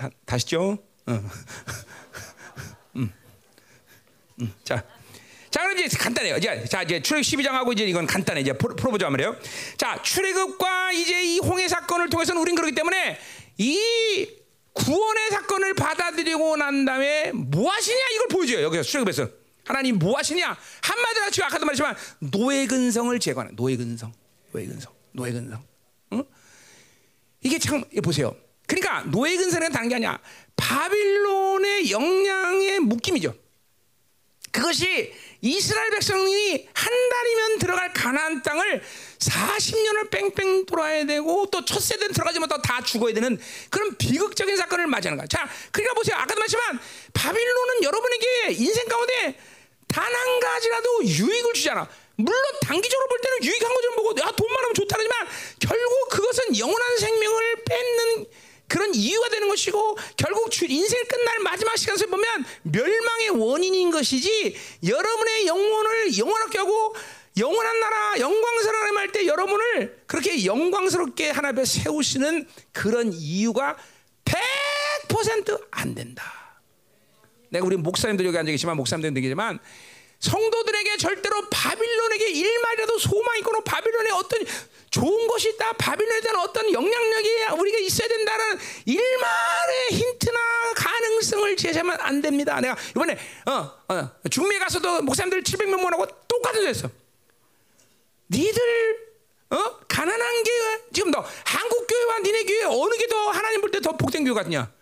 자, 0.00 0.08
다시죠? 0.24 0.78
어. 1.06 1.12
음. 2.96 3.12
음. 4.40 4.54
자. 4.64 4.82
자, 5.50 5.60
그럼 5.62 5.78
이제 5.78 5.94
간단해요. 5.98 6.36
이제 6.38 6.64
자, 6.64 6.82
이제 6.82 7.02
출애굽 7.02 7.26
12장하고 7.26 7.72
이제 7.74 7.84
이건 7.84 8.06
간단해. 8.06 8.40
이제 8.40 8.54
풀- 8.54 8.74
풀어보자 8.76 9.10
말이에요. 9.10 9.36
자, 9.76 10.00
출애굽과 10.02 10.92
이제 10.92 11.22
이 11.22 11.38
홍해 11.40 11.68
사건을 11.68 12.08
통해서는 12.08 12.40
우린 12.40 12.54
그렇기 12.54 12.74
때문에 12.74 13.18
이 13.58 14.26
구원의 14.72 15.30
사건을 15.32 15.74
받아들이고 15.74 16.56
난 16.56 16.86
다음에 16.86 17.32
뭐 17.32 17.70
하시냐 17.70 17.98
이걸 18.14 18.28
보여줘요. 18.28 18.62
여기서 18.62 18.82
출애굽에서. 18.84 19.28
하나님 19.66 19.98
뭐 19.98 20.16
하시냐? 20.16 20.56
한마디로 20.82 21.30
지금 21.30 21.46
아까도 21.46 21.66
말했지만 21.66 21.94
노예 22.32 22.66
근성을 22.66 23.18
제거하는 23.20 23.54
노예 23.54 23.76
근성. 23.76 24.12
노예 24.52 24.64
근성. 24.64 24.90
노예 25.12 25.30
근성. 25.32 25.62
응? 26.14 26.24
이게 27.42 27.58
참 27.58 27.84
보세요. 28.02 28.34
그러니까 28.70 29.02
노예 29.10 29.36
근성은 29.36 29.72
다른 29.72 29.88
게 29.88 29.96
아니야. 29.96 30.16
바빌론의 30.54 31.90
영향의 31.90 32.78
묶임이죠. 32.80 33.34
그것이 34.52 35.12
이스라엘 35.40 35.90
백성이 35.90 36.68
한 36.72 37.08
달이면 37.10 37.58
들어갈 37.58 37.92
가나안 37.92 38.42
땅을 38.42 38.82
40년을 39.18 40.10
뺑뺑 40.10 40.66
돌아야 40.66 41.04
되고 41.04 41.46
또 41.50 41.64
첫 41.64 41.80
세대는 41.80 42.12
들어가지 42.12 42.38
못하고 42.38 42.62
다 42.62 42.80
죽어야 42.82 43.12
되는 43.14 43.40
그런 43.70 43.96
비극적인 43.96 44.56
사건을 44.56 44.86
맞이하는 44.86 45.16
거야. 45.18 45.26
자, 45.26 45.48
그러니까 45.72 45.94
보세요. 45.94 46.16
아까도 46.16 46.38
말했지만 46.38 46.78
바빌론은 47.12 47.82
여러분에게 47.82 48.52
인생 48.52 48.86
가운데 48.86 49.38
단 49.88 50.04
한 50.04 50.40
가지라도 50.40 51.04
유익을 51.04 51.54
주잖아. 51.54 51.88
물론 52.16 52.40
단기적으로 52.62 53.08
볼 53.08 53.18
때는 53.20 53.44
유익한 53.44 53.74
것처럼 53.74 53.96
보고 53.96 54.10
야, 54.20 54.30
돈 54.36 54.52
많으면 54.52 54.74
좋다하지만 54.74 55.26
결국 55.58 56.08
그것은 56.10 56.58
영원한 56.58 56.98
생명을 56.98 57.64
뺏는 57.64 58.26
그런 58.70 58.94
이유가 58.94 59.28
되는 59.28 59.48
것이고 59.48 59.98
결국 60.16 60.50
주 60.50 60.64
인생 60.64 61.02
끝날 61.08 61.40
마지막 61.40 61.76
시간에 61.76 62.06
보면 62.06 62.44
멸망의 62.62 63.30
원인인 63.30 63.90
것이지 63.90 64.56
여러분의 64.86 65.46
영혼을 65.48 66.16
영원하게 66.16 66.58
하고 66.58 66.94
영원한 67.36 67.80
나라 67.80 68.18
영광스러운 68.20 68.74
하나님 68.76 68.96
할 68.98 69.10
때 69.12 69.26
여러분을 69.26 70.02
그렇게 70.06 70.44
영광스럽게 70.44 71.30
하나님 71.30 71.58
앞에 71.58 71.64
세우시는 71.64 72.46
그런 72.72 73.12
이유가 73.12 73.76
100%안 74.24 75.94
된다. 75.94 76.22
내가 77.48 77.66
우리 77.66 77.76
목사님들 77.76 78.24
여기 78.26 78.38
앉아 78.38 78.50
계시지만 78.52 78.76
목사님들 78.76 79.16
얘기지만 79.16 79.58
성도들에게 80.20 80.96
절대로 80.98 81.48
바빌론에게 81.50 82.30
일말이라도 82.30 82.98
소망 82.98 83.38
있거나 83.38 83.60
바빌론에 83.64 84.10
어떤 84.10 84.44
좋은 84.90 85.26
것이 85.28 85.50
있다. 85.50 85.72
바빌론에 85.74 86.20
대한 86.20 86.36
어떤 86.40 86.72
영향력이 86.72 87.28
우리가 87.58 87.78
있어야 87.78 88.08
된다는 88.08 88.58
일말의 88.86 89.88
힌트나 89.92 90.38
가능성을 90.76 91.56
제시하면 91.56 91.96
안 92.00 92.20
됩니다. 92.20 92.60
내가 92.60 92.76
이번에 92.90 93.16
어, 93.46 93.52
어, 93.94 94.10
중미에 94.28 94.58
가서도 94.58 95.02
목사님들 95.02 95.42
700명 95.42 95.80
모아고 95.80 96.06
똑같은 96.26 96.60
소리 96.60 96.68
했어. 96.70 96.90
니들 98.30 99.10
어? 99.50 99.78
가난한 99.88 100.42
게 100.44 100.50
지금 100.92 101.10
너 101.10 101.24
한국 101.44 101.86
교회와 101.86 102.18
니네 102.20 102.44
교회 102.44 102.64
어느 102.64 102.96
게 102.96 103.06
더 103.08 103.30
하나님 103.30 103.60
볼 103.60 103.70
때 103.72 103.80
더 103.80 103.96
복된 103.96 104.24
교회 104.24 104.34
같냐? 104.34 104.72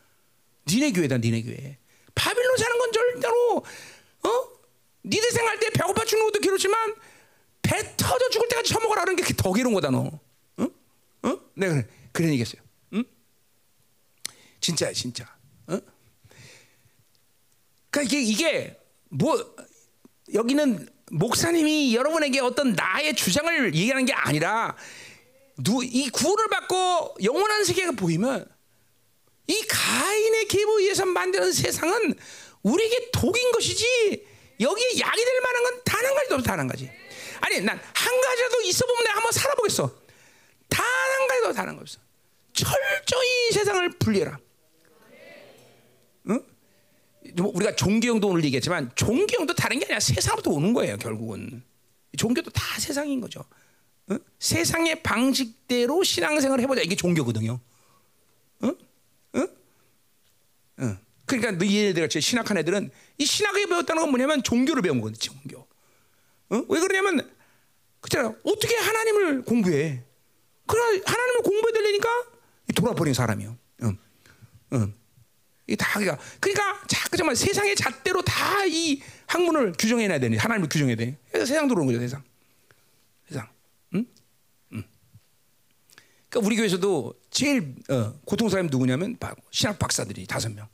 니네 0.67 0.93
교회다, 0.93 1.17
니네 1.19 1.43
교회. 1.43 1.79
바빌론 2.15 2.57
사는 2.59 2.79
건 2.79 2.93
절대로 2.93 3.65
어? 4.25 4.49
니들 5.05 5.31
생각할 5.31 5.61
때 5.61 5.71
배고파 5.71 6.05
죽는 6.05 6.27
것도 6.27 6.41
괴롭지만 6.41 6.95
배 7.69 7.97
터져 7.99 8.31
죽을 8.31 8.49
때까지 8.49 8.73
처먹어라 8.73 9.03
그런 9.05 9.17
게더 9.17 9.53
괴로운 9.53 9.75
거다 9.75 9.91
너. 9.91 10.11
응? 10.61 10.71
어? 11.23 11.41
내가 11.55 11.75
그래, 11.75 11.87
그런 12.13 12.31
얘기했어요. 12.31 12.63
응? 12.95 13.05
진짜야 14.61 14.93
진짜. 14.95 15.25
어? 15.67 15.79
그러니까 17.91 18.03
이게 18.03 18.21
이게 18.23 18.81
뭐 19.11 19.55
여기는 20.33 20.89
목사님이 21.11 21.95
여러분에게 21.95 22.41
어떤 22.41 22.73
나의 22.73 23.15
주장을 23.15 23.75
얘기하는 23.75 24.07
게 24.07 24.15
아니라 24.15 24.75
누, 25.59 25.83
이 25.85 26.09
구원을 26.09 26.49
받고 26.49 27.17
영원한 27.23 27.65
세계가 27.65 27.93
보이면 27.93 28.47
이 29.47 29.63
가인의 29.69 30.49
계보에 30.49 30.83
의해서 30.85 31.05
만드는 31.05 31.53
세상은 31.53 32.15
우리에게 32.63 33.11
독인 33.13 33.51
것이지 33.53 34.27
여기에 34.61 34.99
약이 35.01 35.25
될 35.25 35.41
만한 35.43 35.63
건 35.65 35.83
단 35.85 36.05
한 36.05 36.15
가지도 36.15 36.35
없어 36.37 36.47
단한 36.47 36.67
가지 36.69 36.91
아니 37.41 37.61
난 37.61 37.79
한 37.95 38.21
가지라도 38.21 38.61
있어 38.63 38.87
보면 38.87 39.05
내가 39.05 39.17
한번 39.17 39.33
살아보겠어 39.33 39.91
단 40.69 40.85
한 40.85 41.29
가지도 41.29 41.53
단한거 41.53 41.81
없어 41.83 41.99
철저히 42.53 43.53
세상을 43.53 43.89
분리해라 43.99 44.39
응? 46.31 46.43
뭐 47.37 47.53
우리가 47.55 47.77
종교형도 47.77 48.29
오늘 48.29 48.45
얘기했지만 48.45 48.91
종교형도 48.95 49.55
다른 49.55 49.79
게 49.79 49.85
아니라 49.85 50.01
세상부터 50.01 50.51
오는 50.51 50.73
거예요 50.73 50.97
결국은 50.97 51.63
종교도 52.17 52.51
다 52.51 52.81
세상인 52.81 53.21
거죠 53.21 53.45
응? 54.11 54.19
세상의 54.39 55.03
방식대로 55.03 56.03
신앙생활을 56.03 56.63
해보자 56.63 56.81
이게 56.83 56.97
종교거든요 56.97 57.61
응? 58.65 58.77
응? 59.37 59.49
응. 60.81 60.99
그러니까 61.27 61.53
너희 61.53 61.89
애들 61.89 62.03
같이 62.03 62.21
신학한 62.21 62.57
애들은 62.59 62.91
이 63.19 63.25
신학을 63.27 63.67
배웠다는 63.67 64.03
건 64.03 64.11
뭐냐면 64.11 64.43
종교를 64.43 64.83
배운 64.83 65.01
거거든 65.01 65.19
종교 65.21 65.68
응? 66.53 66.65
왜 66.69 66.81
그러냐면 66.81 67.31
그잖아 68.01 68.35
어떻게 68.45 68.75
하나님을 68.77 69.43
공부해 69.43 70.03
그래 70.67 70.83
하나님을 71.05 71.43
공부해 71.43 71.73
되려니까 71.73 72.09
돌아버린 72.75 73.15
사람이요 73.15 73.57
응. 73.83 73.99
응. 74.75 74.95
이다 75.67 75.99
그러니까 75.99 76.19
그러니까 76.41 76.87
자꾸 76.87 77.17
정말 77.17 77.37
세상의 77.37 77.75
잣대로 77.77 78.23
다 78.23 78.65
이 78.67 79.01
학문을 79.27 79.73
규정해놔야 79.79 80.19
되니 80.21 80.37
하나님을 80.39 80.69
규정해야 80.71 80.97
돼. 80.97 81.17
그래서 81.31 81.47
세상 81.47 81.69
들어오는 81.69 81.87
거죠 81.87 82.01
세상. 82.01 82.23
세상. 83.29 83.49
응? 83.95 84.07
응. 84.73 84.85
그러니까 86.29 86.47
우리 86.47 86.57
교회에서도 86.57 87.15
제일 87.31 87.75
어, 87.91 88.19
고통스러운 88.25 88.67
누구냐면 88.69 89.17
바- 89.19 89.35
신학 89.51 89.79
박사들이 89.79 90.27
다섯 90.27 90.51
명. 90.53 90.67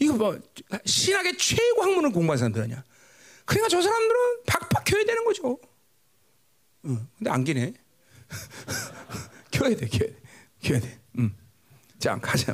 이거 0.00 0.14
뭐 0.14 0.38
신학의 0.84 1.36
최고 1.38 1.82
학문을 1.82 2.10
공부한 2.12 2.38
사람들 2.38 2.62
아니야. 2.62 2.84
그러니까 3.48 3.68
저 3.68 3.80
사람들은 3.80 4.20
박박 4.46 4.84
켜야 4.84 5.04
되는 5.04 5.24
거죠. 5.24 5.58
응. 6.84 7.06
근데 7.16 7.30
안 7.30 7.44
기네. 7.44 7.72
켜야 9.50 9.74
돼, 9.74 9.88
켜야 9.88 10.08
돼. 10.10 10.16
해야 10.66 10.80
돼. 10.80 10.98
음. 11.18 11.34
자, 11.98 12.18
가자. 12.20 12.52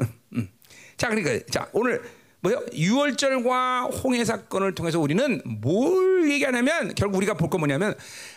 음, 0.00 0.06
음. 0.34 0.48
자, 0.96 1.08
그러니까 1.08 1.44
자 1.50 1.68
오늘 1.72 2.02
뭐요? 2.40 2.60
유월절과 2.72 3.82
홍해 3.84 4.24
사건을 4.24 4.74
통해서 4.74 4.98
우리는 4.98 5.40
뭘 5.44 6.28
얘기하냐면 6.30 6.92
결국 6.96 7.18
우리가 7.18 7.34
볼거 7.34 7.58
뭐냐면 7.58 7.94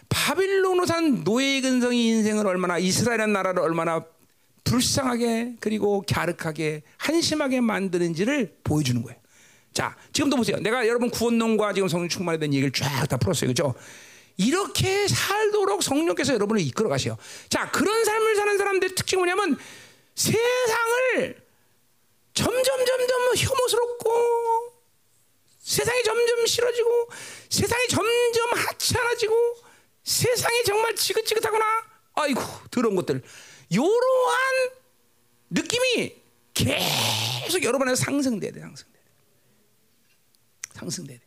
바빌론으로 0.09 0.85
산 0.85 1.23
노예 1.23 1.59
근성이 1.61 2.09
인생을 2.09 2.45
얼마나 2.45 2.77
이스라엘이라는 2.77 3.33
나라를 3.33 3.63
얼마나 3.63 4.05
불쌍하게 4.63 5.55
그리고 5.59 6.03
갸륵하게 6.07 6.83
한심하게 6.97 7.61
만드는지를 7.61 8.57
보여주는 8.63 9.01
거예요. 9.01 9.19
자, 9.75 9.93
지금도 10.13 10.37
보세요. 10.37 10.55
내가 10.61 10.87
여러분 10.87 11.09
구원론과 11.09 11.73
지금 11.73 11.89
성령 11.89 12.07
충만에 12.07 12.39
대한 12.39 12.53
얘기를 12.53 12.71
쫙 12.71 13.05
다 13.09 13.17
풀었어요. 13.17 13.49
그죠? 13.49 13.75
이렇게 14.37 15.05
살도록 15.05 15.83
성령께서 15.83 16.33
여러분을 16.33 16.61
이끌어 16.61 16.87
가세요. 16.87 17.17
자, 17.49 17.69
그런 17.71 18.05
삶을 18.05 18.35
사는 18.37 18.57
사람들의 18.57 18.95
특징이 18.95 19.21
뭐냐면 19.21 19.57
세상을 20.15 21.43
점점 22.33 22.63
점점 22.63 23.21
혐오스럽고 23.35 24.73
세상이 25.59 26.03
점점 26.03 26.45
싫어지고 26.45 27.09
세상이 27.49 27.87
점점 27.89 28.49
하찮아지고 28.55 29.33
세상이 30.05 30.63
정말 30.63 30.95
지긋지긋하거나 30.95 31.65
아이고 32.13 32.41
더러운 32.71 32.95
것들 32.95 33.21
이러한 33.69 34.69
느낌이 35.49 36.15
계속 36.53 37.61
여러분에서 37.61 38.03
상승돼야 38.05 38.51
돼 38.51 38.61
상승돼 38.61 38.94
상승돼야 40.75 41.17
돼. 41.17 41.25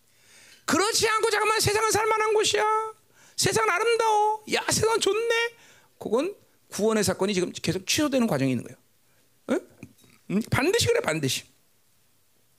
그렇지 0.67 1.09
않고 1.09 1.31
잠깐만 1.31 1.61
세상은 1.61 1.91
살만한 1.91 2.35
곳이야. 2.35 2.63
세상은 3.37 3.71
아름다워. 3.71 4.45
야 4.55 4.65
세상 4.71 5.01
좋네. 5.01 5.57
그건 5.99 6.35
구원의 6.69 7.03
사건이 7.05 7.35
지금 7.35 7.51
계속 7.53 7.87
취소되는 7.87 8.27
과정이 8.27 8.53
있는 8.53 8.65
거예요. 8.65 8.79
응? 9.51 9.69
응? 10.33 10.41
반드시 10.51 10.87
그래 10.87 11.01
반드시. 11.01 11.45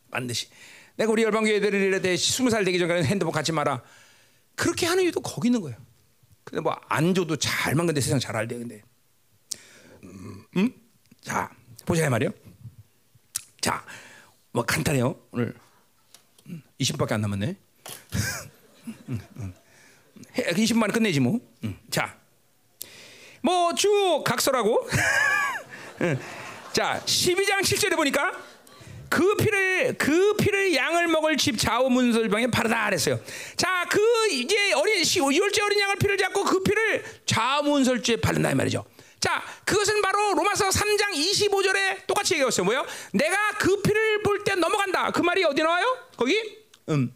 반드시. 0.09 0.47
내가 0.95 1.11
우리 1.11 1.23
열방교회들을 1.23 1.79
이래 1.79 2.17
스무 2.17 2.49
살 2.49 2.65
되기 2.65 2.79
전까지 2.79 3.07
핸드폰 3.07 3.31
갖지 3.31 3.51
마라. 3.51 3.83
그렇게 4.55 4.85
하는 4.87 5.03
이유도 5.03 5.21
거기 5.21 5.47
있는 5.47 5.61
거예요. 5.61 5.77
근데 6.43 6.61
뭐 6.61 6.75
안 6.89 7.13
줘도 7.13 7.35
잘만 7.37 7.85
근데 7.85 8.01
세상 8.01 8.19
잘 8.19 8.35
알대 8.35 8.57
근데. 8.57 8.81
음? 10.57 10.73
자 11.21 11.51
보자 11.85 12.05
이 12.05 12.09
말이요. 12.09 12.31
자 13.61 13.85
뭐 14.51 14.65
간단해요 14.65 15.15
오늘 15.31 15.53
20분밖에 16.79 17.11
안 17.13 17.21
남았네 17.21 17.55
20분만 20.35 20.93
끝내지 20.93 21.19
뭐자뭐 21.19 21.41
쭉 23.75 24.23
각설하고 24.25 24.87
자 26.73 27.01
12장 27.05 27.61
7절에 27.61 27.95
보니까 27.95 28.31
그 29.09 29.35
피를 29.35 29.97
그 29.97 30.35
피를 30.35 30.75
양을 30.75 31.07
먹을 31.07 31.35
집 31.35 31.57
좌우 31.57 31.89
문설방에 31.89 32.47
바르다 32.47 32.85
그랬어요. 32.85 33.19
자, 33.55 33.83
그 33.89 33.99
이제 34.29 34.71
어린 34.73 35.03
시 35.03 35.17
유월째 35.17 35.63
어린 35.63 35.79
양을 35.79 35.95
피를 35.95 36.15
잡고 36.15 36.43
그 36.43 36.61
피를 36.61 37.03
좌우 37.25 37.63
문설주에 37.63 38.17
바른다 38.17 38.51
이 38.51 38.55
말이죠. 38.55 38.85
자, 39.19 39.43
그것은 39.65 40.03
바로 40.03 40.35
로마서 40.35 40.69
3장 40.69 41.11
25절에 41.15 42.05
똑같이 42.05 42.35
얘기했어요. 42.35 42.63
뭐요? 42.65 42.85
내가 43.11 43.35
그 43.57 43.81
피를 43.81 44.21
볼 44.21 44.43
때 44.43 44.53
넘어간다. 44.53 45.09
그 45.09 45.21
말이 45.23 45.43
어디 45.43 45.63
나와요? 45.63 45.85
거기? 46.15 46.58
음. 46.89 47.13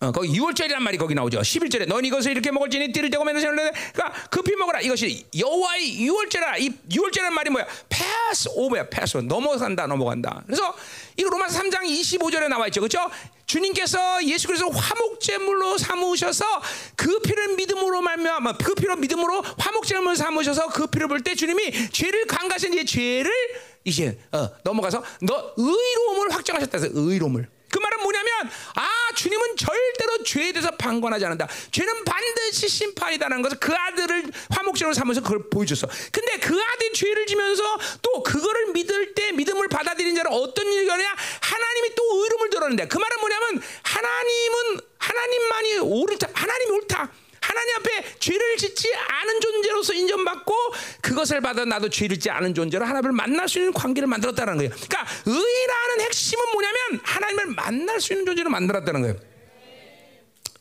어, 0.00 0.10
거기 0.10 0.36
6월절이란 0.36 0.80
말이 0.80 0.98
거기 0.98 1.14
나오죠. 1.14 1.38
11절에 1.40 1.86
너는 1.86 2.04
이것을 2.06 2.32
이렇게 2.32 2.50
먹을지니 2.50 2.90
띠를 2.90 3.08
대고 3.10 3.22
맨날 3.22 3.40
그러니까 3.40 4.12
급히 4.30 4.56
먹어라. 4.56 4.80
이것이 4.80 5.24
여호와의 5.38 6.00
6월절이라. 6.08 6.60
이 6.60 6.70
6월절이란 6.90 7.30
말이 7.30 7.50
뭐야? 7.50 7.64
패스 7.88 8.48
오버야. 8.52 8.88
패스 8.88 9.18
넘어간다. 9.18 9.86
넘어간다. 9.86 10.42
그래서 10.44 10.74
이거 11.16 11.30
로마서 11.30 11.60
3장 11.60 11.84
25절에 11.84 12.48
나와 12.48 12.66
있죠. 12.66 12.80
그렇죠? 12.80 13.08
주님께서 13.46 14.24
예수 14.24 14.48
그리스도 14.48 14.70
화목제물로 14.70 15.78
삼으셔서 15.78 16.44
그 16.96 17.20
피를 17.20 17.54
믿음으로 17.54 18.02
말미암아 18.02 18.54
그 18.54 18.74
피로 18.74 18.96
믿음으로 18.96 19.42
화목제물로 19.42 20.16
삼으셔서 20.16 20.68
그 20.70 20.88
피를 20.88 21.06
볼 21.06 21.22
때 21.22 21.36
주님이 21.36 21.90
죄를 21.90 22.26
강가하신 22.26 22.72
이제 22.72 22.84
죄를 22.84 23.30
이제 23.84 24.18
어, 24.32 24.48
넘어가서 24.62 25.02
너 25.22 25.54
의로움을 25.56 26.32
확정하셨다 26.32 26.78
해서 26.78 26.88
의로움을 26.92 27.48
그 27.72 27.78
말은 27.78 28.02
뭐냐면 28.02 28.50
아 28.74 28.88
주님은 29.14 29.56
절대로 29.56 30.22
죄에 30.22 30.52
대해서 30.52 30.70
방관하지 30.72 31.24
않는다. 31.24 31.48
죄는 31.70 32.04
반드시 32.04 32.68
심판이다라는 32.68 33.42
것을 33.42 33.58
그 33.58 33.72
아들을 33.74 34.30
화목제로 34.50 34.92
삼아서 34.92 35.22
그걸 35.22 35.48
보여줬어. 35.48 35.88
근데 36.12 36.36
그 36.36 36.54
아들이 36.60 36.92
죄를 36.92 37.26
지면서 37.26 37.62
또 38.02 38.22
그거를 38.22 38.72
믿을 38.72 39.14
때 39.14 39.32
믿음을 39.32 39.68
받아들인 39.68 40.14
자는 40.14 40.30
어떤 40.32 40.70
일이 40.70 40.86
냐 40.86 40.94
하나님이 40.94 41.94
또 41.94 42.02
의로움을 42.22 42.50
드러낸다. 42.50 42.88
그 42.88 42.98
말은 42.98 43.20
뭐냐면 43.20 43.62
하나님은 43.82 44.80
하나님만이 44.98 45.78
옳다. 45.78 46.28
하나님이 46.34 46.70
옳다. 46.72 47.10
하나님 47.42 47.76
앞에 47.76 48.18
죄를 48.20 48.56
짓지 48.56 48.94
않은 48.94 49.40
존재로서 49.40 49.92
인정받고 49.94 50.54
그것을 51.02 51.40
받아 51.40 51.64
나도 51.64 51.90
죄를 51.90 52.16
짓지 52.16 52.30
않은 52.30 52.54
존재로 52.54 52.84
하나님을 52.84 53.12
만날 53.12 53.48
수 53.48 53.58
있는 53.58 53.72
관계를 53.72 54.06
만들었다는 54.06 54.56
거예요. 54.56 54.70
그러니까 54.70 55.06
의라는 55.26 56.00
핵심은 56.06 56.44
뭐냐면 56.52 57.00
하나님을 57.02 57.46
만날 57.48 58.00
수 58.00 58.12
있는 58.12 58.24
존재로 58.24 58.48
만들었다는 58.48 59.02
거예요. 59.02 59.16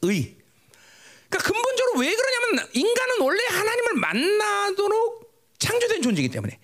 의. 0.03 0.35
그러니까 1.29 1.53
근본적으로 1.53 1.99
왜 1.99 2.13
그러냐면 2.13 2.67
인간은 2.73 3.15
원래 3.21 3.41
하나님을 3.47 3.93
만나도록 3.95 5.31
창조된 5.59 6.01
존재이기 6.01 6.29
때문에 6.29 6.59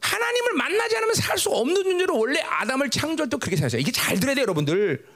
하나님을 0.00 0.52
만나지 0.54 0.96
않으면 0.96 1.14
살 1.14 1.38
수 1.38 1.48
없는 1.50 1.82
존재로 1.82 2.18
원래 2.18 2.40
아담을 2.40 2.90
창조할 2.90 3.30
때 3.30 3.36
그렇게 3.38 3.56
살았어요. 3.56 3.80
이게 3.80 3.90
잘 3.92 4.18
들어야 4.20 4.34
돼요, 4.34 4.42
여러분들. 4.42 5.13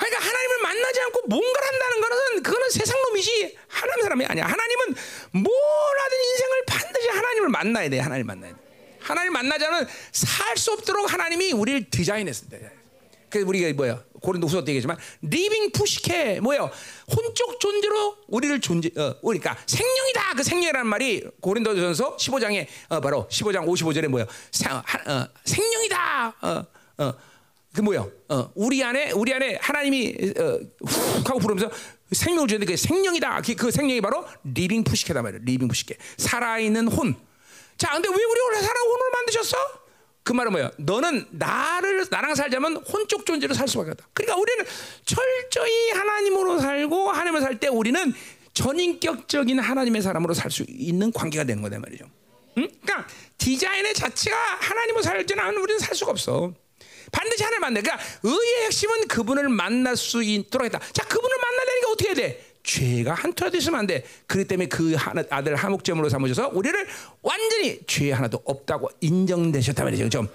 그러니까 0.00 0.26
하나님을 0.26 0.58
만나지 0.62 1.00
않고 1.02 1.22
뭔가를 1.26 1.68
한다는 1.68 2.00
것은 2.00 2.42
그거는 2.42 2.70
세상 2.70 3.00
놈이지 3.02 3.56
하나님 3.68 4.02
사람이 4.02 4.24
아니야. 4.26 4.44
하나님은 4.46 4.94
뭘 5.32 5.46
하든 5.46 6.18
인생을 6.18 6.64
반드시 6.66 7.08
하나님을 7.08 7.48
만나야 7.48 7.88
돼. 7.88 7.98
하나님 7.98 8.26
만나야 8.26 8.52
돼. 8.52 8.58
하나님 9.00 9.36
않으면 9.36 9.88
살수 10.12 10.72
없도록 10.72 11.12
하나님이 11.12 11.52
우리를 11.52 11.90
디자인했습니다. 11.90 12.70
그래서 13.28 13.48
우리가 13.48 13.72
뭐야 13.74 14.02
고린도후서 14.20 14.64
때 14.64 14.72
얘기했지만 14.72 14.98
living 15.22 15.70
psyche 15.70 16.40
뭐예요? 16.40 16.70
혼적 17.14 17.60
존재로 17.60 18.16
우리를 18.26 18.60
존재 18.60 18.90
어 18.96 19.14
그러니까 19.20 19.56
생명이다 19.66 20.34
그 20.36 20.42
생명이라는 20.42 20.86
말이 20.86 21.24
고린도전서 21.40 22.16
15장에 22.16 22.66
어, 22.88 23.00
바로 23.00 23.28
15장 23.30 23.66
55절에 23.66 24.08
뭐예요? 24.08 24.26
사, 24.50 24.78
어, 24.78 25.26
생명이다 25.44 26.34
어, 26.42 26.66
어. 26.98 27.29
그 27.74 27.80
뭐요? 27.82 28.10
어, 28.28 28.50
우리 28.54 28.82
안에 28.82 29.12
우리 29.12 29.32
안에 29.32 29.58
하나님이 29.60 30.14
어, 30.38 30.58
훅 30.84 31.28
하고 31.28 31.38
부르면서 31.38 31.70
생명을 32.10 32.48
주는데 32.48 32.72
그 32.72 32.76
생명이다. 32.76 33.42
그, 33.42 33.54
그 33.54 33.70
생명이 33.70 34.00
바로 34.00 34.26
living 34.42 34.82
psyche다 34.82 35.22
말이에요. 35.22 35.42
living 35.44 35.68
psyche. 35.68 35.96
살아있는 36.16 36.88
혼. 36.88 37.14
자, 37.76 37.92
근데 37.92 38.08
왜 38.08 38.14
우리 38.14 38.40
원래 38.40 38.60
살아 38.60 38.80
혼을 38.80 39.10
만드셨어? 39.12 39.56
그 40.22 40.32
말은 40.32 40.52
뭐야? 40.52 40.70
너는 40.78 41.26
나를 41.30 42.06
나랑 42.10 42.34
살자면 42.34 42.76
혼적 42.78 43.24
존재로 43.24 43.54
살 43.54 43.68
수밖에 43.68 43.92
없다. 43.92 44.06
그러니까 44.12 44.36
우리는 44.36 44.64
철저히 45.04 45.90
하나님으로 45.92 46.58
살고 46.58 47.10
하나님을 47.10 47.40
살 47.40 47.58
때 47.60 47.68
우리는 47.68 48.12
전인격적인 48.52 49.58
하나님의 49.60 50.02
사람으로 50.02 50.34
살 50.34 50.50
수 50.50 50.64
있는 50.68 51.12
관계가 51.12 51.44
되는 51.44 51.62
거다 51.62 51.78
말이죠. 51.78 52.04
응? 52.58 52.68
그러니까 52.82 53.06
디자인의 53.38 53.94
자체가 53.94 54.36
하나님으로 54.60 55.02
살지 55.02 55.34
않으면 55.34 55.62
우리는 55.62 55.78
살 55.78 55.94
수가 55.94 56.10
없어. 56.10 56.52
반드시 57.10 57.42
하나님 57.42 57.60
만나. 57.60 57.80
그러니까 57.80 58.02
의의 58.22 58.64
핵심은 58.66 59.08
그분을 59.08 59.48
만날 59.48 59.96
수 59.96 60.22
있도록 60.22 60.64
했다. 60.66 60.78
자, 60.92 61.04
그분을 61.04 61.36
만나려니까 61.36 61.90
어떻게 61.90 62.08
해야 62.08 62.14
돼? 62.14 62.44
죄가 62.62 63.14
한투라도 63.14 63.56
있으면 63.56 63.80
안 63.80 63.86
돼. 63.86 64.04
그렇기 64.26 64.46
때문에 64.48 64.68
그 64.68 64.94
아들 65.30 65.56
하목제물로 65.56 66.08
삼으셔서 66.08 66.50
우리를 66.52 66.86
완전히 67.22 67.80
죄 67.86 68.12
하나도 68.12 68.42
없다고 68.44 68.90
인정되셨단 69.00 69.84
말이죠. 69.86 70.04
그죠? 70.04 70.28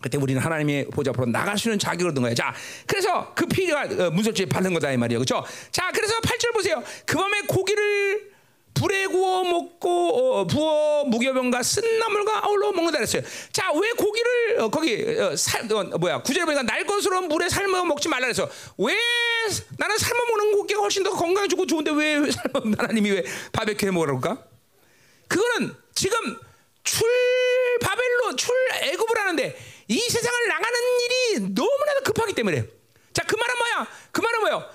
그때 0.00 0.18
우리는 0.18 0.40
하나님의 0.40 0.88
보좌 0.90 1.10
앞으로 1.10 1.26
나갈 1.26 1.58
수 1.58 1.68
있는 1.68 1.78
자격을 1.78 2.10
얻은 2.10 2.22
거예요. 2.22 2.34
자, 2.34 2.54
그래서 2.86 3.32
그 3.34 3.46
피가 3.46 3.82
어, 3.82 4.10
문설주에 4.10 4.46
바른 4.46 4.72
거다 4.74 4.92
이 4.92 4.96
말이에요. 4.96 5.18
그렇죠? 5.20 5.44
자, 5.70 5.90
그래서 5.92 6.18
8절 6.20 6.52
보세요. 6.52 6.82
그 7.04 7.16
밤에 7.16 7.40
고기를 7.48 8.35
불에 8.76 9.06
구워 9.06 9.42
먹고 9.42 10.38
어, 10.38 10.46
부어 10.46 11.04
무교병과 11.04 11.62
쓴나물과 11.62 12.44
아울러 12.44 12.72
먹는다 12.72 12.98
그랬어요. 12.98 13.22
자, 13.50 13.72
왜 13.72 13.90
고기를 13.92 14.60
어, 14.60 14.68
거기 14.68 15.02
어, 15.18 15.34
살 15.34 15.70
어, 15.72 15.82
뭐야 15.98 16.22
구절에 16.22 16.44
보니까 16.44 16.62
날 16.62 16.84
것으로 16.84 17.22
물에 17.22 17.48
삶아 17.48 17.84
먹지 17.84 18.08
말라 18.08 18.26
그래서 18.26 18.48
왜 18.78 18.94
나는 19.78 19.96
삶아 19.96 20.20
먹는 20.28 20.52
고기가 20.58 20.80
훨씬 20.80 21.02
더 21.02 21.10
건강 21.10 21.48
좋고 21.48 21.66
좋은데 21.66 21.90
왜 21.92 22.30
삶아 22.30 22.76
하나님이 22.78 23.10
왜 23.10 23.24
바베큐 23.52 23.86
해 23.86 23.90
그럴까? 23.90 24.44
그거는 25.28 25.74
지금 25.94 26.38
출 26.84 27.08
바벨론 27.80 28.36
출 28.36 28.54
애굽을 28.82 29.18
하는데 29.18 29.56
이 29.88 29.98
세상을 29.98 30.48
나가는 30.48 30.80
일이 31.00 31.40
너무나도 31.40 32.02
급하기 32.04 32.34
때문에 32.34 32.64
자 33.12 33.22
그 33.26 33.34
말은 33.34 33.58
뭐야? 33.58 33.88
그 34.12 34.20
말은 34.20 34.40
뭐야? 34.40 34.70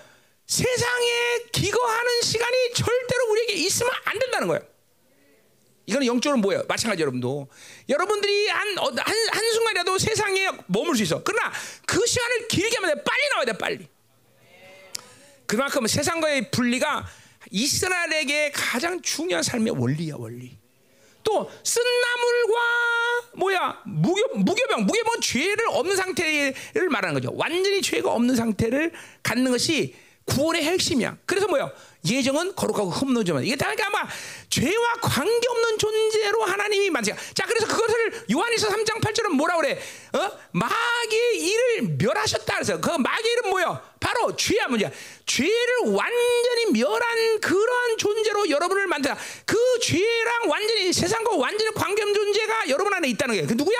세상에 0.51 1.45
기거하는 1.53 2.21
시간이 2.23 2.73
절대로 2.73 3.31
우리에게 3.31 3.53
있으면 3.53 3.89
안 4.03 4.19
된다는 4.19 4.49
거예요. 4.49 4.61
이거는 5.85 6.05
영적으로 6.05 6.41
뭐예요? 6.41 6.63
마찬가지 6.67 7.01
여러분도 7.01 7.47
여러분들이 7.87 8.49
한, 8.49 8.77
어, 8.79 8.87
한, 8.87 9.15
한 9.31 9.51
순간이라도 9.53 9.97
세상에 9.97 10.49
머물 10.67 10.97
수 10.97 11.03
있어. 11.03 11.23
그러나 11.23 11.53
그 11.87 12.05
시간을 12.05 12.49
길게 12.49 12.75
하면 12.75 12.95
돼. 12.95 13.01
빨리 13.01 13.29
나와야 13.29 13.45
돼, 13.45 13.53
빨리. 13.53 13.87
그만큼 15.45 15.87
세상과의 15.87 16.51
분리가 16.51 17.07
이스라엘에게 17.49 18.51
가장 18.51 19.01
중요한 19.01 19.43
삶의 19.43 19.75
원리야, 19.77 20.15
원리. 20.17 20.57
또 21.23 21.49
쓴나물과 21.63 23.37
뭐야 23.37 23.83
무교 23.85 24.39
무교병 24.39 24.85
무교병 24.85 25.21
죄를 25.21 25.69
없는 25.69 25.95
상태를 25.95 26.89
말하는 26.89 27.13
거죠. 27.13 27.31
완전히 27.35 27.81
죄가 27.81 28.11
없는 28.11 28.35
상태를 28.35 28.91
갖는 29.23 29.51
것이 29.51 29.95
구원의 30.25 30.63
핵심이야. 30.63 31.17
그래서 31.25 31.47
뭐야 31.47 31.71
예정은 32.05 32.55
거룩하고 32.55 32.89
흠노지만 32.89 33.43
이게 33.43 33.55
다 33.55 33.71
아마 33.85 34.07
죄와 34.49 34.93
관계없는 35.01 35.77
존재로 35.77 36.43
하나님이 36.43 36.89
만드자. 36.89 37.15
자 37.33 37.45
그래서 37.45 37.67
그것을 37.67 38.25
요한일서 38.31 38.69
3장 38.69 39.01
8절은 39.01 39.29
뭐라 39.29 39.57
그래? 39.57 39.79
어? 40.13 40.31
마귀의 40.51 41.41
일을 41.41 41.97
멸하셨다 41.97 42.53
그래서 42.53 42.79
그 42.79 42.89
마귀의 42.89 43.33
일은 43.33 43.49
뭐야? 43.49 43.91
바로 43.99 44.35
죄야 44.35 44.67
문제야. 44.67 44.89
죄를 45.25 45.77
완전히 45.85 46.71
멸한 46.73 47.39
그러한 47.39 47.97
존재로 47.97 48.49
여러분을 48.49 48.87
만드다. 48.87 49.17
그 49.45 49.57
죄랑 49.81 50.49
완전히 50.49 50.91
세상과 50.91 51.35
완전히 51.35 51.73
관계없는 51.73 52.13
존재가 52.13 52.69
여러분 52.69 52.93
안에 52.93 53.07
있다는 53.09 53.35
거예요. 53.35 53.47
그 53.47 53.53
누구야? 53.53 53.77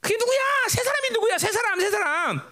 그게 0.00 0.16
누구야? 0.16 0.38
새 0.68 0.82
사람이 0.82 1.10
누구야? 1.12 1.38
새 1.38 1.50
사람, 1.52 1.80
새 1.80 1.90
사람. 1.90 2.42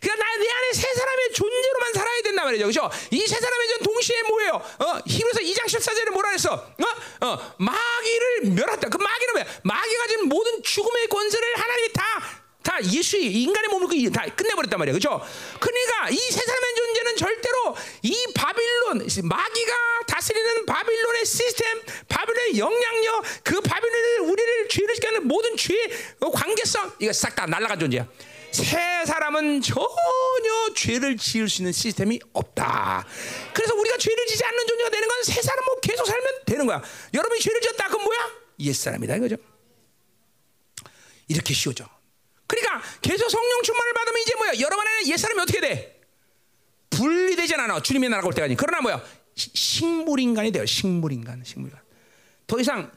그러니까 0.00 0.24
나 0.24 0.28
내 0.38 0.48
안에 0.48 0.72
새 0.72 0.94
사람의 0.94 1.32
존재로만 1.32 1.92
살아야 1.94 2.22
된단 2.22 2.44
말이죠. 2.44 2.64
그렇죠? 2.66 2.90
이 3.10 3.18
새 3.18 3.40
사람의 3.40 3.68
존 3.68 3.78
동시에 3.82 4.22
뭐예요? 4.22 4.52
어, 4.52 4.98
히브리서 5.04 5.40
2장 5.40 5.66
14절에 5.66 6.10
뭐라 6.10 6.30
했어? 6.30 6.52
어? 6.54 7.26
어, 7.26 7.54
마귀를 7.58 8.40
멸했다. 8.54 8.88
그 8.88 8.96
마귀는 8.98 9.32
뭐야? 9.34 9.46
마귀가 9.64 10.06
지금 10.06 10.28
모든 10.28 10.62
죽음의 10.62 11.08
권세를 11.08 11.58
하나님이 11.58 11.92
다 11.92 12.48
다 12.68 12.84
예수의 12.84 13.24
인간의 13.32 13.70
몸을 13.70 13.88
그다 13.88 14.26
끝내버렸단 14.34 14.78
말이야, 14.78 14.92
그렇죠? 14.92 15.24
그러니까 15.58 16.10
이 16.10 16.16
새 16.18 16.42
사람의 16.44 16.74
존재는 16.76 17.16
절대로 17.16 17.76
이 18.02 18.26
바빌론 18.34 19.06
마귀가 19.22 19.72
다스리는 20.06 20.66
바빌론의 20.66 21.24
시스템, 21.24 21.80
바빌론의 22.08 22.58
영향력, 22.58 23.24
그 23.42 23.60
바빌론을 23.62 24.20
우리를 24.20 24.68
죄를 24.68 24.94
하는 25.02 25.26
모든 25.26 25.56
죄의 25.56 25.90
관계성 26.20 26.92
이거 26.98 27.12
싹 27.12 27.34
다 27.34 27.46
날아간 27.46 27.78
존재야. 27.78 28.06
새 28.50 29.04
사람은 29.06 29.60
전혀 29.62 30.74
죄를 30.74 31.16
지을 31.16 31.48
수 31.48 31.62
있는 31.62 31.72
시스템이 31.72 32.18
없다. 32.32 33.06
그래서 33.54 33.74
우리가 33.74 33.96
죄를 33.98 34.26
지지 34.26 34.44
않는 34.44 34.66
존재가 34.66 34.90
되는 34.90 35.08
건 35.08 35.18
새 35.24 35.42
사람 35.42 35.64
뭐 35.64 35.74
계속 35.80 36.06
살면 36.06 36.26
되는 36.46 36.66
거야. 36.66 36.82
여러분이 37.12 37.40
죄를 37.40 37.60
지었다, 37.60 37.86
그건 37.88 38.04
뭐야? 38.04 38.18
옛 38.60 38.72
사람이다 38.72 39.16
이거죠. 39.16 39.36
이렇게 41.28 41.52
쉬워져. 41.54 41.84
그러니까 42.46 42.80
계속 43.02 43.28
성령 43.28 43.62
충만을 43.62 43.92
받으면 43.92 44.20
이제 44.22 44.34
뭐야? 44.36 44.52
여러분 44.60 44.86
안에 44.86 45.06
옛 45.10 45.16
사람이 45.16 45.40
어떻게 45.42 45.60
돼? 45.60 46.00
분리되지 46.90 47.54
않아. 47.56 47.82
주님의 47.82 48.08
나라가 48.08 48.28
올 48.28 48.32
때까지. 48.34 48.54
그러나 48.56 48.80
뭐야? 48.80 49.04
시- 49.34 49.50
식물 49.54 50.20
인간이 50.20 50.50
돼요. 50.50 50.64
식물 50.64 51.12
인간, 51.12 51.42
식물 51.44 51.68
인간. 51.70 51.82
더 52.46 52.58
이상 52.58 52.90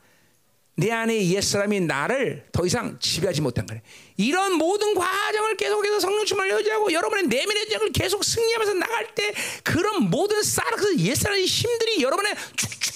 내 0.78 0.90
안에 0.92 1.28
옛 1.30 1.42
사람이 1.42 1.82
나를 1.82 2.48
더 2.54 2.66
이상 2.66 2.98
지배하지 3.00 3.42
못한 3.42 3.66
거래. 3.66 3.82
이런 4.22 4.54
모든 4.54 4.94
과정을 4.94 5.58
계속해서 5.58 6.00
성령 6.00 6.26
충만을 6.26 6.60
유지하고 6.60 6.94
여러분의 6.94 7.26
내면의 7.28 7.70
적을 7.70 7.92
계속 7.92 8.24
승리하면서 8.24 8.74
나갈 8.76 9.16
때 9.16 9.34
그런 9.64 10.10
모든 10.10 10.44
쌀, 10.44 10.66
그옛 10.72 11.16
사람의 11.16 11.46
힘들이 11.46 12.04
여러분의 12.04 12.36
쭉쭉 12.56 12.91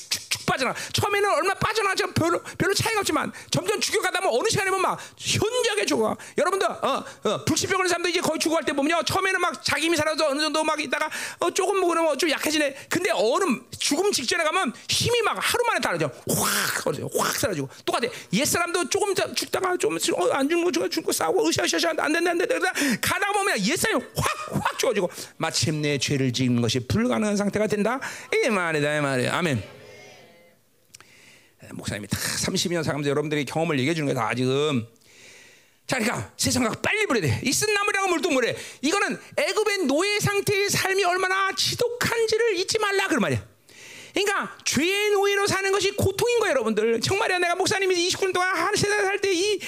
빠져나. 0.46 0.74
처음에는 0.94 1.30
얼마 1.32 1.54
빠져나죠. 1.56 2.12
별로 2.14 2.42
별로 2.58 2.74
차이가 2.74 3.00
없지만 3.00 3.32
점점 3.52 3.80
죽여가다 3.80 4.20
보면 4.22 4.40
어느 4.40 4.50
시간에 4.50 4.70
보면 4.70 4.82
막 4.82 5.00
현저하게 5.18 5.86
죽어. 5.86 6.16
여러분들 6.38 6.68
어, 6.70 7.04
어, 7.24 7.46
불치병 7.46 7.82
는 7.82 7.88
사람들 7.88 8.12
이제 8.12 8.22
거의 8.22 8.40
죽어갈 8.40 8.64
때 8.64 8.74
보면요. 8.74 9.04
처음에는 9.04 9.42
막 9.42 9.64
자기 9.64 9.86
힘이 9.86 9.98
살아서 9.98 10.28
어느 10.30 10.40
정도 10.42 10.64
막 10.64 10.80
있다가 10.80 11.10
어, 11.40 11.52
조금 11.52 11.80
뭐 11.80 11.90
그러면 11.90 12.18
좀 12.18 12.30
약해지네. 12.30 12.88
근데 12.90 13.10
어느 13.12 13.46
죽음 13.78 14.12
직전에 14.12 14.44
가면 14.44 14.74
힘이 14.90 15.22
막 15.24 15.38
하루 15.40 15.64
만에 15.68 15.80
달라져. 15.80 16.10
확 16.30 16.82
사라져. 16.84 17.10
확 17.18 17.36
사라지고 17.36 17.70
똑같아. 17.86 18.08
옛 18.34 18.46
사람도 18.46 18.90
조금 18.90 19.14
자- 19.16 19.34
죽다가 19.34 19.76
좀안 19.78 20.00
죽는 20.50 20.64
거 20.66 20.72
죽고 20.72 20.90
죽고 20.90 21.12
싸우고 21.12 21.48
으쌰으쌰 21.50 21.90
안 21.98 22.14
된다 22.14 22.32
안 22.32 22.38
된다 22.38 22.72
가다가 23.02 23.34
보면 23.34 23.60
옛 23.66 23.76
사람이 23.76 24.04
확확 24.16 24.80
죽어지고 24.80 25.10
마침내 25.38 25.98
죄를 25.98 26.32
지는 26.34 26.62
것이 26.62 26.80
불가능한 26.88 27.36
상태가 27.38 27.68
된다. 27.68 28.00
이 28.34 28.50
말이다 28.50 28.98
이 28.98 29.02
말이야. 29.02 29.36
아멘. 29.38 29.75
목사님이 31.74 32.08
다 32.08 32.18
30년 32.18 32.84
살면서 32.84 33.10
여러분들이 33.10 33.46
경험을 33.46 33.80
얘기해 33.80 33.94
주는 33.94 34.14
거야 34.14 34.28
다 34.28 34.34
지금. 34.34 34.86
자, 35.88 36.00
그러니까 36.00 36.32
세상과 36.38 36.82
빨리 36.82 37.06
버려야 37.06 37.22
돼. 37.22 37.42
이 37.44 37.54
쓴나무라고 37.54 38.08
물도 38.08 38.32
뭐래? 38.32 38.56
이거는 38.82 39.20
애굽의 39.38 39.78
노예 39.86 40.20
상태의 40.20 40.70
삶이 40.70 41.04
얼마나 41.04 41.52
지독한지를 41.56 42.58
잊지 42.58 42.80
말라 42.80 43.08
그 43.08 43.16
말이야. 43.16 43.46
그러니까 44.14 44.58
죄의 44.64 45.12
노예로 45.12 45.46
사는 45.46 45.72
것이 45.72 45.92
고통인 45.92 46.40
거예요, 46.40 46.52
여러분들. 46.52 47.02
정말이야. 47.02 47.38
내가 47.40 47.56
목사님이 47.56 48.08
29년 48.10 48.34
동안 48.34 48.56
한 48.56 48.76
세상에 48.76 49.04
살때 49.04 49.32
이 49.32 49.60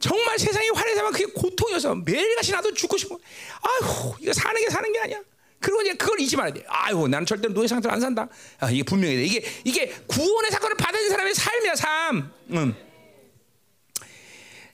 정말 0.00 0.38
세상이 0.38 0.70
화려하면 0.70 1.12
그게 1.12 1.26
고통이어서 1.26 1.94
매일같이 1.96 2.50
나도 2.50 2.74
죽고 2.74 2.96
싶어. 2.96 3.18
아휴, 3.60 4.14
이거 4.20 4.32
사는 4.32 4.60
게 4.60 4.68
사는 4.68 4.92
게 4.92 4.98
아니야. 4.98 5.20
그리고 5.62 5.80
이제 5.82 5.94
그걸 5.94 6.20
잊지 6.20 6.36
말아야 6.36 6.52
돼. 6.52 6.64
아유, 6.68 7.06
나는 7.08 7.24
절대로 7.24 7.54
노예 7.54 7.66
상태로 7.66 7.94
안 7.94 8.00
산다. 8.00 8.28
아, 8.60 8.70
이게 8.70 8.82
분명히 8.82 9.16
돼. 9.16 9.22
이게 9.24 9.44
이게 9.64 9.86
구원의 10.06 10.50
사건을 10.50 10.76
받은 10.76 11.08
사람의 11.08 11.34
삶이야, 11.34 11.74
삶. 11.76 12.32
음. 12.50 12.74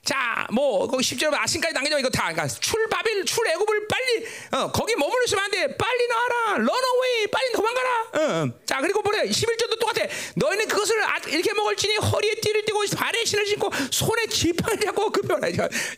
자, 0.03 0.47
뭐 0.51 0.87
거기 0.87 1.03
10절 1.03 1.31
아신까지 1.33 1.73
남겨져 1.73 1.99
이거 1.99 2.09
다. 2.09 2.31
그러니까 2.31 2.47
출바빌 2.47 3.25
출애굽을 3.25 3.87
빨리 3.87 4.25
어, 4.53 4.71
거기 4.71 4.95
머물러 4.95 5.23
있으면 5.25 5.43
안 5.43 5.51
돼. 5.51 5.77
빨리 5.77 6.07
나와라. 6.07 6.57
런어웨이. 6.57 7.27
빨리 7.31 7.51
도망가라. 7.51 7.89
어, 8.13 8.43
어. 8.47 8.49
자, 8.65 8.81
그리고 8.81 9.01
뭐래? 9.03 9.25
11절도 9.29 9.77
똑같아. 9.79 10.07
너희는 10.35 10.67
그것을 10.67 11.03
아- 11.03 11.17
이렇게 11.27 11.53
먹을지니 11.53 11.97
허리에 11.97 12.35
띠를 12.41 12.65
띠고 12.65 12.85
발에 12.95 13.23
신을 13.23 13.45
신고 13.45 13.69
손에 13.91 14.25
지팡이를 14.25 14.85
잡고 14.85 15.11
급여라. 15.11 15.47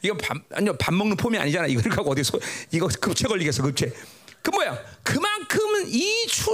이거 0.01 0.18
밥 0.18 0.35
아니요 0.51 0.76
밥 0.77 0.93
먹는 0.93 1.15
폼이 1.15 1.38
아니잖아. 1.38 1.68
이거 1.68 1.81
갖고 1.89 2.11
어디 2.11 2.22
서 2.23 2.38
이거 2.72 2.89
급체 2.99 3.27
걸리겠어 3.30 3.63
급체. 3.63 3.93
그 4.41 4.49
뭐야? 4.49 4.77
그만큼 5.03 5.59
이출 5.88 6.53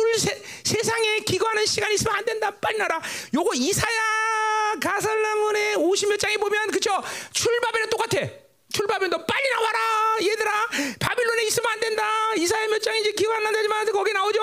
세상에 0.64 1.19
기거하는 1.19 1.65
시간이 1.65 1.95
있으면 1.95 2.15
안 2.15 2.26
된다. 2.26 2.51
빨리 2.51 2.77
나라. 2.77 3.01
요거 3.34 3.53
이사야 3.55 4.76
가살라문의 4.81 5.77
50몇 5.77 6.19
장에 6.19 6.38
보면 6.38 6.72
그쵸? 6.72 6.91
출바벨은 7.31 7.89
똑같아. 7.89 8.27
출바벨 8.73 9.09
너 9.09 9.26
빨리 9.26 9.49
나와라 9.49 9.80
얘들아. 10.22 10.68
바빌론에 10.99 11.43
있으면 11.45 11.72
안 11.72 11.80
된다. 11.80 12.34
이사야 12.35 12.68
몇 12.68 12.80
장인지 12.80 13.14
기억 13.14 13.34
안 13.34 13.43
난다지만 13.43 13.91
거기 13.91 14.11
나오죠? 14.14 14.39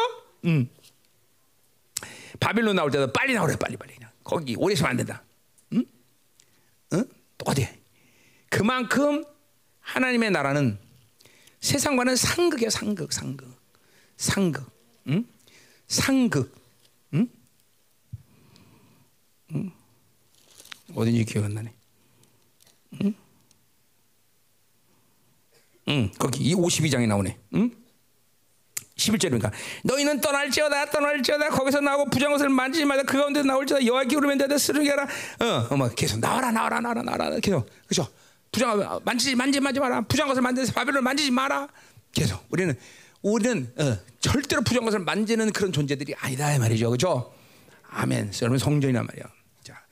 음. 0.46 0.70
바빌론 2.40 2.76
나올 2.76 2.90
때도 2.90 3.12
빨리 3.12 3.34
나오래 3.34 3.56
빨리 3.56 3.76
빨리. 3.76 3.94
거기 4.24 4.56
오래 4.58 4.72
있으면 4.72 4.90
안 4.90 4.96
된다. 4.96 5.22
응? 5.74 5.84
응? 6.94 7.04
똑같아. 7.36 7.62
그만큼 8.48 9.22
하나님의 9.80 10.30
나라는 10.30 10.78
세상과는 11.64 12.14
상극이야 12.14 12.68
상극 12.68 13.10
상극. 13.10 13.48
상극. 14.18 14.70
응? 15.08 15.26
상극. 15.88 16.54
응? 17.14 17.26
응? 19.54 19.72
어딘지 20.94 21.24
기억 21.24 21.46
안 21.46 21.54
나네. 21.54 21.72
응? 23.02 23.14
응 25.88 26.10
거기 26.18 26.44
이 26.44 26.54
52장에 26.54 27.06
나오네. 27.08 27.38
응? 27.54 27.70
11절이니까 28.96 29.50
너희는 29.84 30.20
떠날지어다 30.20 30.90
떠날지어다. 30.90 31.48
거기서 31.48 31.80
나오고 31.80 32.10
부정한 32.10 32.34
것을 32.36 32.50
만지지 32.50 32.84
말라 32.84 33.04
그 33.04 33.16
가운데 33.16 33.42
나올지어다. 33.42 33.86
여호와 33.86 34.04
기울으면 34.04 34.36
되다 34.36 34.58
쓰르게 34.58 34.90
하라. 34.90 35.04
어, 35.40 35.68
어, 35.70 35.76
뭐 35.78 35.88
계속 35.88 36.20
나와라 36.20 36.50
나와라 36.50 36.80
나와라 36.80 37.02
나와라. 37.02 37.38
계속. 37.40 37.66
그죠 37.88 38.06
부정 38.54 39.00
만지지 39.04 39.34
만지지 39.34 39.60
마지 39.60 39.80
마라. 39.80 40.02
부정한 40.02 40.28
것을 40.28 40.40
만지지 40.40 40.72
바벨론 40.72 41.02
만지지 41.02 41.32
마라. 41.32 41.68
계속. 42.12 42.46
우리는 42.50 42.76
우리는 43.20 43.72
어, 43.76 43.98
절대로 44.20 44.62
부정한 44.62 44.84
것을 44.84 45.00
만지는 45.00 45.52
그런 45.52 45.72
존재들이 45.72 46.14
아니다 46.14 46.54
이 46.54 46.58
말이죠. 46.60 46.88
그죠? 46.90 47.34
아멘. 47.90 48.30
여러분 48.42 48.58
성전이란 48.58 49.06
말이야. 49.06 49.24
자 49.64 49.84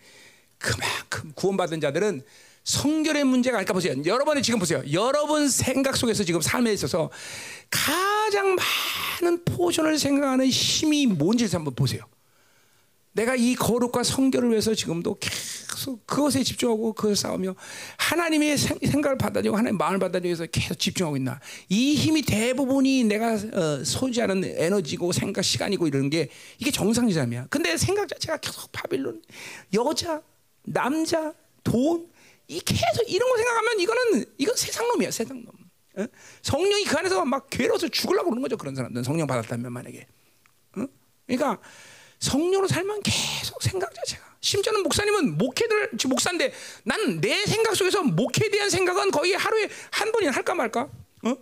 그만큼 0.58 1.32
구원받은 1.34 1.80
자들은 1.80 2.22
성결의 2.62 3.24
문제가 3.24 3.56
아닐까 3.58 3.72
보세요. 3.72 3.94
여러분이 4.04 4.42
지금 4.42 4.60
보세요. 4.60 4.80
여러분 4.92 5.48
생각 5.48 5.96
속에서 5.96 6.22
지금 6.22 6.40
삶에 6.40 6.72
있어서 6.72 7.10
가장 7.68 8.56
많은 9.20 9.44
포션을 9.44 9.98
생각하는 9.98 10.46
힘이 10.46 11.06
뭔지 11.06 11.48
한번 11.52 11.74
보세요. 11.74 12.04
내가 13.12 13.34
이 13.36 13.54
거룩과 13.54 14.02
성결을 14.02 14.50
위해서 14.50 14.74
지금도 14.74 15.18
계속 15.20 16.06
그것에 16.06 16.42
집중하고 16.42 16.92
그것에 16.94 17.14
싸우며 17.22 17.54
하나님의 17.98 18.56
생- 18.56 18.78
생각을 18.78 19.18
받아들이고 19.18 19.54
하나님의 19.56 19.78
마음을 19.78 19.98
받아들이기 19.98 20.28
위해서 20.28 20.46
계속 20.46 20.78
집중하고 20.78 21.16
있나. 21.16 21.38
이 21.68 21.94
힘이 21.94 22.22
대부분이 22.22 23.04
내가 23.04 23.34
어, 23.34 23.84
소지하는 23.84 24.42
에너지고 24.44 25.12
생각 25.12 25.42
시간이고 25.42 25.86
이런 25.86 26.08
게 26.10 26.28
이게 26.58 26.70
정상이잖아요. 26.70 27.46
근데 27.50 27.76
생각 27.76 28.08
자체가 28.08 28.38
계속 28.38 28.70
바빌론 28.72 29.22
여자 29.74 30.22
남자 30.64 31.32
돈 31.64 32.10
이 32.48 32.60
계속 32.60 33.08
이런 33.08 33.30
거 33.30 33.36
생각하면 33.36 33.80
이거는 33.80 34.24
이건 34.36 34.56
세상 34.56 34.86
놈이야 34.88 35.10
세상 35.10 35.42
놈. 35.44 35.54
어? 35.96 36.06
성령이 36.42 36.84
그 36.84 36.96
안에서 36.98 37.24
막 37.24 37.48
괴로워서 37.48 37.88
죽으려고 37.88 38.24
그러는 38.30 38.42
거죠 38.42 38.56
그런 38.58 38.74
사람들은. 38.74 39.04
성령 39.04 39.26
받았다면 39.26 39.72
만약에. 39.72 40.06
응? 40.78 40.88
그러니까 41.26 41.58
성령으로 42.22 42.68
살면 42.68 43.02
계속 43.02 43.60
생각 43.62 43.92
자체가. 43.94 44.22
심지어는 44.40 44.82
목사님은 44.82 45.38
목회들 45.38 45.90
목사인데 46.08 46.52
난 46.84 47.20
내 47.20 47.44
생각 47.46 47.74
속에서 47.76 48.02
목회에 48.02 48.48
대한 48.48 48.70
생각은 48.70 49.10
거의 49.10 49.32
하루에 49.34 49.68
한 49.90 50.10
번이나 50.12 50.32
할까 50.32 50.54
말까. 50.54 50.88
어? 51.24 51.36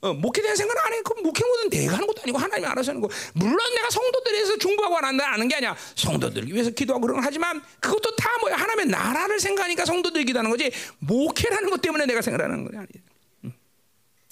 어, 0.00 0.12
목회에 0.12 0.42
대한 0.42 0.56
생각은 0.56 0.82
안 0.82 0.92
해. 0.92 1.00
그 1.02 1.14
목회는 1.20 1.50
것은 1.50 1.70
내가 1.70 1.94
하는 1.94 2.06
것도 2.06 2.22
아니고 2.22 2.38
하나님이 2.38 2.66
알아서 2.66 2.90
하는 2.90 3.00
거. 3.00 3.08
물론 3.34 3.74
내가 3.74 3.90
성도들에 3.90 4.32
대해서 4.32 4.56
중보하고 4.58 4.96
안 4.98 5.04
한다 5.04 5.32
아는 5.32 5.48
게 5.48 5.56
아니야. 5.56 5.76
성도들 5.94 6.46
위해서 6.52 6.70
기도하고 6.70 7.00
그런 7.06 7.16
건 7.16 7.24
하지만 7.24 7.62
그것도 7.80 8.14
다 8.16 8.28
뭐야. 8.40 8.54
하나님의 8.56 8.86
나라를 8.86 9.40
생각하니까 9.40 9.84
성도들 9.86 10.24
기도하는 10.24 10.50
거지. 10.50 10.70
목회라는 10.98 11.70
것 11.70 11.80
때문에 11.80 12.04
내가 12.06 12.20
생각하는 12.22 12.64
건 12.64 12.74
아니야. 12.74 13.54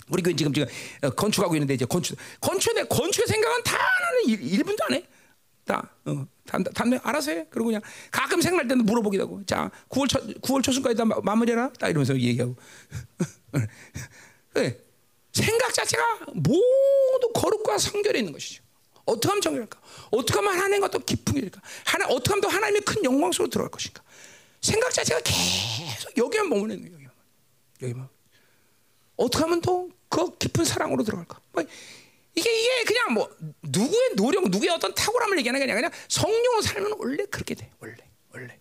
우리 0.09 0.23
교회 0.23 0.37
지금 0.37 0.53
지금 0.53 0.69
어, 1.03 1.11
건축하고 1.11 1.57
있는데 1.57 1.75
이제 1.75 1.85
건축 1.85 2.17
건축에 2.41 2.85
건축의 2.85 3.27
생각은 3.27 3.63
다 3.65 3.77
나는 3.77 4.29
일, 4.29 4.53
일분도 4.53 4.85
안 4.85 4.95
해. 4.95 5.03
다 5.67 5.91
어, 6.05 6.27
담, 6.47 6.63
담, 6.63 6.93
알아서 7.03 7.33
해. 7.33 7.47
그리고 7.51 7.67
그냥 7.67 7.83
가끔 8.11 8.41
생각날 8.41 8.69
때는 8.69 8.87
물어보기도 8.87 9.25
하고. 9.25 9.45
자, 9.45 9.71
9월 9.91 10.09
초 10.09 10.19
9월 10.41 10.63
초순까지 10.63 10.97
다 10.97 11.05
마- 11.05 11.21
마무리해라. 11.23 11.73
딱 11.79 11.89
이러면서 11.89 12.15
얘기하고. 12.15 12.57
네. 14.55 14.79
생각 15.33 15.75
자체가 15.75 16.03
모두 16.35 17.31
거룩과 17.35 17.77
성결에 17.79 18.21
있는 18.21 18.33
것이죠. 18.33 18.63
어떻게 19.05 19.29
하면 19.29 19.43
정결할까? 19.43 19.79
어떻게 20.13 20.39
하면 20.39 20.55
하나님과 20.55 20.89
또 20.89 20.99
깊은 21.01 21.35
일까? 21.37 21.61
하나 21.85 22.07
어떻게 22.07 22.31
하면 22.31 22.41
또 22.41 22.49
하나님의 22.49 22.81
큰 22.83 23.05
영광 23.05 23.33
속으로 23.33 23.51
들어갈 23.51 23.71
것인가? 23.71 24.03
생각 24.63 24.93
자체가 24.95 25.21
계속 25.23 26.17
여기만 26.17 26.49
머무는 26.49 26.79
거예요. 26.81 26.95
여기만. 26.95 27.13
여기만. 27.83 28.09
어떻게 29.17 29.43
하면 29.45 29.61
또그 29.61 30.39
깊은 30.39 30.65
사랑으로 30.65 31.03
들어갈까? 31.03 31.39
뭐 31.53 31.65
이게 32.37 32.51
이게 32.51 32.85
그냥 32.85 33.15
뭐 33.15 33.35
누구의 33.63 34.15
노력, 34.15 34.49
누구의 34.49 34.71
어떤 34.71 34.95
탁월함을 34.95 35.39
얘기하는 35.39 35.59
게 35.59 35.65
아니라 35.65 35.89
그냥 35.89 35.91
성령으로 36.09 36.63
살면 36.63 36.95
원래 36.99 37.25
그렇게 37.27 37.55
돼. 37.55 37.71
원래 37.81 37.97
원래. 38.33 38.59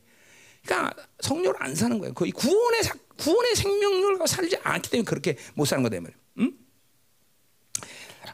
그러니까 0.65 0.95
성령으로 1.19 1.57
안 1.59 1.75
사는 1.75 1.99
거예요. 1.99 2.13
거의 2.13 2.31
구원의 2.31 2.83
사, 2.83 2.93
구원의 3.17 3.55
생명력을 3.55 4.27
살지 4.27 4.57
않기 4.63 4.89
때문에 4.89 5.05
그렇게 5.05 5.37
못 5.53 5.65
사는 5.65 5.83
거다 5.83 5.99
말이에요. 5.99 6.17
응? 6.39 6.53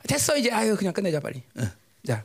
됐어 0.07 0.37
이제 0.37 0.51
아유 0.51 0.77
그냥 0.77 0.93
끝내자 0.93 1.19
빨리. 1.19 1.43
어. 1.57 1.63
자. 2.05 2.23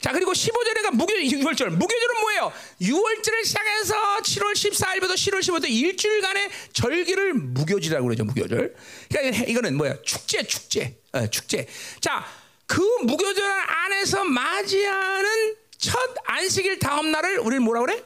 자 0.00 0.10
그리고 0.12 0.32
15절에가 0.32 0.94
무교 0.94 1.14
6월절 1.14 1.68
무교절은 1.68 2.20
뭐예요? 2.22 2.52
6월절을 2.80 3.44
시작해서 3.44 3.94
7월 4.18 4.52
14일부터 4.52 5.14
10월 5.14 5.40
15일 5.40 5.70
일주일간의 5.70 6.50
절기를 6.72 7.34
무교지라고 7.34 8.06
그러죠 8.06 8.24
무교절. 8.24 8.74
그러니까 9.08 9.44
이거는 9.44 9.76
뭐야 9.76 10.00
축제 10.02 10.42
축제 10.44 10.96
어, 11.12 11.26
축제. 11.28 11.66
자 12.00 12.24
그 12.72 12.80
무교절 13.02 13.44
안에서 13.44 14.24
맞이하는 14.24 15.56
첫 15.76 15.94
안식일 16.24 16.78
다음 16.78 17.10
날을 17.10 17.40
우리는 17.40 17.62
뭐라 17.62 17.82
그래? 17.82 18.02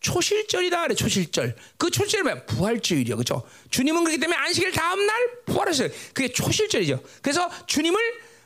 초실절이다 0.00 0.82
그래 0.82 0.94
초실절. 0.94 1.56
그 1.78 1.90
초실절이 1.90 2.22
뭐야? 2.24 2.44
부활주일이요. 2.44 3.16
그렇죠 3.16 3.48
주님은 3.70 4.04
그렇기 4.04 4.20
때문에 4.20 4.36
안식일 4.36 4.72
다음 4.72 5.06
날 5.06 5.16
부활하셨어요. 5.46 5.88
그게 6.12 6.28
초실절이죠. 6.28 7.02
그래서 7.22 7.50
주님을 7.66 7.98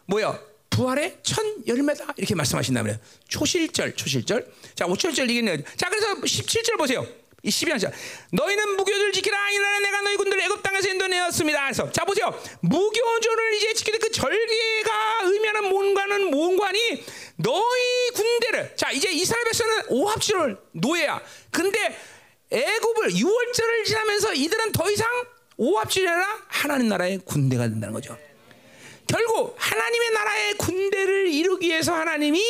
뭐요? 0.07 0.39
부활의 0.71 1.19
첫 1.25 1.45
열매다. 1.67 2.15
이렇게 2.17 2.37
말씀하신다 2.37 2.81
말이에요 2.81 3.01
초실절 3.27 3.97
초실절. 3.97 4.47
자 4.77 4.87
5절절 4.87 5.29
얘기는 5.29 5.65
자 5.77 5.89
그래서 5.89 6.15
17절 6.21 6.79
보세요 6.79 7.05
이 7.43 7.49
12절 7.49 7.91
너희는 8.33 8.77
무교절 8.77 9.13
지키라 9.13 9.51
이날에 9.51 9.81
내가 9.81 10.01
너희 10.03 10.17
군들을 10.17 10.43
애굽 10.43 10.63
땅에서 10.63 10.89
인도내었습니다. 10.91 11.63
그래서 11.65 11.91
자 11.91 12.05
보세요. 12.05 12.39
무교절을 12.61 13.55
이제 13.55 13.75
지키는 13.75 13.99
그 13.99 14.11
절기가 14.11 15.21
의미하는 15.25 15.65
뭔가는 15.71 16.31
뭔가니 16.31 17.05
너희 17.37 18.11
군대를 18.15 18.77
자 18.77 18.91
이제 18.91 19.11
이스라엘 19.11 19.45
백성은 19.45 19.83
오합지를 19.89 20.59
노예야. 20.73 21.23
근데 21.51 21.99
애굽을 22.51 23.11
6월절을 23.11 23.85
지나면서 23.87 24.35
이들은 24.35 24.73
더 24.73 24.91
이상 24.91 25.09
오합지이 25.57 26.07
아니라? 26.07 26.27
하나님 26.49 26.89
나라의 26.89 27.21
군대가 27.25 27.65
된다는 27.69 27.95
거죠. 27.95 28.17
결국 29.07 29.55
하나님의 29.59 30.11
나라의 30.11 30.55
군대를 30.55 31.29
이루기 31.29 31.69
위해서 31.69 31.93
하나님이 31.93 32.41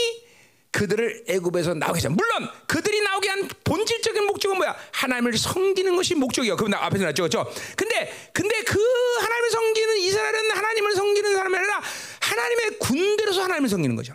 그들을 0.72 1.24
애굽에서 1.28 1.74
나오게 1.74 1.98
하죠. 1.98 2.10
물론 2.10 2.48
그들이 2.66 3.00
나오게 3.00 3.28
한 3.28 3.48
본질적인 3.64 4.24
목적은 4.26 4.56
뭐야? 4.56 4.76
하나님을 4.92 5.36
섬기는 5.36 5.96
것이 5.96 6.14
목적이야. 6.14 6.56
그럼 6.56 6.70
나 6.70 6.84
앞에서 6.84 7.02
나왔죠, 7.04 7.22
그렇죠? 7.24 7.52
근데 7.76 8.30
근데 8.32 8.62
그 8.62 8.78
하나님을 9.20 9.50
섬기는 9.50 9.98
이스라엘은 9.98 10.50
하나님을 10.52 10.94
섬기는 10.94 11.34
사람이 11.34 11.56
아니라 11.56 11.82
하나님의 12.20 12.78
군대로서 12.78 13.42
하나님을 13.42 13.68
섬기는 13.68 13.96
거죠. 13.96 14.14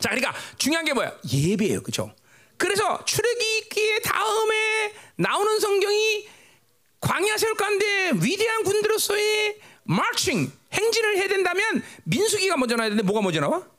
자, 0.00 0.10
그러니까 0.10 0.34
중요한 0.56 0.84
게 0.84 0.92
뭐야? 0.92 1.12
예배예요, 1.32 1.82
그렇죠? 1.82 2.14
그래서 2.56 3.04
출애굽기의 3.04 4.02
다음에 4.02 4.94
나오는 5.16 5.58
성경이 5.58 6.28
광야 7.00 7.36
세울 7.36 7.54
가운데 7.54 8.12
위대한 8.22 8.62
군대로서의 8.62 9.58
마칭 9.82 10.50
행진을 10.72 11.18
해야 11.18 11.28
된다면 11.28 11.82
민수기가 12.04 12.56
먼저 12.56 12.76
나야 12.76 12.88
되는데 12.88 13.04
뭐가 13.04 13.20
먼저 13.20 13.40
나와? 13.40 13.73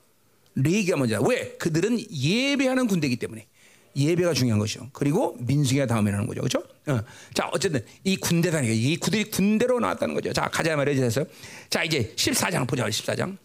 레기가 0.56 0.96
먼저 0.96 1.16
나와. 1.16 1.28
왜? 1.28 1.56
그들은 1.58 1.98
예배하는 2.10 2.86
군대이기 2.88 3.16
때문에 3.16 3.46
예배가 3.94 4.32
중요한 4.34 4.58
것이죠. 4.58 4.90
그리고 4.92 5.36
민수기가 5.40 5.86
다음에 5.86 6.10
나오는 6.10 6.26
거죠. 6.26 6.40
그렇죠? 6.42 6.62
어. 6.86 7.00
자, 7.34 7.48
어쨌든 7.52 7.84
이 8.04 8.16
군대다니까 8.16 8.72
이 8.72 8.96
군들이 8.96 9.30
군대로 9.30 9.80
나왔다는 9.80 10.14
거죠. 10.14 10.32
자, 10.32 10.48
가자 10.48 10.76
말이야 10.76 10.96
됐어요. 11.00 11.24
자, 11.70 11.82
이제 11.84 12.12
14장 12.16 12.66
보자. 12.68 12.86
14장. 12.88 13.36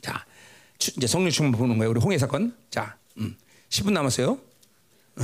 자, 0.00 0.24
추- 0.78 0.92
이제 0.96 1.06
성령 1.06 1.30
충만 1.30 1.52
보는 1.52 1.78
거예요. 1.78 1.90
우리 1.90 2.00
홍해 2.00 2.16
사건. 2.18 2.56
자, 2.70 2.96
음, 3.18 3.36
10분 3.70 3.92
남았어요. 3.92 4.38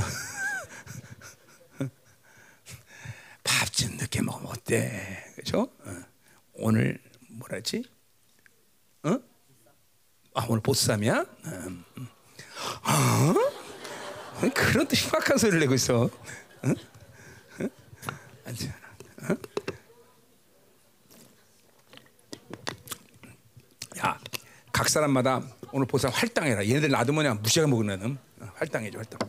밥 3.43 3.71
좀 3.71 3.95
늦게 3.97 4.21
먹으면 4.21 4.47
어때? 4.51 5.23
그렇죠? 5.35 5.69
어. 5.85 6.01
오늘 6.53 6.99
뭐라 7.29 7.55
했지? 7.57 7.83
어? 9.03 9.19
아 10.35 10.45
오늘 10.49 10.61
보쌈이야? 10.61 11.25
음, 11.45 11.85
음. 11.97 12.07
어? 12.83 14.49
그런 14.53 14.85
또 14.85 14.93
심각한 14.95 15.37
소리를 15.37 15.61
내고 15.61 15.73
있어. 15.75 16.03
어? 16.03 16.09
어? 16.67 17.67
앉아. 18.45 18.67
어? 19.23 19.35
야, 23.99 24.19
각 24.73 24.89
사람마다 24.89 25.41
오늘 25.71 25.87
보쌈 25.87 26.11
활당해라. 26.11 26.65
얘네들 26.67 26.89
놔두면 26.89 27.41
무시하게 27.41 27.71
먹으면 27.71 28.17
어, 28.41 28.51
활당해줘, 28.55 28.97
활당. 28.97 29.19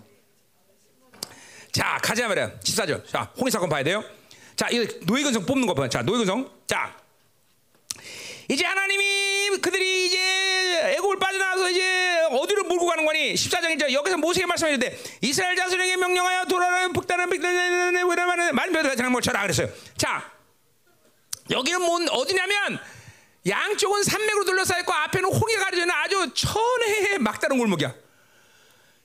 자, 1.71 1.99
가자 2.03 2.27
말이야. 2.27 2.59
14절. 2.59 3.07
자, 3.07 3.33
홍해 3.39 3.51
사건 3.51 3.69
봐야 3.69 3.85
돼요. 3.85 4.03
자, 4.57 4.69
이거 4.71 4.93
노예근성 5.03 5.47
뽑는 5.47 5.69
거 5.69 5.75
봐. 5.75 5.89
자, 5.89 6.03
노예근성. 6.03 6.51
자, 6.67 6.97
이제 8.49 8.65
하나님이 8.65 9.59
그들이 9.61 10.07
이제 10.07 10.95
애굽을 10.97 11.19
빠져나와서 11.19 11.71
이제 11.71 12.27
어디로 12.31 12.65
몰고 12.65 12.87
가는 12.87 13.05
거니? 13.05 13.35
14장이죠. 13.35 13.91
여기서 13.93 14.19
모세에게 14.19 14.47
말씀하셨는데 14.47 14.99
이스라엘 15.23 15.57
자손에게 15.57 15.97
명령하여 15.97 16.45
돌아라는 16.45 16.93
북다른 16.93 17.29
백달의 17.31 18.09
외람하는 18.09 18.55
말별을 18.55 18.97
장뭘 18.97 19.23
쳐라 19.23 19.43
그랬어요. 19.43 19.69
자, 19.97 20.31
여기는 21.51 21.81
뭔 21.83 22.09
어디냐면 22.09 22.79
양쪽은 23.49 24.03
산맥으로 24.03 24.45
둘러싸여 24.45 24.81
있고 24.81 24.93
앞에는 24.93 25.33
홍해가 25.33 25.65
가려져 25.65 25.83
있는 25.83 25.95
아주 25.95 26.33
천혜의 26.35 27.19
막다른 27.19 27.59
골목이야. 27.59 27.95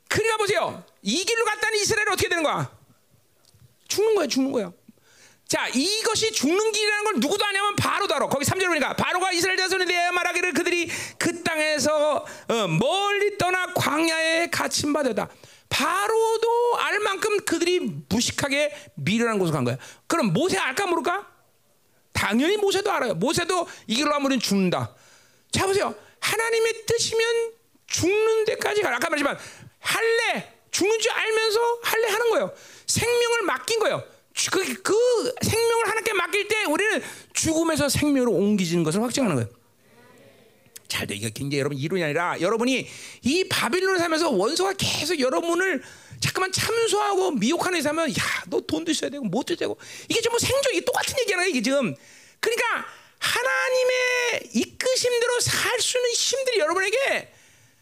그러니까 0.08 0.38
보세요. 0.38 0.84
이 1.02 1.24
길로 1.24 1.46
갔다는 1.46 1.80
이스라엘은 1.80 2.12
어떻게 2.12 2.28
되는 2.28 2.44
거야? 2.44 2.72
죽는 3.88 4.16
거야, 4.16 4.28
죽는 4.28 4.52
거야. 4.52 4.72
자, 5.52 5.68
이것이 5.68 6.32
죽는 6.32 6.72
길이라는 6.72 7.04
걸 7.04 7.14
누구도 7.18 7.44
아냐면 7.44 7.76
바로도 7.76 8.16
알아. 8.16 8.28
거기 8.28 8.46
3절 8.46 8.68
보니까 8.68 8.96
바로가 8.96 9.34
이스라엘 9.34 9.58
자손에 9.58 9.84
대해 9.84 10.10
말하기를 10.10 10.54
그들이 10.54 10.90
그 11.18 11.44
땅에서 11.44 12.26
어, 12.48 12.68
멀리 12.70 13.38
떠나 13.38 13.74
광야에 13.74 14.48
갇힌 14.50 14.94
바 14.94 15.04
되다. 15.04 15.28
바로도 15.68 16.78
알 16.78 17.00
만큼 17.00 17.44
그들이 17.44 17.82
무식하게 18.08 18.74
미련한 18.96 19.40
곳으로 19.40 19.56
간 19.56 19.66
거야. 19.66 19.76
그럼 20.08 20.32
모세 20.32 20.58
알까 20.58 20.88
모를까? 20.88 21.28
당연히 22.14 22.56
모세도 22.56 22.90
알아요. 22.90 23.16
모세도 23.16 23.68
이 23.88 23.96
길로 23.96 24.14
하면 24.14 24.40
죽는다. 24.40 24.96
자 25.52 25.66
보세요. 25.66 25.94
하나님의 26.22 26.86
뜻이면 26.86 27.52
죽는 27.88 28.46
데까지 28.46 28.84
가. 28.84 28.96
아까 28.96 29.10
말했지만 29.10 29.38
할래 29.80 30.54
죽는 30.72 30.98
줄 30.98 31.12
알면서 31.12 31.80
할래 31.84 32.08
하는 32.08 32.30
거예요. 32.30 32.54
생명을 32.88 33.42
맡긴 33.42 33.80
거예요. 33.80 34.02
주- 34.42 34.50
그, 34.50 34.82
그 34.82 35.34
생명을 35.44 35.86
하나님께 35.88 36.14
맡길 36.14 36.48
때 36.48 36.64
우리는 36.64 37.04
죽음에서 37.34 37.90
생명으로 37.90 38.32
옮기지는 38.32 38.84
것을 38.84 39.04
확증하는 39.04 39.36
거예요. 39.36 39.50
잘 40.88 41.06
돼. 41.06 41.14
이게 41.16 41.30
굉장히 41.30 41.60
여러분 41.60 41.78
이론이 41.78 42.04
아니라 42.04 42.42
여러분이 42.42 42.88
이 43.22 43.48
바빌론을 43.48 44.00
살면서 44.00 44.32
원수가 44.32 44.74
계속 44.74 45.20
여러분을 45.20 45.84
잠깐만 46.20 46.52
참소하고 46.52 47.32
미혹하는 47.32 47.78
데 47.78 47.84
살면 47.84 48.10
야, 48.12 48.16
너 48.48 48.60
돈도 48.62 48.92
있어야 48.92 49.12
되고 49.12 49.24
뭐도 49.24 49.56
되고 49.56 49.78
이게 50.10 50.20
전부 50.22 50.40
생존 50.40 50.74
이게 50.74 50.84
똑같은 50.86 51.16
얘기잖아요, 51.20 51.48
이게 51.48 51.62
지금. 51.62 51.96
그러니까 52.40 52.86
하나님의 53.20 54.50
이끄심대로 54.54 55.40
살 55.40 55.80
수 55.80 55.98
있는 56.00 56.12
힘들이 56.14 56.60
여러분에게 56.60 57.32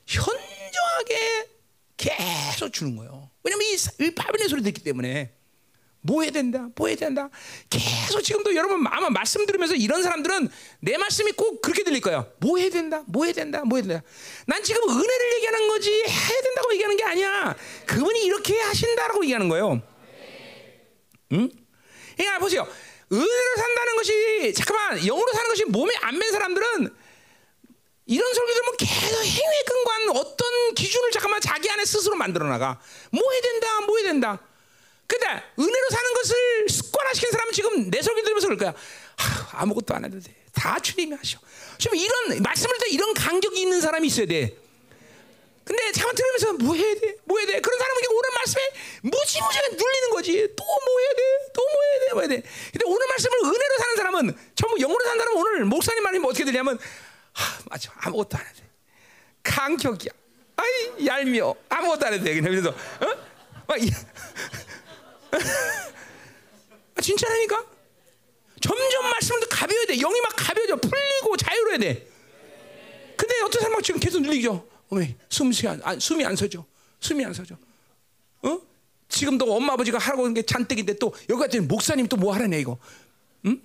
현저하게 0.08 1.48
계속 1.98 2.72
주는 2.74 2.96
거예요. 2.98 3.30
왜냐면 3.44 3.68
이, 3.68 3.78
사- 3.78 3.92
이 4.00 4.12
바빌론 4.14 4.48
소리 4.50 4.62
듣기 4.62 4.84
때문에 4.84 5.32
뭐 6.02 6.22
해야 6.22 6.32
된다, 6.32 6.68
뭐 6.76 6.88
해야 6.88 6.96
된다. 6.96 7.30
계속 7.70 8.22
지금도 8.22 8.56
여러분 8.56 8.86
아마 8.88 9.10
말씀 9.10 9.46
들으면서 9.46 9.76
이런 9.76 10.02
사람들은 10.02 10.50
내 10.80 10.98
말씀이 10.98 11.32
꼭 11.34 11.62
그렇게 11.62 11.84
들릴 11.84 12.02
거예요. 12.02 12.32
뭐 12.40 12.58
해야 12.58 12.70
된다, 12.70 13.04
뭐 13.08 13.26
해야 13.26 13.34
된다, 13.34 13.64
뭐 13.66 13.78
해야 13.78 13.88
된다. 13.88 14.04
난 14.46 14.64
지금 14.64 14.82
은혜를 14.90 15.34
얘기하는 15.36 15.68
거지 15.68 15.92
해야 15.92 16.42
된다고 16.42 16.74
얘기하는 16.74 16.98
게 16.98 17.04
아니야. 17.04 17.56
그분이 17.86 18.24
이렇게 18.24 18.60
하신다라고 18.60 19.24
얘기하는 19.24 19.50
거예요. 19.50 19.82
응? 21.34 21.50
그러니까 22.16 22.40
보세요. 22.40 22.68
은혜로 23.12 23.56
산다는 23.58 23.96
것이 23.96 24.54
잠깐만 24.54 25.00
영으로 25.06 25.32
사는 25.34 25.50
것이 25.50 25.66
몸에 25.66 25.94
안밴 26.02 26.32
사람들은 26.32 26.96
이런 28.06 28.34
소리 28.34 28.54
들으면 28.54 28.78
계속 28.78 29.24
행위에 29.24 29.64
근거한 29.68 30.10
어떤 30.18 30.74
기준을 30.76 31.12
잠깐만 31.12 31.42
자기 31.42 31.70
안에 31.70 31.86
스스로 31.86 32.16
만들어 32.16 32.48
나가. 32.48 32.80
뭐 33.12 33.22
해야 33.32 33.42
된다, 33.42 33.82
뭐 33.82 33.98
해야 33.98 34.08
된다. 34.08 34.49
근데 35.10 35.26
은혜로 35.58 35.90
사는 35.90 36.14
것을 36.14 36.70
습관화시킨 36.70 37.32
사람은 37.32 37.52
지금 37.52 37.90
내 37.90 38.00
소리 38.02 38.22
들으면서 38.22 38.46
그럴 38.48 38.60
거야. 38.60 38.74
하, 39.18 39.62
아무것도 39.64 39.96
안 39.96 40.06
해도 40.06 40.20
돼. 40.20 40.32
다 40.54 40.78
주님이 40.80 41.16
하셔. 41.16 41.40
지금 41.80 41.98
이런 41.98 42.44
말씀을 42.44 42.78
때 42.78 42.90
이런 42.92 43.16
간격이 43.16 43.60
있는 43.60 43.82
사람이 43.82 44.06
있어야 44.08 44.28
돼. 44.28 44.56
근데 45.66 45.92
잠깐 45.92 46.14
들으면서 46.16 46.54
뭐 46.54 46.76
해야 46.76 46.94
돼? 46.96 47.16
뭐 47.26 47.40
해야 47.40 47.48
돼? 47.48 47.60
그런 47.60 47.80
사람은 47.80 48.02
오늘 48.12 48.30
말씀에 48.38 48.62
무지무지하게 49.02 49.68
눌리는 49.76 50.10
거지. 50.12 50.48
또 50.56 50.64
뭐 50.64 51.00
해야 51.00 51.10
돼? 51.10 51.52
또 51.54 51.62
뭐 51.62 51.82
해야 51.84 52.00
돼? 52.00 52.14
뭐 52.14 52.22
해야 52.22 52.28
돼? 52.30 52.42
근데 52.72 52.86
오늘 52.86 53.08
말씀을 53.08 53.38
은혜로 53.46 53.78
사는 53.80 53.96
사람은 53.96 54.38
전부 54.56 54.78
영으로 54.80 55.04
사는 55.06 55.18
사람은 55.20 55.42
오늘 55.42 55.66
목사님 55.66 56.04
말이 56.04 56.20
어떻게 56.20 56.46
되냐면 56.46 56.78
하, 57.34 57.62
맞아. 57.70 57.92
아무것도 57.98 58.38
안 58.38 58.46
해도 58.46 58.58
돼. 58.60 58.64
간격이야. 59.44 60.12
아이 60.58 61.06
얄미워. 61.06 61.56
아무것도 61.70 62.06
안 62.06 62.14
해도 62.14 62.24
돼. 62.26 62.36
그냥 62.36 62.52
그래서 62.52 62.70
어? 62.70 63.18
막 63.68 63.78
진짜라니까? 67.02 67.66
점점 68.62 69.10
말씀을 69.12 69.42
가벼워야 69.50 69.86
돼. 69.86 69.98
영이 69.98 70.20
막 70.22 70.34
가벼워져. 70.36 70.76
풀리고 70.78 71.38
자유로워야 71.38 71.78
돼. 71.78 72.08
근데 73.16 73.42
어떤 73.42 73.62
사람은 73.62 73.84
지금 73.84 74.00
계속 74.00 74.22
눌리죠. 74.22 74.68
어머, 74.90 75.02
숨이 75.30 75.54
안, 75.68 75.82
안 75.84 76.00
숨이 76.00 76.26
안 76.26 76.36
서죠. 76.36 76.66
숨이 77.00 77.24
안 77.24 77.34
서죠. 77.34 77.58
어? 78.42 78.60
지금도 79.08 79.54
엄마 79.56 79.74
아버지가 79.74 79.98
하라고 79.98 80.24
하는 80.24 80.34
게 80.34 80.42
잔뜩인데 80.44 80.98
또 81.00 81.14
여기 81.30 81.40
같은 81.42 81.68
목사님 81.68 82.08
또 82.08 82.18
뭐 82.18 82.34
하라네 82.34 82.60
이거. 82.60 82.78
응? 83.46 83.62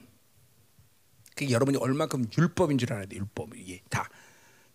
그게 1.34 1.50
여러분이 1.50 1.78
얼마큼 1.78 2.26
율법인 2.38 2.78
줄 2.78 2.92
알아야 2.92 3.06
돼. 3.06 3.16
율법 3.16 3.56
이게 3.56 3.82
다. 3.90 4.08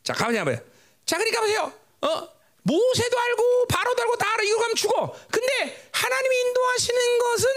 자, 0.03 0.13
가만히 0.13 0.43
봐요. 0.43 0.57
자, 1.05 1.17
그러니까 1.17 1.41
보세요. 1.41 1.73
어? 2.01 2.29
모세도 2.63 3.19
알고 3.19 3.67
바로도 3.67 4.01
알고 4.03 4.15
다 4.17 4.33
알아. 4.33 4.43
이거 4.43 4.59
가면 4.59 4.75
죽어. 4.75 5.15
근데 5.31 5.89
하나님이 5.91 6.35
인도하시는 6.41 7.19
것은 7.19 7.47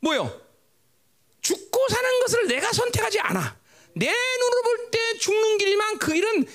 뭐요? 0.00 0.40
죽고 1.42 1.88
사는 1.88 2.20
것을 2.20 2.46
내가 2.48 2.72
선택하지 2.72 3.20
않아. 3.20 3.58
내 3.94 4.06
눈으로 4.06 4.62
볼 4.62 4.90
때 4.90 5.18
죽는 5.18 5.58
길이만 5.58 5.98
그 5.98 6.12
길은 6.12 6.46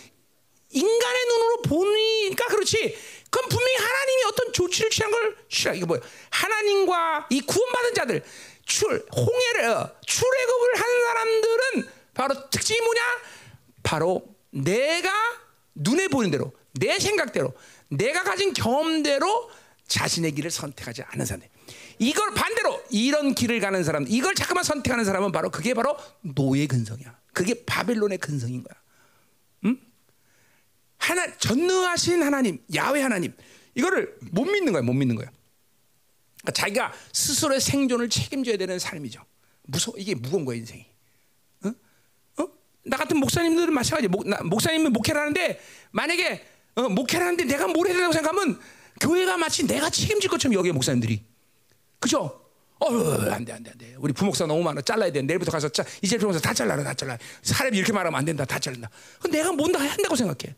인간의 0.69 1.25
눈으로 1.25 1.61
보니까 1.63 2.45
그렇지. 2.47 2.97
그럼 3.29 3.49
분명히 3.49 3.75
하나님이 3.75 4.23
어떤 4.25 4.53
조치를 4.53 4.89
취한 4.89 5.11
걸 5.11 5.35
싫어. 5.49 5.73
이거 5.73 5.85
뭐야? 5.85 5.99
하나님과 6.29 7.27
이 7.29 7.41
구원받은 7.41 7.93
자들 7.93 8.23
출 8.65 9.05
홍해를 9.15 9.69
어, 9.69 9.95
출애굽을 10.05 10.75
한 10.79 11.01
사람들은 11.01 11.89
바로 12.13 12.49
특징이 12.49 12.79
뭐냐? 12.81 13.01
바로 13.83 14.23
내가 14.51 15.11
눈에 15.75 16.07
보이는 16.07 16.31
대로 16.31 16.53
내 16.73 16.99
생각대로 16.99 17.53
내가 17.91 18.23
가진 18.23 18.53
경험대로 18.53 19.49
자신의 19.87 20.31
길을 20.31 20.49
선택하지 20.49 21.03
않은 21.03 21.25
사람들. 21.25 21.49
이걸 21.99 22.33
반대로 22.33 22.81
이런 22.89 23.35
길을 23.35 23.59
가는 23.59 23.83
사람, 23.83 24.05
이걸 24.07 24.33
잠깐만 24.33 24.63
선택하는 24.63 25.05
사람은 25.05 25.31
바로 25.31 25.51
그게 25.51 25.73
바로 25.73 25.95
노예 26.21 26.65
근성이야. 26.65 27.19
그게 27.33 27.63
바벨론의 27.65 28.17
근성인 28.17 28.63
거야. 28.63 28.81
하나 31.01 31.35
전능하신 31.37 32.21
하나님, 32.21 32.63
야훼 32.75 33.01
하나님 33.01 33.33
이거를 33.73 34.17
못 34.31 34.45
믿는 34.45 34.71
거야, 34.71 34.83
못 34.83 34.93
믿는 34.93 35.15
거야. 35.15 35.31
그러니까 36.41 36.51
자기가 36.53 36.93
스스로의 37.11 37.59
생존을 37.59 38.07
책임져야 38.07 38.57
되는 38.57 38.77
삶이죠. 38.77 39.25
무서 39.63 39.91
이게 39.97 40.13
무거운 40.13 40.45
거야 40.45 40.57
인생이. 40.57 40.85
어? 41.65 41.73
어? 42.37 42.47
나 42.83 42.97
같은 42.97 43.17
목사님들은 43.17 43.73
마찬가지. 43.73 44.07
목, 44.07 44.27
나, 44.27 44.41
목사님은 44.43 44.93
목회를 44.93 45.19
하는데 45.19 45.59
만약에 45.91 46.45
어, 46.75 46.89
목회를 46.89 47.25
하는데 47.25 47.43
내가 47.45 47.67
뭘 47.67 47.87
해야 47.87 47.93
된다고 47.95 48.13
생각하면 48.13 48.59
교회가 48.99 49.37
마치 49.37 49.65
내가 49.65 49.89
책임질 49.89 50.29
것처럼 50.29 50.53
여기 50.53 50.71
목사님들이. 50.71 51.23
그죠? 51.99 52.37
어, 52.79 52.87
안 53.31 53.45
돼 53.45 53.51
안 53.53 53.63
돼 53.63 53.71
안 53.71 53.77
돼. 53.77 53.95
우리 53.99 54.11
부목사 54.13 54.45
너무 54.47 54.63
많아. 54.63 54.81
잘라야 54.81 55.11
돼. 55.11 55.21
내일부터 55.21 55.51
가서 55.51 55.69
짜, 55.69 55.83
이제 56.01 56.17
부목사 56.17 56.39
다 56.39 56.53
잘라라, 56.53 56.83
다 56.83 56.93
잘라. 56.93 57.17
사람이 57.43 57.77
이렇게 57.77 57.93
말하면 57.93 58.17
안 58.17 58.25
된다, 58.25 58.43
다. 58.45 58.57
그럼 58.59 59.31
내가 59.31 59.51
뭔가 59.51 59.79
한다고 59.79 60.15
생각해. 60.15 60.55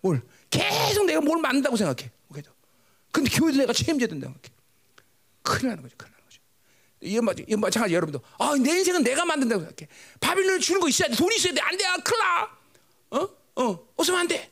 뭘? 0.00 0.22
계속 0.48 1.04
내가 1.04 1.20
뭘 1.20 1.40
만든다고 1.40 1.76
생각해. 1.76 2.10
그죠? 2.32 2.50
근데 3.12 3.30
교회도 3.30 3.58
내가 3.58 3.72
책임져야 3.72 4.08
된다고 4.08 4.32
생각해. 4.34 4.54
큰일 5.42 5.68
나는 5.68 5.82
거죠, 5.82 5.96
큰일 5.98 6.12
나는 6.12 6.24
거죠. 6.24 6.40
이거 7.00 7.22
맞, 7.22 7.36
이거 7.46 7.56
마찬가지 7.58 7.94
여러분도. 7.94 8.20
아, 8.38 8.54
내 8.58 8.70
인생은 8.78 9.02
내가 9.02 9.24
만든다고 9.24 9.62
생각해. 9.64 9.88
바빌론을 10.20 10.60
주는 10.60 10.80
거 10.80 10.88
있어야 10.88 11.08
돼. 11.08 11.16
돈이 11.16 11.36
있어야 11.36 11.52
돼. 11.52 11.60
안 11.60 11.76
돼, 11.76 11.84
아, 11.86 11.96
큰일 11.98 12.18
나. 12.20 13.18
어, 13.18 13.28
어, 13.56 13.86
없으면 13.96 14.20
안 14.20 14.28
돼. 14.28 14.50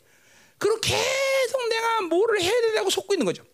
그리고 0.58 0.80
계속 0.80 1.68
내가 1.68 2.00
뭐를 2.02 2.40
해야 2.42 2.52
된다고 2.62 2.90
속고 2.90 3.14
있는 3.14 3.24
거죠. 3.26 3.44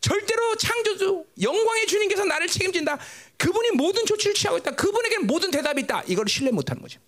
절대로 0.00 0.54
창조주 0.56 1.24
영광의 1.40 1.86
주님께서 1.86 2.24
나를 2.24 2.46
책임진다. 2.48 2.98
그분이 3.38 3.70
모든 3.72 4.04
조치를 4.04 4.34
취하고 4.34 4.58
있다. 4.58 4.72
그분에게는 4.72 5.26
모든 5.26 5.50
대답이 5.50 5.82
있다. 5.82 6.02
이걸 6.06 6.26
신뢰 6.28 6.50
못하는 6.52 6.82
거죠. 6.82 7.00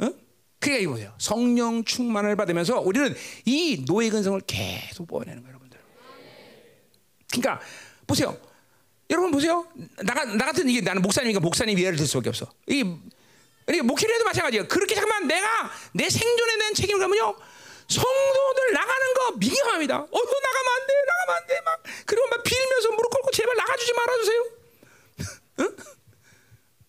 어? 0.00 0.10
그게 0.58 0.80
이거예요. 0.80 1.14
성령 1.18 1.82
충만을 1.84 2.36
받으면서 2.36 2.80
우리는 2.80 3.14
이 3.46 3.84
노예 3.86 4.10
근성을 4.10 4.38
계속 4.46 5.06
뽑아내는 5.08 5.42
거예요, 5.42 5.48
여러분들. 5.54 5.80
그러니까 7.32 7.64
보세요. 8.06 8.38
여러분 9.08 9.30
보세요. 9.30 9.66
나, 10.04 10.12
가- 10.14 10.24
나 10.26 10.44
같은 10.44 10.68
이게 10.68 10.82
나는 10.82 11.00
목사님이니까 11.02 11.40
목사님 11.40 11.78
예를 11.78 11.96
들 11.96 12.06
수밖에 12.06 12.28
없어. 12.28 12.46
이 12.68 12.84
그러니까 13.64 13.84
목회를 13.86 14.14
해도 14.16 14.24
마찬가지예요. 14.24 14.68
그렇게 14.68 14.94
잠깐만 14.94 15.26
내가 15.26 15.70
내 15.94 16.08
생존에 16.10 16.58
대한 16.58 16.74
책임을 16.74 17.00
가면요. 17.00 17.36
성도들 17.90 18.72
나가는 18.72 19.14
거 19.14 19.32
민감합니다. 19.36 19.96
어, 19.98 20.06
나가면 20.06 20.80
안 20.80 20.86
돼, 20.86 20.92
나가면 21.06 21.36
안 21.42 21.46
돼, 21.46 21.60
막 21.62 21.82
그리고 22.06 22.26
막 22.28 22.42
빌면서 22.42 22.90
무릎 22.92 23.10
꿇고 23.10 23.30
제발 23.32 23.56
나가주지 23.56 23.92
말아주세요. 23.94 24.44
응? 25.60 25.76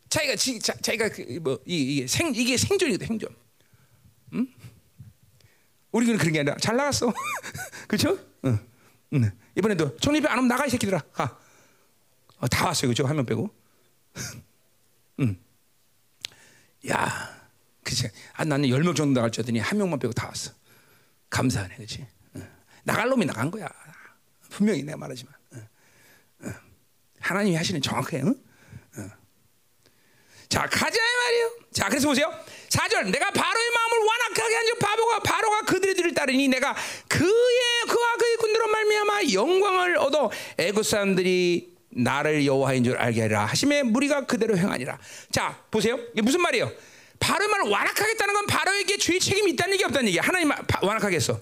자기가 0.09 0.35
지, 0.35 0.59
자, 0.59 0.73
자기가 0.75 1.09
그, 1.09 1.21
뭐 1.41 1.59
이, 1.65 1.95
이게 1.95 2.07
생 2.07 2.33
이게 2.35 2.57
생존이거든 2.57 3.07
생존. 3.07 3.35
응? 4.33 4.47
우리는 5.91 6.17
그런 6.17 6.33
게 6.33 6.39
아니라 6.39 6.55
잘 6.57 6.75
나갔어, 6.77 7.11
그렇죠? 7.87 8.17
응. 8.45 8.59
응. 9.13 9.31
이번에도 9.57 9.95
총리표 9.97 10.29
안 10.29 10.37
오면 10.37 10.47
나가 10.47 10.65
이 10.65 10.69
새끼들아 10.69 10.99
가. 11.13 11.37
어, 12.37 12.47
다 12.47 12.67
왔어요, 12.67 12.89
그죠? 12.89 13.05
한 13.05 13.15
명 13.15 13.25
빼고. 13.25 13.49
야, 16.89 17.41
그치. 17.83 18.09
아, 18.33 18.43
나는 18.45 18.69
열 18.69 18.83
명 18.83 18.95
정도 18.95 19.19
나갈 19.19 19.31
줄 19.31 19.41
알았더니 19.41 19.59
한 19.59 19.77
명만 19.77 19.99
빼고 19.99 20.13
다 20.13 20.27
왔어. 20.27 20.51
감사하네? 21.31 21.77
응. 22.35 22.47
나갈 22.83 23.09
놈이 23.09 23.25
나간 23.25 23.49
거야. 23.49 23.67
분명히 24.49 24.83
내가 24.83 24.97
말하지만. 24.97 25.33
하나님이 27.21 27.55
하시는 27.55 27.81
정확해, 27.81 28.21
응? 28.23 28.35
응. 28.97 29.11
자, 30.49 30.67
가자, 30.67 30.97
이 30.97 31.17
말이에요. 31.23 31.51
자, 31.71 31.87
그래서 31.87 32.07
보세요. 32.07 32.31
4절. 32.69 33.09
내가 33.09 33.31
바로의 33.31 33.71
마음을 33.71 34.07
완악하게 34.07 34.55
한즉 34.55 34.79
바보가, 34.79 35.19
바로가 35.19 35.61
그들의 35.61 35.95
뒤를 35.95 36.13
따르니 36.13 36.47
내가 36.49 36.75
그의, 37.07 37.85
그와 37.87 38.17
그의 38.17 38.37
군대로 38.37 38.67
말미암아 38.67 39.21
영광을 39.33 39.97
얻어 39.97 40.31
애굽 40.57 40.85
사람들이 40.85 41.77
나를 41.89 42.45
여호와인 42.45 42.83
줄 42.83 42.97
알게 42.97 43.21
하리라 43.21 43.45
하심에 43.45 43.83
무리가 43.83 44.25
그대로 44.25 44.57
행하니라. 44.57 44.97
자, 45.31 45.63
보세요. 45.69 45.97
이게 46.13 46.21
무슨 46.21 46.41
말이에요? 46.41 46.71
말을 47.31 47.69
완악하겠다는 47.71 48.33
건 48.33 48.45
바로에게 48.47 48.97
죄의 48.97 49.19
책임이 49.19 49.51
있다는 49.51 49.73
얘기 49.75 49.83
없다는 49.83 50.07
얘기야. 50.07 50.21
하나님 50.23 50.51
완악하게 50.81 51.15
했어. 51.17 51.39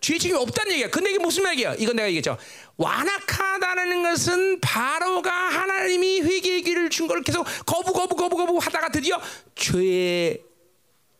죄 0.00 0.18
책임이 0.18 0.38
없다는 0.38 0.72
얘기야. 0.72 0.90
근데 0.90 1.10
이게 1.10 1.18
무슨 1.18 1.42
말이야? 1.42 1.74
이건 1.74 1.96
내가 1.96 2.08
얘기했죠. 2.08 2.38
완악하다는 2.76 4.02
것은 4.02 4.60
바로가 4.60 5.30
하나님이 5.32 6.20
회개의 6.20 6.62
길을 6.62 6.90
준 6.90 7.08
걸 7.08 7.22
계속 7.22 7.44
거부 7.64 7.92
거부 7.92 8.14
거부 8.14 8.36
거부 8.36 8.58
하다가 8.58 8.90
드디어 8.90 9.20
죄의 9.54 10.42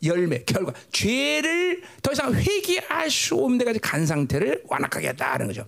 열매 0.04 0.44
결과 0.44 0.72
죄를 0.92 1.82
더 2.02 2.12
이상 2.12 2.34
회개할 2.34 3.10
수 3.10 3.34
없는 3.36 3.58
데까지 3.58 3.78
간 3.80 4.06
상태를 4.06 4.62
완악하게 4.66 5.08
했다는 5.08 5.46
거죠. 5.48 5.66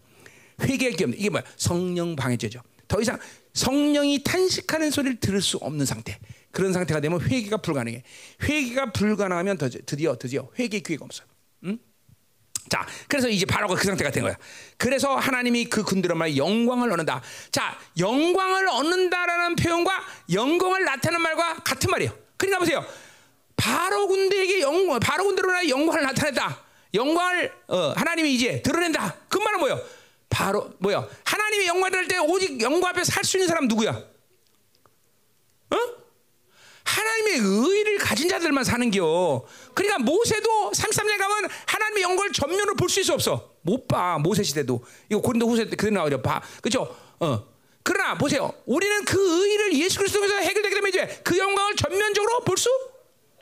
회개의 0.60 0.92
기업 0.94 1.10
이게 1.14 1.30
뭐야? 1.30 1.42
성령 1.56 2.14
방해죄죠. 2.14 2.60
더 2.86 3.00
이상 3.00 3.18
성령이 3.54 4.22
탄식하는 4.22 4.90
소리를 4.90 5.18
들을 5.20 5.40
수 5.40 5.56
없는 5.58 5.86
상태. 5.86 6.18
그런 6.58 6.72
상태가 6.72 6.98
되면 6.98 7.20
회개가 7.20 7.58
불가능해. 7.58 8.02
회개가 8.42 8.90
불가능하면 8.90 9.58
더- 9.58 9.68
드디어 9.68 10.16
드디어 10.16 10.48
회개 10.58 10.80
기회가 10.80 11.04
없어요. 11.04 11.28
응? 11.66 11.78
자, 12.68 12.84
그래서 13.06 13.28
이제 13.28 13.46
바로가 13.46 13.76
그 13.76 13.84
상태가 13.84 14.10
된 14.10 14.24
거야. 14.24 14.36
그래서 14.76 15.14
하나님이 15.14 15.66
그 15.66 15.84
군대로 15.84 16.16
말 16.16 16.36
영광을 16.36 16.90
얻는다. 16.90 17.22
자, 17.52 17.78
영광을 17.96 18.66
얻는다라는 18.66 19.54
표현과 19.54 20.02
영광을 20.32 20.84
나타내는 20.84 21.22
말과 21.22 21.54
같은 21.62 21.92
말이에요. 21.92 22.12
그러니까 22.36 22.58
보세요. 22.58 22.84
바로 23.54 24.08
군대에게 24.08 24.60
영광, 24.60 24.98
바로 24.98 25.26
군대로 25.26 25.52
나 25.52 25.68
영광을 25.68 26.02
나타냈다. 26.02 26.64
영광을 26.94 27.52
어, 27.68 27.92
하나님이 27.96 28.34
이제 28.34 28.62
드러낸다. 28.62 29.14
그 29.28 29.38
말은 29.38 29.60
뭐예요? 29.60 29.80
바로 30.28 30.72
뭐요? 30.80 31.08
하나님이 31.24 31.68
영광을 31.68 31.92
드릴 31.92 32.08
때 32.08 32.18
오직 32.18 32.60
영광 32.60 32.90
앞에 32.90 33.04
살 33.04 33.22
수 33.22 33.36
있는 33.36 33.46
사람 33.46 33.68
누구야? 33.68 33.90
어? 35.70 35.76
하나님의 36.88 37.38
의를 37.40 37.98
가진 37.98 38.28
자들만 38.28 38.64
사는겨. 38.64 39.44
그러니까 39.74 39.98
모세도 39.98 40.70
33년 40.72 41.18
가면 41.18 41.50
하나님의 41.66 42.02
영광을 42.02 42.32
전면으로 42.32 42.74
볼 42.74 42.88
수 42.88 43.00
있어 43.00 43.14
없어. 43.14 43.52
못 43.62 43.86
봐. 43.86 44.18
모세 44.18 44.42
시대도. 44.42 44.82
이거 45.10 45.20
고린도 45.20 45.46
후세 45.48 45.68
때 45.68 45.76
그래 45.76 45.90
나오죠. 45.90 46.22
봐. 46.22 46.40
그죠? 46.62 46.94
어. 47.20 47.44
그러나 47.82 48.16
보세요. 48.16 48.52
우리는 48.66 49.04
그 49.04 49.18
의를 49.46 49.74
예수 49.78 49.98
그리스도 49.98 50.20
통해서 50.20 50.36
해결되게 50.38 50.74
되면 50.74 50.88
이제 50.88 51.20
그 51.24 51.36
영광을 51.38 51.76
전면적으로 51.76 52.40
볼 52.44 52.56
수 52.56 52.68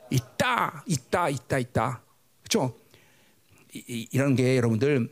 있다. 0.09 0.83
있다. 0.85 1.29
있다. 1.29 1.57
있다. 1.59 2.01
그죠? 2.43 2.75
이런 4.11 4.35
게 4.35 4.55
여러분들 4.57 5.09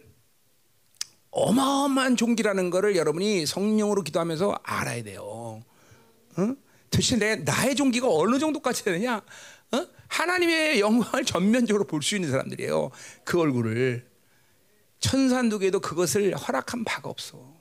어마어마한 1.31 2.15
종기라는 2.15 2.69
거를 2.69 2.95
여러분이 2.95 3.45
성령으로 3.45 4.03
기도하면서 4.03 4.59
알아야 4.63 5.03
돼요. 5.03 5.61
어? 6.37 6.55
도대체 6.95 7.17
내 7.17 7.35
나의 7.35 7.75
종기가 7.75 8.07
어느 8.09 8.39
정도까지 8.39 8.85
되느냐? 8.85 9.21
어? 9.71 9.87
하나님의 10.07 10.79
영광을 10.79 11.25
전면적으로 11.25 11.83
볼 11.85 12.01
수 12.01 12.15
있는 12.15 12.31
사람들이에요. 12.31 12.89
그 13.25 13.39
얼굴을 13.39 14.07
천산두개도 14.99 15.81
그것을 15.81 16.35
허락한 16.35 16.85
바가 16.85 17.09
없어. 17.09 17.53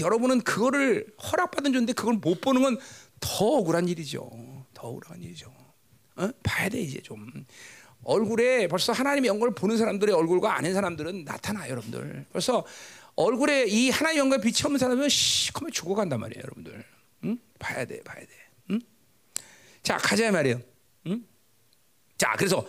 여러분은 0.00 0.40
그거를 0.42 1.06
허락받은 1.22 1.72
존데 1.72 1.92
그걸 1.92 2.14
못 2.14 2.40
보는 2.40 2.62
건 2.62 2.78
더 3.22 3.46
억울한 3.46 3.86
일이죠. 3.88 4.28
더 4.74 4.88
억울한 4.88 5.22
일이죠. 5.22 5.54
어? 6.16 6.28
봐야 6.42 6.68
돼 6.68 6.80
이제 6.80 7.00
좀 7.00 7.46
얼굴에 8.02 8.66
벌써 8.66 8.92
하나님의 8.92 9.28
영광을 9.28 9.54
보는 9.54 9.76
사람들의 9.78 10.12
얼굴과 10.12 10.56
아닌 10.56 10.74
사람들은 10.74 11.24
나타나 11.24 11.66
요 11.66 11.70
여러분들. 11.70 12.26
벌써 12.32 12.64
얼굴에 13.14 13.66
이 13.68 13.90
하나님의 13.90 14.18
영광 14.18 14.40
빛이 14.40 14.62
없는 14.64 14.78
사람은 14.78 15.08
시커멓게 15.08 15.70
죽어간단 15.70 16.18
말이에요, 16.18 16.42
여러분들. 16.42 16.84
응? 17.62 17.74
봐야 17.74 17.84
돼, 17.84 18.02
봐야 18.02 18.20
돼. 18.20 18.28
응? 18.70 18.80
자 19.82 19.96
가자 19.96 20.30
말이에요. 20.30 20.60
응? 21.06 21.24
자 22.18 22.34
그래서 22.36 22.66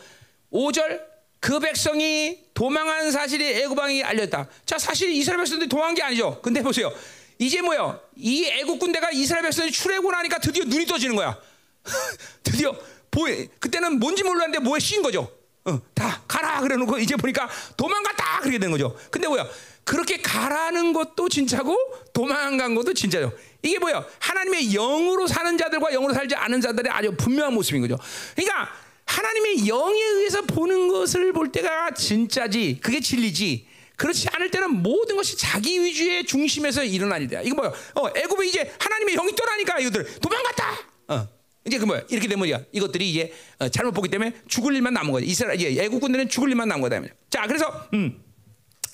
5절 0.51 1.01
그 1.39 1.59
백성이 1.59 2.45
도망한 2.53 3.11
사실이 3.11 3.45
애굽왕이 3.63 4.03
알렸다. 4.03 4.47
자 4.65 4.77
사실 4.77 5.11
이스라엘 5.11 5.39
백성들이 5.39 5.67
도망한 5.67 5.95
게 5.95 6.03
아니죠. 6.03 6.39
근데 6.41 6.61
보세요. 6.61 6.93
이제 7.39 7.61
뭐요? 7.61 7.99
이 8.15 8.45
애굽 8.45 8.79
군대가 8.79 9.11
이스라엘 9.11 9.43
백성이 9.43 9.71
출애굽 9.71 10.11
나니까 10.11 10.39
드디어 10.39 10.63
눈이 10.63 10.85
떠지는 10.85 11.15
거야. 11.15 11.37
드디어 12.43 12.73
보에 13.11 13.47
그때는 13.59 13.99
뭔지 13.99 14.23
몰랐는데 14.23 14.59
뭐에 14.59 14.79
씌인 14.79 15.01
거죠. 15.01 15.29
어, 15.65 15.81
다 15.93 16.23
가라 16.27 16.61
그래 16.61 16.75
놓고 16.75 16.97
이제 16.99 17.15
보니까 17.15 17.49
도망갔다 17.77 18.39
그렇게 18.41 18.57
된 18.59 18.71
거죠. 18.71 18.97
근데 19.11 19.27
뭐야? 19.27 19.47
그렇게 19.83 20.21
가라는 20.21 20.93
것도 20.93 21.29
진짜고 21.29 21.77
도망간 22.13 22.75
것도 22.75 22.93
진짜죠. 22.93 23.33
이게 23.63 23.79
뭐야? 23.79 24.05
하나님의 24.19 24.71
영으로 24.71 25.25
사는 25.25 25.57
자들과 25.57 25.89
영으로 25.91 26.13
살지 26.13 26.35
않은 26.35 26.61
자들의 26.61 26.91
아주 26.91 27.15
분명한 27.15 27.53
모습인 27.53 27.81
거죠. 27.81 27.97
그러니까 28.35 28.69
하나님의 29.05 29.67
영에 29.67 29.99
의해서 29.99 30.41
보는 30.41 30.89
것을 30.89 31.33
볼 31.33 31.51
때가 31.51 31.91
진짜지, 31.91 32.79
그게 32.81 32.99
진리지. 32.99 33.67
그렇지 33.95 34.27
않을 34.33 34.51
때는 34.51 34.81
모든 34.81 35.15
것이 35.15 35.37
자기 35.37 35.81
위주의 35.81 36.25
중심에서 36.25 36.83
일어나는 36.83 37.25
일이야. 37.27 37.41
이거 37.41 37.55
뭐야? 37.55 37.71
어, 37.95 38.09
애굽에 38.15 38.47
이제 38.47 38.73
하나님의 38.79 39.15
영이 39.15 39.35
떠나니까 39.35 39.79
이것들 39.79 40.19
도망갔다. 40.19 40.79
어. 41.09 41.27
이제 41.65 41.77
그 41.77 41.85
뭐야? 41.85 42.01
이렇게 42.09 42.27
되면 42.27 42.39
뭐야? 42.39 42.61
이것들이 42.73 43.09
이제 43.09 43.31
어, 43.59 43.69
잘못 43.69 43.91
보기 43.91 44.09
때문에 44.09 44.33
죽을 44.47 44.75
일만 44.75 44.93
남은 44.93 45.11
거야. 45.11 45.23
이스라엘 45.23 45.61
애국 45.79 46.01
군대는 46.01 46.27
죽을 46.27 46.49
일만 46.49 46.67
남은 46.67 46.81
거다. 46.81 47.01
자, 47.29 47.47
그래서 47.47 47.87
음. 47.93 48.21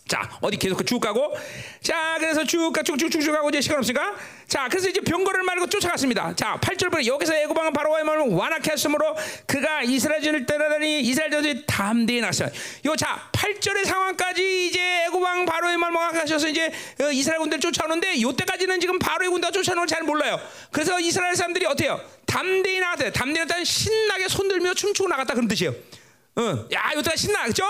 자 0.10 0.28
어디 0.42 0.58
계속 0.58 0.84
쭉 0.86 1.00
가고. 1.00 1.38
자 1.84 2.18
그래서 2.20 2.44
쭉쭉쭉쭉 2.44 3.32
가고 3.32 3.50
이제 3.50 3.62
시간 3.62 3.78
없으니까. 3.78 4.16
자 4.48 4.68
그래서 4.68 4.90
이제 4.90 5.00
병거를 5.02 5.44
말고 5.44 5.68
쫓아갔습니다. 5.70 6.36
자 6.36 6.58
8절 6.60 6.90
보면 6.90 7.06
여기서 7.06 7.36
애고방은 7.36 7.72
바로와의 7.74 8.04
마음을 8.04 8.34
완악해 8.36 8.72
했으므로 8.72 9.16
그가 9.46 9.84
이스라엘을 9.84 10.48
따라다니 10.48 11.02
이스라엘들이 11.02 11.66
담대히 11.68 12.22
났어요. 12.22 12.50
요 12.88 12.96
자 12.96 13.30
8절의 13.34 13.86
상황까지 13.86 14.68
이제 14.68 15.06
애고방 15.06 15.46
바로의 15.46 15.78
마음을 15.78 16.00
완악하셔서 16.02 16.50
이제 16.50 16.74
어, 17.02 17.12
이스라엘 17.12 17.40
군대를 17.40 17.62
쫓아오는데 17.62 18.20
요때까지는 18.22 18.80
지금 18.80 18.98
바로의 18.98 19.30
군대가 19.30 19.52
쫓아오는 19.52 19.80
걸 19.82 19.88
잘 19.88 20.04
몰라요. 20.04 20.40
그래서 20.72 21.00
이스라엘 21.00 21.36
사람들이 21.36 21.66
어때요? 21.68 22.02
담대히 22.26 22.80
나갔대요. 22.80 23.12
담대히 23.12 23.42
나갔다는 23.46 23.64
신나게 23.64 24.28
손들며 24.28 24.74
춤추고 24.74 25.08
나갔다 25.08 25.36
그런 25.36 25.48
뜻이에요. 25.48 25.72
어, 26.36 26.66
야 26.74 26.92
요때가 26.96 27.16
신나 27.16 27.46
그죠 27.46 27.64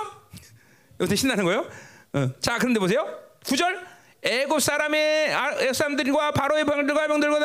요때 1.01 1.15
신나는 1.15 1.43
거예요 1.43 1.69
어. 2.13 2.29
자, 2.39 2.57
그런데 2.57 2.79
보세요. 2.79 3.07
9절. 3.43 3.87
애굽 4.21 4.61
사람의 4.61 5.33
아, 5.33 5.51
애굽 5.59 5.75
사람들과 5.75 6.31
바로의 6.31 6.65
병들과 6.65 7.07
병들과 7.07 7.39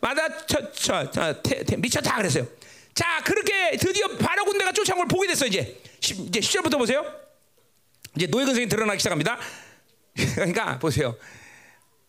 마다 0.00 0.28
미쳤다 1.76 2.16
그랬어요. 2.16 2.46
자, 2.94 3.22
그렇게 3.24 3.76
드디어 3.76 4.08
바로 4.16 4.44
군대가 4.44 4.72
쫓아온 4.72 4.98
걸 4.98 5.08
보게 5.08 5.28
됐어 5.28 5.46
이제. 5.46 5.76
10, 6.00 6.20
이제 6.28 6.40
10절부터 6.40 6.78
보세요. 6.78 7.04
이제 8.16 8.26
노예 8.26 8.44
근성이 8.46 8.66
드러나기 8.68 8.98
시작합니다. 8.98 9.38
그러니까 10.34 10.78
보세요. 10.78 11.14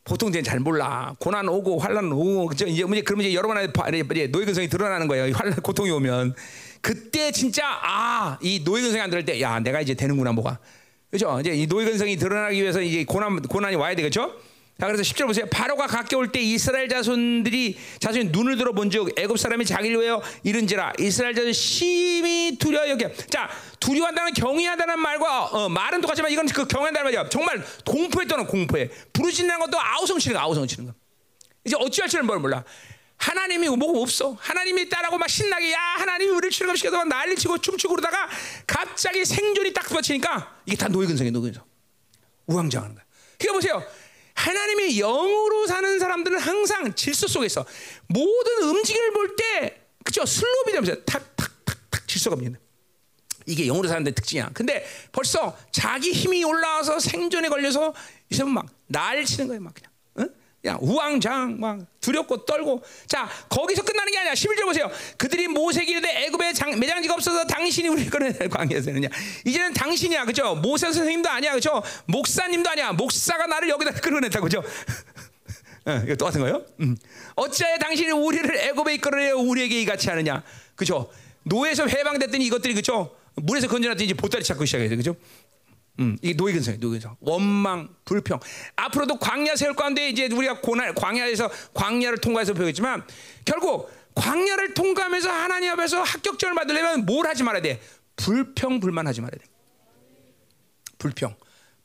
보통 0.03 0.29
이제 0.29 0.41
잘 0.41 0.59
몰라. 0.59 1.13
고난 1.19 1.47
오고 1.47 1.79
환란 1.79 2.11
오고 2.11 2.47
그죠? 2.47 2.65
이제 2.65 2.83
이제 2.83 3.01
그러면 3.01 3.25
이제 3.25 3.35
여러 3.35 3.47
번의 3.47 3.71
노예 4.31 4.45
근성이 4.45 4.67
드러나는 4.69 5.07
거예요. 5.07 5.33
환란 5.35 5.55
고통이 5.61 5.91
오면 5.91 6.33
그때 6.81 7.31
진짜 7.31 7.67
아 7.83 8.37
이 8.41 8.63
노예 8.63 8.81
근성이 8.81 9.01
안 9.01 9.09
들을 9.09 9.23
때 9.25 9.39
야 9.41 9.59
내가 9.59 9.81
이제 9.81 9.93
되는구나 9.93 10.31
뭐가 10.31 10.57
그죠? 11.11 11.37
이제 11.41 11.51
이 11.51 11.67
노예 11.67 11.85
근성이 11.85 12.15
드러나기 12.15 12.61
위해서 12.61 12.81
이제 12.81 13.03
고난 13.03 13.41
고난이 13.41 13.75
와야 13.75 13.93
되겠죠? 13.95 14.33
자 14.79 14.87
그래서 14.87 15.03
10절 15.03 15.27
보세요. 15.27 15.45
바로가 15.51 15.85
가까울 15.85 16.31
때 16.31 16.39
이스라엘 16.39 16.87
자손들이 16.87 17.77
자손이 17.99 18.29
눈을 18.31 18.57
들어 18.57 18.71
본즉 18.71 19.19
애굽 19.19 19.37
사람이 19.37 19.65
자기를 19.65 19.99
위하여 20.01 20.23
이른지라 20.43 20.93
이스라엘 20.99 21.35
자손 21.35 21.51
심히 21.53 22.57
두려워 22.57 22.89
여겨. 22.89 23.11
자 23.29 23.49
두려워한다는 23.79 24.33
경외한다는 24.33 24.97
말과 24.99 25.45
어, 25.47 25.69
말은 25.69 26.01
똑같지만 26.01 26.31
이건 26.31 26.47
그 26.47 26.65
경외한다는 26.65 27.11
말이야. 27.11 27.29
정말 27.29 27.61
공포에 27.85 28.25
떠는 28.25 28.47
공포에 28.47 28.89
부르짖는 29.13 29.59
것도 29.59 29.77
아우성 29.79 30.17
치는 30.17 30.37
거 30.37 30.41
아우성 30.41 30.65
치는 30.65 30.87
거. 30.87 30.95
이제 31.65 31.75
어찌할 31.77 32.09
줄은 32.09 32.25
뭘 32.25 32.39
몰라. 32.39 32.63
하나님이 33.21 33.69
뭐 33.69 34.01
없어. 34.01 34.35
하나님이 34.39 34.89
따라고 34.89 35.17
막 35.19 35.29
신나게 35.29 35.71
야 35.71 35.79
하나님이 35.97 36.31
우리를 36.31 36.49
출애굽시켜서 36.49 36.97
막 36.97 37.07
난리치고 37.07 37.59
춤추고 37.59 37.95
그러다가 37.95 38.27
갑자기 38.65 39.23
생존이 39.23 39.73
딱 39.73 39.85
부딪히니까 39.87 40.61
이게 40.65 40.75
다 40.75 40.87
노예근성이에요. 40.87 41.31
노예근성. 41.31 41.63
우왕좌왕하는 42.47 42.95
거야. 42.95 43.05
그러니까 43.37 43.53
보세요. 43.53 43.83
하나님의 44.33 44.95
영으로 44.97 45.67
사는 45.67 45.99
사람들은 45.99 46.39
항상 46.39 46.93
질서 46.95 47.27
속에서 47.27 47.63
모든 48.07 48.63
움직임을 48.63 49.11
볼 49.13 49.35
때 49.35 49.77
그죠 50.03 50.25
슬롭이 50.25 50.71
되면서 50.71 50.95
탁탁탁탁 51.03 52.07
질서가 52.07 52.33
없는 52.35 52.57
이게 53.45 53.67
영으로 53.67 53.87
사는 53.87 54.03
데 54.03 54.11
특징이야. 54.11 54.49
근데 54.53 54.83
벌써 55.11 55.55
자기 55.71 56.11
힘이 56.11 56.43
올라와서 56.43 56.99
생존에 56.99 57.49
걸려서 57.49 57.93
이 58.31 58.35
사람은 58.35 58.53
막 58.53 58.65
날치는 58.87 59.47
거예요. 59.47 59.61
막 59.61 59.75
그냥. 59.75 59.90
야 60.65 60.77
우왕좌왕 60.79 61.59
막 61.59 61.79
두렵고 62.01 62.45
떨고. 62.45 62.83
자 63.07 63.27
거기서 63.49 63.83
끝나는 63.83 64.11
게 64.11 64.19
아니야 64.19 64.33
11절 64.33 64.65
보세요. 64.65 64.91
그들이 65.17 65.47
모세에게 65.47 65.91
이르되 65.91 66.25
애굽에 66.25 66.53
장, 66.53 66.79
매장지가 66.79 67.15
없어서 67.15 67.45
당신이 67.45 67.89
우리를 67.89 68.11
끌어낼 68.11 68.47
광야에서 68.49 68.91
느냐 68.91 69.07
이제는 69.45 69.73
당신이야 69.73 70.25
그죠? 70.25 70.55
모세 70.55 70.85
선생님도 70.87 71.29
아니야 71.29 71.53
그죠? 71.53 71.81
목사님도 72.05 72.69
아니야. 72.69 72.91
목사가 72.93 73.47
나를 73.47 73.69
여기다 73.69 73.91
끌어냈다 73.93 74.39
그죠? 74.41 74.63
어, 75.85 76.01
이거 76.05 76.15
똑같은 76.15 76.41
거예요? 76.41 76.63
음. 76.81 76.95
어찌하여 77.35 77.77
당신이 77.79 78.11
우리를 78.11 78.55
애굽에 78.55 78.93
이끌어내어 78.95 79.37
우리에게 79.37 79.81
이같이 79.81 80.09
하느냐? 80.09 80.43
그죠? 80.75 81.09
노예에서 81.43 81.87
해방됐더니 81.87 82.45
이것들이 82.45 82.75
그죠? 82.75 83.15
물에서 83.35 83.67
건져놨더니 83.67 84.05
이제 84.05 84.13
보따리 84.13 84.43
찾고 84.43 84.65
시작해요 84.65 84.89
그죠 84.89 85.15
음, 85.99 86.17
이 86.21 86.35
노예 86.35 86.53
근성이 86.53 86.79
노예 86.79 86.93
근성. 86.93 87.15
원망, 87.19 87.89
불평. 88.05 88.39
앞으로도 88.75 89.19
광야 89.19 89.55
세울 89.55 89.75
가운데 89.75 90.09
이제 90.09 90.27
우리가 90.27 90.61
고난 90.61 90.95
광야에서 90.95 91.49
광야를 91.73 92.19
통과해서 92.19 92.53
배우겠지만 92.53 93.05
결국 93.45 93.91
광야를 94.15 94.73
통과하면서 94.73 95.29
하나님 95.29 95.71
앞에서 95.71 96.01
합격점을 96.01 96.55
받으려면 96.55 97.05
뭘 97.05 97.27
하지 97.27 97.43
말아야 97.43 97.61
돼? 97.61 97.81
불평 98.15 98.79
불만하지 98.79 99.21
말아야 99.21 99.37
돼. 99.37 99.45
불평. 100.97 101.35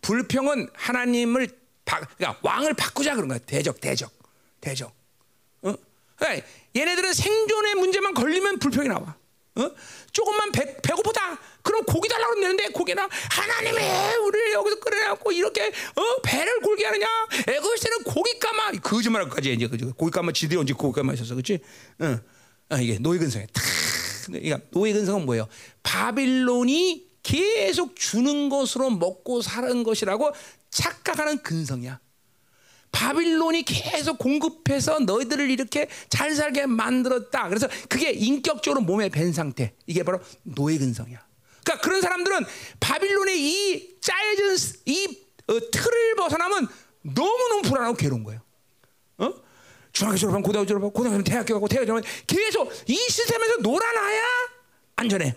불평은 0.03 0.69
하나님을 0.75 1.49
바, 1.85 2.01
그러니까 2.01 2.39
왕을 2.43 2.75
바꾸자 2.75 3.15
그런 3.15 3.29
거야. 3.29 3.39
대적, 3.39 3.81
대적, 3.81 4.13
대적. 4.61 4.93
어? 5.63 5.75
그러니까 6.17 6.47
얘네들은 6.77 7.13
생존의 7.13 7.75
문제만 7.77 8.15
걸리면 8.15 8.59
불평이 8.59 8.89
나와. 8.89 9.17
어? 9.57 9.71
조금만 10.13 10.53
배, 10.53 10.77
배고프다. 10.83 11.39
그럼 11.77 11.85
고기 11.85 12.09
달라고 12.09 12.35
그러는데 12.35 12.69
고기나 12.69 13.09
하나님이 13.31 14.17
우리를 14.25 14.53
여기서 14.53 14.77
끌어내고 14.81 15.33
이렇게 15.33 15.67
어? 15.67 16.21
배를 16.23 16.61
골게 16.61 16.87
하느냐? 16.87 17.07
애굽에서는 17.49 18.03
고기 18.05 18.39
까마 18.39 18.73
거짓말할 18.73 19.29
것까지 19.29 19.53
이제 19.53 19.69
그죠? 19.69 19.93
고기 19.95 20.11
까마 20.11 20.33
지들이 20.33 20.59
언제 20.59 20.73
고기 20.73 20.97
까마 20.97 21.13
있었어, 21.13 21.35
그렇지? 21.35 21.59
어. 22.01 22.19
아, 22.71 22.81
이게 22.81 22.99
노예. 22.99 23.19
탁. 23.19 23.63
그러니까 24.27 24.61
노예 24.71 24.93
근성은 24.93 25.27
뭐예요? 25.27 25.47
바빌론이 25.83 27.07
계속 27.23 27.97
주는 27.97 28.49
것으로 28.49 28.91
먹고 28.91 29.43
사는 29.43 29.83
것이라고 29.83 30.33
착각하는 30.71 31.43
근성이야. 31.43 32.01
바빌론이 32.93 33.65
계속 33.65 34.17
공급해서 34.19 35.01
너희들을 35.01 35.51
이렇게 35.51 35.89
잘 36.09 36.35
살게 36.35 36.67
만들었다. 36.67 37.49
그래서 37.49 37.69
그게 37.89 38.11
인격적으로 38.13 38.81
몸에 38.81 39.11
밴 39.11 39.33
상태. 39.33 39.75
이게 39.87 40.03
바로 40.03 40.21
노예 40.43 40.79
근성이야. 40.79 41.26
그러니까 41.67 41.81
그런 41.81 42.01
사람들은 42.01 42.47
바빌론의 42.79 43.41
이 43.41 43.97
짜여진 44.01 44.57
이 44.87 45.27
어, 45.49 45.59
틀을 45.71 46.15
벗어나면 46.15 46.69
너무너무 47.03 47.63
불안하고 47.63 47.97
괴로운 47.97 48.23
거예요. 48.23 48.41
어? 49.19 49.33
중학교 49.93 50.17
졸업하면 50.17 50.43
고등학교 50.43 50.69
졸업하고 50.69 50.93
고등학교 50.93 51.25
대학교 51.25 51.55
가고 51.55 51.67
대학교 51.69 51.87
졸업하면 51.87 52.11
계속 52.27 52.73
이 52.87 52.95
시스템에서 52.95 53.57
놀아놔야 53.57 54.25
안전해. 54.97 55.35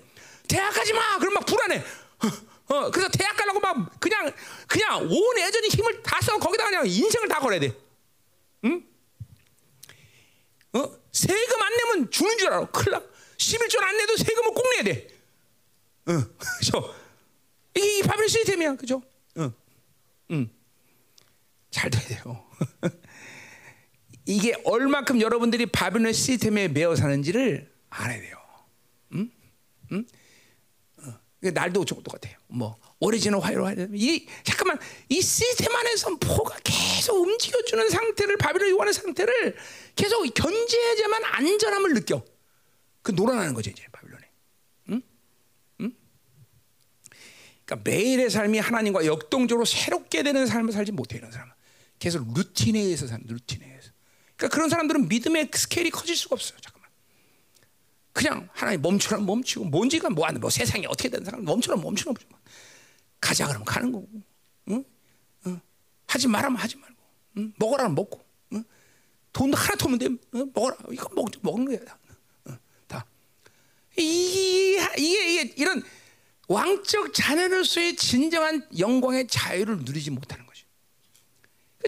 대학 0.47 0.71
가지 0.71 0.93
마. 0.93 1.17
그럼 1.17 1.33
막 1.33 1.45
불안해. 1.45 1.83
어, 2.67 2.91
그래서 2.91 3.09
대학 3.09 3.35
가려고 3.35 3.59
막 3.59 3.99
그냥 3.99 4.31
그냥 4.67 5.07
온 5.09 5.37
애전이 5.39 5.67
힘을 5.69 6.03
다 6.03 6.19
써 6.21 6.37
거기다 6.37 6.65
그냥 6.65 6.85
인생을 6.85 7.27
다 7.27 7.39
걸어야 7.39 7.59
돼. 7.59 7.75
응? 8.65 8.83
어? 10.73 10.99
세금 11.11 11.61
안 11.61 11.75
내면 11.77 12.11
죽는 12.11 12.37
줄 12.37 12.47
알아. 12.49 12.65
큰일 12.67 12.91
나. 12.91 13.01
11조 13.37 13.81
안 13.81 13.97
내도 13.97 14.15
세금을 14.17 14.51
꼭 14.53 14.63
내야 14.73 14.83
돼. 14.83 15.18
응. 16.07 16.35
그죠? 16.37 16.95
이게 17.75 17.99
이 17.99 18.01
바빌 18.01 18.27
시스템이야. 18.29 18.75
그죠? 18.75 19.01
응. 19.37 19.51
응. 20.31 20.49
잘 21.69 21.89
돼야 21.89 22.01
돼요. 22.03 22.45
이게 24.25 24.53
얼마큼 24.63 25.21
여러분들이 25.21 25.65
바빌론 25.65 26.13
시스템에 26.13 26.67
매어 26.67 26.95
사는지를 26.95 27.71
알아야 27.89 28.19
돼요. 28.19 28.37
응? 29.13 29.31
응? 29.91 30.05
날도 31.41 31.85
똑같아요. 31.85 32.37
뭐 32.47 32.77
오리지널 32.99 33.39
화요로 33.41 33.87
이 33.93 34.27
잠깐만 34.43 34.77
이 35.07 35.21
시스템 35.21 35.73
안에서 35.73 36.15
포가 36.17 36.57
계속 36.63 37.21
움직여주는 37.21 37.89
상태를 37.89 38.37
바빌론 38.37 38.69
요구하는 38.69 38.91
상태를 38.93 39.55
계속 39.95 40.23
견제해야만 40.33 41.23
안전함을 41.23 41.93
느껴. 41.93 42.23
그 43.01 43.11
놀아나는 43.11 43.53
거죠 43.53 43.69
이제 43.69 43.85
바빌론에. 43.91 44.29
응? 44.89 45.01
응? 45.81 45.93
그러니까 47.69 47.87
매일의 47.87 48.31
삶이 48.31 48.57
하나님과 48.57 49.05
역동적으로 49.05 49.63
새롭게 49.63 50.23
되는 50.23 50.47
삶을 50.47 50.73
살지 50.73 50.91
못해 50.91 51.17
이런 51.17 51.31
사람은 51.31 51.53
계속 51.99 52.33
루틴에 52.33 52.79
의해서 52.79 53.05
사는 53.05 53.23
루틴에 53.27 53.63
의해서. 53.63 53.91
그러니까 54.35 54.55
그런 54.55 54.69
사람들은 54.69 55.07
믿음의 55.07 55.51
스케일이 55.53 55.91
커질 55.91 56.15
수가 56.15 56.33
없어요. 56.33 56.57
잠깐만. 56.61 56.89
그냥 58.11 58.49
하나님 58.53 58.81
멈추라 58.81 59.19
멈추고 59.19 59.65
뭔지가 59.65 60.09
뭐 60.09 60.25
하는 60.25 60.41
뭐 60.41 60.49
세상이 60.49 60.87
어떻게 60.87 61.09
되는 61.09 61.23
사람 61.23 61.45
멈추라 61.45 61.77
멈추라 61.77 62.11
멈추라 62.11 62.39
가자 63.21 63.45
그러면 63.45 63.65
가는 63.65 63.91
거고 63.91 64.07
응? 64.69 64.83
응? 65.45 65.61
하지 66.07 66.27
말라면 66.27 66.57
하지 66.57 66.75
말고 66.75 66.95
응? 67.37 67.53
먹으라면 67.57 67.93
먹고 67.93 68.25
응? 68.53 68.63
돈 69.31 69.53
하나 69.53 69.75
토면 69.75 69.99
돼 69.99 70.07
응? 70.07 70.51
먹어라 70.55 70.75
이거 70.91 71.07
먹, 71.13 71.29
먹는 71.41 71.65
거야 71.65 71.97
응? 72.47 72.57
다 72.87 73.05
이게, 73.95 74.81
이게, 74.97 75.43
이게 75.43 75.53
이런 75.55 75.83
왕적 76.49 77.13
자녀로서의 77.13 77.95
진정한 77.95 78.67
영광의 78.77 79.27
자유를 79.27 79.77
누리지 79.81 80.09
못하는 80.09 80.45
거죠. 80.47 80.65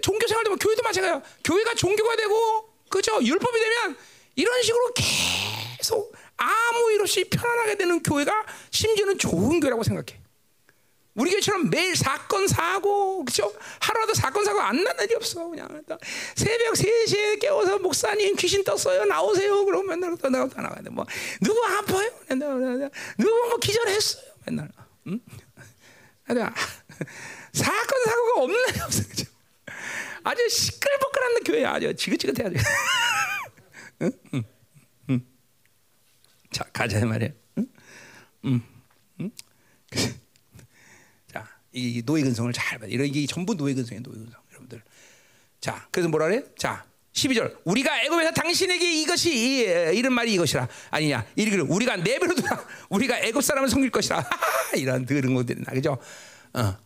종교 0.03 0.27
생활도 0.27 0.51
뭐 0.51 0.57
교회도 0.57 0.83
마찬가지야 0.83 1.21
교회가 1.43 1.73
종교가 1.73 2.15
되고 2.15 2.69
그죠? 2.87 3.19
율법이 3.23 3.59
되면 3.59 3.97
이런 4.35 4.61
식으로 4.61 4.93
계속 5.77 6.13
아무 6.37 6.91
일 6.91 7.01
없이 7.01 7.23
편안하게 7.23 7.75
되는 7.75 8.03
교회가 8.03 8.45
심지어는 8.69 9.17
좋은 9.17 9.59
교회라고 9.59 9.83
생각해. 9.83 10.21
우리 11.15 11.31
교회처럼 11.31 11.69
매일 11.69 11.95
사건 11.95 12.47
사고 12.47 13.25
그죠? 13.25 13.51
하루라도 13.79 14.13
사건 14.13 14.45
사고 14.45 14.61
안 14.61 14.81
나는 14.83 15.03
일이 15.05 15.15
없어 15.15 15.47
그냥. 15.49 15.83
새벽 16.35 16.73
3시에 16.73 17.39
깨워서 17.41 17.79
목사님 17.79 18.35
귀신 18.35 18.63
떴어요 18.63 19.05
나오세요. 19.05 19.65
그러면 19.65 19.99
맨날 19.99 20.15
또 20.17 20.29
나가야 20.29 20.81
돼뭐 20.83 21.05
누구 21.41 21.65
아파요? 21.65 22.11
누구 23.17 23.47
뭐 23.47 23.57
기절했어요 23.57 24.30
맨날 24.51 24.69
응? 25.07 25.19
사건 27.53 28.05
사고가 28.05 28.41
없는 28.43 28.61
날이 28.67 28.79
없어 28.83 29.07
그죠? 29.07 29.31
아주 30.23 30.49
시끌벅글한 30.49 31.43
교회야 31.43 31.73
아주 31.73 31.95
지긋지긋해 31.95 32.47
아주 32.47 32.55
응? 34.01 34.11
응? 34.33 34.43
응? 35.09 35.25
자 36.51 36.63
가자 36.71 37.05
말이야 37.05 37.29
응? 37.57 37.67
응? 38.45 38.61
응? 39.21 39.31
자, 41.27 41.47
이 41.73 42.01
노예 42.05 42.23
근성을 42.23 42.51
잘 42.53 42.79
봐. 42.79 42.85
이런 42.87 43.11
게 43.11 43.25
전부 43.25 43.55
노예 43.55 43.73
근성이에요, 43.73 44.03
노예 44.03 44.15
근성. 44.15 44.41
여러분들. 44.51 44.81
자, 45.59 45.87
그래서 45.91 46.09
뭐라 46.09 46.27
그래? 46.27 46.43
자, 46.57 46.85
12절. 47.13 47.57
우리가 47.65 48.03
애굽에서 48.03 48.31
당신에게 48.31 49.01
이것이 49.01 49.31
이, 49.31 49.59
이런 49.97 50.13
말이 50.13 50.33
이것이라. 50.33 50.67
아니냐. 50.91 51.25
이르기를 51.35 51.65
우리가 51.67 51.97
내버려두라. 51.97 52.65
우리가 52.89 53.19
애굽 53.19 53.43
사람을 53.43 53.69
섬길 53.69 53.91
것이라. 53.91 54.29
이런 54.77 55.05
그런 55.05 55.33
것들이 55.33 55.61
나. 55.61 55.73
그죠? 55.73 55.97
어. 56.53 56.77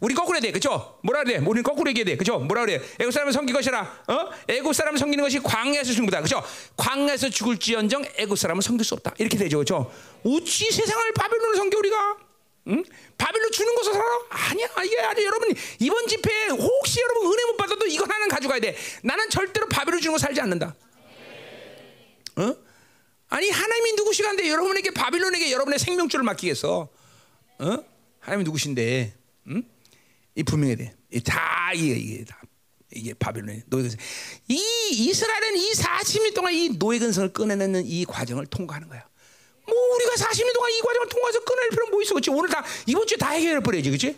우리 0.00 0.14
거꾸로 0.14 0.34
해야 0.34 0.42
돼. 0.42 0.50
그죠? 0.50 0.98
뭐라 1.04 1.22
그래? 1.22 1.38
우리 1.46 1.62
거꾸로 1.62 1.88
얘기해야 1.90 2.04
돼. 2.04 2.16
그죠? 2.16 2.40
뭐라 2.40 2.62
그래? 2.62 2.82
애굽 2.98 3.12
사람을 3.12 3.32
섬길 3.32 3.54
것이라. 3.54 3.80
어? 4.08 4.30
애굽 4.48 4.74
사람을 4.74 4.98
섬기는 4.98 5.22
것이 5.22 5.38
광야에서 5.38 5.92
죽는 5.92 6.10
거다. 6.10 6.22
그죠? 6.22 6.42
광야에서 6.76 7.30
죽을지언정 7.30 8.04
애굽 8.16 8.36
사람을 8.36 8.62
섬길 8.62 8.84
수 8.84 8.94
없다. 8.94 9.14
이렇게 9.18 9.38
되죠. 9.38 9.58
그죠? 9.58 9.92
어찌 10.24 10.72
세상을 10.72 11.12
바벨론을 11.14 11.56
섬겨 11.56 11.78
우리가? 11.78 12.16
응? 12.68 12.84
바빌로 13.18 13.50
주는 13.50 13.74
것을 13.74 13.92
살아? 13.92 14.04
아니야. 14.28 14.68
이게 14.84 15.00
아주 15.00 15.24
여러분 15.24 15.52
이번 15.80 16.06
집회에 16.06 16.48
혹시 16.48 17.00
여러분 17.00 17.32
은혜 17.32 17.44
못 17.46 17.56
받아도 17.56 17.86
이거 17.86 18.04
하나는 18.04 18.28
가져가야 18.28 18.60
돼. 18.60 18.76
나는 19.02 19.28
절대로 19.30 19.68
바빌로 19.68 19.98
주는 20.00 20.12
거 20.12 20.18
살지 20.18 20.40
않는다. 20.40 20.74
어? 22.36 22.56
아니 23.28 23.50
하나님이 23.50 23.92
누구시간데 23.94 24.48
여러분에게 24.48 24.90
바빌론에게 24.90 25.50
여러분의 25.52 25.78
생명줄을 25.78 26.22
맡기겠어? 26.24 26.88
어? 27.58 27.84
하나님이 28.20 28.44
누구신데? 28.44 29.14
응? 29.48 29.62
이 30.34 30.42
분명해야 30.42 30.76
돼. 30.76 30.94
다 31.24 31.72
이게 31.74 31.94
이게 31.94 32.24
다 32.24 32.40
이게 32.94 33.14
바빌론의 33.14 33.64
노예 33.66 33.82
근성. 33.82 33.98
이 34.48 34.62
이스라엘은 34.90 35.56
이 35.56 35.72
40년 35.72 36.34
동안 36.34 36.52
이 36.54 36.78
노예 36.78 36.98
근성을 36.98 37.32
꺼내내는 37.32 37.86
이 37.86 38.04
과정을 38.04 38.46
통과하는 38.46 38.88
거야. 38.88 39.04
뭐 40.12 40.14
우리가 40.14 40.14
40년 40.14 40.52
동안 40.54 40.70
이 40.70 40.80
과정을 40.80 41.08
통과해서 41.08 41.40
끊을 41.40 41.68
필요는 41.70 41.90
뭐 41.90 42.02
있어, 42.02 42.14
그렇지? 42.14 42.30
오늘 42.30 42.48
다 42.48 42.64
이번 42.86 43.06
주에 43.06 43.16
다 43.16 43.30
해결해 43.30 43.60
버려야지, 43.60 43.90
그렇지? 43.90 44.16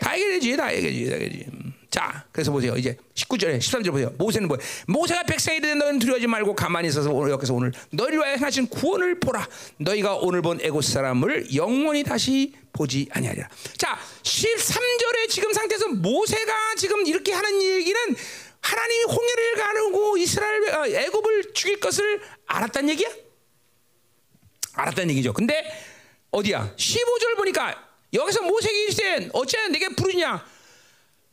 다 0.00 0.10
해결해지, 0.10 0.56
다 0.56 0.66
해결해지, 0.66 1.06
다 1.06 1.12
해결해지. 1.14 1.44
음. 1.52 1.74
자, 1.90 2.24
그래서 2.30 2.50
보세요. 2.52 2.76
이제 2.76 2.96
19절에 3.14 3.58
13절 3.58 3.90
보세요. 3.90 4.12
모세는 4.18 4.48
뭐예요? 4.48 4.62
모세가 4.86 5.22
백성이 5.22 5.60
되는 5.60 5.78
너는 5.78 5.98
두려워하지 5.98 6.26
말고 6.26 6.54
가만히 6.54 6.88
있어서 6.88 7.10
오늘 7.10 7.30
여기서 7.32 7.54
오늘 7.54 7.72
너희를 7.90 8.18
위하여 8.18 8.36
행하신 8.36 8.66
구원을 8.68 9.20
보라. 9.20 9.48
너희가 9.78 10.16
오늘 10.16 10.42
본 10.42 10.60
애굽 10.60 10.84
사람을 10.84 11.54
영원히 11.54 12.02
다시 12.02 12.52
보지 12.72 13.08
아니하리라. 13.12 13.48
자, 13.78 13.98
13절의 14.22 15.30
지금 15.30 15.52
상태에서 15.52 15.88
모세가 15.88 16.74
지금 16.76 17.06
이렇게 17.06 17.32
하는 17.32 17.62
얘기는 17.62 17.98
하나님이 18.60 19.04
홍해를 19.04 19.54
가르고 19.54 20.16
이스라엘 20.18 20.68
어, 20.74 20.86
애굽을 20.86 21.54
죽일 21.54 21.80
것을 21.80 22.20
알았다는 22.46 22.90
얘기야? 22.90 23.08
알았다는 24.76 25.10
얘기죠. 25.10 25.32
근데 25.32 25.64
어디야? 26.30 26.74
15절 26.76 27.36
보니까 27.36 27.82
여기서 28.12 28.42
모세기 28.42 28.78
이르되 28.84 29.28
어찌하여 29.32 29.68
내게 29.68 29.88
부르냐? 29.88 30.44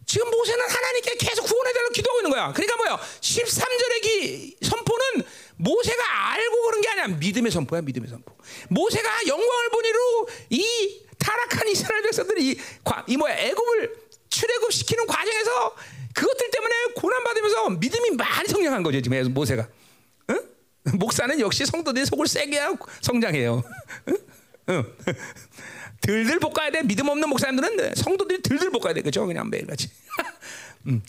지금 0.06 0.30
모세는 0.32 0.65
하나님께 0.70 1.15
계속 1.18 1.44
구원해 1.44 1.72
달라고 1.74 1.94
기도하고 1.94 2.20
있는 2.20 2.32
거야. 2.32 2.52
그러니까 2.53 2.76
뭐야? 2.78 2.99
13절의 3.22 4.02
기 4.02 4.57
선포는 4.61 5.24
모세가 5.56 6.32
알고 6.34 6.61
그런 6.64 6.82
게 6.82 6.90
아니야. 6.90 7.07
믿음의 7.18 7.52
선포야, 7.52 7.82
믿음의 7.82 8.10
선포. 8.10 8.36
모세가 8.70 9.28
영광을 9.28 9.70
보니로 9.70 10.28
이 10.49 11.02
타락한 11.20 11.68
이스라엘 11.70 12.02
백성들이 12.02 12.49
이, 12.49 12.57
과- 12.84 13.06
이 13.07 13.15
뭐야? 13.15 13.36
애굽을 13.38 13.95
출애굽 14.30 14.74
시키는 14.74 15.06
과정에서 15.07 15.76
그것들 16.14 16.49
때문에 16.52 16.74
고난 16.95 17.24
받으면서 17.24 17.70
믿음이 17.70 18.11
많이 18.11 18.48
성장한 18.49 18.84
거죠, 18.84 19.02
지금 19.02 19.34
모세가. 19.34 19.68
응? 20.88 20.93
목사는 20.99 21.39
역시 21.39 21.65
성도들이 21.65 22.05
속을 22.05 22.27
세게 22.27 22.60
하고 22.60 22.88
성장해요. 23.01 23.64
들들 26.01 26.39
볶아야 26.39 26.72
돼. 26.72 26.84
믿음 26.84 27.07
없는 27.07 27.30
목사님들은 27.30 27.95
성도들이 27.95 28.41
들들 28.41 28.72
볶아야 28.72 28.93
돼. 28.93 29.01
그죠? 29.01 29.26
그냥 29.26 29.49
매일같이. 29.49 29.89
음. 30.88 31.01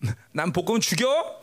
난 0.32 0.52
볶으면 0.52 0.80
죽여. 0.80 1.40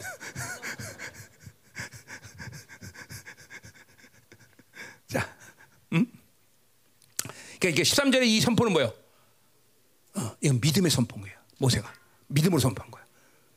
자, 5.08 5.34
음? 5.94 6.06
그러니까 7.60 7.70
이게 7.70 7.84
13절에 7.84 8.26
이 8.26 8.42
선포는 8.42 8.74
뭐예요? 8.74 8.94
어, 10.16 10.36
이건 10.42 10.60
믿음의 10.60 10.92
선포인 10.92 11.22
거예요. 11.22 11.38
모세가 11.60 11.94
믿음으로 12.28 12.60
선포한 12.60 12.92
거야. 12.92 13.06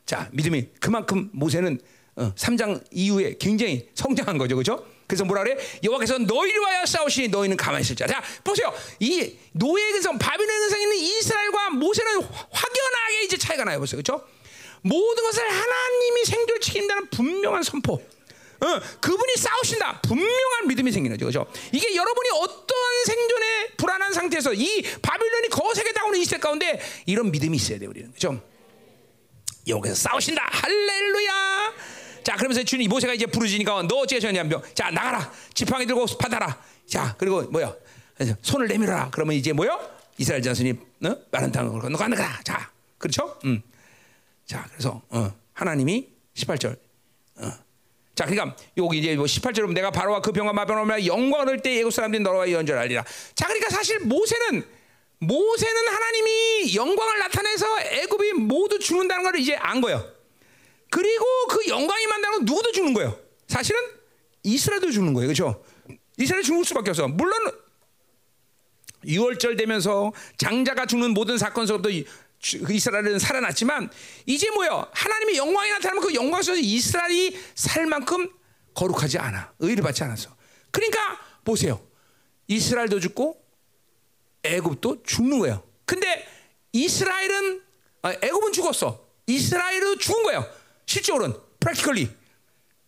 자, 0.05 0.29
믿음이 0.31 0.69
그만큼 0.79 1.29
모세는 1.33 1.79
어, 2.15 2.33
3장 2.35 2.83
이후에 2.91 3.35
굉장히 3.39 3.87
성장한 3.95 4.37
거죠, 4.37 4.55
그렇죠? 4.55 4.85
그래서 5.07 5.25
뭐라 5.25 5.43
그래? 5.43 5.57
여호와께서 5.83 6.19
너희를 6.19 6.59
위하여 6.61 6.85
싸우시니 6.85 7.27
너희는 7.29 7.57
가만히 7.57 7.81
있을 7.83 7.95
자. 7.95 8.07
자, 8.07 8.21
보세요. 8.43 8.73
이 8.99 9.35
노예 9.51 9.91
근성, 9.91 10.17
바빌론 10.17 10.47
근성에 10.47 10.83
있는 10.83 10.97
이스라엘과 10.97 11.69
모세는 11.71 12.21
화- 12.21 12.47
확연하게 12.51 13.23
이제 13.25 13.37
차이가 13.37 13.63
나요, 13.65 13.79
보세요, 13.79 14.01
그렇죠? 14.01 14.25
모든 14.81 15.23
것을 15.23 15.43
하나님이 15.49 16.25
생존 16.25 16.59
책임다는 16.61 17.09
분명한 17.09 17.63
선포. 17.63 17.93
어, 17.93 18.79
그분이 19.01 19.33
싸우신다. 19.37 20.01
분명한 20.01 20.67
믿음이 20.67 20.91
생기는 20.91 21.17
거죠. 21.17 21.25
그죠? 21.25 21.61
이게 21.71 21.95
여러분이 21.95 22.29
어떤 22.35 22.77
생존의 23.05 23.71
불안한 23.77 24.13
상태에서 24.13 24.53
이 24.53 24.83
바빌론이 25.01 25.49
거세게 25.49 25.91
다가오는 25.93 26.19
이 26.19 26.23
시대 26.23 26.37
가운데 26.37 26.79
이런 27.05 27.31
믿음이 27.31 27.57
있어야 27.57 27.79
돼요, 27.79 27.89
우리는. 27.89 28.11
그죠? 28.13 28.41
여기서 29.67 29.95
싸우신다. 29.95 30.47
할렐루야. 30.51 31.73
자, 32.23 32.35
그러면서 32.35 32.63
주님 32.63 32.89
모세가 32.89 33.13
이제 33.13 33.25
부르지니까 33.25 33.83
너 33.83 33.97
어찌 33.97 34.15
하셨냐면 34.15 34.61
자, 34.73 34.89
나가라. 34.91 35.31
지팡이 35.53 35.85
들고 35.85 36.05
받아라. 36.19 36.57
자, 36.87 37.15
그리고 37.17 37.43
뭐야? 37.43 37.73
손을 38.41 38.67
내밀어라. 38.67 39.09
그러면 39.11 39.35
이제 39.35 39.53
뭐요? 39.53 39.79
이스라엘 40.17 40.41
자손이 40.41 40.71
어? 41.05 41.15
마른 41.31 41.51
땅을 41.51 41.79
건너가 41.81 42.09
가. 42.09 42.39
자, 42.43 42.69
그렇죠? 42.97 43.39
음. 43.45 43.61
자, 44.45 44.65
그래서 44.71 45.01
어, 45.09 45.31
하나님이 45.53 46.07
18절. 46.35 46.77
어. 47.37 47.51
자, 48.13 48.25
그러니까 48.25 48.55
여기 48.77 48.99
이제 48.99 49.15
뭐 49.15 49.25
18절은 49.25 49.73
내가 49.73 49.89
바로와 49.89 50.21
그 50.21 50.31
병과 50.31 50.53
마병을 50.53 51.07
영광을 51.07 51.47
얻을 51.47 51.61
때 51.61 51.75
예국 51.77 51.91
사람들이 51.91 52.21
너와 52.21 52.51
연절하리라. 52.51 53.03
자, 53.33 53.47
그러니까 53.47 53.69
사실 53.69 53.99
모세는 54.01 54.63
모세는 55.19 55.87
하나님이 55.87 56.75
영광을 56.75 57.19
나타내서 57.19 57.81
애굽이 57.81 58.33
모두 58.33 58.79
죽는다는 58.79 59.23
걸 59.23 59.35
이제 59.37 59.55
안 59.55 59.79
거예요. 59.81 60.03
그리고 60.91 61.25
그 61.49 61.67
영광이 61.67 62.05
만나는 62.05 62.37
건 62.39 62.45
누구도 62.45 62.71
죽는 62.73 62.93
거예요. 62.93 63.17
사실은 63.47 63.79
이스라엘도 64.43 64.91
죽는 64.91 65.13
거예요. 65.13 65.27
그렇죠? 65.27 65.63
이스라엘 66.17 66.43
죽을 66.43 66.65
수밖에 66.65 66.91
없어. 66.91 67.07
물론 67.07 67.33
6월절 69.05 69.57
되면서 69.57 70.11
장자가 70.37 70.85
죽는 70.85 71.11
모든 71.11 71.37
사건 71.37 71.65
속도 71.65 71.89
그 71.89 72.73
이스라엘은 72.73 73.19
살아났지만 73.19 73.89
이제 74.25 74.49
뭐요? 74.51 74.85
하나님의 74.91 75.37
영광이 75.37 75.69
나타나면 75.71 76.03
그 76.03 76.13
영광 76.13 76.41
속에서 76.41 76.61
이스라엘이 76.61 77.39
살 77.55 77.85
만큼 77.85 78.29
거룩하지 78.73 79.17
않아. 79.17 79.53
의를 79.59 79.83
받지 79.83 80.03
않았어. 80.03 80.35
그러니까 80.71 81.19
보세요. 81.45 81.81
이스라엘도 82.47 82.99
죽고 82.99 83.41
애굽도 84.43 85.03
죽는 85.03 85.39
거예요. 85.39 85.63
근데 85.85 86.27
이스라엘은 86.73 87.61
아, 88.01 88.13
애굽은 88.21 88.51
죽었어. 88.51 89.07
이스라엘은 89.27 89.99
죽은 89.99 90.23
거예요. 90.23 90.60
실제로는 90.85 91.33
프랙티컬리 91.59 92.09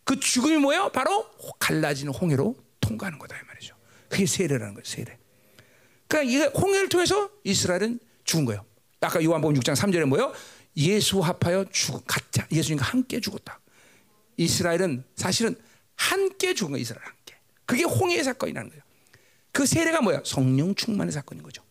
그 0.03 0.19
죽음이 0.19 0.57
뭐예요? 0.57 0.89
바로 0.89 1.25
갈라지는 1.59 2.13
홍해로 2.13 2.55
통과하는 2.81 3.19
거다 3.19 3.37
이 3.37 3.39
말이죠. 3.47 3.75
그게 4.09 4.25
세례라는 4.25 4.73
거예요. 4.73 4.83
세례. 4.83 5.17
그러니까 6.07 6.31
이게 6.31 6.45
홍해를 6.45 6.89
통해서 6.89 7.29
이스라엘은 7.43 7.99
죽은 8.25 8.45
거예요. 8.45 8.65
아까 8.99 9.23
요한복음 9.23 9.55
6장 9.59 9.75
3절에 9.75 10.05
뭐예요? 10.05 10.33
예수 10.77 11.19
합하여 11.19 11.65
죽 11.71 12.03
가짜 12.05 12.47
예수님과 12.51 12.85
함께 12.85 13.19
죽었다. 13.19 13.59
이스라엘은 14.37 15.03
사실은 15.15 15.55
함께 15.95 16.53
죽은 16.53 16.71
거예요. 16.71 16.81
이스라엘 16.81 17.05
함께. 17.05 17.35
그게 17.65 17.83
홍해의 17.83 18.23
사건이라는 18.23 18.69
거예요. 18.69 18.83
그 19.51 19.65
세례가 19.65 20.01
뭐야? 20.01 20.21
성령 20.25 20.75
충만의 20.75 21.11
사건인 21.11 21.43
거죠. 21.43 21.63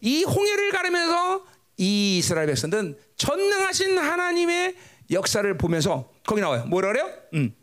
이 0.00 0.24
홍해를 0.24 0.70
가르면서 0.72 1.46
이 1.76 2.18
이스라엘 2.18 2.46
백성들은 2.48 2.98
전능하신 3.16 3.98
하나님의 3.98 4.76
역사를 5.10 5.56
보면서 5.58 6.12
거기 6.26 6.40
나와요. 6.40 6.64
뭐라 6.66 6.92
그래요? 6.92 7.10
음. 7.34 7.54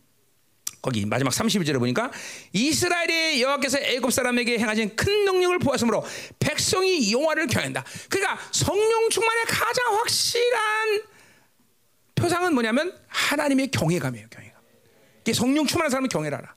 거기 0.82 1.04
마지막 1.06 1.32
31절에 1.32 1.80
보니까 1.80 2.12
이스라엘의 2.54 3.42
여호와께서 3.42 3.80
애굽 3.80 4.14
사람에게 4.14 4.60
행하신 4.60 4.96
큰 4.96 5.26
능력을 5.26 5.58
보았으므로 5.58 6.06
백성이 6.38 7.12
영화를 7.12 7.48
경한다. 7.48 7.84
그러니까 8.08 8.40
성령 8.52 9.10
충만의 9.10 9.46
가장 9.46 9.96
확실한 9.96 11.02
표상은 12.14 12.54
뭐냐면 12.54 12.96
하나님의 13.08 13.72
경외감이에요. 13.72 14.28
경외감. 14.30 14.62
이게 15.22 15.34
성령 15.34 15.66
충만한 15.66 15.90
사람은 15.90 16.10
경외를 16.10 16.38
알아. 16.38 16.56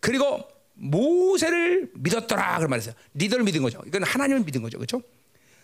그리고 0.00 0.42
모세를 0.74 1.90
믿었더라 1.94 2.56
그런 2.56 2.70
말했어요. 2.70 2.94
리더를 3.14 3.44
믿은 3.44 3.62
거죠. 3.62 3.80
이건 3.86 4.02
하나님을 4.02 4.42
믿은 4.42 4.62
거죠. 4.62 4.78
그렇죠? 4.78 5.00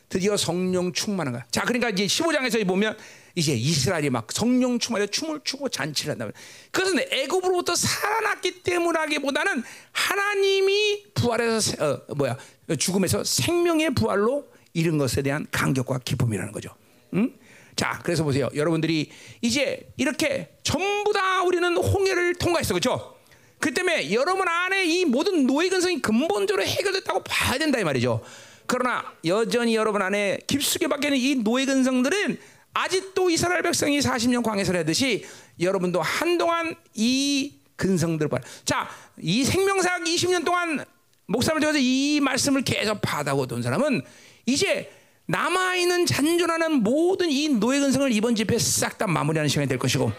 드디어 0.08 0.36
성령 0.36 0.92
충만한 0.92 1.32
거야. 1.32 1.44
자, 1.50 1.62
그러니까 1.62 1.90
이제 1.90 2.06
15장에서 2.06 2.66
보면 2.66 2.96
이제 3.34 3.52
이스라엘이 3.52 4.10
막 4.10 4.30
성령 4.30 4.78
충만에 4.78 5.06
춤을 5.08 5.40
추고 5.42 5.68
잔치를 5.68 6.12
한다. 6.12 6.28
그것은 6.70 7.00
애굽으로부터 7.10 7.74
살아났기 7.74 8.62
때문하기보다는 8.62 9.62
하나님이 9.92 11.04
부활해서 11.14 11.84
어, 11.84 12.14
뭐야 12.14 12.36
죽음에서 12.78 13.24
생명의 13.24 13.90
부활로 13.94 14.46
이른 14.72 14.98
것에 14.98 15.22
대한 15.22 15.46
감격과 15.50 16.00
기쁨이라는 16.04 16.52
거죠. 16.52 16.74
응? 17.14 17.32
자, 17.76 17.98
그래서 18.04 18.22
보세요. 18.22 18.48
여러분들이 18.54 19.10
이제 19.40 19.88
이렇게 19.96 20.54
전부 20.62 21.12
다 21.12 21.42
우리는 21.42 21.76
홍해를 21.76 22.34
통과했어, 22.36 22.74
그렇죠? 22.74 23.16
그 23.58 23.72
때문에 23.72 24.12
여러분 24.12 24.46
안에 24.46 24.84
이 24.84 25.04
모든 25.04 25.46
노예 25.46 25.68
근성이 25.68 26.00
근본적으로 26.00 26.64
해결됐다고 26.64 27.24
봐야 27.24 27.58
된다 27.58 27.78
이 27.80 27.84
말이죠. 27.84 28.22
그러나 28.66 29.04
여전히 29.24 29.76
여러분 29.76 30.02
안에 30.02 30.38
깊숙이 30.46 30.88
박혀있는 30.88 31.18
이 31.18 31.34
노예 31.36 31.64
근성들은 31.64 32.38
아직도 32.74 33.30
이스라엘 33.30 33.62
백성이 33.62 34.00
40년 34.00 34.42
광해설 34.42 34.76
하듯이 34.76 35.24
여러분도 35.60 36.02
한동안 36.02 36.74
이 36.94 37.54
근성들을 37.76 38.28
봐. 38.28 38.38
자, 38.64 38.88
이 39.20 39.44
생명사학 39.44 40.02
20년 40.02 40.44
동안 40.44 40.84
목사를 41.26 41.60
통해서 41.60 41.78
이 41.80 42.20
말씀을 42.20 42.62
계속 42.62 43.00
받아오고 43.00 43.46
돈 43.46 43.62
사람은 43.62 44.02
이제 44.46 44.90
남아 45.26 45.76
있는 45.76 46.04
잔존하는 46.04 46.82
모든 46.82 47.30
이 47.30 47.48
노예 47.48 47.80
근성을 47.80 48.12
이번 48.12 48.34
집회 48.34 48.58
싹 48.58 48.98
다 48.98 49.06
마무리하는 49.06 49.48
시간이 49.48 49.68
될 49.68 49.78
것이고 49.78 50.12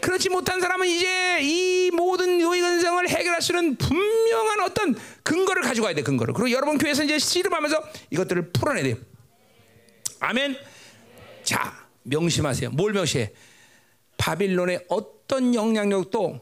그렇지 0.00 0.28
못한 0.28 0.60
사람은 0.60 0.86
이제 0.86 1.40
이 1.42 1.90
모든 1.92 2.38
노예 2.38 2.60
근성을 2.60 3.08
해결할 3.08 3.42
수 3.42 3.52
있는 3.52 3.76
분명한 3.76 4.60
어떤 4.60 4.94
근거를 5.22 5.62
가지고 5.62 5.86
와야 5.86 5.94
돼 5.94 6.02
근거를. 6.02 6.34
그리고 6.34 6.50
여러분 6.50 6.78
교회에서 6.78 7.04
이제 7.04 7.18
씨름하면서 7.18 7.82
이것들을 8.10 8.52
풀어내야 8.52 8.84
돼요. 8.84 8.96
아멘. 10.20 10.56
자 11.42 11.86
명심하세요. 12.04 12.70
뭘 12.70 12.92
명심해? 12.92 13.32
바빌론의 14.16 14.86
어떤 14.88 15.54
영향력도 15.54 16.40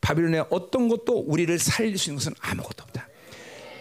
바빌론의 0.00 0.46
어떤 0.50 0.88
것도 0.88 1.18
우리를 1.20 1.58
살릴 1.58 1.98
수 1.98 2.10
있는 2.10 2.18
것은 2.18 2.34
아무것도 2.40 2.84
없다. 2.84 3.08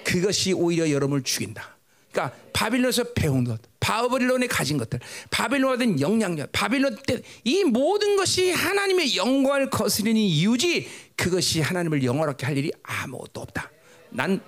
그것이 0.03 0.53
오히려 0.53 0.89
여러분을 0.89 1.23
죽인다. 1.23 1.77
그러니까 2.11 2.35
바빌론에서 2.53 3.13
배운 3.13 3.43
것, 3.43 3.59
바빌론에 3.79 4.47
가진 4.47 4.77
것들, 4.77 4.99
바빌론 5.29 5.77
받은 5.77 5.99
영향력, 6.01 6.51
바빌론 6.51 6.97
때 7.05 7.21
이 7.43 7.63
모든 7.63 8.15
것이 8.15 8.51
하나님의 8.51 9.15
영광을 9.15 9.69
거스르는 9.69 10.15
이유지 10.19 10.87
그것이 11.15 11.61
하나님을 11.61 12.03
영원하게 12.03 12.45
할 12.45 12.57
일이 12.57 12.71
아무것도 12.83 13.41
없다. 13.41 13.71
난 14.09 14.41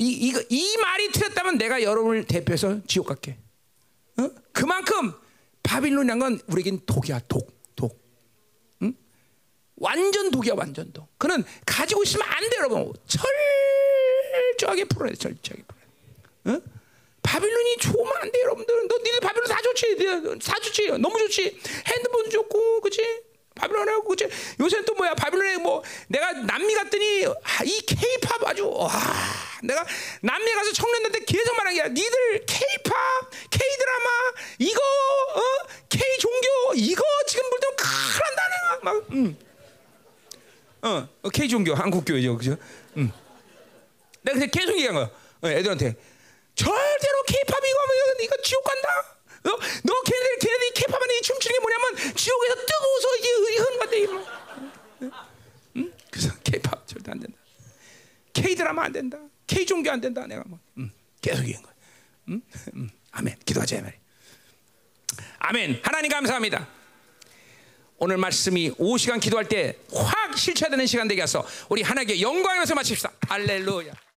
이 0.00 0.12
이거 0.12 0.40
이 0.48 0.76
말이 0.76 1.10
틀렸다면 1.10 1.58
내가 1.58 1.82
여러분을 1.82 2.24
대표해서 2.24 2.80
지옥 2.86 3.06
갈게. 3.08 3.36
어? 4.16 4.30
그만큼 4.52 5.12
바빌론이란 5.64 6.18
건 6.20 6.40
우리에겐 6.46 6.80
독이야, 6.86 7.20
독, 7.26 7.50
독. 7.74 8.00
응? 8.82 8.94
완전 9.74 10.30
독이야, 10.30 10.54
완전 10.56 10.92
독. 10.92 11.08
그는 11.18 11.42
가지고 11.66 12.04
있으면 12.04 12.26
안 12.28 12.48
돼, 12.48 12.56
여러분. 12.58 12.92
철저하게 14.56 14.84
풀어야 14.84 15.10
돼, 15.10 15.16
철저하게 15.16 15.64
풀어야 15.66 15.86
돼. 16.44 16.64
어? 16.64 16.77
바빌론이 17.28 17.76
좋으면 17.76 18.12
안 18.22 18.32
돼, 18.32 18.40
여러분들. 18.40 18.88
너 18.88 18.96
니들 18.98 19.20
바빌론 19.20 19.48
다 19.48 19.60
좋지 19.60 19.96
다 20.42 20.58
좋지, 20.60 20.88
너무 20.98 21.18
좋지. 21.18 21.60
핸드폰 21.86 22.30
좋고, 22.30 22.80
그치? 22.80 23.02
바빌론하고 23.54 24.08
그치? 24.08 24.28
요새 24.60 24.82
또 24.84 24.94
뭐야? 24.94 25.14
바빌론에 25.14 25.58
뭐 25.58 25.82
내가 26.06 26.32
남미 26.32 26.74
갔더니 26.74 27.26
아, 27.26 27.64
이 27.64 27.80
K-팝 27.80 28.46
아주 28.46 28.70
와, 28.70 28.88
내가 29.64 29.84
남미 30.22 30.52
가서 30.52 30.72
청년들한테 30.72 31.24
계속 31.24 31.56
말한 31.56 31.74
게 31.74 31.88
니들 31.88 32.46
K-팝, 32.46 33.30
K-드라마 33.50 34.08
이거 34.60 34.80
어? 35.34 35.42
K 35.88 36.00
종교 36.20 36.74
이거 36.76 37.02
지금 37.26 37.50
볼 37.50 37.58
때면 37.58 37.76
큰일 37.76 38.20
난다 38.22 38.42
내가 38.48 38.78
막 38.84 39.10
음. 39.10 39.38
어, 40.82 41.08
어, 41.22 41.28
K 41.30 41.48
종교 41.48 41.74
한국 41.74 42.04
교회죠, 42.04 42.36
그죠? 42.36 42.56
음. 42.96 43.10
내가 44.22 44.34
그냥 44.34 44.50
계속 44.52 44.72
얘기한 44.74 44.94
거야. 44.94 45.10
어, 45.42 45.48
애들한테 45.48 45.96
절대로 46.58 47.22
K-팝 47.26 47.58
이거 47.64 47.78
뭐 47.86 47.94
이거 48.20 48.36
지옥 48.42 48.64
간다. 48.64 48.88
너, 49.44 49.50
너 49.84 50.02
걔네들 50.02 50.38
걔네들이 50.40 50.72
안에 50.92 51.20
춤추는 51.22 51.56
게 51.56 51.60
뭐냐면 51.60 52.14
지옥에서 52.16 52.54
뜨거워서 52.54 53.16
이게 53.16 53.28
흐르는 53.30 53.78
건데 53.78 53.98
이거. 54.00 54.24
응? 55.02 55.10
응? 55.76 55.92
그래서 56.10 56.34
K-팝 56.42 56.86
절대 56.86 57.10
안 57.12 57.20
된다. 57.20 57.38
K 58.32 58.54
드라마 58.54 58.84
안 58.84 58.92
된다. 58.92 59.18
K 59.46 59.64
종교 59.64 59.90
안 59.90 60.00
된다. 60.00 60.26
내가 60.26 60.42
뭐 60.46 60.58
음, 60.76 60.92
계속 61.20 61.42
얘기한 61.42 61.62
거야. 61.62 61.74
음? 62.28 62.42
음. 62.74 62.90
아멘. 63.12 63.36
기도하자 63.44 63.80
말이. 63.80 63.96
아멘. 65.38 65.80
하나님 65.82 66.10
감사합니다. 66.10 66.68
오늘 68.00 68.16
말씀이 68.16 68.72
5시간 68.72 69.20
기도할 69.20 69.48
때 69.48 69.76
확 69.92 70.36
실체되는 70.38 70.86
시간 70.86 71.08
되게 71.08 71.22
해서 71.22 71.44
우리 71.68 71.82
하나님께 71.82 72.20
영광을 72.20 72.58
위해서 72.58 72.74
마칩시다. 72.74 73.12
할렐루야. 73.28 73.92